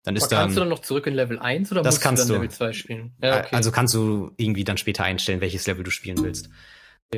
Dann 0.04 0.16
ist 0.16 0.24
aber 0.24 0.30
dann, 0.30 0.40
kannst 0.40 0.58
du 0.58 0.62
dann 0.62 0.70
noch 0.70 0.80
zurück 0.80 1.08
in 1.08 1.14
Level 1.14 1.38
1 1.38 1.72
oder 1.72 1.82
das 1.82 1.96
musst 1.96 2.04
kannst 2.04 2.24
du 2.24 2.34
dann. 2.34 2.42
Level 2.42 2.56
2 2.56 2.74
spielen? 2.74 3.12
Ja, 3.22 3.40
okay. 3.40 3.56
Also 3.56 3.72
kannst 3.72 3.94
du 3.94 4.32
irgendwie 4.38 4.64
dann 4.64 4.78
später 4.78 5.04
einstellen, 5.04 5.42
welches 5.42 5.68
Level 5.68 5.84
du 5.84 5.92
spielen 5.92 6.24
willst. 6.24 6.50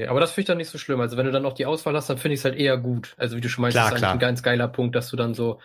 Aber 0.07 0.19
das 0.19 0.31
finde 0.31 0.41
ich 0.41 0.47
dann 0.47 0.57
nicht 0.57 0.69
so 0.69 0.77
schlimm. 0.77 1.01
Also 1.01 1.17
wenn 1.17 1.25
du 1.25 1.31
dann 1.31 1.43
noch 1.43 1.53
die 1.53 1.65
Auswahl 1.65 1.95
hast, 1.95 2.09
dann 2.09 2.17
finde 2.17 2.33
ich 2.33 2.39
es 2.39 2.45
halt 2.45 2.55
eher 2.55 2.77
gut. 2.77 3.13
Also 3.17 3.35
wie 3.35 3.41
du 3.41 3.49
schon 3.49 3.61
meinst, 3.61 3.75
klar, 3.75 3.87
ist 3.87 3.93
eigentlich 3.93 4.09
ein 4.09 4.19
ganz 4.19 4.41
geiler 4.41 4.67
Punkt, 4.67 4.95
dass 4.95 5.09
du 5.09 5.17
dann 5.17 5.33
so 5.33 5.59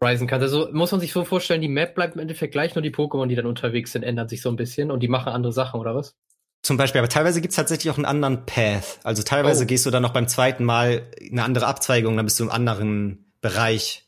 reisen 0.00 0.26
kannst. 0.26 0.42
Also 0.42 0.68
muss 0.72 0.90
man 0.90 1.00
sich 1.00 1.12
so 1.12 1.24
vorstellen, 1.24 1.60
die 1.60 1.68
Map 1.68 1.94
bleibt 1.94 2.14
im 2.14 2.20
Endeffekt 2.20 2.52
gleich, 2.52 2.74
nur 2.74 2.82
die 2.82 2.92
Pokémon, 2.92 3.28
die 3.28 3.36
dann 3.36 3.46
unterwegs 3.46 3.92
sind, 3.92 4.02
ändern 4.02 4.28
sich 4.28 4.42
so 4.42 4.48
ein 4.48 4.56
bisschen 4.56 4.90
und 4.90 5.00
die 5.00 5.08
machen 5.08 5.32
andere 5.32 5.52
Sachen, 5.52 5.80
oder 5.80 5.94
was? 5.94 6.14
Zum 6.62 6.76
Beispiel, 6.76 6.98
aber 6.98 7.08
teilweise 7.08 7.40
gibt's 7.40 7.56
tatsächlich 7.56 7.92
auch 7.92 7.96
einen 7.96 8.04
anderen 8.04 8.44
Path. 8.44 8.98
Also 9.04 9.22
teilweise 9.22 9.62
oh. 9.62 9.66
gehst 9.66 9.86
du 9.86 9.90
dann 9.90 10.02
noch 10.02 10.12
beim 10.12 10.26
zweiten 10.26 10.64
Mal 10.64 11.02
eine 11.30 11.44
andere 11.44 11.66
Abzweigung, 11.66 12.16
dann 12.16 12.26
bist 12.26 12.40
du 12.40 12.44
im 12.44 12.50
anderen 12.50 13.32
Bereich 13.40 14.06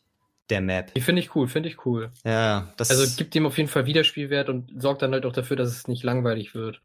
der 0.51 0.61
Map. 0.61 0.93
Die 0.95 1.01
finde 1.01 1.23
ich 1.23 1.37
cool, 1.37 1.47
finde 1.47 1.69
ich 1.69 1.87
cool. 1.87 2.11
Ja, 2.25 2.73
das 2.77 2.91
Also 2.91 3.17
gibt 3.17 3.35
dem 3.35 3.47
auf 3.47 3.57
jeden 3.57 3.69
Fall 3.69 3.87
Wiederspielwert 3.87 4.49
und 4.49 4.83
sorgt 4.83 5.03
dann 5.03 5.13
halt 5.13 5.25
auch 5.27 5.33
dafür, 5.33 5.57
dass 5.57 5.69
es 5.69 5.87
nicht 5.89 6.03
langweilig 6.03 6.55
wird. 6.55 6.81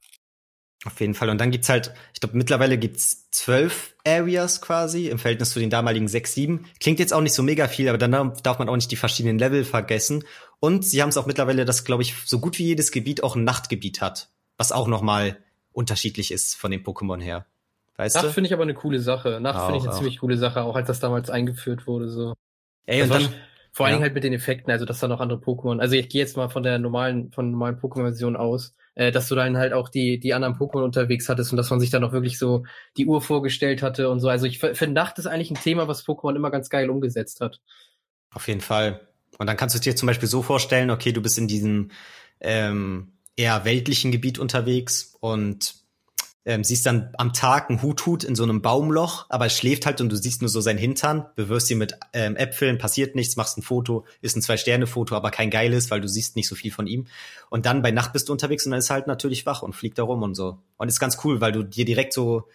Auf 0.85 0.99
jeden 0.99 1.13
Fall. 1.13 1.29
Und 1.29 1.39
dann 1.39 1.51
gibt's 1.51 1.69
halt, 1.69 1.93
ich 2.13 2.19
glaube, 2.19 2.35
mittlerweile 2.35 2.77
gibt's 2.77 3.29
zwölf 3.31 3.95
Areas 4.05 4.61
quasi 4.61 5.07
im 5.07 5.17
Verhältnis 5.17 5.51
zu 5.51 5.59
den 5.59 5.69
damaligen 5.69 6.09
sechs, 6.09 6.33
sieben. 6.33 6.65
Klingt 6.81 6.99
jetzt 6.99 7.13
auch 7.13 7.21
nicht 7.21 7.33
so 7.33 7.41
mega 7.41 7.67
viel, 7.69 7.87
aber 7.87 7.97
dann 7.97 8.33
darf 8.43 8.59
man 8.59 8.67
auch 8.67 8.75
nicht 8.75 8.91
die 8.91 8.97
verschiedenen 8.97 9.39
Level 9.39 9.63
vergessen. 9.63 10.25
Und 10.59 10.85
sie 10.85 11.01
haben 11.01 11.09
es 11.09 11.17
auch 11.17 11.25
mittlerweile, 11.25 11.63
dass, 11.63 11.85
glaube 11.85 12.03
ich, 12.03 12.15
so 12.25 12.39
gut 12.39 12.59
wie 12.59 12.65
jedes 12.65 12.91
Gebiet 12.91 13.23
auch 13.23 13.35
ein 13.35 13.45
Nachtgebiet 13.45 14.01
hat. 14.01 14.29
Was 14.57 14.71
auch 14.71 14.87
nochmal 14.87 15.37
unterschiedlich 15.71 16.31
ist 16.31 16.55
von 16.55 16.71
den 16.71 16.83
Pokémon 16.83 17.21
her. 17.21 17.45
Weißt 17.95 18.15
Nacht 18.15 18.31
finde 18.31 18.47
ich 18.47 18.53
aber 18.53 18.63
eine 18.63 18.73
coole 18.73 18.99
Sache. 18.99 19.39
Nacht 19.39 19.65
finde 19.65 19.77
ich 19.77 19.83
eine 19.83 19.93
auch. 19.93 19.97
ziemlich 19.97 20.19
coole 20.19 20.37
Sache, 20.37 20.63
auch 20.63 20.75
als 20.75 20.87
das 20.87 20.99
damals 20.99 21.29
eingeführt 21.29 21.87
wurde, 21.87 22.09
so. 22.09 22.33
Ey, 22.85 22.99
das 22.99 23.09
und 23.09 23.13
dann, 23.13 23.33
vor 23.71 23.85
allen 23.85 23.93
Dingen 23.93 24.03
halt 24.03 24.13
mit 24.13 24.23
den 24.23 24.33
Effekten, 24.33 24.71
also 24.71 24.85
dass 24.85 24.99
da 24.99 25.07
noch 25.07 25.19
andere 25.19 25.39
Pokémon, 25.39 25.79
also 25.79 25.95
ich 25.95 26.09
gehe 26.09 26.21
jetzt 26.21 26.35
mal 26.37 26.49
von 26.49 26.63
der 26.63 26.79
normalen, 26.79 27.31
von 27.31 27.51
normalen 27.51 27.79
Pokémon-Version 27.79 28.35
aus, 28.35 28.75
äh, 28.95 29.11
dass 29.11 29.27
du 29.27 29.35
dann 29.35 29.57
halt 29.57 29.73
auch 29.73 29.89
die, 29.89 30.19
die 30.19 30.33
anderen 30.33 30.55
Pokémon 30.55 30.83
unterwegs 30.83 31.29
hattest 31.29 31.51
und 31.51 31.57
dass 31.57 31.69
man 31.69 31.79
sich 31.79 31.89
dann 31.89 32.03
auch 32.03 32.11
wirklich 32.11 32.37
so 32.37 32.63
die 32.97 33.05
Uhr 33.05 33.21
vorgestellt 33.21 33.81
hatte 33.81 34.09
und 34.09 34.19
so. 34.19 34.29
Also 34.29 34.45
ich 34.45 34.59
finde, 34.59 34.91
Nacht 34.91 35.19
ist 35.19 35.27
eigentlich 35.27 35.51
ein 35.51 35.61
Thema, 35.61 35.87
was 35.87 36.05
Pokémon 36.05 36.35
immer 36.35 36.51
ganz 36.51 36.69
geil 36.69 36.89
umgesetzt 36.89 37.41
hat. 37.41 37.59
Auf 38.33 38.47
jeden 38.47 38.61
Fall. 38.61 39.01
Und 39.37 39.47
dann 39.47 39.57
kannst 39.57 39.75
du 39.75 39.79
dir 39.79 39.95
zum 39.95 40.07
Beispiel 40.07 40.29
so 40.29 40.41
vorstellen, 40.41 40.91
okay, 40.91 41.11
du 41.11 41.21
bist 41.21 41.37
in 41.37 41.47
diesem 41.47 41.91
ähm, 42.39 43.13
eher 43.35 43.65
weltlichen 43.65 44.11
Gebiet 44.11 44.37
unterwegs 44.37 45.15
und 45.19 45.82
ähm, 46.45 46.63
siehst 46.63 46.85
dann 46.85 47.13
am 47.17 47.31
Tag 47.31 47.69
ein 47.69 47.81
Huthut 47.81 48.23
in 48.23 48.35
so 48.35 48.43
einem 48.43 48.61
Baumloch, 48.61 49.25
aber 49.29 49.49
schläft 49.49 49.85
halt 49.85 50.01
und 50.01 50.09
du 50.09 50.17
siehst 50.17 50.41
nur 50.41 50.49
so 50.49 50.59
sein 50.59 50.77
Hintern, 50.77 51.25
bewirfst 51.35 51.71
ihn 51.71 51.77
mit 51.77 51.97
ähm, 52.11 52.35
Äpfeln, 52.35 52.77
passiert 52.77 53.15
nichts, 53.15 53.37
machst 53.37 53.57
ein 53.57 53.61
Foto, 53.61 54.05
ist 54.21 54.35
ein 54.35 54.41
Zwei-Sterne-Foto, 54.41 55.15
aber 55.15 55.31
kein 55.31 55.49
geiles, 55.49 55.89
weil 55.89 56.01
du 56.01 56.07
siehst 56.07 56.35
nicht 56.35 56.47
so 56.47 56.55
viel 56.55 56.71
von 56.71 56.85
ihm. 56.85 57.07
Und 57.49 57.65
dann 57.65 57.81
bei 57.81 57.91
Nacht 57.91 58.11
bist 58.11 58.27
du 58.27 58.33
unterwegs 58.33 58.65
und 58.65 58.71
dann 58.71 58.79
ist 58.79 58.89
er 58.89 58.95
halt 58.95 59.07
natürlich 59.07 59.45
wach 59.45 59.61
und 59.61 59.73
fliegt 59.73 59.97
da 59.97 60.03
rum 60.03 60.21
und 60.21 60.35
so. 60.35 60.57
Und 60.77 60.89
ist 60.89 60.99
ganz 60.99 61.17
cool, 61.23 61.39
weil 61.39 61.53
du 61.53 61.63
dir 61.63 61.85
direkt 61.85 62.13
so 62.13 62.47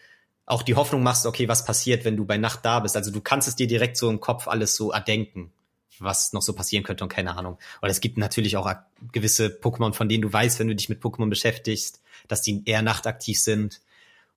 auch 0.44 0.62
die 0.62 0.74
Hoffnung 0.74 1.02
machst, 1.02 1.26
okay, 1.26 1.48
was 1.48 1.64
passiert, 1.64 2.04
wenn 2.04 2.16
du 2.16 2.24
bei 2.24 2.38
Nacht 2.38 2.64
da 2.64 2.80
bist. 2.80 2.96
Also 2.96 3.10
du 3.10 3.20
kannst 3.20 3.48
es 3.48 3.56
dir 3.56 3.66
direkt 3.66 3.96
so 3.96 4.08
im 4.10 4.20
Kopf 4.20 4.48
alles 4.48 4.76
so 4.76 4.92
erdenken, 4.92 5.52
was 5.98 6.32
noch 6.32 6.42
so 6.42 6.54
passieren 6.54 6.84
könnte 6.84 7.04
und 7.04 7.10
keine 7.10 7.36
Ahnung. 7.36 7.58
Und 7.82 7.90
es 7.90 8.00
gibt 8.00 8.16
natürlich 8.16 8.56
auch 8.56 8.70
gewisse 9.12 9.48
Pokémon, 9.48 9.92
von 9.92 10.08
denen 10.08 10.22
du 10.22 10.32
weißt, 10.32 10.58
wenn 10.58 10.68
du 10.68 10.74
dich 10.74 10.88
mit 10.88 11.02
Pokémon 11.02 11.28
beschäftigst, 11.28 12.02
dass 12.28 12.42
die 12.42 12.62
eher 12.64 12.82
nachtaktiv 12.82 13.40
sind. 13.40 13.80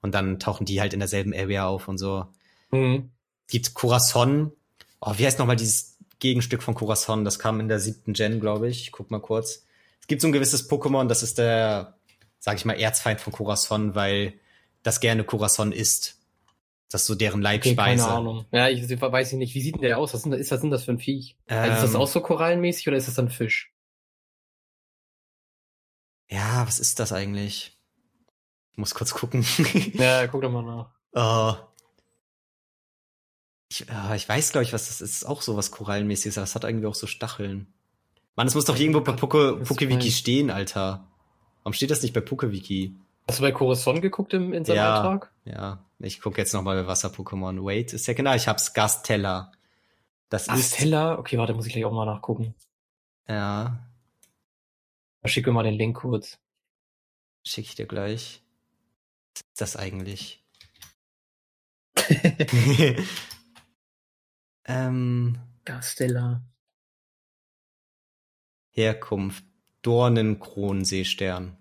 Und 0.02 0.16
dann 0.16 0.40
tauchen 0.40 0.66
die 0.66 0.82
halt 0.82 0.94
in 0.94 1.00
derselben 1.00 1.34
Area 1.34 1.68
auf 1.68 1.88
und 1.88 1.98
so. 1.98 2.26
Mhm. 2.72 3.12
Es 3.48 3.52
gibt 3.52 3.74
Corazon. 3.74 4.52
Oh, 5.00 5.14
wie 5.18 5.26
heißt 5.26 5.40
nochmal 5.40 5.56
dieses 5.56 5.98
Gegenstück 6.20 6.64
von 6.64 6.74
Corazon? 6.74 7.24
Das 7.26 7.38
kam 7.38 7.60
in 7.60 7.68
der 7.68 7.80
siebten 7.80 8.14
Gen, 8.14 8.40
glaube 8.40 8.70
ich. 8.70 8.82
Ich 8.82 8.92
guck 8.92 9.12
mal 9.12 9.22
kurz. 9.22 9.66
Es 10.00 10.08
gibt 10.08 10.22
so 10.22 10.28
ein 10.28 10.32
gewisses 10.32 10.70
Pokémon, 10.70 11.08
das 11.08 11.22
ist 11.22 11.38
der, 11.38 11.96
sag 12.40 12.58
ich 12.58 12.66
mal, 12.66 12.74
Erzfeind 12.74 13.22
von 13.22 13.32
Corazon, 13.32 13.94
weil 13.94 14.34
das 14.84 15.00
gerne 15.00 15.24
Corazon 15.24 15.72
isst. 15.72 16.18
Das 16.90 17.02
ist 17.02 17.08
so 17.08 17.16
deren 17.16 17.42
Leibspeise. 17.42 17.80
Okay, 17.80 18.02
keine 18.02 18.08
Ahnung. 18.08 18.46
Ja, 18.52 18.68
ich 18.68 18.82
weiß 18.90 19.34
nicht. 19.34 19.56
Wie 19.56 19.62
sieht 19.62 19.76
denn 19.76 19.82
der 19.82 19.98
aus? 19.98 20.14
Was 20.14 20.26
ist 20.26 20.52
das, 20.52 20.62
denn 20.62 20.72
das 20.72 20.84
für 20.84 20.92
ein 20.92 21.00
Viech? 21.00 21.38
Ähm, 21.48 21.60
also 21.60 21.74
ist 21.74 21.84
das 21.84 21.94
ähm. 21.94 22.02
auch 22.02 22.08
so 22.08 22.20
korallenmäßig 22.20 22.88
oder 22.88 22.98
ist 22.98 23.08
das 23.08 23.16
dann 23.16 23.30
Fisch? 23.30 23.74
Ja, 26.30 26.66
was 26.66 26.80
ist 26.80 27.00
das 27.00 27.14
eigentlich? 27.14 27.78
Ich 28.72 28.78
muss 28.78 28.94
kurz 28.94 29.14
gucken. 29.14 29.46
ja, 29.94 30.28
guck 30.28 30.42
doch 30.42 30.52
mal 30.52 30.64
nach. 30.64 30.90
Oh. 31.14 31.56
Ich, 33.70 33.90
uh, 33.90 34.14
ich 34.16 34.28
weiß, 34.28 34.52
glaube 34.52 34.64
ich, 34.64 34.74
was 34.74 34.88
das 34.88 35.02
ist. 35.02 35.26
Auch 35.26 35.42
so 35.42 35.56
was 35.56 35.72
Korallenmäßiges, 35.72 36.38
aber 36.38 36.44
es 36.44 36.56
hat 36.56 36.64
irgendwie 36.64 36.88
auch 36.88 36.96
so 36.96 37.08
Stacheln. 37.08 37.74
Mann, 38.36 38.48
es 38.48 38.56
muss 38.56 38.66
doch 38.66 38.78
irgendwo 38.78 39.02
bei 39.02 39.12
Poke, 39.12 39.58
Pokewiki 39.64 40.12
stehen, 40.12 40.50
Alter. 40.50 41.08
Warum 41.64 41.74
steht 41.74 41.92
das 41.92 42.02
nicht 42.02 42.14
bei 42.14 42.22
Pokewiki? 42.22 42.96
Hast 43.28 43.40
du 43.40 43.44
bei 43.44 43.52
Coruscant 43.52 44.02
geguckt 44.02 44.34
im, 44.34 44.54
in 44.54 44.66
seinem 44.66 44.78
ja, 44.78 45.02
Beitrag? 45.02 45.32
Ja, 45.46 45.86
ich 46.00 46.22
gucke 46.22 46.40
jetzt 46.40 46.54
nochmal 46.54 46.82
bei 46.82 46.88
Wasser-Pokémon. 46.88 47.64
Wait 47.64 47.94
a 47.94 47.98
second. 47.98 48.28
Ah, 48.28 48.36
ich 48.36 48.48
hab's 48.48 48.74
Gastella. 48.74 49.52
Das 50.30 50.48
Gastella? 50.48 51.14
Ist, 51.14 51.20
okay, 51.20 51.38
warte, 51.38 51.54
muss 51.54 51.66
ich 51.66 51.74
gleich 51.74 51.86
auch 51.86 51.92
mal 51.92 52.06
nachgucken. 52.06 52.56
Ja. 53.28 53.88
Schicke 55.26 55.52
mal 55.52 55.64
den 55.64 55.76
Link 55.76 55.98
kurz. 55.98 56.40
Schicke 57.44 57.68
ich 57.68 57.76
dir 57.76 57.86
gleich. 57.86 58.44
Was 59.34 59.42
ist 59.42 59.62
das 59.62 59.76
eigentlich? 59.76 60.44
ähm. 64.66 65.40
Gastella. 65.64 66.42
Herkunft. 68.70 69.44
Dornenkronenseestern. 69.82 71.58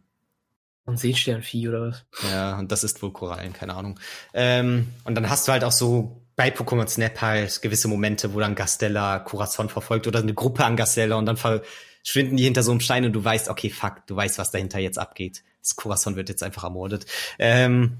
Ein 0.86 0.96
Seesternvieh 0.96 1.68
oder 1.68 1.88
was? 1.88 2.04
Ja, 2.30 2.58
und 2.58 2.72
das 2.72 2.84
ist 2.84 3.02
wohl 3.02 3.12
Korallen, 3.12 3.52
keine 3.52 3.74
Ahnung. 3.74 3.98
Ähm, 4.34 4.88
und 5.04 5.14
dann 5.14 5.30
hast 5.30 5.46
du 5.46 5.52
halt 5.52 5.64
auch 5.64 5.72
so 5.72 6.22
bei 6.36 6.48
Pokémon 6.48 6.88
Snap 6.88 7.20
halt 7.20 7.62
gewisse 7.62 7.88
Momente, 7.88 8.34
wo 8.34 8.40
dann 8.40 8.54
Gastella 8.54 9.18
Corazon 9.20 9.68
verfolgt 9.68 10.06
oder 10.06 10.20
eine 10.20 10.34
Gruppe 10.34 10.64
an 10.64 10.76
Gastella 10.76 11.16
und 11.16 11.26
dann 11.26 11.36
ver 11.36 11.62
schwinden 12.02 12.36
die 12.36 12.44
hinter 12.44 12.62
so 12.62 12.70
einem 12.70 12.80
Stein 12.80 13.04
und 13.04 13.12
du 13.12 13.22
weißt, 13.22 13.48
okay, 13.48 13.70
fuck, 13.70 14.06
du 14.06 14.16
weißt, 14.16 14.38
was 14.38 14.50
dahinter 14.50 14.78
jetzt 14.78 14.98
abgeht. 14.98 15.42
Das 15.62 15.76
Corazon 15.76 16.16
wird 16.16 16.28
jetzt 16.28 16.42
einfach 16.42 16.64
ermordet. 16.64 17.06
Ähm, 17.38 17.98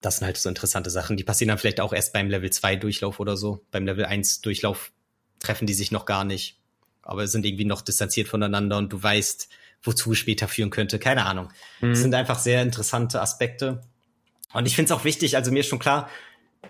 das 0.00 0.18
sind 0.18 0.26
halt 0.26 0.36
so 0.36 0.48
interessante 0.48 0.90
Sachen. 0.90 1.16
Die 1.16 1.24
passieren 1.24 1.48
dann 1.48 1.58
vielleicht 1.58 1.80
auch 1.80 1.92
erst 1.92 2.12
beim 2.12 2.28
Level 2.28 2.50
2 2.50 2.76
Durchlauf 2.76 3.18
oder 3.18 3.36
so. 3.36 3.64
Beim 3.70 3.86
Level 3.86 4.04
1 4.04 4.42
Durchlauf 4.42 4.92
treffen 5.40 5.66
die 5.66 5.74
sich 5.74 5.90
noch 5.90 6.04
gar 6.04 6.24
nicht. 6.24 6.60
Aber 7.02 7.26
sind 7.26 7.46
irgendwie 7.46 7.64
noch 7.64 7.82
distanziert 7.82 8.28
voneinander 8.28 8.76
und 8.78 8.92
du 8.92 9.02
weißt, 9.02 9.48
wozu 9.82 10.12
es 10.12 10.18
später 10.18 10.48
führen 10.48 10.70
könnte. 10.70 10.98
Keine 10.98 11.24
Ahnung. 11.24 11.48
Mhm. 11.80 11.90
Das 11.90 12.00
sind 12.00 12.14
einfach 12.14 12.38
sehr 12.38 12.62
interessante 12.62 13.20
Aspekte. 13.20 13.82
Und 14.52 14.66
ich 14.66 14.74
finde 14.74 14.92
es 14.92 14.98
auch 14.98 15.04
wichtig, 15.04 15.36
also 15.36 15.50
mir 15.50 15.60
ist 15.60 15.68
schon 15.68 15.78
klar, 15.78 16.08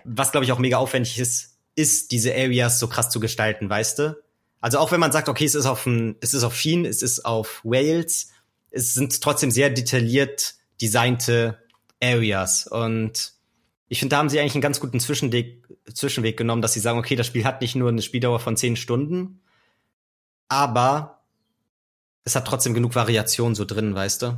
was 0.03 0.31
glaube 0.31 0.45
ich 0.45 0.51
auch 0.51 0.59
mega 0.59 0.77
aufwendig 0.77 1.19
ist, 1.19 1.57
ist 1.75 2.11
diese 2.11 2.33
Areas 2.33 2.79
so 2.79 2.87
krass 2.87 3.09
zu 3.09 3.19
gestalten, 3.19 3.69
weißt 3.69 3.99
du? 3.99 4.17
Also 4.61 4.79
auch 4.79 4.91
wenn 4.91 4.99
man 4.99 5.11
sagt, 5.11 5.29
okay, 5.29 5.45
es 5.45 5.55
ist 5.55 5.65
auf 5.65 5.85
ein, 5.85 6.15
es 6.21 6.33
ist 6.33 6.43
auf 6.43 6.55
Sheen, 6.55 6.85
es 6.85 7.01
ist 7.01 7.25
auf 7.25 7.61
Wales, 7.63 8.31
es 8.71 8.93
sind 8.93 9.21
trotzdem 9.21 9.51
sehr 9.51 9.69
detailliert 9.69 10.55
designte 10.81 11.57
Areas 12.01 12.67
und 12.67 13.33
ich 13.89 13.99
finde, 13.99 14.11
da 14.11 14.17
haben 14.17 14.29
sie 14.29 14.39
eigentlich 14.39 14.55
einen 14.55 14.61
ganz 14.61 14.79
guten 14.79 14.99
Zwischenweg, 14.99 15.65
Zwischenweg 15.93 16.37
genommen, 16.37 16.61
dass 16.61 16.73
sie 16.73 16.79
sagen, 16.79 16.99
okay, 16.99 17.15
das 17.15 17.27
Spiel 17.27 17.45
hat 17.45 17.61
nicht 17.61 17.75
nur 17.75 17.89
eine 17.89 18.01
Spieldauer 18.01 18.39
von 18.39 18.57
zehn 18.57 18.75
Stunden, 18.75 19.39
aber 20.49 21.23
es 22.23 22.35
hat 22.35 22.45
trotzdem 22.45 22.73
genug 22.73 22.95
Variation 22.95 23.55
so 23.55 23.63
drin, 23.63 23.95
weißt 23.95 24.23
du? 24.23 24.37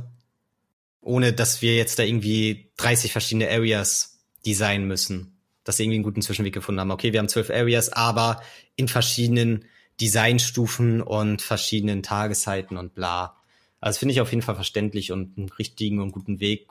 Ohne 1.00 1.32
dass 1.32 1.62
wir 1.62 1.76
jetzt 1.76 1.98
da 1.98 2.04
irgendwie 2.04 2.70
30 2.76 3.10
verschiedene 3.10 3.50
Areas 3.50 4.20
designen 4.46 4.86
müssen. 4.86 5.36
Dass 5.64 5.76
sie 5.76 5.84
irgendwie 5.84 5.96
einen 5.96 6.04
guten 6.04 6.22
Zwischenweg 6.22 6.54
gefunden 6.54 6.80
haben. 6.80 6.90
Okay, 6.90 7.12
wir 7.12 7.18
haben 7.18 7.28
zwölf 7.28 7.50
Areas, 7.50 7.92
aber 7.92 8.42
in 8.76 8.86
verschiedenen 8.86 9.64
Designstufen 10.00 11.02
und 11.02 11.42
verschiedenen 11.42 12.02
Tageszeiten 12.02 12.76
und 12.76 12.94
bla. 12.94 13.36
Also 13.80 13.98
finde 13.98 14.12
ich 14.12 14.20
auf 14.20 14.30
jeden 14.30 14.42
Fall 14.42 14.54
verständlich 14.54 15.12
und 15.12 15.36
einen 15.36 15.48
richtigen 15.48 16.00
und 16.00 16.12
guten 16.12 16.40
Weg, 16.40 16.68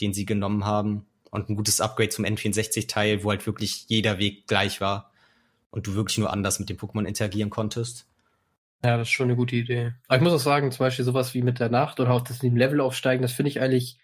den 0.00 0.12
sie 0.12 0.26
genommen 0.26 0.64
haben. 0.64 1.06
Und 1.30 1.48
ein 1.48 1.56
gutes 1.56 1.80
Upgrade 1.80 2.10
zum 2.10 2.26
N64-Teil, 2.26 3.24
wo 3.24 3.30
halt 3.30 3.46
wirklich 3.46 3.86
jeder 3.88 4.18
Weg 4.18 4.46
gleich 4.46 4.80
war 4.80 5.10
und 5.70 5.86
du 5.86 5.94
wirklich 5.94 6.18
nur 6.18 6.30
anders 6.30 6.58
mit 6.58 6.68
dem 6.68 6.76
Pokémon 6.76 7.06
interagieren 7.06 7.48
konntest. 7.48 8.06
Ja, 8.84 8.98
das 8.98 9.08
ist 9.08 9.12
schon 9.12 9.28
eine 9.28 9.36
gute 9.36 9.56
Idee. 9.56 9.92
Aber 10.08 10.16
ich 10.16 10.22
muss 10.22 10.32
auch 10.32 10.44
sagen, 10.44 10.70
zum 10.72 10.84
Beispiel 10.84 11.04
sowas 11.04 11.34
wie 11.34 11.42
mit 11.42 11.60
der 11.60 11.70
Nacht 11.70 12.00
oder 12.00 12.10
auch 12.10 12.20
das 12.20 12.42
in 12.42 12.50
dem 12.50 12.56
Level 12.56 12.80
aufsteigen, 12.80 13.22
das 13.22 13.32
finde 13.32 13.50
ich 13.50 13.60
eigentlich, 13.60 13.98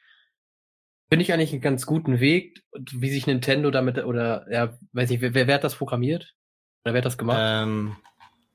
finde 1.10 1.24
ich 1.24 1.32
eigentlich 1.32 1.52
einen 1.52 1.60
ganz 1.60 1.84
guten 1.84 2.20
Weg, 2.20 2.62
wie 2.92 3.10
sich 3.10 3.26
Nintendo 3.26 3.70
damit, 3.70 3.98
oder, 3.98 4.46
ja, 4.50 4.78
weiß 4.92 5.10
nicht, 5.10 5.20
wer, 5.20 5.34
wer 5.34 5.54
hat 5.54 5.64
das 5.64 5.74
programmiert? 5.74 6.34
Oder 6.84 6.94
wer 6.94 6.98
hat 6.98 7.06
das 7.06 7.18
gemacht? 7.18 7.40
Ähm, 7.42 7.96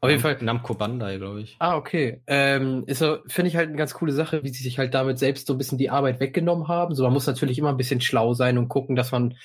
auf 0.04 0.10
jeden 0.10 0.22
Fall. 0.22 0.38
Namco 0.42 0.74
Bandai, 0.74 1.18
glaube 1.18 1.42
ich. 1.42 1.56
Ah, 1.60 1.78
okay. 1.78 2.22
Ähm, 2.28 2.84
ist 2.88 3.00
so, 3.00 3.20
finde 3.28 3.48
ich 3.48 3.56
halt 3.56 3.70
eine 3.70 3.78
ganz 3.78 3.94
coole 3.94 4.12
Sache, 4.12 4.44
wie 4.44 4.50
sie 4.50 4.62
sich 4.62 4.78
halt 4.78 4.94
damit 4.94 5.18
selbst 5.18 5.48
so 5.48 5.54
ein 5.54 5.58
bisschen 5.58 5.78
die 5.78 5.90
Arbeit 5.90 6.20
weggenommen 6.20 6.68
haben. 6.68 6.94
So, 6.94 7.04
man 7.04 7.14
muss 7.14 7.26
natürlich 7.26 7.58
immer 7.58 7.70
ein 7.70 7.78
bisschen 7.78 8.02
schlau 8.02 8.34
sein 8.34 8.58
und 8.58 8.68
gucken, 8.68 8.98
dass 8.98 9.14
man 9.14 9.36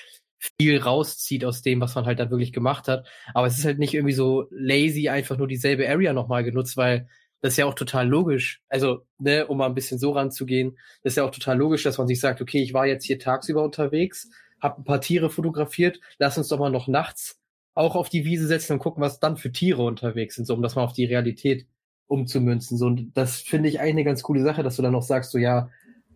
viel 0.57 0.77
rauszieht 0.81 1.45
aus 1.45 1.61
dem, 1.61 1.79
was 1.79 1.95
man 1.95 2.05
halt 2.05 2.19
dann 2.19 2.29
wirklich 2.29 2.51
gemacht 2.51 2.89
hat. 2.89 3.07
Aber 3.33 3.47
es 3.47 3.57
ist 3.57 3.63
halt 3.63 3.79
nicht 3.79 3.93
irgendwie 3.93 4.13
so 4.13 4.47
lazy, 4.51 5.07
einfach 5.07 5.37
nur 5.37 5.47
dieselbe 5.47 5.87
Area 5.87 6.11
nochmal 6.11 6.43
genutzt, 6.43 6.75
weil 6.75 7.07
das 7.41 7.53
ist 7.53 7.57
ja 7.57 7.65
auch 7.65 7.73
total 7.73 8.09
logisch. 8.09 8.61
Also, 8.67 9.05
ne, 9.17 9.47
um 9.47 9.59
mal 9.59 9.65
ein 9.65 9.75
bisschen 9.75 9.97
so 9.97 10.11
ranzugehen, 10.11 10.77
das 11.03 11.13
ist 11.13 11.17
ja 11.17 11.23
auch 11.23 11.31
total 11.31 11.57
logisch, 11.57 11.83
dass 11.83 11.97
man 11.97 12.07
sich 12.07 12.19
sagt, 12.19 12.41
okay, 12.41 12.61
ich 12.61 12.73
war 12.73 12.85
jetzt 12.85 13.05
hier 13.05 13.17
tagsüber 13.17 13.63
unterwegs, 13.63 14.29
habe 14.61 14.81
ein 14.81 14.83
paar 14.83 14.99
Tiere 14.99 15.29
fotografiert, 15.29 16.01
lass 16.17 16.37
uns 16.37 16.49
doch 16.49 16.59
mal 16.59 16.69
noch 16.69 16.89
nachts 16.89 17.38
auch 17.79 17.95
auf 17.95 18.09
die 18.09 18.25
Wiese 18.25 18.45
setzen 18.45 18.73
und 18.73 18.79
gucken, 18.79 19.01
was 19.01 19.19
dann 19.19 19.37
für 19.37 19.51
Tiere 19.51 19.83
unterwegs 19.83 20.35
sind, 20.35 20.45
so 20.45 20.53
um 20.53 20.61
das 20.61 20.75
mal 20.75 20.83
auf 20.83 20.93
die 20.93 21.05
Realität 21.05 21.65
umzumünzen. 22.07 22.77
So, 22.77 22.87
und 22.87 23.11
das 23.15 23.37
finde 23.37 23.69
ich 23.69 23.79
eigentlich 23.79 23.91
eine 23.91 24.03
ganz 24.03 24.21
coole 24.21 24.43
Sache, 24.43 24.63
dass 24.63 24.75
du 24.75 24.81
dann 24.81 24.91
noch 24.91 25.01
sagst, 25.01 25.31
so 25.31 25.37
ja, 25.37 25.69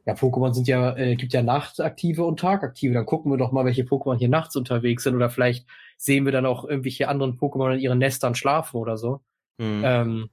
ja, 0.06 0.14
Pokémon 0.14 0.54
sind 0.54 0.68
ja, 0.68 0.98
äh, 0.98 1.16
gibt 1.16 1.32
ja 1.32 1.42
nachtaktive 1.42 2.26
und 2.26 2.42
tagaktive. 2.42 2.94
Dann 2.94 3.06
gucken 3.06 3.32
wir 3.32 3.38
doch 3.38 3.54
mal, 3.54 3.64
welche 3.64 3.84
Pokémon 3.84 4.18
hier 4.18 4.28
nachts 4.28 4.58
unterwegs 4.58 5.04
sind. 5.04 5.16
Oder 5.16 5.30
vielleicht 5.30 5.66
sehen 5.96 6.26
wir 6.26 6.34
dann 6.34 6.46
auch 6.46 6.66
irgendwelche 6.66 7.08
anderen 7.08 7.38
Pokémon 7.40 7.76
in 7.76 7.80
ihren 7.80 8.00
Nestern 8.00 8.36
schlafen 8.36 8.76
oder 8.76 8.98
so. 8.98 9.22
Mhm. 9.58 9.82
Ähm, 9.86 10.30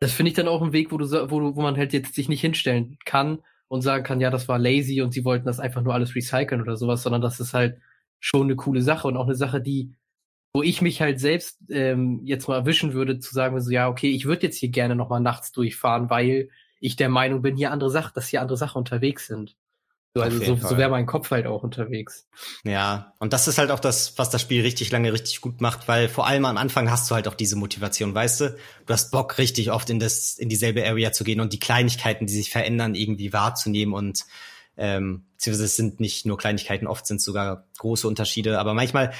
das 0.00 0.12
finde 0.12 0.30
ich 0.30 0.36
dann 0.36 0.48
auch 0.48 0.62
ein 0.62 0.72
Weg, 0.72 0.90
wo 0.90 0.96
du, 0.96 1.04
wo 1.30 1.40
du, 1.40 1.56
wo 1.56 1.60
man 1.60 1.76
halt 1.76 1.92
jetzt 1.92 2.14
sich 2.14 2.30
nicht 2.30 2.40
hinstellen 2.40 2.96
kann 3.04 3.40
und 3.66 3.82
sagen 3.82 4.04
kann, 4.04 4.22
ja, 4.22 4.30
das 4.30 4.48
war 4.48 4.58
lazy 4.58 5.02
und 5.02 5.12
sie 5.12 5.26
wollten 5.26 5.44
das 5.44 5.60
einfach 5.60 5.82
nur 5.82 5.92
alles 5.92 6.14
recyceln 6.14 6.62
oder 6.62 6.78
sowas, 6.78 7.02
sondern 7.02 7.20
das 7.20 7.38
ist 7.38 7.52
halt 7.52 7.78
schon 8.18 8.44
eine 8.44 8.56
coole 8.56 8.80
Sache 8.80 9.08
und 9.08 9.18
auch 9.18 9.26
eine 9.26 9.34
Sache, 9.34 9.60
die 9.60 9.92
wo 10.58 10.62
ich 10.64 10.82
mich 10.82 11.00
halt 11.00 11.20
selbst 11.20 11.58
ähm, 11.70 12.20
jetzt 12.24 12.48
mal 12.48 12.56
erwischen 12.56 12.92
würde, 12.92 13.20
zu 13.20 13.32
sagen, 13.32 13.60
so, 13.60 13.70
ja, 13.70 13.88
okay, 13.88 14.10
ich 14.10 14.24
würde 14.24 14.48
jetzt 14.48 14.58
hier 14.58 14.70
gerne 14.70 14.96
nochmal 14.96 15.20
nachts 15.20 15.52
durchfahren, 15.52 16.10
weil 16.10 16.48
ich 16.80 16.96
der 16.96 17.08
Meinung 17.08 17.42
bin, 17.42 17.54
hier 17.56 17.70
andere 17.70 17.90
Sachen, 17.90 18.10
dass 18.16 18.26
hier 18.26 18.42
andere 18.42 18.58
Sachen 18.58 18.78
unterwegs 18.78 19.28
sind. 19.28 19.54
So, 20.16 20.22
also 20.22 20.44
so, 20.44 20.56
so 20.56 20.76
wäre 20.76 20.90
mein 20.90 21.06
Kopf 21.06 21.30
halt 21.30 21.46
auch 21.46 21.62
unterwegs. 21.62 22.26
Ja, 22.64 23.14
und 23.20 23.32
das 23.32 23.46
ist 23.46 23.58
halt 23.58 23.70
auch 23.70 23.78
das, 23.78 24.18
was 24.18 24.30
das 24.30 24.42
Spiel 24.42 24.62
richtig 24.62 24.90
lange 24.90 25.12
richtig 25.12 25.40
gut 25.40 25.60
macht, 25.60 25.86
weil 25.86 26.08
vor 26.08 26.26
allem 26.26 26.44
am 26.44 26.56
Anfang 26.56 26.90
hast 26.90 27.08
du 27.08 27.14
halt 27.14 27.28
auch 27.28 27.34
diese 27.34 27.54
Motivation, 27.54 28.12
weißt 28.12 28.40
du? 28.40 28.56
Du 28.86 28.92
hast 28.92 29.12
Bock, 29.12 29.38
richtig 29.38 29.70
oft 29.70 29.88
in 29.90 30.00
das, 30.00 30.38
in 30.38 30.48
dieselbe 30.48 30.84
Area 30.84 31.12
zu 31.12 31.22
gehen 31.22 31.38
und 31.38 31.52
die 31.52 31.60
Kleinigkeiten, 31.60 32.26
die 32.26 32.34
sich 32.34 32.50
verändern, 32.50 32.96
irgendwie 32.96 33.32
wahrzunehmen 33.32 33.94
und 33.94 34.24
ähm, 34.78 35.24
beziehungsweise 35.32 35.64
es 35.64 35.76
sind 35.76 36.00
nicht 36.00 36.24
nur 36.24 36.38
Kleinigkeiten, 36.38 36.86
oft 36.86 37.04
sind 37.06 37.20
sogar 37.20 37.66
große 37.78 38.06
Unterschiede, 38.06 38.58
aber 38.58 38.74
manchmal 38.74 39.12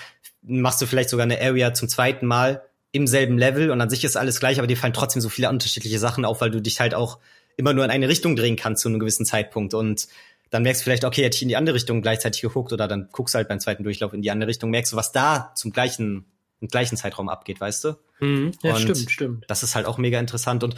machst 0.42 0.80
du 0.80 0.86
vielleicht 0.86 1.10
sogar 1.10 1.24
eine 1.24 1.40
Area 1.40 1.74
zum 1.74 1.88
zweiten 1.88 2.26
Mal 2.26 2.62
im 2.92 3.06
selben 3.06 3.38
Level 3.38 3.70
und 3.70 3.80
an 3.80 3.90
sich 3.90 4.04
ist 4.04 4.16
alles 4.16 4.40
gleich, 4.40 4.58
aber 4.58 4.66
dir 4.66 4.76
fallen 4.76 4.94
trotzdem 4.94 5.20
so 5.20 5.28
viele 5.28 5.48
unterschiedliche 5.50 5.98
Sachen 5.98 6.24
auf, 6.24 6.40
weil 6.40 6.50
du 6.50 6.60
dich 6.60 6.80
halt 6.80 6.94
auch 6.94 7.18
immer 7.56 7.74
nur 7.74 7.84
in 7.84 7.90
eine 7.90 8.08
Richtung 8.08 8.36
drehen 8.36 8.56
kannst 8.56 8.82
zu 8.82 8.88
einem 8.88 8.98
gewissen 8.98 9.26
Zeitpunkt 9.26 9.74
und 9.74 10.08
dann 10.50 10.62
merkst 10.62 10.80
du 10.80 10.84
vielleicht, 10.84 11.04
okay, 11.04 11.24
hätte 11.24 11.36
ich 11.36 11.42
in 11.42 11.48
die 11.48 11.56
andere 11.56 11.74
Richtung 11.74 12.00
gleichzeitig 12.00 12.40
geguckt 12.40 12.72
oder 12.72 12.88
dann 12.88 13.08
guckst 13.12 13.34
du 13.34 13.36
halt 13.36 13.48
beim 13.48 13.60
zweiten 13.60 13.82
Durchlauf 13.82 14.14
in 14.14 14.22
die 14.22 14.30
andere 14.30 14.48
Richtung, 14.48 14.70
merkst 14.70 14.92
du, 14.92 14.96
was 14.96 15.12
da 15.12 15.52
zum 15.54 15.72
gleichen, 15.72 16.24
im 16.60 16.68
gleichen 16.68 16.96
Zeitraum 16.96 17.28
abgeht, 17.28 17.60
weißt 17.60 17.84
du? 17.84 17.98
Mhm, 18.20 18.52
ja, 18.62 18.74
und 18.74 18.80
stimmt, 18.80 19.10
stimmt. 19.10 19.44
Das 19.48 19.62
ist 19.62 19.74
halt 19.74 19.86
auch 19.86 19.98
mega 19.98 20.18
interessant 20.18 20.64
und 20.64 20.76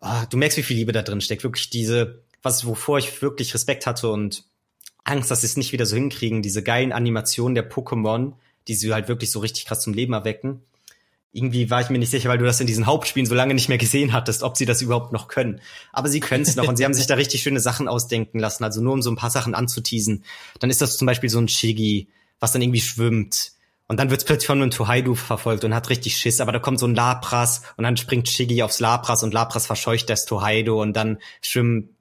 oh, 0.00 0.22
du 0.28 0.36
merkst, 0.36 0.58
wie 0.58 0.62
viel 0.62 0.76
Liebe 0.76 0.92
da 0.92 1.02
drin 1.02 1.20
steckt. 1.20 1.44
Wirklich 1.44 1.70
diese, 1.70 2.24
was, 2.42 2.66
wovor 2.66 2.98
ich 2.98 3.22
wirklich 3.22 3.54
Respekt 3.54 3.86
hatte 3.86 4.08
und 4.08 4.44
Angst, 5.04 5.30
dass 5.30 5.42
sie 5.42 5.46
es 5.46 5.56
nicht 5.56 5.72
wieder 5.72 5.86
so 5.86 5.94
hinkriegen, 5.94 6.42
diese 6.42 6.62
geilen 6.62 6.92
Animationen 6.92 7.54
der 7.54 7.70
Pokémon, 7.70 8.32
die 8.68 8.74
sie 8.74 8.92
halt 8.92 9.08
wirklich 9.08 9.30
so 9.30 9.40
richtig 9.40 9.66
krass 9.66 9.80
zum 9.80 9.94
Leben 9.94 10.12
erwecken. 10.12 10.62
Irgendwie 11.32 11.68
war 11.68 11.80
ich 11.80 11.90
mir 11.90 11.98
nicht 11.98 12.10
sicher, 12.10 12.28
weil 12.28 12.38
du 12.38 12.44
das 12.44 12.60
in 12.60 12.68
diesen 12.68 12.86
Hauptspielen 12.86 13.26
so 13.26 13.34
lange 13.34 13.54
nicht 13.54 13.68
mehr 13.68 13.78
gesehen 13.78 14.12
hattest, 14.12 14.44
ob 14.44 14.56
sie 14.56 14.66
das 14.66 14.82
überhaupt 14.82 15.12
noch 15.12 15.26
können. 15.26 15.60
Aber 15.92 16.08
sie 16.08 16.20
können 16.20 16.44
es 16.44 16.54
noch 16.54 16.68
und 16.68 16.76
sie 16.76 16.84
haben 16.84 16.94
sich 16.94 17.08
da 17.08 17.14
richtig 17.14 17.42
schöne 17.42 17.58
Sachen 17.58 17.88
ausdenken 17.88 18.38
lassen. 18.38 18.62
Also 18.62 18.80
nur 18.80 18.92
um 18.92 19.02
so 19.02 19.10
ein 19.10 19.16
paar 19.16 19.30
Sachen 19.30 19.54
anzuteasen. 19.54 20.24
Dann 20.60 20.70
ist 20.70 20.80
das 20.80 20.96
zum 20.96 21.06
Beispiel 21.06 21.28
so 21.28 21.40
ein 21.40 21.48
Shiggy, 21.48 22.06
was 22.38 22.52
dann 22.52 22.62
irgendwie 22.62 22.80
schwimmt. 22.80 23.52
Und 23.88 23.98
dann 23.98 24.10
wird's 24.10 24.24
plötzlich 24.24 24.46
von 24.46 24.62
einem 24.62 24.70
Tuhaidu 24.70 25.16
verfolgt 25.16 25.64
und 25.64 25.74
hat 25.74 25.90
richtig 25.90 26.16
Schiss. 26.16 26.40
Aber 26.40 26.52
da 26.52 26.60
kommt 26.60 26.78
so 26.78 26.86
ein 26.86 26.94
Lapras 26.94 27.62
und 27.76 27.82
dann 27.82 27.96
springt 27.96 28.28
Shiggy 28.28 28.62
aufs 28.62 28.78
Lapras 28.78 29.24
und 29.24 29.34
Lapras 29.34 29.66
verscheucht 29.66 30.08
das 30.08 30.26
Tuhaidu 30.26 30.80
und 30.80 30.94
dann 30.94 31.18
schwimmen 31.42 31.96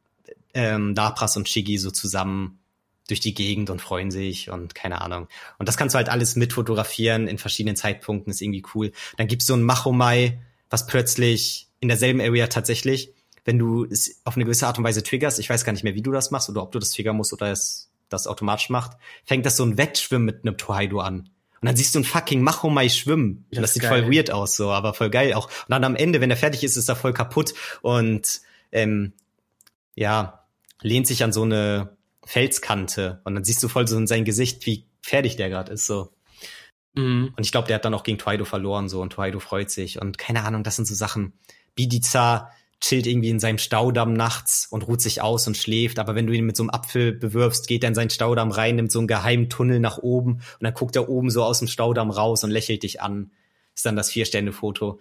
ähm, 0.54 0.94
Lapras 0.96 1.36
und 1.38 1.50
Shiggy 1.50 1.80
so 1.80 1.90
zusammen 1.90 2.60
durch 3.08 3.20
die 3.20 3.34
Gegend 3.34 3.70
und 3.70 3.82
freuen 3.82 4.12
sich 4.12 4.50
und 4.50 4.76
keine 4.76 5.02
Ahnung. 5.02 5.28
Und 5.58 5.68
das 5.68 5.78
kannst 5.78 5.94
du 5.94 5.98
halt 5.98 6.10
alles 6.10 6.36
mitfotografieren 6.36 7.28
in 7.28 7.38
verschiedenen 7.38 7.76
Zeitpunkten, 7.76 8.32
ist 8.32 8.42
irgendwie 8.42 8.64
cool. 8.74 8.92
Dann 9.18 9.28
gibt's 9.28 9.46
so 9.46 9.54
ein 9.54 9.64
Machomai, 9.64 10.40
was 10.70 10.88
plötzlich 10.88 11.68
in 11.80 11.90
derselben 11.90 12.22
Area 12.22 12.48
tatsächlich, 12.48 13.14
wenn 13.46 13.60
du 13.60 13.84
es 13.84 14.22
auf 14.24 14.36
eine 14.36 14.46
gewisse 14.46 14.68
Art 14.68 14.78
und 14.78 14.86
Weise 14.86 15.04
triggerst, 15.04 15.38
ich 15.40 15.50
weiß 15.50 15.66
gar 15.66 15.74
nicht 15.74 15.84
mehr, 15.84 15.96
wie 15.96 16.02
du 16.02 16.12
das 16.12 16.32
machst 16.32 16.50
oder 16.50 16.64
ob 16.64 16.72
du 16.72 16.80
das 16.80 16.92
triggern 16.92 17.18
musst 17.18 17.34
oder 17.34 17.52
es 17.52 17.92
das 18.08 18.28
automatisch 18.28 18.70
macht, 18.70 18.98
fängt 19.26 19.46
das 19.46 19.58
so 19.58 19.66
ein 19.66 19.78
Wettschwimmen 19.78 20.26
mit 20.26 20.46
einem 20.46 20.58
Torhaido 20.58 21.00
an. 21.00 21.30
Und 21.62 21.68
dann 21.68 21.76
siehst 21.76 21.96
du 21.96 22.00
ein 22.00 22.04
fucking 22.04 22.42
Machomai 22.42 22.90
schwimmen. 22.90 23.46
Das, 23.52 23.62
das 23.62 23.74
sieht 23.74 23.84
geil. 23.84 24.04
voll 24.04 24.14
weird 24.14 24.32
aus, 24.32 24.56
so, 24.56 24.72
aber 24.72 24.94
voll 24.94 25.10
geil 25.10 25.34
auch. 25.34 25.48
Und 25.48 25.70
dann 25.70 25.84
am 25.84 25.96
Ende, 25.96 26.22
wenn 26.22 26.30
er 26.30 26.38
fertig 26.38 26.64
ist, 26.64 26.76
ist 26.76 26.90
er 26.90 26.96
voll 26.96 27.14
kaputt 27.14 27.54
und 27.82 28.42
ähm, 28.72 29.14
ja, 29.96 30.46
lehnt 30.82 31.08
sich 31.08 31.24
an 31.24 31.32
so 31.32 31.44
eine 31.44 31.96
Felskante 32.26 33.22
und 33.24 33.36
dann 33.36 33.44
siehst 33.44 33.62
du 33.64 33.68
voll 33.68 33.88
so 33.88 33.98
in 33.98 34.08
sein 34.08 34.26
Gesicht, 34.26 34.66
wie 34.66 34.88
fertig 35.02 35.36
der 35.36 35.50
gerade 35.50 35.74
ist 35.74 35.86
so. 35.86 36.14
Mhm. 36.96 37.34
Und 37.36 37.44
ich 37.44 37.52
glaube, 37.52 37.68
der 37.68 37.76
hat 37.76 37.86
dann 37.86 37.94
auch 37.94 38.04
gegen 38.04 38.18
Tuaido 38.18 38.46
verloren 38.46 38.90
so 38.90 39.02
und 39.02 39.12
Tuaido 39.14 39.40
freut 39.40 39.70
sich 39.70 40.02
und 40.02 40.18
keine 40.18 40.44
Ahnung, 40.44 40.64
das 40.64 40.76
sind 40.76 40.86
so 40.86 40.96
Sachen. 40.96 41.34
Bidiza 41.76 42.52
chillt 42.84 43.08
irgendwie 43.08 43.30
in 43.30 43.40
seinem 43.40 43.60
Staudamm 43.60 44.12
nachts 44.12 44.68
und 44.70 44.86
ruht 44.86 45.02
sich 45.02 45.22
aus 45.22 45.48
und 45.48 45.56
schläft, 45.56 46.00
aber 46.00 46.16
wenn 46.16 46.28
du 46.28 46.34
ihn 46.34 46.46
mit 46.46 46.58
so 46.58 46.64
einem 46.64 46.70
Apfel 46.70 47.14
bewirfst, 47.14 47.68
geht 47.68 47.84
er 47.84 47.88
in 47.88 47.96
seinen 47.96 48.10
Staudamm 48.10 48.52
rein, 48.52 48.76
nimmt 48.76 48.92
so 48.92 49.00
einen 49.00 49.08
geheimen 49.08 49.50
Tunnel 49.50 49.80
nach 49.80 50.00
oben 50.00 50.34
und 50.34 50.44
dann 50.60 50.74
guckt 50.74 50.98
er 50.98 51.08
oben 51.08 51.30
so 51.30 51.44
aus 51.44 51.60
dem 51.60 51.70
Staudamm 51.70 52.12
raus 52.12 52.44
und 52.44 52.52
lächelt 52.52 52.84
dich 52.84 53.02
an. 53.02 53.32
Ist 53.74 53.86
dann 53.86 53.96
das 53.96 54.12
Vier-Stände-Foto. 54.12 55.00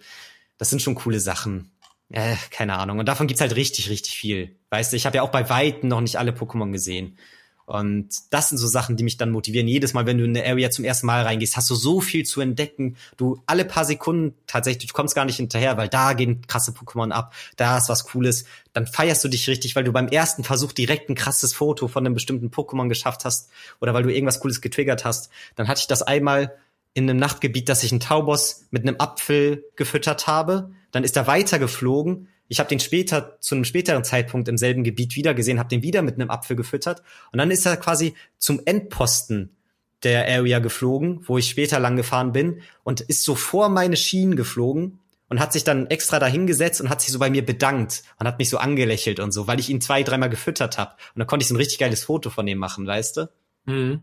Das 0.57 0.69
sind 0.69 0.81
schon 0.81 0.95
coole 0.95 1.19
Sachen. 1.19 1.72
Äh, 2.13 2.35
keine 2.51 2.77
Ahnung. 2.77 2.99
Und 2.99 3.07
davon 3.07 3.25
gibt's 3.25 3.41
halt 3.41 3.55
richtig, 3.55 3.89
richtig 3.89 4.15
viel. 4.15 4.55
Weißt 4.69 4.93
du, 4.93 4.97
ich 4.97 5.07
habe 5.07 5.17
ja 5.17 5.23
auch 5.23 5.31
bei 5.31 5.49
Weitem 5.49 5.89
noch 5.89 5.99
nicht 5.99 6.17
alle 6.17 6.31
Pokémon 6.31 6.71
gesehen. 6.71 7.17
Und 7.65 8.09
das 8.29 8.49
sind 8.49 8.59
so 8.59 8.67
Sachen, 8.67 8.97
die 8.97 9.03
mich 9.03 9.17
dann 9.17 9.31
motivieren. 9.31 9.67
Jedes 9.67 9.95
Mal, 9.95 10.05
wenn 10.05 10.19
du 10.19 10.25
in 10.25 10.37
eine 10.37 10.47
Area 10.47 10.69
zum 10.69 10.85
ersten 10.85 11.07
Mal 11.07 11.23
reingehst, 11.23 11.57
hast 11.57 11.71
du 11.71 11.75
so 11.75 12.01
viel 12.01 12.23
zu 12.23 12.39
entdecken. 12.39 12.97
Du 13.17 13.41
alle 13.47 13.65
paar 13.65 13.83
Sekunden 13.83 14.35
tatsächlich, 14.45 14.89
du 14.89 14.93
kommst 14.93 15.15
gar 15.15 15.25
nicht 15.25 15.37
hinterher, 15.37 15.75
weil 15.75 15.87
da 15.87 16.13
gehen 16.13 16.45
krasse 16.45 16.71
Pokémon 16.71 17.09
ab, 17.09 17.33
da 17.55 17.79
ist 17.79 17.89
was 17.89 18.05
Cooles. 18.05 18.45
Dann 18.73 18.85
feierst 18.85 19.23
du 19.23 19.27
dich 19.27 19.47
richtig, 19.47 19.75
weil 19.75 19.83
du 19.83 19.91
beim 19.91 20.07
ersten 20.07 20.43
Versuch 20.43 20.71
direkt 20.71 21.09
ein 21.09 21.15
krasses 21.15 21.55
Foto 21.55 21.87
von 21.87 22.05
einem 22.05 22.13
bestimmten 22.13 22.49
Pokémon 22.49 22.89
geschafft 22.89 23.25
hast 23.25 23.49
oder 23.81 23.95
weil 23.95 24.03
du 24.03 24.13
irgendwas 24.13 24.39
Cooles 24.39 24.61
getriggert 24.61 25.03
hast. 25.03 25.31
Dann 25.55 25.67
hatte 25.67 25.79
ich 25.79 25.87
das 25.87 26.03
einmal 26.03 26.55
in 26.93 27.09
einem 27.09 27.17
Nachtgebiet, 27.17 27.69
dass 27.69 27.81
ich 27.81 27.91
einen 27.91 28.01
Taubos 28.01 28.67
mit 28.69 28.83
einem 28.83 28.97
Apfel 28.99 29.63
gefüttert 29.75 30.27
habe. 30.27 30.69
Dann 30.93 31.03
ist 31.03 31.17
er 31.17 31.27
weitergeflogen 31.27 32.29
ich 32.47 32.59
habe 32.59 32.69
den 32.69 32.79
später, 32.79 33.37
zu 33.39 33.55
einem 33.55 33.65
späteren 33.65 34.03
Zeitpunkt 34.03 34.47
im 34.47 34.57
selben 34.57 34.83
Gebiet 34.83 35.15
wieder 35.15 35.33
gesehen, 35.33 35.59
habe 35.59 35.69
den 35.69 35.81
wieder 35.81 36.01
mit 36.01 36.15
einem 36.15 36.29
Apfel 36.29 36.55
gefüttert. 36.55 37.01
Und 37.31 37.39
dann 37.39 37.51
ist 37.51 37.65
er 37.65 37.77
quasi 37.77 38.13
zum 38.37 38.61
Endposten 38.65 39.55
der 40.03 40.27
Area 40.27 40.59
geflogen, 40.59 41.21
wo 41.23 41.37
ich 41.37 41.49
später 41.49 41.79
lang 41.79 41.95
gefahren 41.95 42.33
bin 42.33 42.61
und 42.83 43.01
ist 43.01 43.23
so 43.23 43.35
vor 43.35 43.69
meine 43.69 43.95
Schienen 43.95 44.35
geflogen 44.35 44.99
und 45.29 45.39
hat 45.39 45.53
sich 45.53 45.63
dann 45.63 45.87
extra 45.87 46.19
dahingesetzt 46.19 46.81
und 46.81 46.89
hat 46.89 47.01
sich 47.01 47.11
so 47.11 47.19
bei 47.19 47.29
mir 47.29 47.45
bedankt 47.45 48.03
und 48.19 48.27
hat 48.27 48.37
mich 48.37 48.49
so 48.49 48.57
angelächelt 48.57 49.19
und 49.21 49.31
so, 49.31 49.47
weil 49.47 49.59
ich 49.59 49.69
ihn 49.69 49.79
zwei, 49.79 50.03
dreimal 50.03 50.29
gefüttert 50.29 50.77
habe. 50.77 50.91
Und 50.91 51.19
dann 51.19 51.27
konnte 51.27 51.43
ich 51.43 51.47
so 51.47 51.55
ein 51.55 51.57
richtig 51.57 51.79
geiles 51.79 52.03
Foto 52.03 52.29
von 52.29 52.47
ihm 52.47 52.57
machen, 52.57 52.85
weißt 52.85 53.17
du? 53.17 53.29
Mhm. 53.65 54.01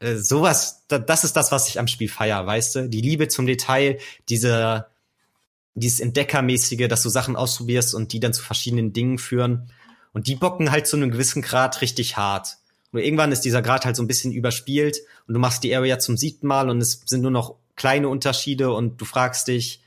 Äh, 0.00 0.16
sowas, 0.16 0.86
da, 0.88 0.98
das 0.98 1.22
ist 1.22 1.36
das, 1.36 1.52
was 1.52 1.68
ich 1.68 1.78
am 1.78 1.86
Spiel 1.86 2.08
feier, 2.08 2.44
weißt 2.46 2.74
du? 2.74 2.88
Die 2.88 3.02
Liebe 3.02 3.28
zum 3.28 3.46
Detail, 3.46 3.98
diese 4.30 4.86
dieses 5.74 6.00
Entdeckermäßige, 6.00 6.88
dass 6.88 7.02
du 7.02 7.08
Sachen 7.08 7.36
ausprobierst 7.36 7.94
und 7.94 8.12
die 8.12 8.20
dann 8.20 8.32
zu 8.32 8.42
verschiedenen 8.42 8.92
Dingen 8.92 9.18
führen. 9.18 9.70
Und 10.12 10.26
die 10.26 10.36
bocken 10.36 10.70
halt 10.70 10.86
zu 10.86 10.96
einem 10.96 11.10
gewissen 11.10 11.42
Grad 11.42 11.80
richtig 11.80 12.16
hart. 12.16 12.58
Und 12.92 13.00
irgendwann 13.00 13.32
ist 13.32 13.40
dieser 13.40 13.62
Grad 13.62 13.86
halt 13.86 13.96
so 13.96 14.02
ein 14.02 14.08
bisschen 14.08 14.32
überspielt 14.32 14.98
und 15.26 15.34
du 15.34 15.40
machst 15.40 15.64
die 15.64 15.74
Area 15.74 15.98
zum 15.98 16.18
siebten 16.18 16.46
Mal 16.46 16.68
und 16.68 16.78
es 16.82 17.02
sind 17.06 17.22
nur 17.22 17.30
noch 17.30 17.56
kleine 17.74 18.08
Unterschiede 18.08 18.72
und 18.72 19.00
du 19.00 19.06
fragst 19.06 19.48
dich, 19.48 19.82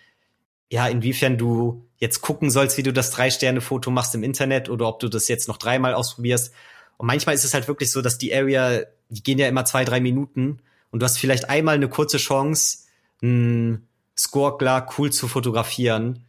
ja, 0.72 0.88
inwiefern 0.88 1.38
du 1.38 1.86
jetzt 1.98 2.22
gucken 2.22 2.50
sollst, 2.50 2.78
wie 2.78 2.84
du 2.84 2.92
das 2.92 3.12
Drei-Sterne-Foto 3.12 3.92
machst 3.92 4.16
im 4.16 4.24
Internet 4.24 4.70
oder 4.70 4.88
ob 4.88 5.00
du 5.00 5.08
das 5.08 5.28
jetzt 5.28 5.48
noch 5.48 5.58
dreimal 5.58 5.94
ausprobierst. 5.94 6.52
Und 6.98 7.06
manchmal 7.06 7.36
ist 7.36 7.44
es 7.44 7.54
halt 7.54 7.68
wirklich 7.68 7.92
so, 7.92 8.02
dass 8.02 8.18
die 8.18 8.34
Area, 8.34 8.82
die 9.10 9.22
gehen 9.22 9.38
ja 9.38 9.48
immer 9.48 9.66
zwei, 9.66 9.86
drei 9.86 10.00
Minuten 10.00 10.60
und 10.90 11.02
du 11.02 11.04
hast 11.06 11.20
vielleicht 11.20 11.48
einmal 11.48 11.76
eine 11.76 11.90
kurze 11.90 12.18
Chance, 12.18 12.80
mh, 13.22 13.80
Score 14.18 14.58
cool 14.98 15.12
zu 15.12 15.28
fotografieren. 15.28 16.26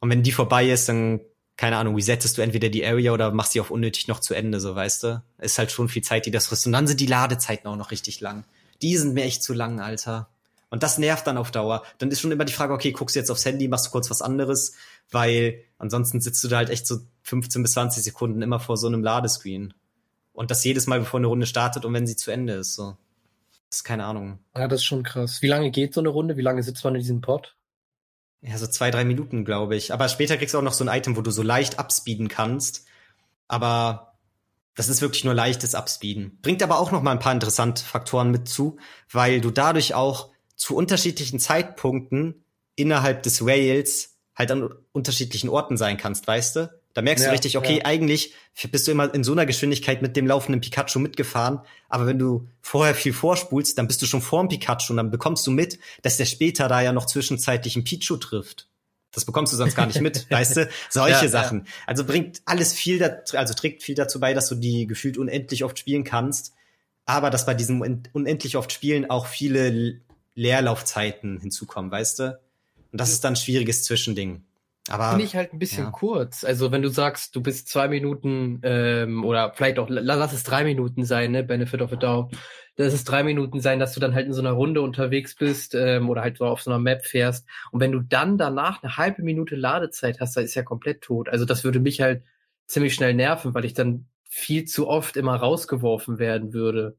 Und 0.00 0.10
wenn 0.10 0.22
die 0.22 0.32
vorbei 0.32 0.70
ist, 0.70 0.88
dann, 0.88 1.20
keine 1.56 1.76
Ahnung, 1.76 1.94
resettest 1.94 2.38
du 2.38 2.42
entweder 2.42 2.68
die 2.68 2.84
Area 2.84 3.12
oder 3.12 3.32
machst 3.32 3.52
sie 3.52 3.60
auf 3.60 3.70
unnötig 3.70 4.08
noch 4.08 4.20
zu 4.20 4.34
Ende, 4.34 4.60
so 4.60 4.74
weißt 4.74 5.02
du. 5.02 5.22
Ist 5.38 5.58
halt 5.58 5.72
schon 5.72 5.88
viel 5.88 6.02
Zeit, 6.02 6.26
die 6.26 6.30
das 6.30 6.46
frisst. 6.46 6.66
Und 6.66 6.72
dann 6.72 6.86
sind 6.86 7.00
die 7.00 7.06
Ladezeiten 7.06 7.68
auch 7.68 7.76
noch 7.76 7.90
richtig 7.90 8.20
lang. 8.20 8.44
Die 8.82 8.96
sind 8.96 9.14
mir 9.14 9.24
echt 9.24 9.42
zu 9.42 9.52
lang, 9.52 9.80
Alter. 9.80 10.28
Und 10.70 10.82
das 10.82 10.98
nervt 10.98 11.26
dann 11.26 11.38
auf 11.38 11.50
Dauer. 11.50 11.82
Dann 11.98 12.10
ist 12.10 12.20
schon 12.20 12.30
immer 12.30 12.44
die 12.44 12.52
Frage, 12.52 12.74
okay, 12.74 12.92
guckst 12.92 13.16
du 13.16 13.20
jetzt 13.20 13.30
aufs 13.30 13.44
Handy, 13.44 13.68
machst 13.68 13.86
du 13.86 13.90
kurz 13.90 14.10
was 14.10 14.22
anderes, 14.22 14.74
weil 15.10 15.64
ansonsten 15.78 16.20
sitzt 16.20 16.44
du 16.44 16.48
da 16.48 16.58
halt 16.58 16.70
echt 16.70 16.86
so 16.86 16.98
15 17.22 17.62
bis 17.62 17.72
20 17.72 18.02
Sekunden 18.02 18.42
immer 18.42 18.60
vor 18.60 18.76
so 18.76 18.86
einem 18.86 19.02
Ladescreen. 19.02 19.72
Und 20.32 20.50
das 20.50 20.62
jedes 20.64 20.86
Mal, 20.86 21.00
bevor 21.00 21.18
eine 21.18 21.26
Runde 21.26 21.46
startet 21.46 21.84
und 21.84 21.94
wenn 21.94 22.06
sie 22.06 22.16
zu 22.16 22.30
Ende 22.30 22.54
ist, 22.54 22.74
so. 22.74 22.96
Das 23.70 23.80
ist 23.80 23.84
keine 23.84 24.04
Ahnung. 24.04 24.38
Ja, 24.56 24.66
das 24.68 24.80
ist 24.80 24.86
schon 24.86 25.02
krass. 25.02 25.42
Wie 25.42 25.46
lange 25.46 25.70
geht 25.70 25.94
so 25.94 26.00
eine 26.00 26.08
Runde? 26.08 26.36
Wie 26.36 26.42
lange 26.42 26.62
sitzt 26.62 26.84
man 26.84 26.94
in 26.94 27.00
diesem 27.00 27.20
Pod? 27.20 27.56
Ja, 28.40 28.56
so 28.56 28.66
zwei, 28.66 28.90
drei 28.90 29.04
Minuten, 29.04 29.44
glaube 29.44 29.76
ich. 29.76 29.92
Aber 29.92 30.08
später 30.08 30.36
kriegst 30.36 30.54
du 30.54 30.58
auch 30.58 30.62
noch 30.62 30.72
so 30.72 30.84
ein 30.84 30.96
Item, 30.96 31.16
wo 31.16 31.22
du 31.22 31.30
so 31.30 31.42
leicht 31.42 31.78
upspeeden 31.78 32.28
kannst. 32.28 32.86
Aber 33.46 34.18
das 34.74 34.88
ist 34.88 35.02
wirklich 35.02 35.24
nur 35.24 35.34
leichtes 35.34 35.74
Upspeeden. 35.74 36.38
Bringt 36.40 36.62
aber 36.62 36.78
auch 36.78 36.92
noch 36.92 37.02
mal 37.02 37.10
ein 37.10 37.18
paar 37.18 37.32
interessante 37.32 37.84
Faktoren 37.84 38.30
mit 38.30 38.48
zu, 38.48 38.78
weil 39.10 39.40
du 39.40 39.50
dadurch 39.50 39.94
auch 39.94 40.30
zu 40.54 40.76
unterschiedlichen 40.76 41.40
Zeitpunkten 41.40 42.44
innerhalb 42.76 43.24
des 43.24 43.44
Rails 43.44 44.18
halt 44.36 44.52
an 44.52 44.70
unterschiedlichen 44.92 45.48
Orten 45.48 45.76
sein 45.76 45.96
kannst, 45.96 46.26
weißt 46.28 46.56
du? 46.56 46.77
Da 46.98 47.02
merkst 47.02 47.22
ja, 47.22 47.30
du 47.30 47.32
richtig, 47.32 47.56
okay, 47.56 47.76
ja. 47.76 47.84
eigentlich 47.84 48.34
bist 48.72 48.88
du 48.88 48.90
immer 48.90 49.14
in 49.14 49.22
so 49.22 49.30
einer 49.30 49.46
Geschwindigkeit 49.46 50.02
mit 50.02 50.16
dem 50.16 50.26
laufenden 50.26 50.60
Pikachu 50.60 50.98
mitgefahren, 50.98 51.60
aber 51.88 52.08
wenn 52.08 52.18
du 52.18 52.48
vorher 52.60 52.92
viel 52.92 53.12
vorspulst, 53.12 53.78
dann 53.78 53.86
bist 53.86 54.02
du 54.02 54.06
schon 54.06 54.20
vor 54.20 54.40
dem 54.40 54.48
Pikachu 54.48 54.94
und 54.94 54.96
dann 54.96 55.12
bekommst 55.12 55.46
du 55.46 55.52
mit, 55.52 55.78
dass 56.02 56.16
der 56.16 56.24
später 56.24 56.66
da 56.66 56.80
ja 56.80 56.92
noch 56.92 57.06
zwischenzeitlich 57.06 57.76
einen 57.76 57.84
Pichu 57.84 58.16
trifft. 58.16 58.66
Das 59.12 59.24
bekommst 59.24 59.52
du 59.52 59.56
sonst 59.56 59.76
gar 59.76 59.86
nicht 59.86 60.00
mit, 60.00 60.28
weißt 60.32 60.56
du? 60.56 60.68
Solche 60.90 61.26
ja, 61.26 61.28
Sachen. 61.28 61.68
Also 61.86 62.04
bringt 62.04 62.42
alles 62.46 62.72
viel, 62.72 63.00
also 63.32 63.54
trägt 63.54 63.84
viel 63.84 63.94
dazu 63.94 64.18
bei, 64.18 64.34
dass 64.34 64.48
du 64.48 64.56
die 64.56 64.88
gefühlt 64.88 65.18
unendlich 65.18 65.62
oft 65.62 65.78
spielen 65.78 66.02
kannst, 66.02 66.52
aber 67.04 67.30
dass 67.30 67.46
bei 67.46 67.54
diesem 67.54 67.80
unendlich 68.12 68.56
oft 68.56 68.72
Spielen 68.72 69.08
auch 69.08 69.28
viele 69.28 70.00
Leerlaufzeiten 70.34 71.38
hinzukommen, 71.38 71.92
weißt 71.92 72.18
du? 72.18 72.40
Und 72.90 73.00
das 73.00 73.12
ist 73.12 73.22
dann 73.22 73.34
ein 73.34 73.36
schwieriges 73.36 73.84
Zwischending. 73.84 74.42
Aber 74.90 75.10
finde 75.10 75.24
ich 75.24 75.36
halt 75.36 75.52
ein 75.52 75.58
bisschen 75.58 75.84
ja. 75.84 75.90
kurz. 75.90 76.44
Also 76.44 76.72
wenn 76.72 76.82
du 76.82 76.88
sagst, 76.88 77.34
du 77.36 77.42
bist 77.42 77.68
zwei 77.68 77.88
Minuten 77.88 78.60
ähm, 78.62 79.24
oder 79.24 79.52
vielleicht 79.54 79.78
auch 79.78 79.88
lass 79.88 80.32
es 80.32 80.42
drei 80.42 80.64
Minuten 80.64 81.04
sein, 81.04 81.32
ne, 81.32 81.42
Benefit 81.42 81.82
of 81.82 81.92
a 81.92 81.96
Doubt. 81.96 82.34
Lass 82.76 82.92
es 82.92 83.04
drei 83.04 83.24
Minuten 83.24 83.60
sein, 83.60 83.80
dass 83.80 83.92
du 83.92 84.00
dann 84.00 84.14
halt 84.14 84.26
in 84.26 84.32
so 84.32 84.40
einer 84.40 84.52
Runde 84.52 84.82
unterwegs 84.82 85.34
bist 85.34 85.74
ähm, 85.74 86.08
oder 86.08 86.22
halt 86.22 86.38
so 86.38 86.46
auf 86.46 86.62
so 86.62 86.70
einer 86.70 86.78
Map 86.78 87.04
fährst. 87.04 87.46
Und 87.72 87.80
wenn 87.80 87.92
du 87.92 88.00
dann 88.00 88.38
danach 88.38 88.82
eine 88.82 88.96
halbe 88.96 89.22
Minute 89.22 89.56
Ladezeit 89.56 90.20
hast, 90.20 90.36
dann 90.36 90.44
ist 90.44 90.54
ja 90.54 90.62
komplett 90.62 91.02
tot. 91.02 91.28
Also 91.28 91.44
das 91.44 91.64
würde 91.64 91.80
mich 91.80 92.00
halt 92.00 92.22
ziemlich 92.66 92.94
schnell 92.94 93.14
nerven, 93.14 93.54
weil 93.54 93.64
ich 93.64 93.74
dann 93.74 94.06
viel 94.28 94.64
zu 94.64 94.86
oft 94.86 95.16
immer 95.16 95.34
rausgeworfen 95.34 96.18
werden 96.18 96.52
würde. 96.52 96.96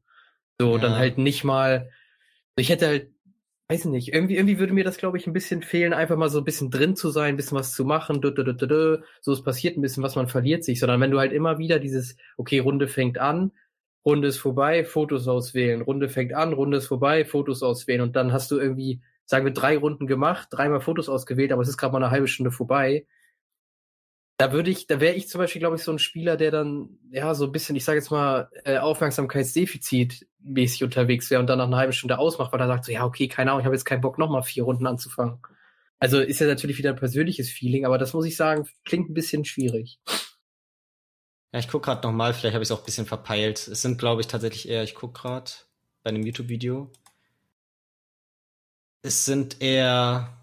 So, 0.60 0.76
ja. 0.76 0.82
dann 0.82 0.96
halt 0.96 1.16
nicht 1.16 1.44
mal. 1.44 1.88
Ich 2.56 2.68
hätte 2.68 2.86
halt 2.86 3.10
weiß 3.70 3.84
nicht, 3.84 4.12
irgendwie, 4.12 4.36
irgendwie 4.36 4.58
würde 4.58 4.72
mir 4.72 4.82
das, 4.82 4.96
glaube 4.96 5.16
ich, 5.16 5.28
ein 5.28 5.32
bisschen 5.32 5.62
fehlen, 5.62 5.92
einfach 5.92 6.16
mal 6.16 6.28
so 6.28 6.38
ein 6.38 6.44
bisschen 6.44 6.70
drin 6.72 6.96
zu 6.96 7.10
sein, 7.10 7.34
ein 7.34 7.36
bisschen 7.36 7.56
was 7.56 7.72
zu 7.72 7.84
machen, 7.84 8.20
dü, 8.20 8.32
dü, 8.34 8.42
dü, 8.42 8.66
dü, 8.66 8.98
so 9.20 9.32
es 9.32 9.44
passiert 9.44 9.76
ein 9.76 9.80
bisschen 9.80 10.02
was, 10.02 10.16
man 10.16 10.26
verliert 10.26 10.64
sich, 10.64 10.80
sondern 10.80 11.00
wenn 11.00 11.12
du 11.12 11.20
halt 11.20 11.32
immer 11.32 11.58
wieder 11.58 11.78
dieses, 11.78 12.16
okay, 12.36 12.58
Runde 12.58 12.88
fängt 12.88 13.18
an, 13.18 13.52
Runde 14.04 14.26
ist 14.26 14.38
vorbei, 14.38 14.84
Fotos 14.84 15.28
auswählen, 15.28 15.82
Runde 15.82 16.08
fängt 16.08 16.32
an, 16.34 16.52
Runde 16.52 16.78
ist 16.78 16.88
vorbei, 16.88 17.24
Fotos 17.24 17.62
auswählen 17.62 18.00
und 18.00 18.16
dann 18.16 18.32
hast 18.32 18.50
du 18.50 18.58
irgendwie, 18.58 19.02
sagen 19.24 19.44
wir, 19.44 19.52
drei 19.52 19.78
Runden 19.78 20.08
gemacht, 20.08 20.48
dreimal 20.50 20.80
Fotos 20.80 21.08
ausgewählt, 21.08 21.52
aber 21.52 21.62
es 21.62 21.68
ist 21.68 21.78
gerade 21.78 21.92
mal 21.92 22.02
eine 22.02 22.10
halbe 22.10 22.26
Stunde 22.26 22.50
vorbei 22.50 23.06
da 24.40 24.52
würde 24.52 24.70
ich, 24.70 24.86
da 24.86 25.00
wäre 25.00 25.16
ich 25.16 25.28
zum 25.28 25.38
Beispiel, 25.38 25.60
glaube 25.60 25.76
ich, 25.76 25.82
so 25.82 25.92
ein 25.92 25.98
Spieler, 25.98 26.38
der 26.38 26.50
dann, 26.50 26.98
ja, 27.10 27.34
so 27.34 27.44
ein 27.44 27.52
bisschen, 27.52 27.76
ich 27.76 27.84
sage 27.84 27.98
jetzt 27.98 28.10
mal, 28.10 28.48
äh, 28.64 28.78
Aufmerksamkeitsdefizit 28.78 30.26
mäßig 30.38 30.82
unterwegs 30.82 31.30
wäre 31.30 31.42
und 31.42 31.46
dann 31.46 31.58
nach 31.58 31.66
einer 31.66 31.76
halben 31.76 31.92
Stunde 31.92 32.16
ausmacht, 32.16 32.50
weil 32.50 32.60
er 32.60 32.66
sagt 32.66 32.86
so, 32.86 32.92
ja, 32.92 33.04
okay, 33.04 33.28
keine 33.28 33.50
Ahnung, 33.50 33.60
ich 33.60 33.66
habe 33.66 33.74
jetzt 33.74 33.84
keinen 33.84 34.00
Bock, 34.00 34.16
nochmal 34.16 34.42
vier 34.42 34.62
Runden 34.62 34.86
anzufangen. 34.86 35.42
Also 35.98 36.20
ist 36.20 36.40
ja 36.40 36.46
natürlich 36.46 36.78
wieder 36.78 36.88
ein 36.88 36.96
persönliches 36.96 37.50
Feeling, 37.50 37.84
aber 37.84 37.98
das 37.98 38.14
muss 38.14 38.24
ich 38.24 38.34
sagen, 38.34 38.66
klingt 38.86 39.10
ein 39.10 39.14
bisschen 39.14 39.44
schwierig. 39.44 40.00
Ja, 41.52 41.58
ich 41.58 41.68
guck 41.68 41.82
gerade 41.82 42.06
nochmal, 42.08 42.32
vielleicht 42.32 42.54
habe 42.54 42.62
ich 42.62 42.68
es 42.68 42.72
auch 42.72 42.80
ein 42.80 42.86
bisschen 42.86 43.04
verpeilt. 43.04 43.68
Es 43.68 43.82
sind, 43.82 43.98
glaube 43.98 44.22
ich, 44.22 44.26
tatsächlich 44.26 44.70
eher, 44.70 44.84
ich 44.84 44.94
guck 44.94 45.12
gerade 45.12 45.50
bei 46.02 46.08
einem 46.08 46.24
YouTube-Video. 46.24 46.90
Es 49.02 49.26
sind 49.26 49.60
eher 49.60 50.39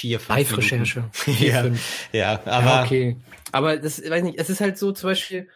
vier, 0.00 0.18
fünf 0.18 0.28
Live-Recherche. 0.38 1.04
ja, 1.38 1.66
ja, 2.12 2.40
aber. 2.44 2.66
Ja, 2.66 2.84
okay. 2.84 3.16
Aber 3.52 3.76
das, 3.76 4.02
weiß 4.02 4.24
nicht, 4.24 4.38
es 4.38 4.48
ist 4.48 4.60
halt 4.60 4.78
so 4.78 4.92
zum 4.92 5.10
Beispiel, 5.10 5.48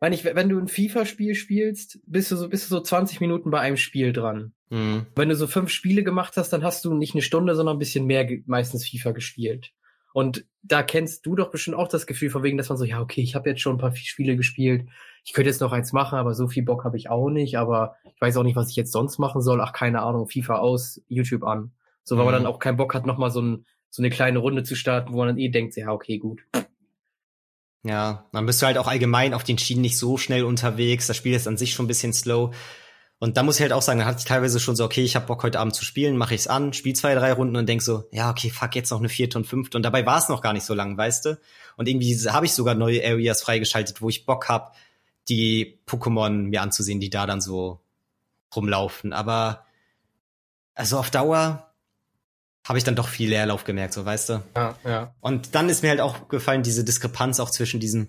wenn, 0.00 0.12
ich, 0.12 0.24
wenn 0.24 0.48
du 0.48 0.58
ein 0.58 0.68
FIFA-Spiel 0.68 1.34
spielst, 1.34 2.00
bist 2.06 2.30
du 2.30 2.36
so, 2.36 2.48
bist 2.48 2.64
du 2.64 2.74
so 2.74 2.80
20 2.80 3.20
Minuten 3.20 3.50
bei 3.50 3.60
einem 3.60 3.76
Spiel 3.76 4.12
dran. 4.12 4.52
Mhm. 4.70 5.06
Wenn 5.14 5.28
du 5.28 5.36
so 5.36 5.46
fünf 5.46 5.70
Spiele 5.70 6.02
gemacht 6.02 6.36
hast, 6.36 6.50
dann 6.50 6.64
hast 6.64 6.84
du 6.84 6.94
nicht 6.94 7.14
eine 7.14 7.22
Stunde, 7.22 7.54
sondern 7.54 7.76
ein 7.76 7.80
bisschen 7.80 8.06
mehr 8.06 8.28
meistens 8.46 8.88
FIFA 8.88 9.12
gespielt. 9.12 9.72
Und 10.12 10.46
da 10.62 10.82
kennst 10.82 11.26
du 11.26 11.36
doch 11.36 11.50
bestimmt 11.50 11.76
auch 11.76 11.88
das 11.88 12.06
Gefühl 12.06 12.30
von 12.30 12.42
wegen, 12.42 12.58
dass 12.58 12.68
man 12.68 12.78
so, 12.78 12.84
ja, 12.84 13.00
okay, 13.00 13.20
ich 13.20 13.34
habe 13.34 13.48
jetzt 13.50 13.60
schon 13.60 13.76
ein 13.76 13.80
paar 13.80 13.94
Spiele 13.94 14.36
gespielt, 14.36 14.88
ich 15.24 15.32
könnte 15.32 15.50
jetzt 15.50 15.60
noch 15.60 15.72
eins 15.72 15.92
machen, 15.92 16.18
aber 16.18 16.34
so 16.34 16.48
viel 16.48 16.62
Bock 16.62 16.84
habe 16.84 16.96
ich 16.96 17.10
auch 17.10 17.28
nicht, 17.28 17.58
aber 17.58 17.96
ich 18.14 18.20
weiß 18.20 18.36
auch 18.36 18.42
nicht, 18.42 18.56
was 18.56 18.70
ich 18.70 18.76
jetzt 18.76 18.92
sonst 18.92 19.18
machen 19.18 19.42
soll. 19.42 19.60
Ach, 19.60 19.72
keine 19.72 20.02
Ahnung, 20.02 20.28
FIFA 20.28 20.56
aus, 20.56 21.02
YouTube 21.06 21.44
an. 21.44 21.72
So, 22.08 22.16
weil 22.16 22.24
mhm. 22.24 22.32
man 22.32 22.42
dann 22.42 22.52
auch 22.52 22.58
keinen 22.58 22.78
Bock 22.78 22.94
hat, 22.94 23.04
nochmal 23.04 23.30
so, 23.30 23.42
ein, 23.42 23.66
so 23.90 24.00
eine 24.00 24.08
kleine 24.08 24.38
Runde 24.38 24.62
zu 24.62 24.74
starten, 24.74 25.12
wo 25.12 25.18
man 25.18 25.28
dann 25.28 25.38
eh 25.38 25.50
denkt, 25.50 25.76
ja, 25.76 25.92
okay, 25.92 26.16
gut. 26.16 26.40
Ja, 27.84 28.26
dann 28.32 28.46
bist 28.46 28.62
du 28.62 28.66
halt 28.66 28.78
auch 28.78 28.88
allgemein 28.88 29.34
auf 29.34 29.44
den 29.44 29.58
Schienen 29.58 29.82
nicht 29.82 29.98
so 29.98 30.16
schnell 30.16 30.44
unterwegs. 30.44 31.06
Das 31.06 31.18
Spiel 31.18 31.34
ist 31.34 31.46
an 31.46 31.58
sich 31.58 31.74
schon 31.74 31.84
ein 31.84 31.88
bisschen 31.88 32.14
slow. 32.14 32.54
Und 33.18 33.36
da 33.36 33.42
muss 33.42 33.56
ich 33.56 33.62
halt 33.62 33.72
auch 33.72 33.82
sagen, 33.82 33.98
dann 33.98 34.08
hatte 34.08 34.20
ich 34.20 34.24
teilweise 34.24 34.58
schon 34.58 34.74
so, 34.74 34.84
okay, 34.84 35.04
ich 35.04 35.16
habe 35.16 35.26
Bock 35.26 35.42
heute 35.42 35.60
Abend 35.60 35.74
zu 35.74 35.84
spielen, 35.84 36.16
mache 36.16 36.34
ich's 36.34 36.46
an, 36.46 36.72
spiel 36.72 36.94
zwei, 36.94 37.14
drei 37.14 37.32
Runden 37.34 37.56
und 37.56 37.68
denk 37.68 37.82
so, 37.82 38.04
ja, 38.10 38.30
okay, 38.30 38.48
fuck, 38.48 38.74
jetzt 38.74 38.90
noch 38.90 39.00
eine 39.00 39.10
vierte 39.10 39.36
und 39.36 39.46
fünfte. 39.46 39.76
Und 39.76 39.82
dabei 39.82 40.06
war 40.06 40.18
es 40.18 40.30
noch 40.30 40.40
gar 40.40 40.54
nicht 40.54 40.64
so 40.64 40.72
lang, 40.72 40.96
weißt 40.96 41.26
du? 41.26 41.38
Und 41.76 41.88
irgendwie 41.88 42.14
habe 42.30 42.46
ich 42.46 42.52
sogar 42.52 42.74
neue 42.74 43.04
Areas 43.04 43.42
freigeschaltet, 43.42 44.00
wo 44.00 44.08
ich 44.08 44.24
Bock 44.24 44.48
hab, 44.48 44.76
die 45.28 45.78
Pokémon 45.86 46.30
mir 46.30 46.62
anzusehen, 46.62 47.00
die 47.00 47.10
da 47.10 47.26
dann 47.26 47.42
so 47.42 47.80
rumlaufen. 48.56 49.12
Aber 49.12 49.66
also 50.74 50.98
auf 50.98 51.10
Dauer 51.10 51.67
habe 52.68 52.78
ich 52.78 52.84
dann 52.84 52.94
doch 52.94 53.08
viel 53.08 53.30
Leerlauf 53.30 53.64
gemerkt, 53.64 53.94
so 53.94 54.04
weißt 54.04 54.28
du. 54.28 54.42
Ja, 54.54 54.78
ja. 54.84 55.14
Und 55.20 55.54
dann 55.54 55.68
ist 55.68 55.82
mir 55.82 55.88
halt 55.88 56.00
auch 56.00 56.28
gefallen, 56.28 56.62
diese 56.62 56.84
Diskrepanz 56.84 57.40
auch 57.40 57.50
zwischen 57.50 57.80
diesem 57.80 58.08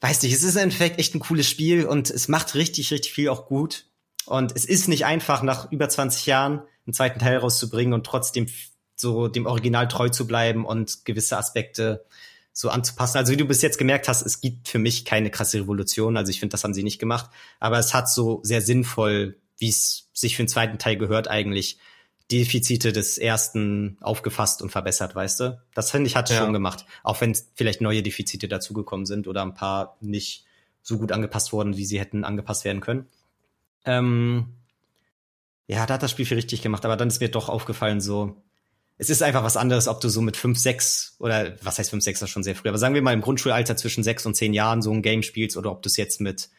weiß 0.00 0.22
nicht, 0.22 0.32
es 0.32 0.42
ist 0.42 0.56
im 0.56 0.62
Endeffekt 0.62 0.98
echt 0.98 1.14
ein 1.14 1.20
cooles 1.20 1.48
Spiel 1.48 1.84
und 1.84 2.10
es 2.10 2.28
macht 2.28 2.54
richtig, 2.54 2.90
richtig 2.90 3.12
viel 3.12 3.28
auch 3.28 3.46
gut. 3.46 3.86
Und 4.26 4.54
es 4.54 4.64
ist 4.64 4.88
nicht 4.88 5.04
einfach, 5.06 5.42
nach 5.42 5.72
über 5.72 5.88
20 5.88 6.26
Jahren 6.26 6.62
einen 6.86 6.94
zweiten 6.94 7.18
Teil 7.18 7.38
rauszubringen 7.38 7.94
und 7.94 8.04
trotzdem 8.06 8.46
so 8.94 9.28
dem 9.28 9.46
Original 9.46 9.88
treu 9.88 10.08
zu 10.08 10.26
bleiben 10.26 10.64
und 10.64 11.04
gewisse 11.04 11.38
Aspekte 11.38 12.04
so 12.52 12.68
anzupassen. 12.68 13.18
Also 13.18 13.32
wie 13.32 13.36
du 13.36 13.44
bis 13.44 13.62
jetzt 13.62 13.78
gemerkt 13.78 14.08
hast, 14.08 14.22
es 14.22 14.40
gibt 14.40 14.68
für 14.68 14.78
mich 14.78 15.04
keine 15.04 15.30
krasse 15.30 15.60
Revolution. 15.60 16.16
Also 16.16 16.30
ich 16.30 16.40
finde, 16.40 16.52
das 16.52 16.64
haben 16.64 16.74
sie 16.74 16.82
nicht 16.82 16.98
gemacht. 16.98 17.30
Aber 17.60 17.78
es 17.78 17.94
hat 17.94 18.10
so 18.10 18.40
sehr 18.42 18.60
sinnvoll, 18.60 19.38
wie 19.56 19.68
es 19.68 20.08
sich 20.12 20.36
für 20.36 20.42
den 20.42 20.48
zweiten 20.48 20.78
Teil 20.78 20.96
gehört, 20.96 21.28
eigentlich 21.28 21.78
Defizite 22.30 22.92
des 22.92 23.16
ersten 23.16 23.96
aufgefasst 24.00 24.60
und 24.60 24.70
verbessert, 24.70 25.14
weißt 25.14 25.40
du? 25.40 25.62
Das 25.74 25.90
finde 25.90 26.08
ich 26.08 26.16
hat 26.16 26.28
ja. 26.28 26.36
schon 26.36 26.52
gemacht. 26.52 26.84
Auch 27.02 27.20
wenn 27.20 27.36
vielleicht 27.54 27.80
neue 27.80 28.02
Defizite 28.02 28.48
dazugekommen 28.48 29.06
sind 29.06 29.26
oder 29.26 29.42
ein 29.42 29.54
paar 29.54 29.96
nicht 30.00 30.44
so 30.82 30.98
gut 30.98 31.12
angepasst 31.12 31.52
wurden, 31.52 31.76
wie 31.76 31.86
sie 31.86 31.98
hätten 31.98 32.24
angepasst 32.24 32.64
werden 32.64 32.80
können. 32.80 33.06
Ähm, 33.84 34.54
ja, 35.66 35.86
da 35.86 35.94
hat 35.94 36.02
das 36.02 36.10
Spiel 36.10 36.26
viel 36.26 36.36
richtig 36.36 36.62
gemacht, 36.62 36.84
aber 36.84 36.96
dann 36.96 37.08
ist 37.08 37.20
mir 37.20 37.30
doch 37.30 37.48
aufgefallen, 37.48 38.00
so, 38.00 38.36
es 38.96 39.10
ist 39.10 39.22
einfach 39.22 39.44
was 39.44 39.56
anderes, 39.56 39.86
ob 39.86 40.00
du 40.00 40.08
so 40.08 40.20
mit 40.20 40.36
5, 40.36 40.58
6 40.58 41.16
oder 41.18 41.56
was 41.62 41.78
heißt 41.78 41.90
5, 41.90 42.02
6 42.02 42.20
das 42.20 42.30
schon 42.30 42.42
sehr 42.42 42.56
früh, 42.56 42.68
aber 42.68 42.78
sagen 42.78 42.94
wir 42.94 43.02
mal 43.02 43.12
im 43.12 43.20
Grundschulalter 43.20 43.76
zwischen 43.76 44.02
6 44.02 44.26
und 44.26 44.34
10 44.34 44.54
Jahren 44.54 44.82
so 44.82 44.92
ein 44.92 45.02
Game 45.02 45.22
spielst 45.22 45.56
oder 45.56 45.70
ob 45.70 45.82
du 45.82 45.88
es 45.88 45.96
jetzt 45.96 46.20
mit 46.20 46.50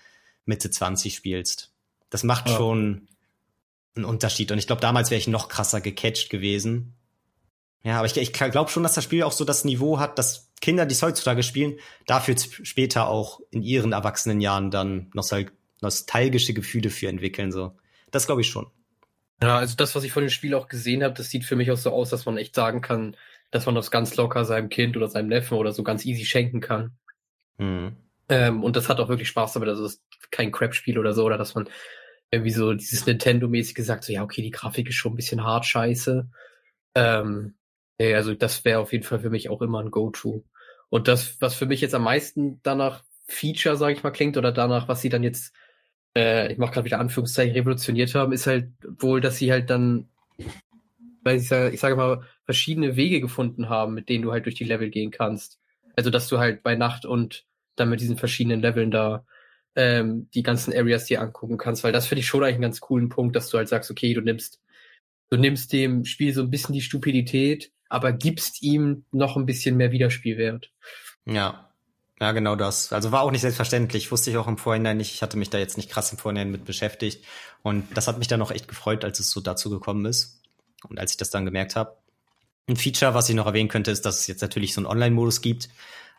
Mitte 0.45 0.71
20 0.71 1.15
spielst. 1.15 1.71
Das 2.09 2.23
macht 2.23 2.49
ja. 2.49 2.55
schon 2.55 3.07
einen 3.99 4.05
Unterschied. 4.05 4.51
Und 4.51 4.57
ich 4.57 4.67
glaube, 4.67 4.81
damals 4.81 5.11
wäre 5.11 5.19
ich 5.19 5.27
noch 5.27 5.49
krasser 5.49 5.81
gecatcht 5.81 6.29
gewesen. 6.29 6.95
Ja, 7.83 7.97
aber 7.97 8.07
ich, 8.07 8.17
ich 8.17 8.33
glaube 8.33 8.69
schon, 8.69 8.83
dass 8.83 8.95
das 8.95 9.03
Spiel 9.03 9.23
auch 9.23 9.31
so 9.31 9.45
das 9.45 9.63
Niveau 9.63 9.99
hat, 9.99 10.19
dass 10.19 10.51
Kinder, 10.59 10.85
die 10.85 10.93
es 10.93 11.01
heutzutage 11.01 11.43
spielen, 11.43 11.79
dafür 12.07 12.35
später 12.37 13.07
auch 13.07 13.39
in 13.51 13.61
ihren 13.63 13.93
erwachsenen 13.93 14.41
Jahren 14.41 14.69
dann 14.71 15.11
nostalgische 15.13 16.53
Gefühle 16.53 16.89
für 16.89 17.07
entwickeln. 17.07 17.51
So, 17.51 17.77
das 18.11 18.25
glaube 18.25 18.41
ich 18.41 18.47
schon. 18.47 18.67
Ja, 19.41 19.57
also 19.57 19.77
das, 19.77 19.95
was 19.95 20.03
ich 20.03 20.11
von 20.11 20.23
dem 20.23 20.29
Spiel 20.29 20.53
auch 20.53 20.67
gesehen 20.67 21.03
habe, 21.03 21.13
das 21.13 21.29
sieht 21.29 21.45
für 21.45 21.55
mich 21.55 21.71
auch 21.71 21.77
so 21.77 21.91
aus, 21.91 22.09
dass 22.09 22.25
man 22.25 22.37
echt 22.37 22.53
sagen 22.53 22.81
kann, 22.81 23.15
dass 23.51 23.65
man 23.65 23.75
das 23.75 23.89
ganz 23.89 24.15
locker 24.17 24.43
seinem 24.43 24.67
Kind 24.67 24.97
oder 24.97 25.07
seinem 25.07 25.29
Neffen 25.29 25.57
oder 25.57 25.71
so 25.71 25.81
ganz 25.83 26.05
easy 26.05 26.25
schenken 26.25 26.59
kann. 26.59 26.97
Mhm. 27.57 27.95
Ähm, 28.27 28.63
und 28.63 28.75
das 28.75 28.89
hat 28.89 28.99
auch 28.99 29.07
wirklich 29.07 29.29
Spaß 29.29 29.53
damit. 29.53 29.69
Also 29.69 29.85
es 29.85 29.93
ist 29.93 30.03
kein 30.31 30.51
Crap-Spiel 30.51 30.99
oder 30.99 31.13
so, 31.13 31.23
oder 31.23 31.37
dass 31.37 31.55
man 31.55 31.69
irgendwie 32.31 32.51
so 32.51 32.73
dieses 32.73 33.05
Nintendo-mäßig 33.05 33.75
gesagt, 33.75 34.03
so 34.03 34.13
ja, 34.13 34.23
okay, 34.23 34.41
die 34.41 34.51
Grafik 34.51 34.89
ist 34.89 34.95
schon 34.95 35.13
ein 35.13 35.17
bisschen 35.17 35.43
hart 35.43 35.65
scheiße. 35.65 36.29
Ähm, 36.95 37.55
ja, 37.99 38.15
also 38.15 38.33
das 38.33 38.63
wäre 38.65 38.79
auf 38.79 38.91
jeden 38.93 39.03
Fall 39.03 39.19
für 39.19 39.29
mich 39.29 39.49
auch 39.49 39.61
immer 39.61 39.81
ein 39.81 39.91
Go-To. 39.91 40.43
Und 40.89 41.07
das, 41.07 41.39
was 41.41 41.55
für 41.55 41.65
mich 41.65 41.81
jetzt 41.81 41.95
am 41.95 42.03
meisten 42.03 42.59
danach 42.63 43.03
Feature, 43.27 43.77
sage 43.77 43.93
ich 43.93 44.03
mal, 44.03 44.11
klingt, 44.11 44.37
oder 44.37 44.51
danach, 44.51 44.87
was 44.87 45.01
sie 45.01 45.09
dann 45.09 45.23
jetzt 45.23 45.53
äh, 46.15 46.51
ich 46.51 46.57
mache 46.57 46.73
gerade 46.73 46.85
wieder 46.85 46.99
Anführungszeichen, 46.99 47.53
revolutioniert 47.55 48.15
haben, 48.15 48.33
ist 48.33 48.47
halt 48.47 48.71
wohl, 48.83 49.21
dass 49.21 49.37
sie 49.37 49.51
halt 49.51 49.69
dann, 49.69 50.09
weil 51.23 51.37
ich 51.37 51.47
sage, 51.47 51.73
ich 51.73 51.79
sage 51.79 51.95
mal, 51.95 52.23
verschiedene 52.45 52.95
Wege 52.95 53.21
gefunden 53.21 53.69
haben, 53.69 53.93
mit 53.93 54.09
denen 54.09 54.23
du 54.23 54.31
halt 54.31 54.45
durch 54.45 54.55
die 54.55 54.63
Level 54.63 54.89
gehen 54.89 55.11
kannst. 55.11 55.59
Also, 55.95 56.09
dass 56.09 56.27
du 56.27 56.39
halt 56.39 56.63
bei 56.63 56.75
Nacht 56.75 57.05
und 57.05 57.45
dann 57.75 57.89
mit 57.89 58.01
diesen 58.01 58.17
verschiedenen 58.17 58.61
Leveln 58.61 58.91
da 58.91 59.25
ähm, 59.79 60.27
die 60.33 60.43
ganzen 60.43 60.73
Areas 60.73 61.05
dir 61.05 61.21
angucken 61.21 61.57
kannst, 61.57 61.85
weil 61.85 61.93
das 61.93 62.05
finde 62.05 62.19
ich 62.19 62.27
schon 62.27 62.43
eigentlich 62.43 62.55
einen 62.55 62.63
ganz 62.63 62.81
coolen 62.81 63.07
Punkt, 63.07 63.33
dass 63.35 63.49
du 63.49 63.57
halt 63.57 63.69
sagst, 63.69 63.89
okay, 63.89 64.13
du 64.13 64.19
nimmst, 64.19 64.59
du 65.29 65.37
nimmst 65.37 65.71
dem 65.71 66.03
Spiel 66.03 66.33
so 66.33 66.41
ein 66.41 66.49
bisschen 66.49 66.73
die 66.73 66.81
Stupidität, 66.81 67.71
aber 67.87 68.11
gibst 68.11 68.61
ihm 68.61 69.05
noch 69.11 69.37
ein 69.37 69.45
bisschen 69.45 69.77
mehr 69.77 69.93
Wiederspielwert. 69.93 70.69
Ja, 71.25 71.69
ja, 72.19 72.33
genau 72.33 72.57
das. 72.57 72.91
Also 72.91 73.13
war 73.13 73.21
auch 73.21 73.31
nicht 73.31 73.41
selbstverständlich. 73.41 74.11
Wusste 74.11 74.29
ich 74.29 74.37
auch 74.37 74.47
im 74.47 74.57
Vorhinein 74.57 74.97
nicht. 74.97 75.13
Ich 75.13 75.21
hatte 75.21 75.37
mich 75.37 75.49
da 75.49 75.57
jetzt 75.57 75.77
nicht 75.77 75.89
krass 75.89 76.11
im 76.11 76.17
Vorhinein 76.17 76.51
mit 76.51 76.65
beschäftigt. 76.65 77.23
Und 77.61 77.85
das 77.95 78.09
hat 78.09 78.19
mich 78.19 78.27
dann 78.27 78.41
auch 78.41 78.51
echt 78.51 78.67
gefreut, 78.67 79.05
als 79.05 79.21
es 79.21 79.31
so 79.31 79.39
dazu 79.39 79.69
gekommen 79.69 80.05
ist. 80.05 80.41
Und 80.89 80.99
als 80.99 81.11
ich 81.11 81.17
das 81.17 81.29
dann 81.29 81.45
gemerkt 81.45 81.77
habe. 81.77 81.95
Ein 82.67 82.75
Feature, 82.75 83.13
was 83.13 83.29
ich 83.29 83.35
noch 83.35 83.45
erwähnen 83.45 83.69
könnte, 83.69 83.91
ist, 83.91 84.05
dass 84.05 84.19
es 84.19 84.27
jetzt 84.27 84.41
natürlich 84.41 84.73
so 84.73 84.81
einen 84.81 84.87
Online-Modus 84.87 85.41
gibt, 85.41 85.69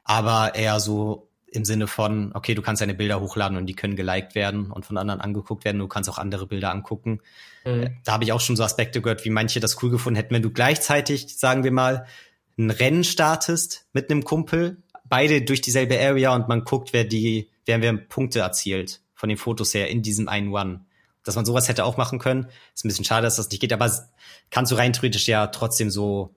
aber 0.02 0.54
eher 0.56 0.80
so 0.80 1.29
im 1.52 1.64
Sinne 1.64 1.86
von, 1.86 2.32
okay, 2.34 2.54
du 2.54 2.62
kannst 2.62 2.80
deine 2.80 2.94
Bilder 2.94 3.20
hochladen 3.20 3.56
und 3.56 3.66
die 3.66 3.74
können 3.74 3.96
geliked 3.96 4.34
werden 4.34 4.70
und 4.70 4.86
von 4.86 4.96
anderen 4.96 5.20
angeguckt 5.20 5.64
werden. 5.64 5.78
Du 5.78 5.88
kannst 5.88 6.08
auch 6.08 6.18
andere 6.18 6.46
Bilder 6.46 6.70
angucken. 6.70 7.20
Mhm. 7.64 7.96
Da 8.04 8.12
habe 8.12 8.24
ich 8.24 8.32
auch 8.32 8.40
schon 8.40 8.56
so 8.56 8.62
Aspekte 8.62 9.02
gehört, 9.02 9.24
wie 9.24 9.30
manche 9.30 9.60
das 9.60 9.82
cool 9.82 9.90
gefunden 9.90 10.16
hätten, 10.16 10.34
wenn 10.34 10.42
du 10.42 10.50
gleichzeitig, 10.50 11.36
sagen 11.38 11.64
wir 11.64 11.72
mal, 11.72 12.06
ein 12.58 12.70
Rennen 12.70 13.04
startest 13.04 13.86
mit 13.92 14.10
einem 14.10 14.22
Kumpel 14.22 14.82
beide 15.04 15.42
durch 15.42 15.60
dieselbe 15.60 15.98
Area 15.98 16.34
und 16.34 16.48
man 16.48 16.64
guckt, 16.64 16.92
wer 16.92 17.04
die, 17.04 17.50
wer, 17.66 17.80
wer 17.80 17.94
Punkte 17.94 18.40
erzielt 18.40 19.00
von 19.14 19.28
den 19.28 19.38
Fotos 19.38 19.74
her 19.74 19.88
in 19.88 20.02
diesem 20.02 20.28
einen 20.28 20.52
One. 20.52 20.84
Dass 21.24 21.36
man 21.36 21.44
sowas 21.44 21.68
hätte 21.68 21.84
auch 21.84 21.96
machen 21.96 22.18
können. 22.18 22.46
Ist 22.74 22.84
ein 22.84 22.88
bisschen 22.88 23.04
schade, 23.04 23.24
dass 23.24 23.36
das 23.36 23.50
nicht 23.50 23.60
geht, 23.60 23.72
aber 23.72 23.90
kannst 24.50 24.72
du 24.72 24.76
rein 24.76 24.92
theoretisch 24.92 25.28
ja 25.28 25.48
trotzdem 25.48 25.90
so 25.90 26.34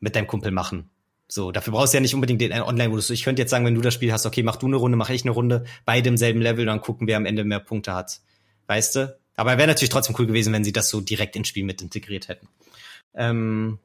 mit 0.00 0.16
deinem 0.16 0.26
Kumpel 0.26 0.50
machen. 0.50 0.90
So, 1.28 1.50
dafür 1.50 1.72
brauchst 1.72 1.92
du 1.92 1.96
ja 1.96 2.00
nicht 2.00 2.14
unbedingt 2.14 2.40
den 2.40 2.52
Online-Modus. 2.52 3.10
Ich 3.10 3.24
könnte 3.24 3.42
jetzt 3.42 3.50
sagen, 3.50 3.64
wenn 3.64 3.74
du 3.74 3.80
das 3.80 3.94
Spiel 3.94 4.12
hast, 4.12 4.26
okay, 4.26 4.42
mach 4.42 4.56
du 4.56 4.66
eine 4.66 4.76
Runde, 4.76 4.96
mach 4.96 5.10
ich 5.10 5.24
eine 5.24 5.32
Runde, 5.32 5.64
beide 5.84 6.08
im 6.08 6.16
selben 6.16 6.40
Level, 6.40 6.66
dann 6.66 6.80
gucken, 6.80 7.08
wer 7.08 7.16
am 7.16 7.26
Ende 7.26 7.44
mehr 7.44 7.60
Punkte 7.60 7.94
hat. 7.94 8.20
Weißt 8.68 8.96
du? 8.96 9.18
Aber 9.34 9.58
wäre 9.58 9.68
natürlich 9.68 9.90
trotzdem 9.90 10.14
cool 10.18 10.26
gewesen, 10.26 10.52
wenn 10.52 10.64
sie 10.64 10.72
das 10.72 10.88
so 10.88 11.00
direkt 11.00 11.36
ins 11.36 11.48
Spiel 11.48 11.64
mit 11.64 11.82
integriert 11.82 12.28
hätten. 12.28 12.48
Ähm, 13.14 13.78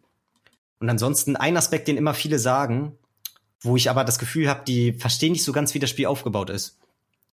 und 0.80 0.90
ansonsten 0.90 1.36
ein 1.36 1.58
Aspekt, 1.58 1.88
den 1.88 1.98
immer 1.98 2.14
viele 2.14 2.40
sagen, 2.40 2.98
wo 3.62 3.76
ich 3.76 3.90
aber 3.90 4.04
das 4.04 4.20
Gefühl 4.20 4.50
habe, 4.50 4.64
die 4.66 4.94
verstehen 4.94 5.34
nicht 5.34 5.44
so 5.44 5.52
ganz, 5.52 5.74
wie 5.74 5.80
das 5.80 5.90
Spiel 5.90 6.08
aufgebaut 6.08 6.50
ist. 6.50 6.80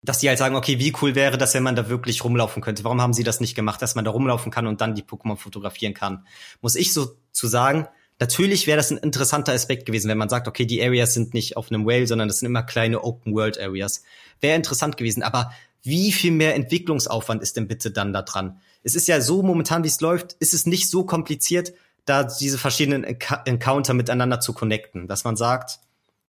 Dass 0.01 0.19
die 0.19 0.27
halt 0.27 0.37
sagen, 0.37 0.55
okay, 0.55 0.79
wie 0.79 0.93
cool 1.01 1.15
wäre 1.15 1.37
das, 1.37 1.53
wenn 1.53 1.63
man 1.63 1.75
da 1.75 1.89
wirklich 1.89 2.23
rumlaufen 2.23 2.61
könnte? 2.61 2.83
Warum 2.83 3.01
haben 3.01 3.13
sie 3.13 3.23
das 3.23 3.39
nicht 3.39 3.55
gemacht, 3.55 3.81
dass 3.81 3.95
man 3.95 4.05
da 4.05 4.11
rumlaufen 4.11 4.51
kann 4.51 4.67
und 4.67 4.81
dann 4.81 4.95
die 4.95 5.03
Pokémon 5.03 5.37
fotografieren 5.37 5.93
kann? 5.93 6.25
Muss 6.61 6.75
ich 6.75 6.93
so 6.93 7.17
zu 7.31 7.47
sagen, 7.47 7.87
natürlich 8.19 8.67
wäre 8.67 8.77
das 8.77 8.91
ein 8.91 8.97
interessanter 8.97 9.53
Aspekt 9.53 9.85
gewesen, 9.85 10.09
wenn 10.09 10.17
man 10.17 10.29
sagt, 10.29 10.47
okay, 10.47 10.65
die 10.65 10.81
Areas 10.81 11.13
sind 11.13 11.33
nicht 11.33 11.57
auf 11.57 11.71
einem 11.71 11.85
Whale, 11.85 12.07
sondern 12.07 12.27
das 12.27 12.39
sind 12.39 12.47
immer 12.47 12.63
kleine 12.63 13.03
Open-World-Areas. 13.03 14.03
Wäre 14.41 14.55
interessant 14.55 14.97
gewesen, 14.97 15.23
aber 15.23 15.51
wie 15.83 16.11
viel 16.11 16.31
mehr 16.31 16.55
Entwicklungsaufwand 16.55 17.41
ist 17.41 17.57
denn 17.57 17.67
bitte 17.67 17.91
dann 17.91 18.13
da 18.13 18.21
dran? 18.21 18.61
Es 18.83 18.95
ist 18.95 19.07
ja 19.07 19.21
so 19.21 19.43
momentan, 19.43 19.83
wie 19.83 19.89
es 19.89 20.01
läuft, 20.01 20.33
ist 20.39 20.53
es 20.53 20.65
nicht 20.65 20.89
so 20.89 21.05
kompliziert, 21.05 21.73
da 22.05 22.23
diese 22.23 22.57
verschiedenen 22.57 23.03
Encounter 23.03 23.93
miteinander 23.93 24.39
zu 24.39 24.53
connecten, 24.53 25.07
dass 25.07 25.23
man 25.23 25.35
sagt, 25.35 25.79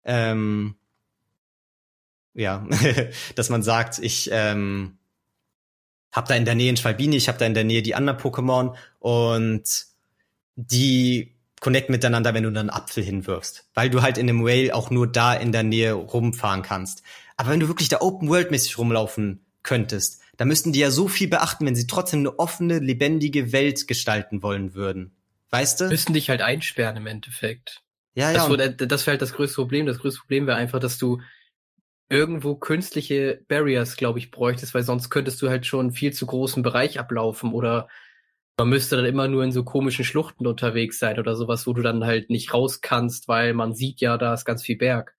ähm, 0.04 0.74
ja, 2.34 2.66
dass 3.34 3.50
man 3.50 3.62
sagt, 3.62 3.98
ich 3.98 4.28
ähm, 4.32 4.98
habe 6.12 6.28
da 6.28 6.34
in 6.34 6.44
der 6.44 6.54
Nähe 6.54 6.68
einen 6.68 6.76
Schwalbini, 6.76 7.16
ich 7.16 7.28
habe 7.28 7.38
da 7.38 7.46
in 7.46 7.54
der 7.54 7.64
Nähe 7.64 7.82
die 7.82 7.94
anderen 7.94 8.18
Pokémon 8.18 8.74
und 8.98 9.86
die 10.56 11.34
connect 11.60 11.90
miteinander, 11.90 12.34
wenn 12.34 12.42
du 12.42 12.50
dann 12.50 12.70
einen 12.70 12.76
Apfel 12.76 13.04
hinwirfst, 13.04 13.68
weil 13.74 13.90
du 13.90 14.02
halt 14.02 14.18
in 14.18 14.26
dem 14.26 14.44
Whale 14.44 14.74
auch 14.74 14.90
nur 14.90 15.06
da 15.06 15.34
in 15.34 15.52
der 15.52 15.62
Nähe 15.62 15.92
rumfahren 15.92 16.62
kannst. 16.62 17.02
Aber 17.36 17.50
wenn 17.50 17.60
du 17.60 17.68
wirklich 17.68 17.88
da 17.88 18.00
Open 18.00 18.28
World 18.28 18.50
mäßig 18.50 18.78
rumlaufen 18.78 19.44
könntest, 19.62 20.20
dann 20.36 20.48
müssten 20.48 20.72
die 20.72 20.80
ja 20.80 20.90
so 20.90 21.06
viel 21.06 21.28
beachten, 21.28 21.66
wenn 21.66 21.76
sie 21.76 21.86
trotzdem 21.86 22.20
eine 22.20 22.38
offene, 22.38 22.78
lebendige 22.78 23.52
Welt 23.52 23.86
gestalten 23.86 24.42
wollen 24.42 24.74
würden. 24.74 25.12
Weißt 25.50 25.80
du? 25.80 25.88
Müssten 25.88 26.14
dich 26.14 26.30
halt 26.30 26.40
einsperren 26.40 26.96
im 26.96 27.06
Endeffekt. 27.06 27.82
Ja, 28.14 28.30
ja. 28.30 28.48
Das, 28.48 28.48
wäre 28.48 28.74
das 28.74 29.06
wäre 29.06 29.12
halt 29.12 29.22
das 29.22 29.34
größte 29.34 29.56
Problem. 29.56 29.86
Das 29.86 29.98
größte 29.98 30.20
Problem 30.20 30.46
wäre 30.46 30.56
einfach, 30.56 30.80
dass 30.80 30.96
du 30.96 31.20
irgendwo 32.08 32.56
künstliche 32.56 33.42
Barriers, 33.48 33.96
glaube 33.96 34.18
ich, 34.18 34.30
bräuchtest, 34.30 34.74
weil 34.74 34.82
sonst 34.82 35.10
könntest 35.10 35.40
du 35.42 35.48
halt 35.48 35.66
schon 35.66 35.80
einen 35.80 35.92
viel 35.92 36.12
zu 36.12 36.26
großen 36.26 36.62
Bereich 36.62 36.98
ablaufen 36.98 37.52
oder 37.52 37.88
man 38.58 38.68
müsste 38.68 38.96
dann 38.96 39.06
immer 39.06 39.28
nur 39.28 39.42
in 39.44 39.52
so 39.52 39.64
komischen 39.64 40.04
Schluchten 40.04 40.46
unterwegs 40.46 40.98
sein 40.98 41.18
oder 41.18 41.34
sowas, 41.34 41.66
wo 41.66 41.72
du 41.72 41.82
dann 41.82 42.04
halt 42.04 42.30
nicht 42.30 42.52
raus 42.52 42.80
kannst, 42.80 43.28
weil 43.28 43.54
man 43.54 43.74
sieht 43.74 44.00
ja, 44.00 44.18
da 44.18 44.34
ist 44.34 44.44
ganz 44.44 44.62
viel 44.62 44.76
Berg. 44.76 45.14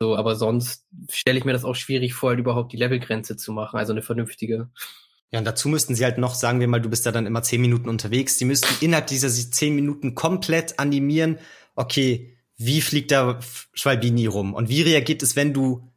So, 0.00 0.16
aber 0.16 0.36
sonst 0.36 0.86
stelle 1.10 1.38
ich 1.38 1.44
mir 1.44 1.52
das 1.52 1.64
auch 1.64 1.74
schwierig 1.74 2.14
vor, 2.14 2.30
halt 2.30 2.38
überhaupt 2.38 2.72
die 2.72 2.76
Levelgrenze 2.76 3.36
zu 3.36 3.52
machen, 3.52 3.78
also 3.78 3.92
eine 3.92 4.02
vernünftige. 4.02 4.70
Ja, 5.32 5.40
und 5.40 5.44
dazu 5.44 5.68
müssten 5.68 5.94
sie 5.94 6.04
halt 6.04 6.18
noch, 6.18 6.34
sagen 6.34 6.60
wir 6.60 6.68
mal, 6.68 6.80
du 6.80 6.88
bist 6.88 7.04
da 7.04 7.12
dann 7.12 7.26
immer 7.26 7.42
zehn 7.42 7.60
Minuten 7.60 7.88
unterwegs. 7.88 8.38
Sie 8.38 8.44
müssten 8.44 8.82
innerhalb 8.82 9.08
dieser 9.08 9.28
zehn 9.28 9.74
Minuten 9.74 10.14
komplett 10.14 10.78
animieren, 10.78 11.38
okay, 11.74 12.38
wie 12.56 12.80
fliegt 12.80 13.10
da 13.10 13.38
Schwalbini 13.74 14.26
rum? 14.26 14.54
Und 14.54 14.68
wie 14.68 14.82
reagiert 14.82 15.22
es, 15.22 15.36
wenn 15.36 15.52
du 15.52 15.92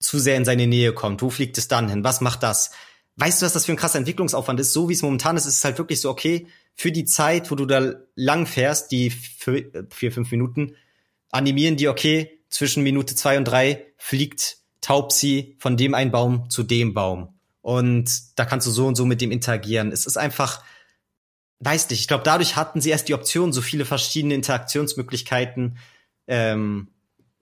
zu 0.00 0.18
sehr 0.18 0.36
in 0.36 0.44
seine 0.44 0.66
Nähe 0.66 0.92
kommt? 0.92 1.22
Wo 1.22 1.30
fliegt 1.30 1.58
es 1.58 1.68
dann 1.68 1.88
hin? 1.88 2.04
Was 2.04 2.20
macht 2.20 2.42
das? 2.42 2.72
Weißt 3.16 3.42
du, 3.42 3.46
was 3.46 3.52
das 3.52 3.66
für 3.66 3.72
ein 3.72 3.76
krasser 3.76 3.98
Entwicklungsaufwand 3.98 4.58
ist? 4.60 4.72
So 4.72 4.88
wie 4.88 4.94
es 4.94 5.02
momentan 5.02 5.36
ist, 5.36 5.46
ist 5.46 5.58
es 5.58 5.64
halt 5.64 5.78
wirklich 5.78 6.00
so, 6.00 6.10
okay, 6.10 6.46
für 6.74 6.92
die 6.92 7.04
Zeit, 7.04 7.50
wo 7.50 7.54
du 7.54 7.66
da 7.66 7.94
lang 8.14 8.46
fährst, 8.46 8.90
die 8.90 9.10
vier, 9.10 10.12
fünf 10.12 10.30
Minuten, 10.30 10.76
animieren 11.30 11.76
die, 11.76 11.88
okay, 11.88 12.40
zwischen 12.48 12.82
Minute 12.82 13.14
zwei 13.14 13.36
und 13.38 13.44
drei 13.44 13.86
fliegt 13.96 14.58
Taubsi 14.80 15.56
von 15.58 15.76
dem 15.76 15.94
einen 15.94 16.10
Baum 16.10 16.50
zu 16.50 16.62
dem 16.62 16.94
Baum. 16.94 17.34
Und 17.60 18.38
da 18.38 18.44
kannst 18.44 18.66
du 18.66 18.70
so 18.70 18.86
und 18.86 18.96
so 18.96 19.04
mit 19.04 19.20
dem 19.20 19.30
interagieren. 19.30 19.92
Es 19.92 20.06
ist 20.06 20.16
einfach, 20.16 20.64
weiß 21.60 21.88
nicht, 21.90 22.00
ich 22.00 22.08
glaube, 22.08 22.24
dadurch 22.24 22.56
hatten 22.56 22.80
sie 22.80 22.90
erst 22.90 23.08
die 23.08 23.14
Option, 23.14 23.52
so 23.52 23.62
viele 23.62 23.84
verschiedene 23.84 24.34
Interaktionsmöglichkeiten 24.34 25.78
ähm, 26.26 26.88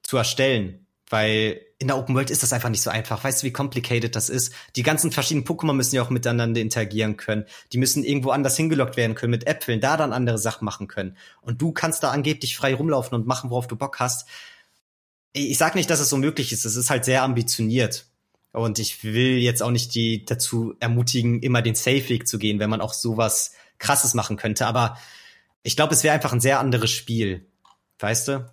zu 0.03 0.17
erstellen. 0.17 0.80
Weil 1.11 1.61
in 1.79 1.89
der 1.89 1.99
Open 1.99 2.15
World 2.15 2.31
ist 2.31 2.43
das 2.43 2.53
einfach 2.53 2.69
nicht 2.69 2.83
so 2.83 2.91
einfach. 2.91 3.25
Weißt 3.25 3.43
du, 3.43 3.47
wie 3.47 3.53
complicated 3.53 4.15
das 4.15 4.29
ist? 4.29 4.55
Die 4.77 4.85
ganzen 4.85 5.11
verschiedenen 5.11 5.47
Pokémon 5.47 5.73
müssen 5.73 5.97
ja 5.97 6.03
auch 6.03 6.11
miteinander 6.11 6.61
interagieren 6.61 7.17
können. 7.17 7.47
Die 7.73 7.79
müssen 7.79 8.05
irgendwo 8.05 8.31
anders 8.31 8.57
hingelockt 8.57 8.97
werden 8.97 9.17
können 9.17 9.33
mit 9.33 9.47
Äpfeln, 9.47 9.81
da 9.81 9.97
dann 9.97 10.13
andere 10.13 10.39
Sachen 10.39 10.65
machen 10.65 10.87
können. 10.87 11.17
Und 11.43 11.61
du 11.61 11.73
kannst 11.73 12.05
da 12.05 12.13
angeblich 12.13 12.57
frei 12.57 12.75
rumlaufen 12.75 13.15
und 13.15 13.27
machen, 13.27 13.51
worauf 13.51 13.67
du 13.67 13.77
Bock 13.77 13.99
hast. 13.99 14.29
Ich 15.33 15.59
sag 15.59 15.75
nicht, 15.75 15.91
dass 15.91 16.01
es 16.01 16.09
so 16.09 16.17
möglich 16.17 16.53
ist. 16.53 16.65
Es 16.65 16.77
ist 16.77 16.91
halt 16.91 17.05
sehr 17.05 17.23
ambitioniert. 17.25 18.07
Und 18.53 18.79
ich 18.79 19.03
will 19.03 19.39
jetzt 19.39 19.63
auch 19.63 19.71
nicht 19.71 19.95
die 19.95 20.25
dazu 20.25 20.75
ermutigen, 20.81 21.43
immer 21.43 21.63
den 21.63 21.75
Safe-Weg 21.75 22.29
zu 22.29 22.39
gehen, 22.39 22.61
wenn 22.61 22.71
man 22.71 22.81
auch 22.81 22.95
sowas 22.95 23.53
krasses 23.79 24.15
machen 24.15 24.37
könnte. 24.37 24.67
Aber 24.67 24.97
ich 25.63 25.77
glaube, 25.77 25.95
es 25.95 26.05
wäre 26.05 26.15
einfach 26.15 26.33
ein 26.33 26.41
sehr 26.41 26.61
anderes 26.61 26.91
Spiel. 26.91 27.47
Weißt 27.99 28.29
du? 28.29 28.53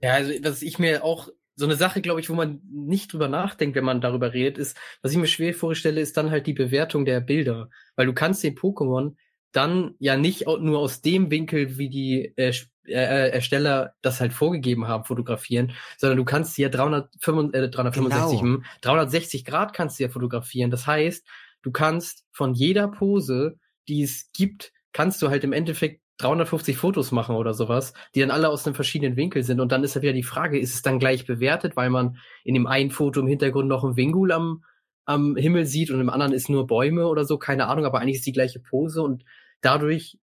Ja, 0.00 0.14
also 0.14 0.32
was 0.42 0.62
ich 0.62 0.78
mir 0.78 1.04
auch 1.04 1.28
so 1.54 1.66
eine 1.66 1.76
Sache, 1.76 2.00
glaube 2.00 2.20
ich, 2.20 2.30
wo 2.30 2.34
man 2.34 2.60
nicht 2.70 3.12
drüber 3.12 3.28
nachdenkt, 3.28 3.76
wenn 3.76 3.84
man 3.84 4.00
darüber 4.00 4.32
redet, 4.32 4.58
ist, 4.58 4.76
was 5.02 5.12
ich 5.12 5.18
mir 5.18 5.26
schwer 5.26 5.54
vorstelle, 5.54 6.00
ist 6.00 6.16
dann 6.16 6.30
halt 6.30 6.46
die 6.46 6.54
Bewertung 6.54 7.04
der 7.04 7.20
Bilder. 7.20 7.68
Weil 7.96 8.06
du 8.06 8.14
kannst 8.14 8.42
den 8.42 8.56
Pokémon 8.56 9.14
dann 9.52 9.94
ja 9.98 10.16
nicht 10.16 10.46
nur 10.46 10.78
aus 10.78 11.02
dem 11.02 11.30
Winkel, 11.30 11.76
wie 11.76 11.90
die 11.90 12.32
äh, 12.36 12.54
äh, 12.84 13.30
Ersteller 13.30 13.94
das 14.02 14.20
halt 14.20 14.32
vorgegeben 14.32 14.88
haben, 14.88 15.04
fotografieren, 15.04 15.72
sondern 15.98 16.16
du 16.16 16.24
kannst 16.24 16.56
ja 16.58 16.68
365, 16.68 17.54
äh, 17.54 17.68
365 17.68 18.40
genau. 18.40 18.58
360 18.80 19.44
Grad 19.44 19.72
kannst 19.72 19.98
du 19.98 20.04
ja 20.04 20.08
fotografieren. 20.08 20.70
Das 20.70 20.86
heißt, 20.86 21.26
du 21.62 21.70
kannst 21.70 22.24
von 22.32 22.54
jeder 22.54 22.88
Pose, 22.88 23.58
die 23.88 24.02
es 24.02 24.30
gibt, 24.32 24.72
kannst 24.92 25.22
du 25.22 25.28
halt 25.28 25.44
im 25.44 25.52
Endeffekt 25.52 26.01
350 26.22 26.76
Fotos 26.76 27.12
machen 27.12 27.36
oder 27.36 27.54
sowas, 27.54 27.92
die 28.14 28.20
dann 28.20 28.30
alle 28.30 28.48
aus 28.48 28.66
einem 28.66 28.74
verschiedenen 28.74 29.16
Winkel 29.16 29.42
sind. 29.42 29.60
Und 29.60 29.72
dann 29.72 29.84
ist 29.84 29.94
ja 29.94 30.02
wieder 30.02 30.12
die 30.12 30.22
Frage, 30.22 30.58
ist 30.58 30.74
es 30.74 30.82
dann 30.82 30.98
gleich 30.98 31.26
bewertet, 31.26 31.76
weil 31.76 31.90
man 31.90 32.18
in 32.44 32.54
dem 32.54 32.66
einen 32.66 32.90
Foto 32.90 33.20
im 33.20 33.26
Hintergrund 33.26 33.68
noch 33.68 33.84
ein 33.84 33.96
Wingul 33.96 34.32
am, 34.32 34.64
am 35.04 35.36
Himmel 35.36 35.66
sieht 35.66 35.90
und 35.90 36.00
im 36.00 36.10
anderen 36.10 36.32
ist 36.32 36.48
nur 36.48 36.66
Bäume 36.66 37.06
oder 37.06 37.24
so, 37.24 37.38
keine 37.38 37.66
Ahnung, 37.66 37.84
aber 37.84 38.00
eigentlich 38.00 38.18
ist 38.18 38.26
die 38.26 38.32
gleiche 38.32 38.60
Pose 38.60 39.02
und 39.02 39.24
dadurch, 39.60 40.18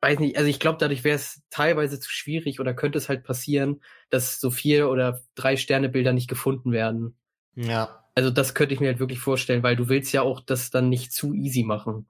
weiß 0.00 0.18
nicht, 0.20 0.36
also 0.36 0.48
ich 0.48 0.60
glaube, 0.60 0.78
dadurch 0.78 1.04
wäre 1.04 1.16
es 1.16 1.42
teilweise 1.50 1.98
zu 1.98 2.10
schwierig 2.10 2.60
oder 2.60 2.74
könnte 2.74 2.98
es 2.98 3.08
halt 3.08 3.24
passieren, 3.24 3.80
dass 4.10 4.40
so 4.40 4.50
vier 4.50 4.90
oder 4.90 5.20
drei 5.34 5.56
Sternebilder 5.56 6.12
nicht 6.12 6.28
gefunden 6.28 6.72
werden. 6.72 7.16
Ja. 7.54 8.04
Also 8.14 8.30
das 8.30 8.54
könnte 8.54 8.74
ich 8.74 8.80
mir 8.80 8.88
halt 8.88 9.00
wirklich 9.00 9.20
vorstellen, 9.20 9.62
weil 9.62 9.76
du 9.76 9.88
willst 9.88 10.12
ja 10.12 10.22
auch 10.22 10.40
das 10.40 10.70
dann 10.70 10.88
nicht 10.88 11.12
zu 11.12 11.34
easy 11.34 11.62
machen. 11.62 12.08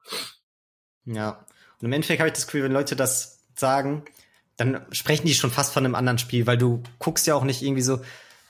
Ja. 1.05 1.44
Und 1.81 1.87
im 1.87 1.93
Endeffekt 1.93 2.21
habe 2.21 2.29
ich 2.29 2.35
das 2.35 2.47
Gefühl, 2.47 2.65
wenn 2.65 2.73
Leute 2.73 2.97
das 2.97 3.41
sagen, 3.55 4.05
dann 4.57 4.81
sprechen 4.91 5.27
die 5.27 5.35
schon 5.35 5.51
fast 5.51 5.73
von 5.73 5.85
einem 5.85 5.95
anderen 5.95 6.19
Spiel, 6.19 6.47
weil 6.47 6.59
du 6.59 6.83
guckst 6.99 7.27
ja 7.27 7.35
auch 7.35 7.45
nicht 7.45 7.63
irgendwie 7.63 7.83
so, 7.83 8.01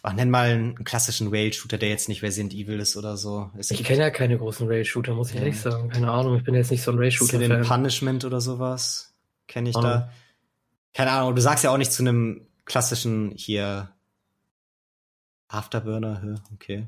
ach, 0.03 0.15
nenn 0.15 0.31
mal 0.31 0.51
einen 0.51 0.85
klassischen 0.85 1.29
Rail-Shooter, 1.29 1.77
der 1.77 1.91
jetzt 1.91 2.09
nicht 2.09 2.23
Resident 2.23 2.55
Evil 2.55 2.81
ist 2.81 2.97
oder 2.97 3.17
so. 3.17 3.51
Es 3.59 3.71
ich 3.71 3.85
kenne 3.85 4.01
ja 4.01 4.11
keine 4.11 4.39
großen 4.39 4.67
Rail-Shooter, 4.67 5.15
muss 5.15 5.29
ich 5.31 5.35
ja. 5.35 5.43
ehrlich 5.43 5.61
sagen. 5.61 5.91
Keine 5.91 6.11
Ahnung, 6.11 6.37
ich 6.37 6.45
bin 6.45 6.55
jetzt 6.55 6.71
nicht 6.71 6.83
so 6.83 6.93
ein 6.93 6.99
Rail-Shooter. 6.99 7.39
Den 7.39 7.63
Punishment 7.63 8.25
oder 8.25 8.41
sowas 8.41 9.15
kenne 9.47 9.69
ich 9.69 9.77
oh. 9.77 9.83
da. 9.83 10.11
Keine 10.95 11.11
Ahnung, 11.11 11.35
du 11.35 11.43
sagst 11.43 11.65
ja 11.65 11.71
auch 11.71 11.77
nicht 11.77 11.93
zu 11.93 12.03
einem 12.03 12.47
klassischen 12.65 13.33
hier 13.37 13.91
Afterburner, 15.49 16.43
okay. 16.55 16.87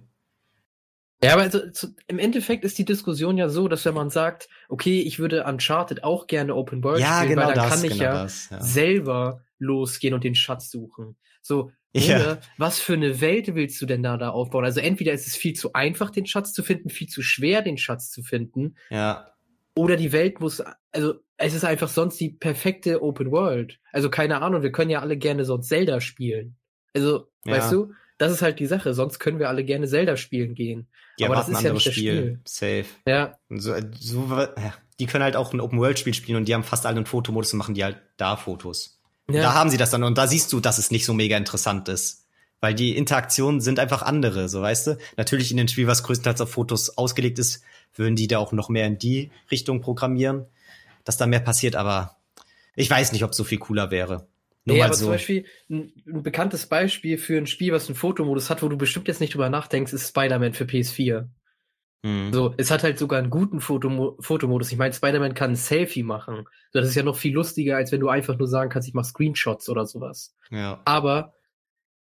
Ja, 1.23 1.35
aber 1.35 1.43
also, 1.43 1.71
zu, 1.71 1.95
im 2.07 2.19
Endeffekt 2.19 2.65
ist 2.65 2.79
die 2.79 2.85
Diskussion 2.85 3.37
ja 3.37 3.49
so, 3.49 3.69
dass 3.69 3.85
wenn 3.85 3.95
man 3.95 4.09
sagt, 4.09 4.49
okay, 4.69 5.01
ich 5.01 5.19
würde 5.19 5.45
Uncharted 5.45 6.03
auch 6.03 6.27
gerne 6.27 6.55
Open 6.55 6.83
World 6.83 7.01
ja, 7.01 7.19
spielen, 7.19 7.31
genau 7.31 7.47
weil 7.49 7.55
dann 7.55 7.69
das, 7.69 7.75
kann 7.75 7.85
ich 7.85 7.99
genau 7.99 8.05
ja, 8.05 8.23
das, 8.23 8.49
ja, 8.51 8.61
selber 8.63 9.43
losgehen 9.59 10.15
und 10.15 10.25
den 10.25 10.35
Schatz 10.35 10.71
suchen. 10.71 11.17
So, 11.43 11.73
ja. 11.93 12.17
oder 12.17 12.41
was 12.57 12.81
für 12.81 12.95
eine 12.95 13.21
Welt 13.21 13.55
willst 13.55 13.81
du 13.83 13.87
denn 13.87 14.03
da, 14.03 14.17
da 14.17 14.31
aufbauen? 14.31 14.65
Also 14.65 14.81
entweder 14.81 15.13
ist 15.13 15.27
es 15.27 15.37
viel 15.37 15.53
zu 15.53 15.75
einfach, 15.75 16.11
den 16.11 16.27
Schatz 16.27 16.53
zu 16.53 16.63
finden, 16.63 16.89
viel 16.89 17.09
zu 17.09 17.23
schwer, 17.23 17.61
den 17.61 17.77
Schatz 17.77 18.11
zu 18.11 18.23
finden. 18.23 18.77
Ja. 18.89 19.33
Oder 19.75 19.97
die 19.97 20.13
Welt 20.13 20.41
muss, 20.41 20.63
also 20.93 21.15
es 21.37 21.55
ist 21.55 21.65
einfach 21.65 21.89
sonst 21.89 22.19
die 22.19 22.31
perfekte 22.31 23.03
Open 23.03 23.31
World. 23.31 23.79
Also 23.93 24.09
keine 24.09 24.41
Ahnung, 24.41 24.63
wir 24.63 24.73
können 24.73 24.91
ja 24.91 25.01
alle 25.01 25.17
gerne 25.17 25.45
sonst 25.45 25.69
Zelda 25.69 26.01
spielen. 26.01 26.57
Also, 26.95 27.29
ja. 27.45 27.57
weißt 27.57 27.73
du, 27.73 27.93
das 28.21 28.33
ist 28.33 28.43
halt 28.43 28.61
die 28.61 28.67
Sache. 28.67 28.93
Sonst 28.93 29.19
können 29.19 29.39
wir 29.39 29.49
alle 29.49 29.65
gerne 29.65 29.89
Zelda 29.89 30.15
spielen 30.19 30.55
gehen. 30.55 30.87
Die 31.19 31.25
aber 31.25 31.37
das 31.37 31.49
ist 31.49 31.63
ja 31.63 31.73
nicht 31.73 31.87
das 31.87 31.95
Spiel. 31.95 32.39
Safe. 32.45 32.85
Ja. 33.07 33.39
So, 33.49 33.75
so, 33.99 34.47
die 34.99 35.07
können 35.07 35.25
halt 35.25 35.37
auch 35.37 35.55
ein 35.55 35.61
Open-World-Spiel 35.61 36.13
spielen 36.13 36.37
und 36.37 36.45
die 36.47 36.55
haben 36.55 36.63
fast 36.63 36.85
alle 36.85 36.97
einen 36.97 37.07
Fotomodus 37.07 37.55
und 37.55 37.59
machen 37.59 37.75
die 37.75 37.83
halt 37.83 37.97
da 38.19 38.37
Fotos. 38.37 39.01
Ja. 39.31 39.41
Da 39.41 39.55
haben 39.55 39.71
sie 39.71 39.79
das 39.79 39.89
dann 39.91 40.05
und 40.05 40.19
da 40.19 40.27
siehst 40.27 40.53
du, 40.53 40.61
dass 40.61 40.77
es 40.77 40.91
nicht 40.91 41.07
so 41.07 41.15
mega 41.15 41.39
interessant 41.39 41.89
ist. 41.89 42.27
Weil 42.61 42.75
die 42.75 42.95
Interaktionen 42.95 43.63
sind 43.63 43.79
einfach 43.79 44.03
andere, 44.03 44.51
so 44.51 44.61
weißt 44.61 44.89
du. 44.89 44.99
Natürlich 45.17 45.51
in 45.51 45.57
dem 45.57 45.69
Spiel, 45.69 45.87
was 45.87 46.03
größtenteils 46.03 46.43
auf 46.43 46.51
Fotos 46.51 46.99
ausgelegt 46.99 47.39
ist, 47.39 47.63
würden 47.95 48.17
die 48.17 48.29
da 48.29 48.39
auch 48.39 48.53
noch 48.53 48.69
mehr 48.69 48.87
in 48.87 48.99
die 48.99 49.31
Richtung 49.51 49.81
programmieren, 49.81 50.45
dass 51.05 51.17
da 51.17 51.27
mehr 51.27 51.41
passiert, 51.41 51.75
aber 51.75 52.19
ich 52.77 52.91
weiß 52.91 53.13
nicht, 53.13 53.25
ob 53.25 53.31
es 53.31 53.39
so 53.39 53.45
viel 53.45 53.59
cooler 53.59 53.91
wäre. 53.91 54.27
Nur 54.65 54.77
nee, 54.77 54.83
aber 54.83 54.95
so. 54.95 55.07
zum 55.07 55.13
Beispiel 55.13 55.47
ein, 55.71 55.93
ein, 56.07 56.23
bekanntes 56.23 56.67
Beispiel 56.67 57.19
für 57.19 57.39
ein 57.39 57.47
Spiel, 57.47 57.73
was 57.73 57.89
einen 57.89 57.97
Fotomodus 57.97 58.51
hat, 58.51 58.63
wo 58.63 58.69
du 58.69 58.77
bestimmt 58.77 59.09
jetzt 59.09 59.21
nicht 59.21 59.35
drüber 59.35 59.49
nachdenkst, 59.49 59.93
ist 59.93 60.09
Spider-Man 60.09 60.53
für 60.53 60.65
PS4. 60.65 61.29
Mhm. 62.03 62.33
So, 62.33 62.55
es 62.57 62.71
hat 62.71 62.83
halt 62.83 62.99
sogar 62.99 63.19
einen 63.19 63.31
guten 63.31 63.61
Fotomo 63.61 64.17
Fotomodus. 64.21 64.73
Ich 64.73 64.79
meine, 64.79 64.95
Spider-Man 64.95 65.35
kann 65.35 65.53
ein 65.53 65.57
Selfie 65.57 66.03
machen. 66.03 66.45
Das 66.73 66.87
ist 66.87 66.95
ja 66.95 67.03
noch 67.03 67.17
viel 67.17 67.35
lustiger, 67.35 67.77
als 67.77 67.93
wenn 67.93 68.01
du 68.01 68.09
einfach 68.09 68.39
nur 68.39 68.49
sagen 68.49 68.71
kannst, 68.71 68.89
ich 68.89 68.95
mach 68.95 69.05
Screenshots 69.05 69.69
oder 69.69 69.87
sowas. 69.87 70.35
Ja. 70.51 70.81
Aber 70.85 71.35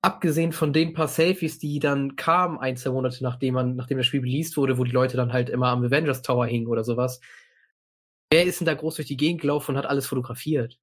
abgesehen 0.01 0.53
von 0.53 0.73
den 0.73 0.93
paar 0.93 1.07
Selfies, 1.07 1.59
die 1.59 1.79
dann 1.79 2.15
kamen, 2.15 2.57
ein, 2.57 2.77
zwei 2.77 2.91
Monate 2.91 3.23
nachdem 3.23 3.53
man, 3.55 3.75
nachdem 3.75 3.97
das 3.97 4.07
Spiel 4.07 4.21
released 4.21 4.55
wurde, 4.57 4.77
wo 4.77 4.83
die 4.83 4.91
Leute 4.91 5.17
dann 5.17 5.33
halt 5.33 5.49
immer 5.49 5.67
am 5.67 5.83
Avengers 5.83 6.21
Tower 6.21 6.45
hingen 6.45 6.67
oder 6.67 6.83
sowas, 6.83 7.19
wer 8.31 8.45
ist 8.45 8.59
denn 8.61 8.65
da 8.65 8.73
groß 8.73 8.95
durch 8.95 9.07
die 9.07 9.17
Gegend 9.17 9.41
gelaufen 9.41 9.71
und 9.71 9.77
hat 9.77 9.85
alles 9.85 10.07
fotografiert? 10.07 10.79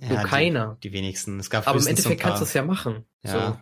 Ja, 0.00 0.22
so 0.22 0.28
keiner. 0.28 0.76
Die, 0.82 0.90
die, 0.90 0.94
wenigsten. 0.94 1.38
Es 1.40 1.50
gab 1.50 1.66
Aber 1.66 1.78
im 1.78 1.86
Endeffekt 1.86 2.20
paar, 2.20 2.30
kannst 2.30 2.42
du 2.42 2.46
es 2.46 2.54
ja 2.54 2.62
machen. 2.62 3.04
Ja. 3.22 3.30
So. 3.30 3.58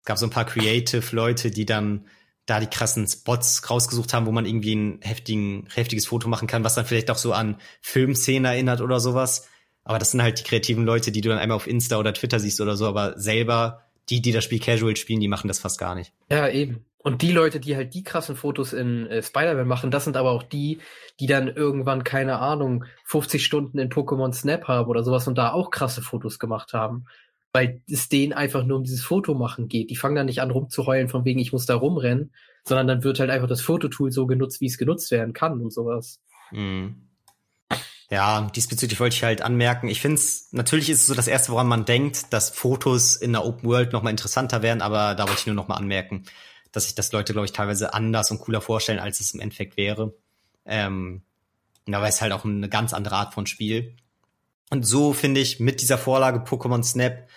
Es 0.00 0.04
gab 0.04 0.18
so 0.18 0.26
ein 0.26 0.30
paar 0.30 0.44
Creative-Leute, 0.44 1.50
die 1.50 1.66
dann 1.66 2.06
da 2.46 2.60
die 2.60 2.68
krassen 2.68 3.06
Spots 3.08 3.68
rausgesucht 3.68 4.12
haben, 4.12 4.26
wo 4.26 4.32
man 4.32 4.46
irgendwie 4.46 4.74
ein 4.74 5.00
heftigen, 5.02 5.66
heftiges 5.74 6.06
Foto 6.06 6.28
machen 6.28 6.46
kann, 6.46 6.62
was 6.62 6.76
dann 6.76 6.86
vielleicht 6.86 7.10
auch 7.10 7.18
so 7.18 7.32
an 7.32 7.60
Filmszenen 7.80 8.44
erinnert 8.44 8.80
oder 8.80 9.00
sowas. 9.00 9.48
Aber 9.82 9.98
das 9.98 10.12
sind 10.12 10.22
halt 10.22 10.38
die 10.40 10.44
kreativen 10.44 10.84
Leute, 10.84 11.10
die 11.12 11.20
du 11.20 11.28
dann 11.28 11.38
einmal 11.38 11.56
auf 11.56 11.66
Insta 11.66 11.98
oder 11.98 12.14
Twitter 12.14 12.40
siehst 12.40 12.60
oder 12.60 12.76
so, 12.76 12.86
aber 12.86 13.18
selber, 13.18 13.82
die, 14.08 14.22
die 14.22 14.32
das 14.32 14.44
Spiel 14.44 14.60
casual 14.60 14.96
spielen, 14.96 15.20
die 15.20 15.28
machen 15.28 15.48
das 15.48 15.58
fast 15.58 15.78
gar 15.78 15.94
nicht. 15.94 16.12
Ja, 16.30 16.48
eben. 16.48 16.84
Und 17.06 17.22
die 17.22 17.30
Leute, 17.30 17.60
die 17.60 17.76
halt 17.76 17.94
die 17.94 18.02
krassen 18.02 18.34
Fotos 18.34 18.72
in 18.72 19.06
äh, 19.06 19.22
Spider-Man 19.22 19.68
machen, 19.68 19.92
das 19.92 20.02
sind 20.02 20.16
aber 20.16 20.32
auch 20.32 20.42
die, 20.42 20.80
die 21.20 21.28
dann 21.28 21.46
irgendwann, 21.46 22.02
keine 22.02 22.40
Ahnung, 22.40 22.84
50 23.04 23.44
Stunden 23.44 23.78
in 23.78 23.90
Pokémon 23.90 24.32
Snap 24.32 24.66
haben 24.66 24.90
oder 24.90 25.04
sowas 25.04 25.28
und 25.28 25.38
da 25.38 25.52
auch 25.52 25.70
krasse 25.70 26.02
Fotos 26.02 26.40
gemacht 26.40 26.72
haben. 26.72 27.04
Weil 27.52 27.80
es 27.88 28.08
denen 28.08 28.32
einfach 28.32 28.64
nur 28.64 28.78
um 28.78 28.82
dieses 28.82 29.04
Foto 29.04 29.34
machen 29.34 29.68
geht. 29.68 29.90
Die 29.90 29.94
fangen 29.94 30.16
dann 30.16 30.26
nicht 30.26 30.40
an 30.40 30.50
rumzuheulen 30.50 31.08
von 31.08 31.24
wegen, 31.24 31.38
ich 31.38 31.52
muss 31.52 31.64
da 31.64 31.76
rumrennen, 31.76 32.32
sondern 32.64 32.88
dann 32.88 33.04
wird 33.04 33.20
halt 33.20 33.30
einfach 33.30 33.46
das 33.46 33.60
Fototool 33.60 34.10
so 34.10 34.26
genutzt, 34.26 34.60
wie 34.60 34.66
es 34.66 34.76
genutzt 34.76 35.12
werden 35.12 35.32
kann 35.32 35.60
und 35.60 35.72
sowas. 35.72 36.20
Mhm. 36.50 37.06
Ja, 38.10 38.50
diesbezüglich 38.56 38.98
wollte 38.98 39.14
ich 39.14 39.22
halt 39.22 39.42
anmerken, 39.42 39.86
ich 39.86 40.00
finde 40.00 40.16
es, 40.16 40.48
natürlich 40.50 40.90
ist 40.90 41.02
es 41.02 41.06
so 41.06 41.14
das 41.14 41.28
Erste, 41.28 41.52
woran 41.52 41.68
man 41.68 41.84
denkt, 41.84 42.32
dass 42.32 42.50
Fotos 42.50 43.14
in 43.14 43.32
der 43.32 43.44
Open 43.44 43.68
World 43.68 43.92
nochmal 43.92 44.10
interessanter 44.10 44.62
werden, 44.62 44.82
aber 44.82 45.14
da 45.14 45.28
wollte 45.28 45.40
ich 45.40 45.46
nur 45.46 45.54
nochmal 45.54 45.78
anmerken 45.78 46.24
dass 46.76 46.84
sich 46.84 46.94
das 46.94 47.10
Leute, 47.10 47.32
glaube 47.32 47.46
ich, 47.46 47.52
teilweise 47.52 47.94
anders 47.94 48.30
und 48.30 48.38
cooler 48.38 48.60
vorstellen, 48.60 48.98
als 48.98 49.20
es 49.20 49.32
im 49.32 49.40
Endeffekt 49.40 49.78
wäre. 49.78 50.14
Ähm, 50.66 51.22
aber 51.90 52.06
es 52.06 52.16
ist 52.16 52.20
halt 52.20 52.32
auch 52.32 52.44
eine 52.44 52.68
ganz 52.68 52.92
andere 52.92 53.16
Art 53.16 53.32
von 53.32 53.46
Spiel. 53.46 53.96
Und 54.68 54.84
so 54.86 55.14
finde 55.14 55.40
ich, 55.40 55.58
mit 55.58 55.80
dieser 55.80 55.96
Vorlage 55.96 56.40
Pokémon 56.40 56.82
Snap 56.82 57.28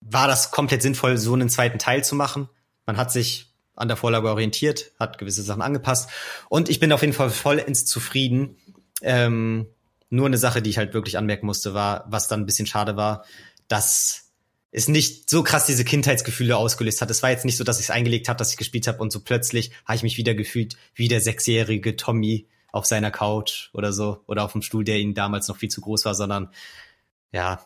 war 0.00 0.28
das 0.28 0.52
komplett 0.52 0.80
sinnvoll, 0.82 1.18
so 1.18 1.32
einen 1.32 1.48
zweiten 1.48 1.80
Teil 1.80 2.04
zu 2.04 2.14
machen. 2.14 2.48
Man 2.86 2.96
hat 2.96 3.10
sich 3.10 3.52
an 3.74 3.88
der 3.88 3.96
Vorlage 3.96 4.28
orientiert, 4.28 4.92
hat 5.00 5.18
gewisse 5.18 5.42
Sachen 5.42 5.62
angepasst. 5.62 6.10
Und 6.48 6.68
ich 6.68 6.78
bin 6.78 6.92
auf 6.92 7.00
jeden 7.00 7.14
Fall 7.14 7.30
vollends 7.30 7.84
zufrieden. 7.84 8.56
Ähm, 9.00 9.66
nur 10.08 10.26
eine 10.26 10.38
Sache, 10.38 10.62
die 10.62 10.70
ich 10.70 10.78
halt 10.78 10.94
wirklich 10.94 11.18
anmerken 11.18 11.46
musste, 11.46 11.74
war, 11.74 12.04
was 12.06 12.28
dann 12.28 12.40
ein 12.40 12.46
bisschen 12.46 12.66
schade 12.66 12.96
war, 12.96 13.24
dass 13.66 14.21
es 14.72 14.88
nicht 14.88 15.28
so 15.28 15.42
krass 15.42 15.66
diese 15.66 15.84
Kindheitsgefühle 15.84 16.56
ausgelöst 16.56 17.02
hat. 17.02 17.10
Es 17.10 17.22
war 17.22 17.30
jetzt 17.30 17.44
nicht 17.44 17.58
so, 17.58 17.64
dass 17.64 17.78
ich 17.78 17.86
es 17.86 17.90
eingelegt 17.90 18.28
habe, 18.28 18.38
dass 18.38 18.50
ich 18.50 18.56
gespielt 18.56 18.88
habe 18.88 18.98
und 18.98 19.12
so 19.12 19.20
plötzlich 19.20 19.70
habe 19.84 19.96
ich 19.96 20.02
mich 20.02 20.16
wieder 20.16 20.34
gefühlt 20.34 20.76
wie 20.94 21.08
der 21.08 21.20
sechsjährige 21.20 21.94
Tommy 21.96 22.48
auf 22.72 22.86
seiner 22.86 23.10
Couch 23.10 23.68
oder 23.74 23.92
so 23.92 24.24
oder 24.26 24.44
auf 24.44 24.52
dem 24.52 24.62
Stuhl, 24.62 24.82
der 24.82 24.98
ihm 24.98 25.12
damals 25.12 25.46
noch 25.46 25.58
viel 25.58 25.68
zu 25.68 25.82
groß 25.82 26.06
war, 26.06 26.14
sondern 26.14 26.48
ja, 27.32 27.64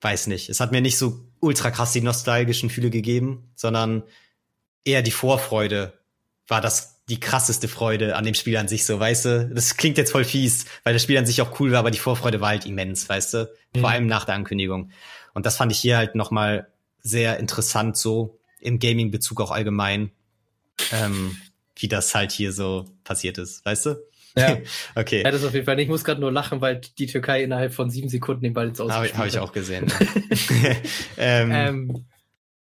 weiß 0.00 0.26
nicht. 0.26 0.48
Es 0.48 0.58
hat 0.58 0.72
mir 0.72 0.80
nicht 0.80 0.98
so 0.98 1.24
ultra 1.38 1.70
krass 1.70 1.92
die 1.92 2.00
nostalgischen 2.00 2.68
Gefühle 2.68 2.90
gegeben, 2.90 3.50
sondern 3.54 4.02
eher 4.84 5.02
die 5.02 5.12
Vorfreude 5.12 5.92
war 6.48 6.60
das 6.60 6.96
die 7.08 7.20
krasseste 7.20 7.68
Freude 7.68 8.16
an 8.16 8.24
dem 8.24 8.34
Spiel 8.34 8.56
an 8.56 8.68
sich 8.68 8.84
so, 8.84 8.98
weißt 8.98 9.24
du? 9.24 9.50
Das 9.52 9.76
klingt 9.76 9.98
jetzt 9.98 10.12
voll 10.12 10.24
fies, 10.24 10.66
weil 10.84 10.92
das 10.92 11.02
Spiel 11.02 11.18
an 11.18 11.26
sich 11.26 11.42
auch 11.42 11.58
cool 11.60 11.72
war, 11.72 11.80
aber 11.80 11.90
die 11.90 11.98
Vorfreude 11.98 12.40
war 12.40 12.50
halt 12.50 12.66
immens, 12.66 13.08
weißt 13.08 13.34
du? 13.34 13.46
Vor 13.72 13.80
mhm. 13.80 13.84
allem 13.84 14.06
nach 14.06 14.24
der 14.24 14.36
Ankündigung. 14.36 14.90
Und 15.34 15.46
das 15.46 15.56
fand 15.56 15.72
ich 15.72 15.78
hier 15.78 15.96
halt 15.96 16.14
nochmal 16.14 16.68
sehr 17.02 17.38
interessant 17.38 17.96
so, 17.96 18.38
im 18.60 18.78
Gaming-Bezug 18.78 19.40
auch 19.40 19.50
allgemein, 19.50 20.10
ähm, 20.92 21.36
wie 21.76 21.88
das 21.88 22.14
halt 22.14 22.30
hier 22.30 22.52
so 22.52 22.86
passiert 23.04 23.38
ist, 23.38 23.64
weißt 23.64 23.86
du? 23.86 23.96
Ja. 24.36 24.58
okay. 24.94 25.22
Ja, 25.22 25.30
das 25.30 25.44
auf 25.44 25.54
jeden 25.54 25.66
Fall. 25.66 25.80
Ich 25.80 25.88
muss 25.88 26.04
gerade 26.04 26.20
nur 26.20 26.30
lachen, 26.30 26.60
weil 26.60 26.80
die 26.98 27.06
Türkei 27.06 27.42
innerhalb 27.42 27.72
von 27.72 27.90
sieben 27.90 28.08
Sekunden 28.08 28.42
den 28.42 28.52
Ball 28.52 28.68
ins 28.68 28.80
Aus 28.80 28.92
Habe 28.92 29.08
hab 29.08 29.26
ich 29.26 29.38
auch 29.38 29.52
gesehen. 29.52 29.86
ähm, 31.16 31.50
ähm, 31.52 32.04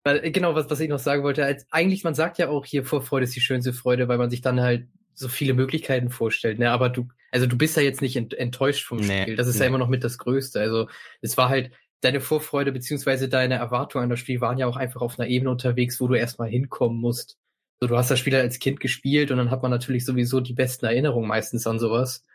weil, 0.03 0.31
genau, 0.31 0.55
was, 0.55 0.69
was 0.69 0.79
ich 0.79 0.89
noch 0.89 0.99
sagen 0.99 1.23
wollte, 1.23 1.45
als, 1.45 1.65
eigentlich, 1.71 2.03
man 2.03 2.15
sagt 2.15 2.37
ja 2.37 2.49
auch 2.49 2.65
hier, 2.65 2.83
Vorfreude 2.83 3.25
ist 3.25 3.35
die 3.35 3.41
schönste 3.41 3.73
Freude, 3.73 4.07
weil 4.07 4.17
man 4.17 4.29
sich 4.29 4.41
dann 4.41 4.61
halt 4.61 4.87
so 5.13 5.27
viele 5.27 5.53
Möglichkeiten 5.53 6.09
vorstellt, 6.09 6.59
ne? 6.59 6.71
Aber 6.71 6.89
du, 6.89 7.07
also 7.31 7.45
du 7.45 7.57
bist 7.57 7.77
ja 7.77 7.83
jetzt 7.83 8.01
nicht 8.01 8.15
enttäuscht 8.15 8.85
vom 8.85 8.97
nee, 8.97 9.21
Spiel. 9.21 9.35
Das 9.35 9.47
ist 9.47 9.55
nee. 9.55 9.61
ja 9.61 9.67
immer 9.67 9.77
noch 9.77 9.87
mit 9.87 10.03
das 10.03 10.17
Größte. 10.17 10.59
Also 10.59 10.87
es 11.21 11.37
war 11.37 11.49
halt, 11.49 11.71
deine 12.03 12.21
Vorfreude 12.21 12.71
beziehungsweise 12.71 13.29
deine 13.29 13.55
Erwartungen 13.55 14.03
an 14.03 14.09
das 14.09 14.19
Spiel 14.19 14.41
waren 14.41 14.57
ja 14.57 14.67
auch 14.67 14.77
einfach 14.77 15.01
auf 15.01 15.19
einer 15.19 15.29
Ebene 15.29 15.51
unterwegs, 15.51 15.99
wo 16.01 16.07
du 16.07 16.15
erstmal 16.15 16.49
hinkommen 16.49 16.99
musst. 16.99 17.37
So, 17.79 17.87
du 17.87 17.97
hast 17.97 18.11
das 18.11 18.19
Spiel 18.19 18.35
als 18.35 18.59
Kind 18.59 18.79
gespielt 18.79 19.31
und 19.31 19.37
dann 19.37 19.51
hat 19.51 19.61
man 19.61 19.71
natürlich 19.71 20.05
sowieso 20.05 20.39
die 20.39 20.53
besten 20.53 20.85
Erinnerungen 20.85 21.27
meistens 21.27 21.67
an 21.67 21.79
sowas. 21.79 22.25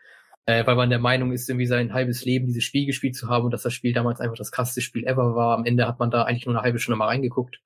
Äh, 0.45 0.65
weil 0.65 0.75
man 0.75 0.89
der 0.89 0.99
Meinung 0.99 1.31
ist, 1.31 1.49
irgendwie 1.49 1.67
sein 1.67 1.93
halbes 1.93 2.25
Leben 2.25 2.47
dieses 2.47 2.63
Spiel 2.63 2.85
gespielt 2.85 3.15
zu 3.15 3.27
haben 3.27 3.45
und 3.45 3.51
dass 3.51 3.63
das 3.63 3.73
Spiel 3.73 3.93
damals 3.93 4.19
einfach 4.19 4.37
das 4.37 4.51
krasseste 4.51 4.81
Spiel 4.81 5.05
ever 5.05 5.35
war. 5.35 5.55
Am 5.55 5.65
Ende 5.65 5.87
hat 5.87 5.99
man 5.99 6.09
da 6.09 6.23
eigentlich 6.23 6.45
nur 6.45 6.55
eine 6.55 6.63
halbe 6.63 6.79
Stunde 6.79 6.97
mal 6.97 7.07
reingeguckt. 7.07 7.61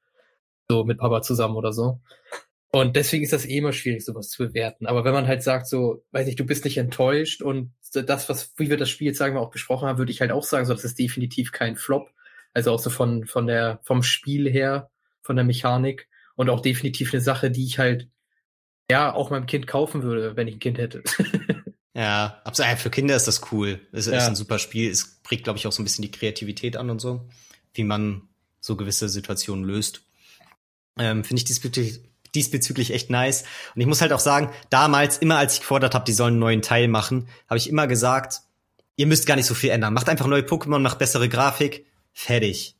So 0.69 0.83
mit 0.83 0.97
Papa 0.97 1.21
zusammen 1.21 1.55
oder 1.55 1.71
so. 1.71 2.01
Und 2.75 2.95
deswegen 2.95 3.23
ist 3.23 3.33
das 3.33 3.45
eh 3.45 3.57
immer 3.57 3.71
schwierig, 3.71 4.03
sowas 4.03 4.29
zu 4.29 4.47
bewerten. 4.47 4.87
Aber 4.87 5.05
wenn 5.05 5.13
man 5.13 5.27
halt 5.27 5.43
sagt, 5.43 5.67
so, 5.67 6.03
weiß 6.09 6.27
ich, 6.27 6.35
du 6.35 6.43
bist 6.43 6.65
nicht 6.65 6.79
enttäuscht 6.79 7.43
und 7.43 7.71
das, 7.93 8.29
was, 8.29 8.51
wie 8.57 8.71
wir 8.71 8.77
das 8.77 8.89
Spiel 8.89 9.05
jetzt 9.05 9.19
sagen 9.19 9.35
wir 9.35 9.41
auch 9.41 9.51
besprochen 9.51 9.87
haben, 9.87 9.99
würde 9.99 10.11
ich 10.11 10.21
halt 10.21 10.31
auch 10.31 10.43
sagen, 10.43 10.65
so, 10.65 10.73
das 10.73 10.83
ist 10.83 10.97
definitiv 10.97 11.51
kein 11.51 11.75
Flop. 11.75 12.09
Also 12.51 12.71
auch 12.71 12.79
so 12.79 12.89
von, 12.89 13.27
von 13.27 13.45
der, 13.45 13.79
vom 13.83 14.01
Spiel 14.01 14.49
her, 14.49 14.89
von 15.21 15.35
der 15.35 15.45
Mechanik 15.45 16.07
und 16.35 16.49
auch 16.49 16.61
definitiv 16.61 17.13
eine 17.13 17.21
Sache, 17.21 17.51
die 17.51 17.63
ich 17.63 17.77
halt, 17.77 18.09
ja, 18.89 19.13
auch 19.13 19.29
meinem 19.29 19.45
Kind 19.45 19.67
kaufen 19.67 20.01
würde, 20.01 20.35
wenn 20.35 20.47
ich 20.47 20.55
ein 20.55 20.59
Kind 20.59 20.79
hätte. 20.79 21.03
ja, 21.93 22.41
absolut. 22.43 22.79
Für 22.79 22.89
Kinder 22.89 23.15
ist 23.15 23.27
das 23.27 23.51
cool. 23.51 23.81
Es 23.91 24.07
ja. 24.07 24.17
ist 24.17 24.27
ein 24.27 24.35
super 24.35 24.57
Spiel. 24.57 24.89
Es 24.89 25.21
prägt, 25.21 25.43
glaube 25.43 25.59
ich, 25.59 25.67
auch 25.67 25.71
so 25.71 25.83
ein 25.83 25.85
bisschen 25.85 26.01
die 26.01 26.11
Kreativität 26.11 26.75
an 26.75 26.89
und 26.89 26.99
so, 26.99 27.29
wie 27.75 27.83
man 27.83 28.29
so 28.61 28.75
gewisse 28.75 29.09
Situationen 29.09 29.63
löst. 29.63 30.01
Ähm, 30.97 31.23
Finde 31.23 31.39
ich 31.39 31.45
diesbezüglich 31.45 32.12
diesbezüglich 32.35 32.93
echt 32.93 33.09
nice. 33.09 33.43
Und 33.75 33.81
ich 33.81 33.87
muss 33.87 34.01
halt 34.01 34.13
auch 34.13 34.19
sagen, 34.19 34.51
damals, 34.69 35.17
immer 35.17 35.37
als 35.37 35.55
ich 35.55 35.59
gefordert 35.61 35.93
habe, 35.93 36.05
die 36.05 36.13
sollen 36.13 36.33
einen 36.33 36.39
neuen 36.39 36.61
Teil 36.61 36.87
machen, 36.87 37.27
habe 37.49 37.57
ich 37.57 37.69
immer 37.69 37.87
gesagt, 37.87 38.41
ihr 38.95 39.07
müsst 39.07 39.25
gar 39.25 39.35
nicht 39.35 39.45
so 39.45 39.53
viel 39.53 39.69
ändern. 39.69 39.93
Macht 39.93 40.09
einfach 40.09 40.27
neue 40.27 40.41
Pokémon, 40.41 40.79
macht 40.79 40.99
bessere 40.99 41.29
Grafik, 41.29 41.85
fertig. 42.13 42.75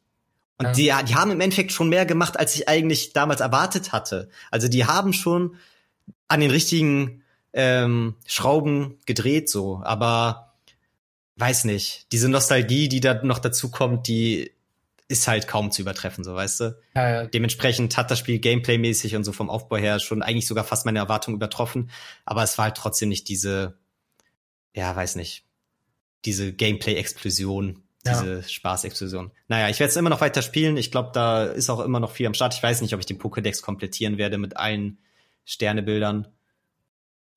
Und 0.58 0.78
ja. 0.78 1.02
die, 1.02 1.06
die 1.08 1.16
haben 1.16 1.32
im 1.32 1.42
Endeffekt 1.42 1.72
schon 1.72 1.90
mehr 1.90 2.06
gemacht, 2.06 2.40
als 2.40 2.56
ich 2.56 2.70
eigentlich 2.70 3.14
damals 3.14 3.42
erwartet 3.42 3.92
hatte. 3.92 4.30
Also 4.52 4.68
die 4.68 4.86
haben 4.86 5.14
schon 5.14 5.56
an 6.28 6.40
den 6.40 6.52
richtigen 6.52 7.24
ähm, 7.54 8.16
Schrauben 8.26 9.00
gedreht, 9.06 9.50
so. 9.50 9.82
Aber 9.84 10.54
weiß 11.38 11.66
nicht, 11.66 12.12
diese 12.12 12.30
Nostalgie, 12.30 12.88
die 12.88 13.00
da 13.00 13.24
noch 13.24 13.40
dazu 13.40 13.72
kommt, 13.72 14.08
die 14.08 14.53
ist 15.14 15.28
halt 15.28 15.48
kaum 15.48 15.72
zu 15.72 15.84
übertreffen, 15.84 16.24
so 16.24 16.34
weißt 16.34 16.60
du. 16.60 16.78
Ja, 16.96 17.10
ja. 17.10 17.26
Dementsprechend 17.26 17.96
hat 17.96 18.12
das 18.12 18.20
Spiel 18.20 18.40
Gameplay-mäßig 18.40 19.16
und 19.16 19.24
so 19.24 19.32
vom 19.32 19.50
Aufbau 19.50 19.78
her 19.78 20.00
schon 20.00 20.24
eigentlich 20.24 20.48
sogar 20.48 20.64
fast 20.64 20.86
meine 20.86 21.00
Erwartungen 21.00 21.38
übertroffen. 21.38 21.92
Aber 22.26 22.44
es 22.44 22.58
war 22.58 22.66
halt 22.66 22.76
trotzdem 22.76 23.10
nicht 23.10 23.30
diese, 23.30 23.78
ja, 24.76 24.94
weiß 24.94 25.16
nicht, 25.16 25.46
diese 26.26 26.52
Gameplay-Explosion, 26.52 27.84
diese 28.06 28.36
ja. 28.36 28.44
Spaß-Explosion. 28.44 29.32
Naja, 29.48 29.70
ich 29.70 29.80
werde 29.80 29.92
es 29.92 29.96
immer 29.96 30.10
noch 30.10 30.22
weiter 30.22 30.42
spielen. 30.42 30.76
Ich 30.76 30.92
glaube, 30.92 31.12
da 31.14 31.46
ist 31.46 31.70
auch 31.70 31.80
immer 31.80 32.00
noch 32.00 32.12
viel 32.12 32.26
am 32.26 32.34
Start. 32.34 32.56
Ich 32.56 32.64
weiß 32.64 32.82
nicht, 32.82 32.94
ob 32.94 33.00
ich 33.00 33.06
den 33.06 33.20
Pokédex 33.20 33.62
komplettieren 33.62 34.18
werde 34.18 34.40
mit 34.40 34.58
allen 34.58 34.98
Sternebildern. 35.46 36.28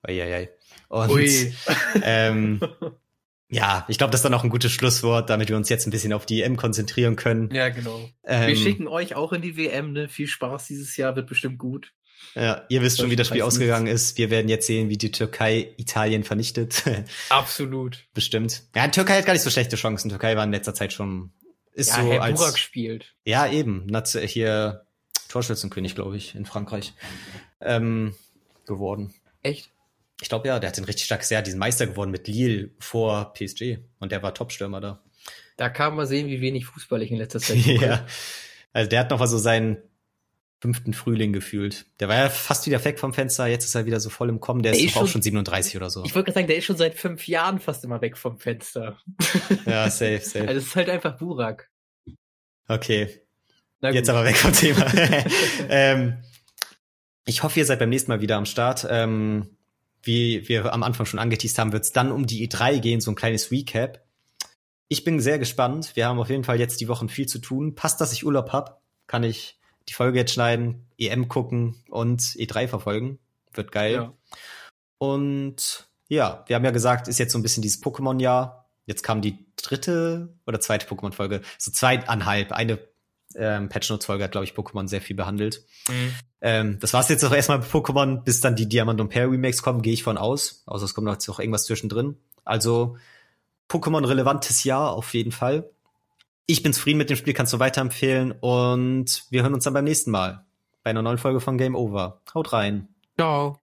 Eieiei. 0.02 0.50
Und 0.88 1.10
Ui. 1.10 1.54
ähm, 2.02 2.60
Ja, 3.48 3.84
ich 3.88 3.98
glaube, 3.98 4.10
das 4.10 4.20
ist 4.20 4.24
dann 4.24 4.34
auch 4.34 4.42
ein 4.42 4.50
gutes 4.50 4.72
Schlusswort, 4.72 5.30
damit 5.30 5.48
wir 5.48 5.56
uns 5.56 5.68
jetzt 5.68 5.86
ein 5.86 5.90
bisschen 5.90 6.12
auf 6.12 6.26
die 6.26 6.42
EM 6.42 6.56
konzentrieren 6.56 7.14
können. 7.14 7.50
Ja, 7.54 7.68
genau. 7.68 8.08
Ähm, 8.24 8.48
wir 8.48 8.56
schicken 8.56 8.88
euch 8.88 9.14
auch 9.14 9.32
in 9.32 9.42
die 9.42 9.56
WM, 9.56 9.92
ne? 9.92 10.08
Viel 10.08 10.26
Spaß 10.26 10.66
dieses 10.66 10.96
Jahr, 10.96 11.14
wird 11.14 11.28
bestimmt 11.28 11.58
gut. 11.58 11.92
Ja, 12.34 12.64
ihr 12.68 12.82
wisst 12.82 12.98
schon, 12.98 13.10
wie 13.10 13.16
das 13.16 13.28
Spiel 13.28 13.42
ausgegangen 13.42 13.86
ist. 13.86 14.18
Wir 14.18 14.30
werden 14.30 14.48
jetzt 14.48 14.66
sehen, 14.66 14.88
wie 14.88 14.98
die 14.98 15.10
Türkei 15.10 15.74
Italien 15.76 16.24
vernichtet. 16.24 16.82
Absolut. 17.28 18.04
Bestimmt. 18.14 18.64
Ja, 18.74 18.88
Türkei 18.88 19.18
hat 19.18 19.26
gar 19.26 19.32
nicht 19.32 19.42
so 19.42 19.50
schlechte 19.50 19.76
Chancen. 19.76 20.10
Türkei 20.10 20.36
war 20.36 20.44
in 20.44 20.50
letzter 20.50 20.74
Zeit 20.74 20.92
schon 20.92 21.32
ist 21.72 21.90
ja, 21.90 22.02
so 22.02 22.10
Herr 22.10 22.22
als 22.22 22.40
Burak 22.40 22.58
spielt. 22.58 23.14
Ja, 23.24 23.46
eben. 23.50 23.86
Hier 24.26 24.86
Torschützenkönig, 25.28 25.94
glaube 25.94 26.16
ich, 26.16 26.34
in 26.34 26.46
Frankreich 26.46 26.94
ähm, 27.60 28.14
geworden. 28.66 29.14
Echt? 29.42 29.70
Ich 30.20 30.28
glaube 30.28 30.48
ja, 30.48 30.58
der 30.58 30.70
hat 30.70 30.78
ein 30.78 30.84
richtig 30.84 31.04
starkes 31.04 31.30
Jahr, 31.30 31.42
diesen 31.42 31.58
Meister 31.58 31.86
geworden 31.86 32.10
mit 32.10 32.26
Lille 32.26 32.70
vor 32.78 33.34
PSG 33.34 33.78
und 33.98 34.12
der 34.12 34.22
war 34.22 34.34
Topstürmer 34.34 34.80
da. 34.80 35.02
Da 35.56 35.68
kann 35.68 35.96
man 35.96 36.06
sehen, 36.06 36.28
wie 36.28 36.40
wenig 36.40 36.66
Fußball 36.66 37.02
ich 37.02 37.10
in 37.10 37.18
letzter 37.18 37.40
Zeit 37.40 37.58
Ja. 37.66 38.06
Also 38.72 38.90
der 38.90 39.00
hat 39.00 39.10
noch 39.10 39.18
mal 39.18 39.26
so 39.26 39.38
seinen 39.38 39.78
fünften 40.60 40.94
Frühling 40.94 41.32
gefühlt. 41.32 41.86
Der 42.00 42.08
war 42.08 42.16
ja 42.16 42.28
fast 42.30 42.66
wieder 42.66 42.82
weg 42.84 42.98
vom 42.98 43.12
Fenster, 43.12 43.46
jetzt 43.46 43.64
ist 43.64 43.74
er 43.74 43.86
wieder 43.86 44.00
so 44.00 44.10
voll 44.10 44.28
im 44.28 44.40
Kommen, 44.40 44.62
der, 44.62 44.72
der 44.72 44.80
ist, 44.80 44.88
ist 44.88 44.96
auch 44.96 45.06
schon 45.06 45.22
37 45.22 45.76
oder 45.76 45.90
so. 45.90 46.04
Ich 46.04 46.14
wollte 46.14 46.26
gerade 46.26 46.40
sagen, 46.40 46.46
der 46.46 46.56
ist 46.56 46.64
schon 46.64 46.76
seit 46.76 46.94
fünf 46.94 47.28
Jahren 47.28 47.60
fast 47.60 47.84
immer 47.84 48.00
weg 48.00 48.16
vom 48.16 48.38
Fenster. 48.38 48.98
Ja, 49.66 49.90
safe, 49.90 50.20
safe. 50.20 50.48
Also 50.48 50.60
es 50.60 50.66
ist 50.66 50.76
halt 50.76 50.88
einfach 50.88 51.16
Burak. 51.18 51.70
Okay. 52.68 53.20
Jetzt 53.80 54.08
aber 54.08 54.24
weg 54.24 54.36
vom 54.36 54.52
Thema. 54.52 54.86
ähm, 55.68 56.16
ich 57.24 57.42
hoffe, 57.42 57.58
ihr 57.58 57.66
seid 57.66 57.78
beim 57.78 57.90
nächsten 57.90 58.10
Mal 58.10 58.20
wieder 58.20 58.36
am 58.36 58.46
Start. 58.46 58.86
Ähm, 58.88 59.55
wie 60.06 60.48
wir 60.48 60.72
am 60.72 60.82
Anfang 60.82 61.06
schon 61.06 61.20
angeteased 61.20 61.58
haben, 61.58 61.72
wird 61.72 61.84
es 61.84 61.92
dann 61.92 62.12
um 62.12 62.26
die 62.26 62.48
E3 62.48 62.80
gehen, 62.80 63.00
so 63.00 63.10
ein 63.10 63.16
kleines 63.16 63.50
Recap. 63.50 64.04
Ich 64.88 65.04
bin 65.04 65.20
sehr 65.20 65.38
gespannt. 65.38 65.96
Wir 65.96 66.06
haben 66.06 66.20
auf 66.20 66.30
jeden 66.30 66.44
Fall 66.44 66.60
jetzt 66.60 66.80
die 66.80 66.88
Wochen 66.88 67.08
viel 67.08 67.26
zu 67.26 67.38
tun. 67.38 67.74
Passt, 67.74 68.00
dass 68.00 68.12
ich 68.12 68.24
Urlaub 68.24 68.52
hab, 68.52 68.82
kann 69.06 69.24
ich 69.24 69.58
die 69.88 69.94
Folge 69.94 70.18
jetzt 70.18 70.32
schneiden, 70.32 70.86
EM 70.98 71.28
gucken 71.28 71.82
und 71.90 72.20
E3 72.20 72.68
verfolgen. 72.68 73.18
Wird 73.52 73.72
geil. 73.72 73.92
Ja. 73.92 74.12
Und 74.98 75.88
ja, 76.08 76.44
wir 76.46 76.56
haben 76.56 76.64
ja 76.64 76.70
gesagt, 76.70 77.08
ist 77.08 77.18
jetzt 77.18 77.32
so 77.32 77.38
ein 77.38 77.42
bisschen 77.42 77.62
dieses 77.62 77.82
Pokémon-Jahr. 77.82 78.68
Jetzt 78.86 79.02
kam 79.02 79.20
die 79.20 79.46
dritte 79.56 80.34
oder 80.46 80.60
zweite 80.60 80.86
Pokémon-Folge. 80.86 81.42
So 81.58 81.72
zweieinhalb. 81.72 82.52
Eine 82.52 82.78
ähm, 83.36 83.68
Patch 83.68 83.90
Notes 83.90 84.06
Folge 84.06 84.24
hat, 84.24 84.32
glaube 84.32 84.44
ich, 84.44 84.52
Pokémon 84.52 84.88
sehr 84.88 85.00
viel 85.00 85.16
behandelt. 85.16 85.62
Mhm. 85.88 86.12
Ähm, 86.40 86.78
das 86.80 86.92
war's 86.92 87.08
jetzt 87.08 87.24
auch 87.24 87.32
erstmal 87.32 87.58
bei 87.58 87.66
Pokémon, 87.66 88.22
bis 88.22 88.40
dann 88.40 88.56
die 88.56 88.68
Diamant 88.68 89.00
und 89.00 89.08
Pearl 89.08 89.28
Remakes 89.28 89.62
kommen, 89.62 89.82
gehe 89.82 89.92
ich 89.92 90.02
von 90.02 90.18
aus. 90.18 90.62
Außer 90.66 90.84
es 90.84 90.94
kommt 90.94 91.06
noch 91.06 91.38
irgendwas 91.38 91.66
zwischendrin. 91.66 92.16
Also 92.44 92.96
Pokémon 93.68 94.06
relevantes 94.06 94.64
Jahr 94.64 94.92
auf 94.92 95.14
jeden 95.14 95.32
Fall. 95.32 95.68
Ich 96.46 96.62
bin 96.62 96.72
zufrieden 96.72 96.98
mit 96.98 97.10
dem 97.10 97.16
Spiel, 97.16 97.34
kannst 97.34 97.52
du 97.52 97.58
weiterempfehlen 97.58 98.32
und 98.32 99.24
wir 99.30 99.42
hören 99.42 99.54
uns 99.54 99.64
dann 99.64 99.74
beim 99.74 99.84
nächsten 99.84 100.12
Mal 100.12 100.44
bei 100.84 100.90
einer 100.90 101.02
neuen 101.02 101.18
Folge 101.18 101.40
von 101.40 101.58
Game 101.58 101.74
Over. 101.74 102.20
Haut 102.32 102.52
rein. 102.52 102.88
Ciao. 103.18 103.58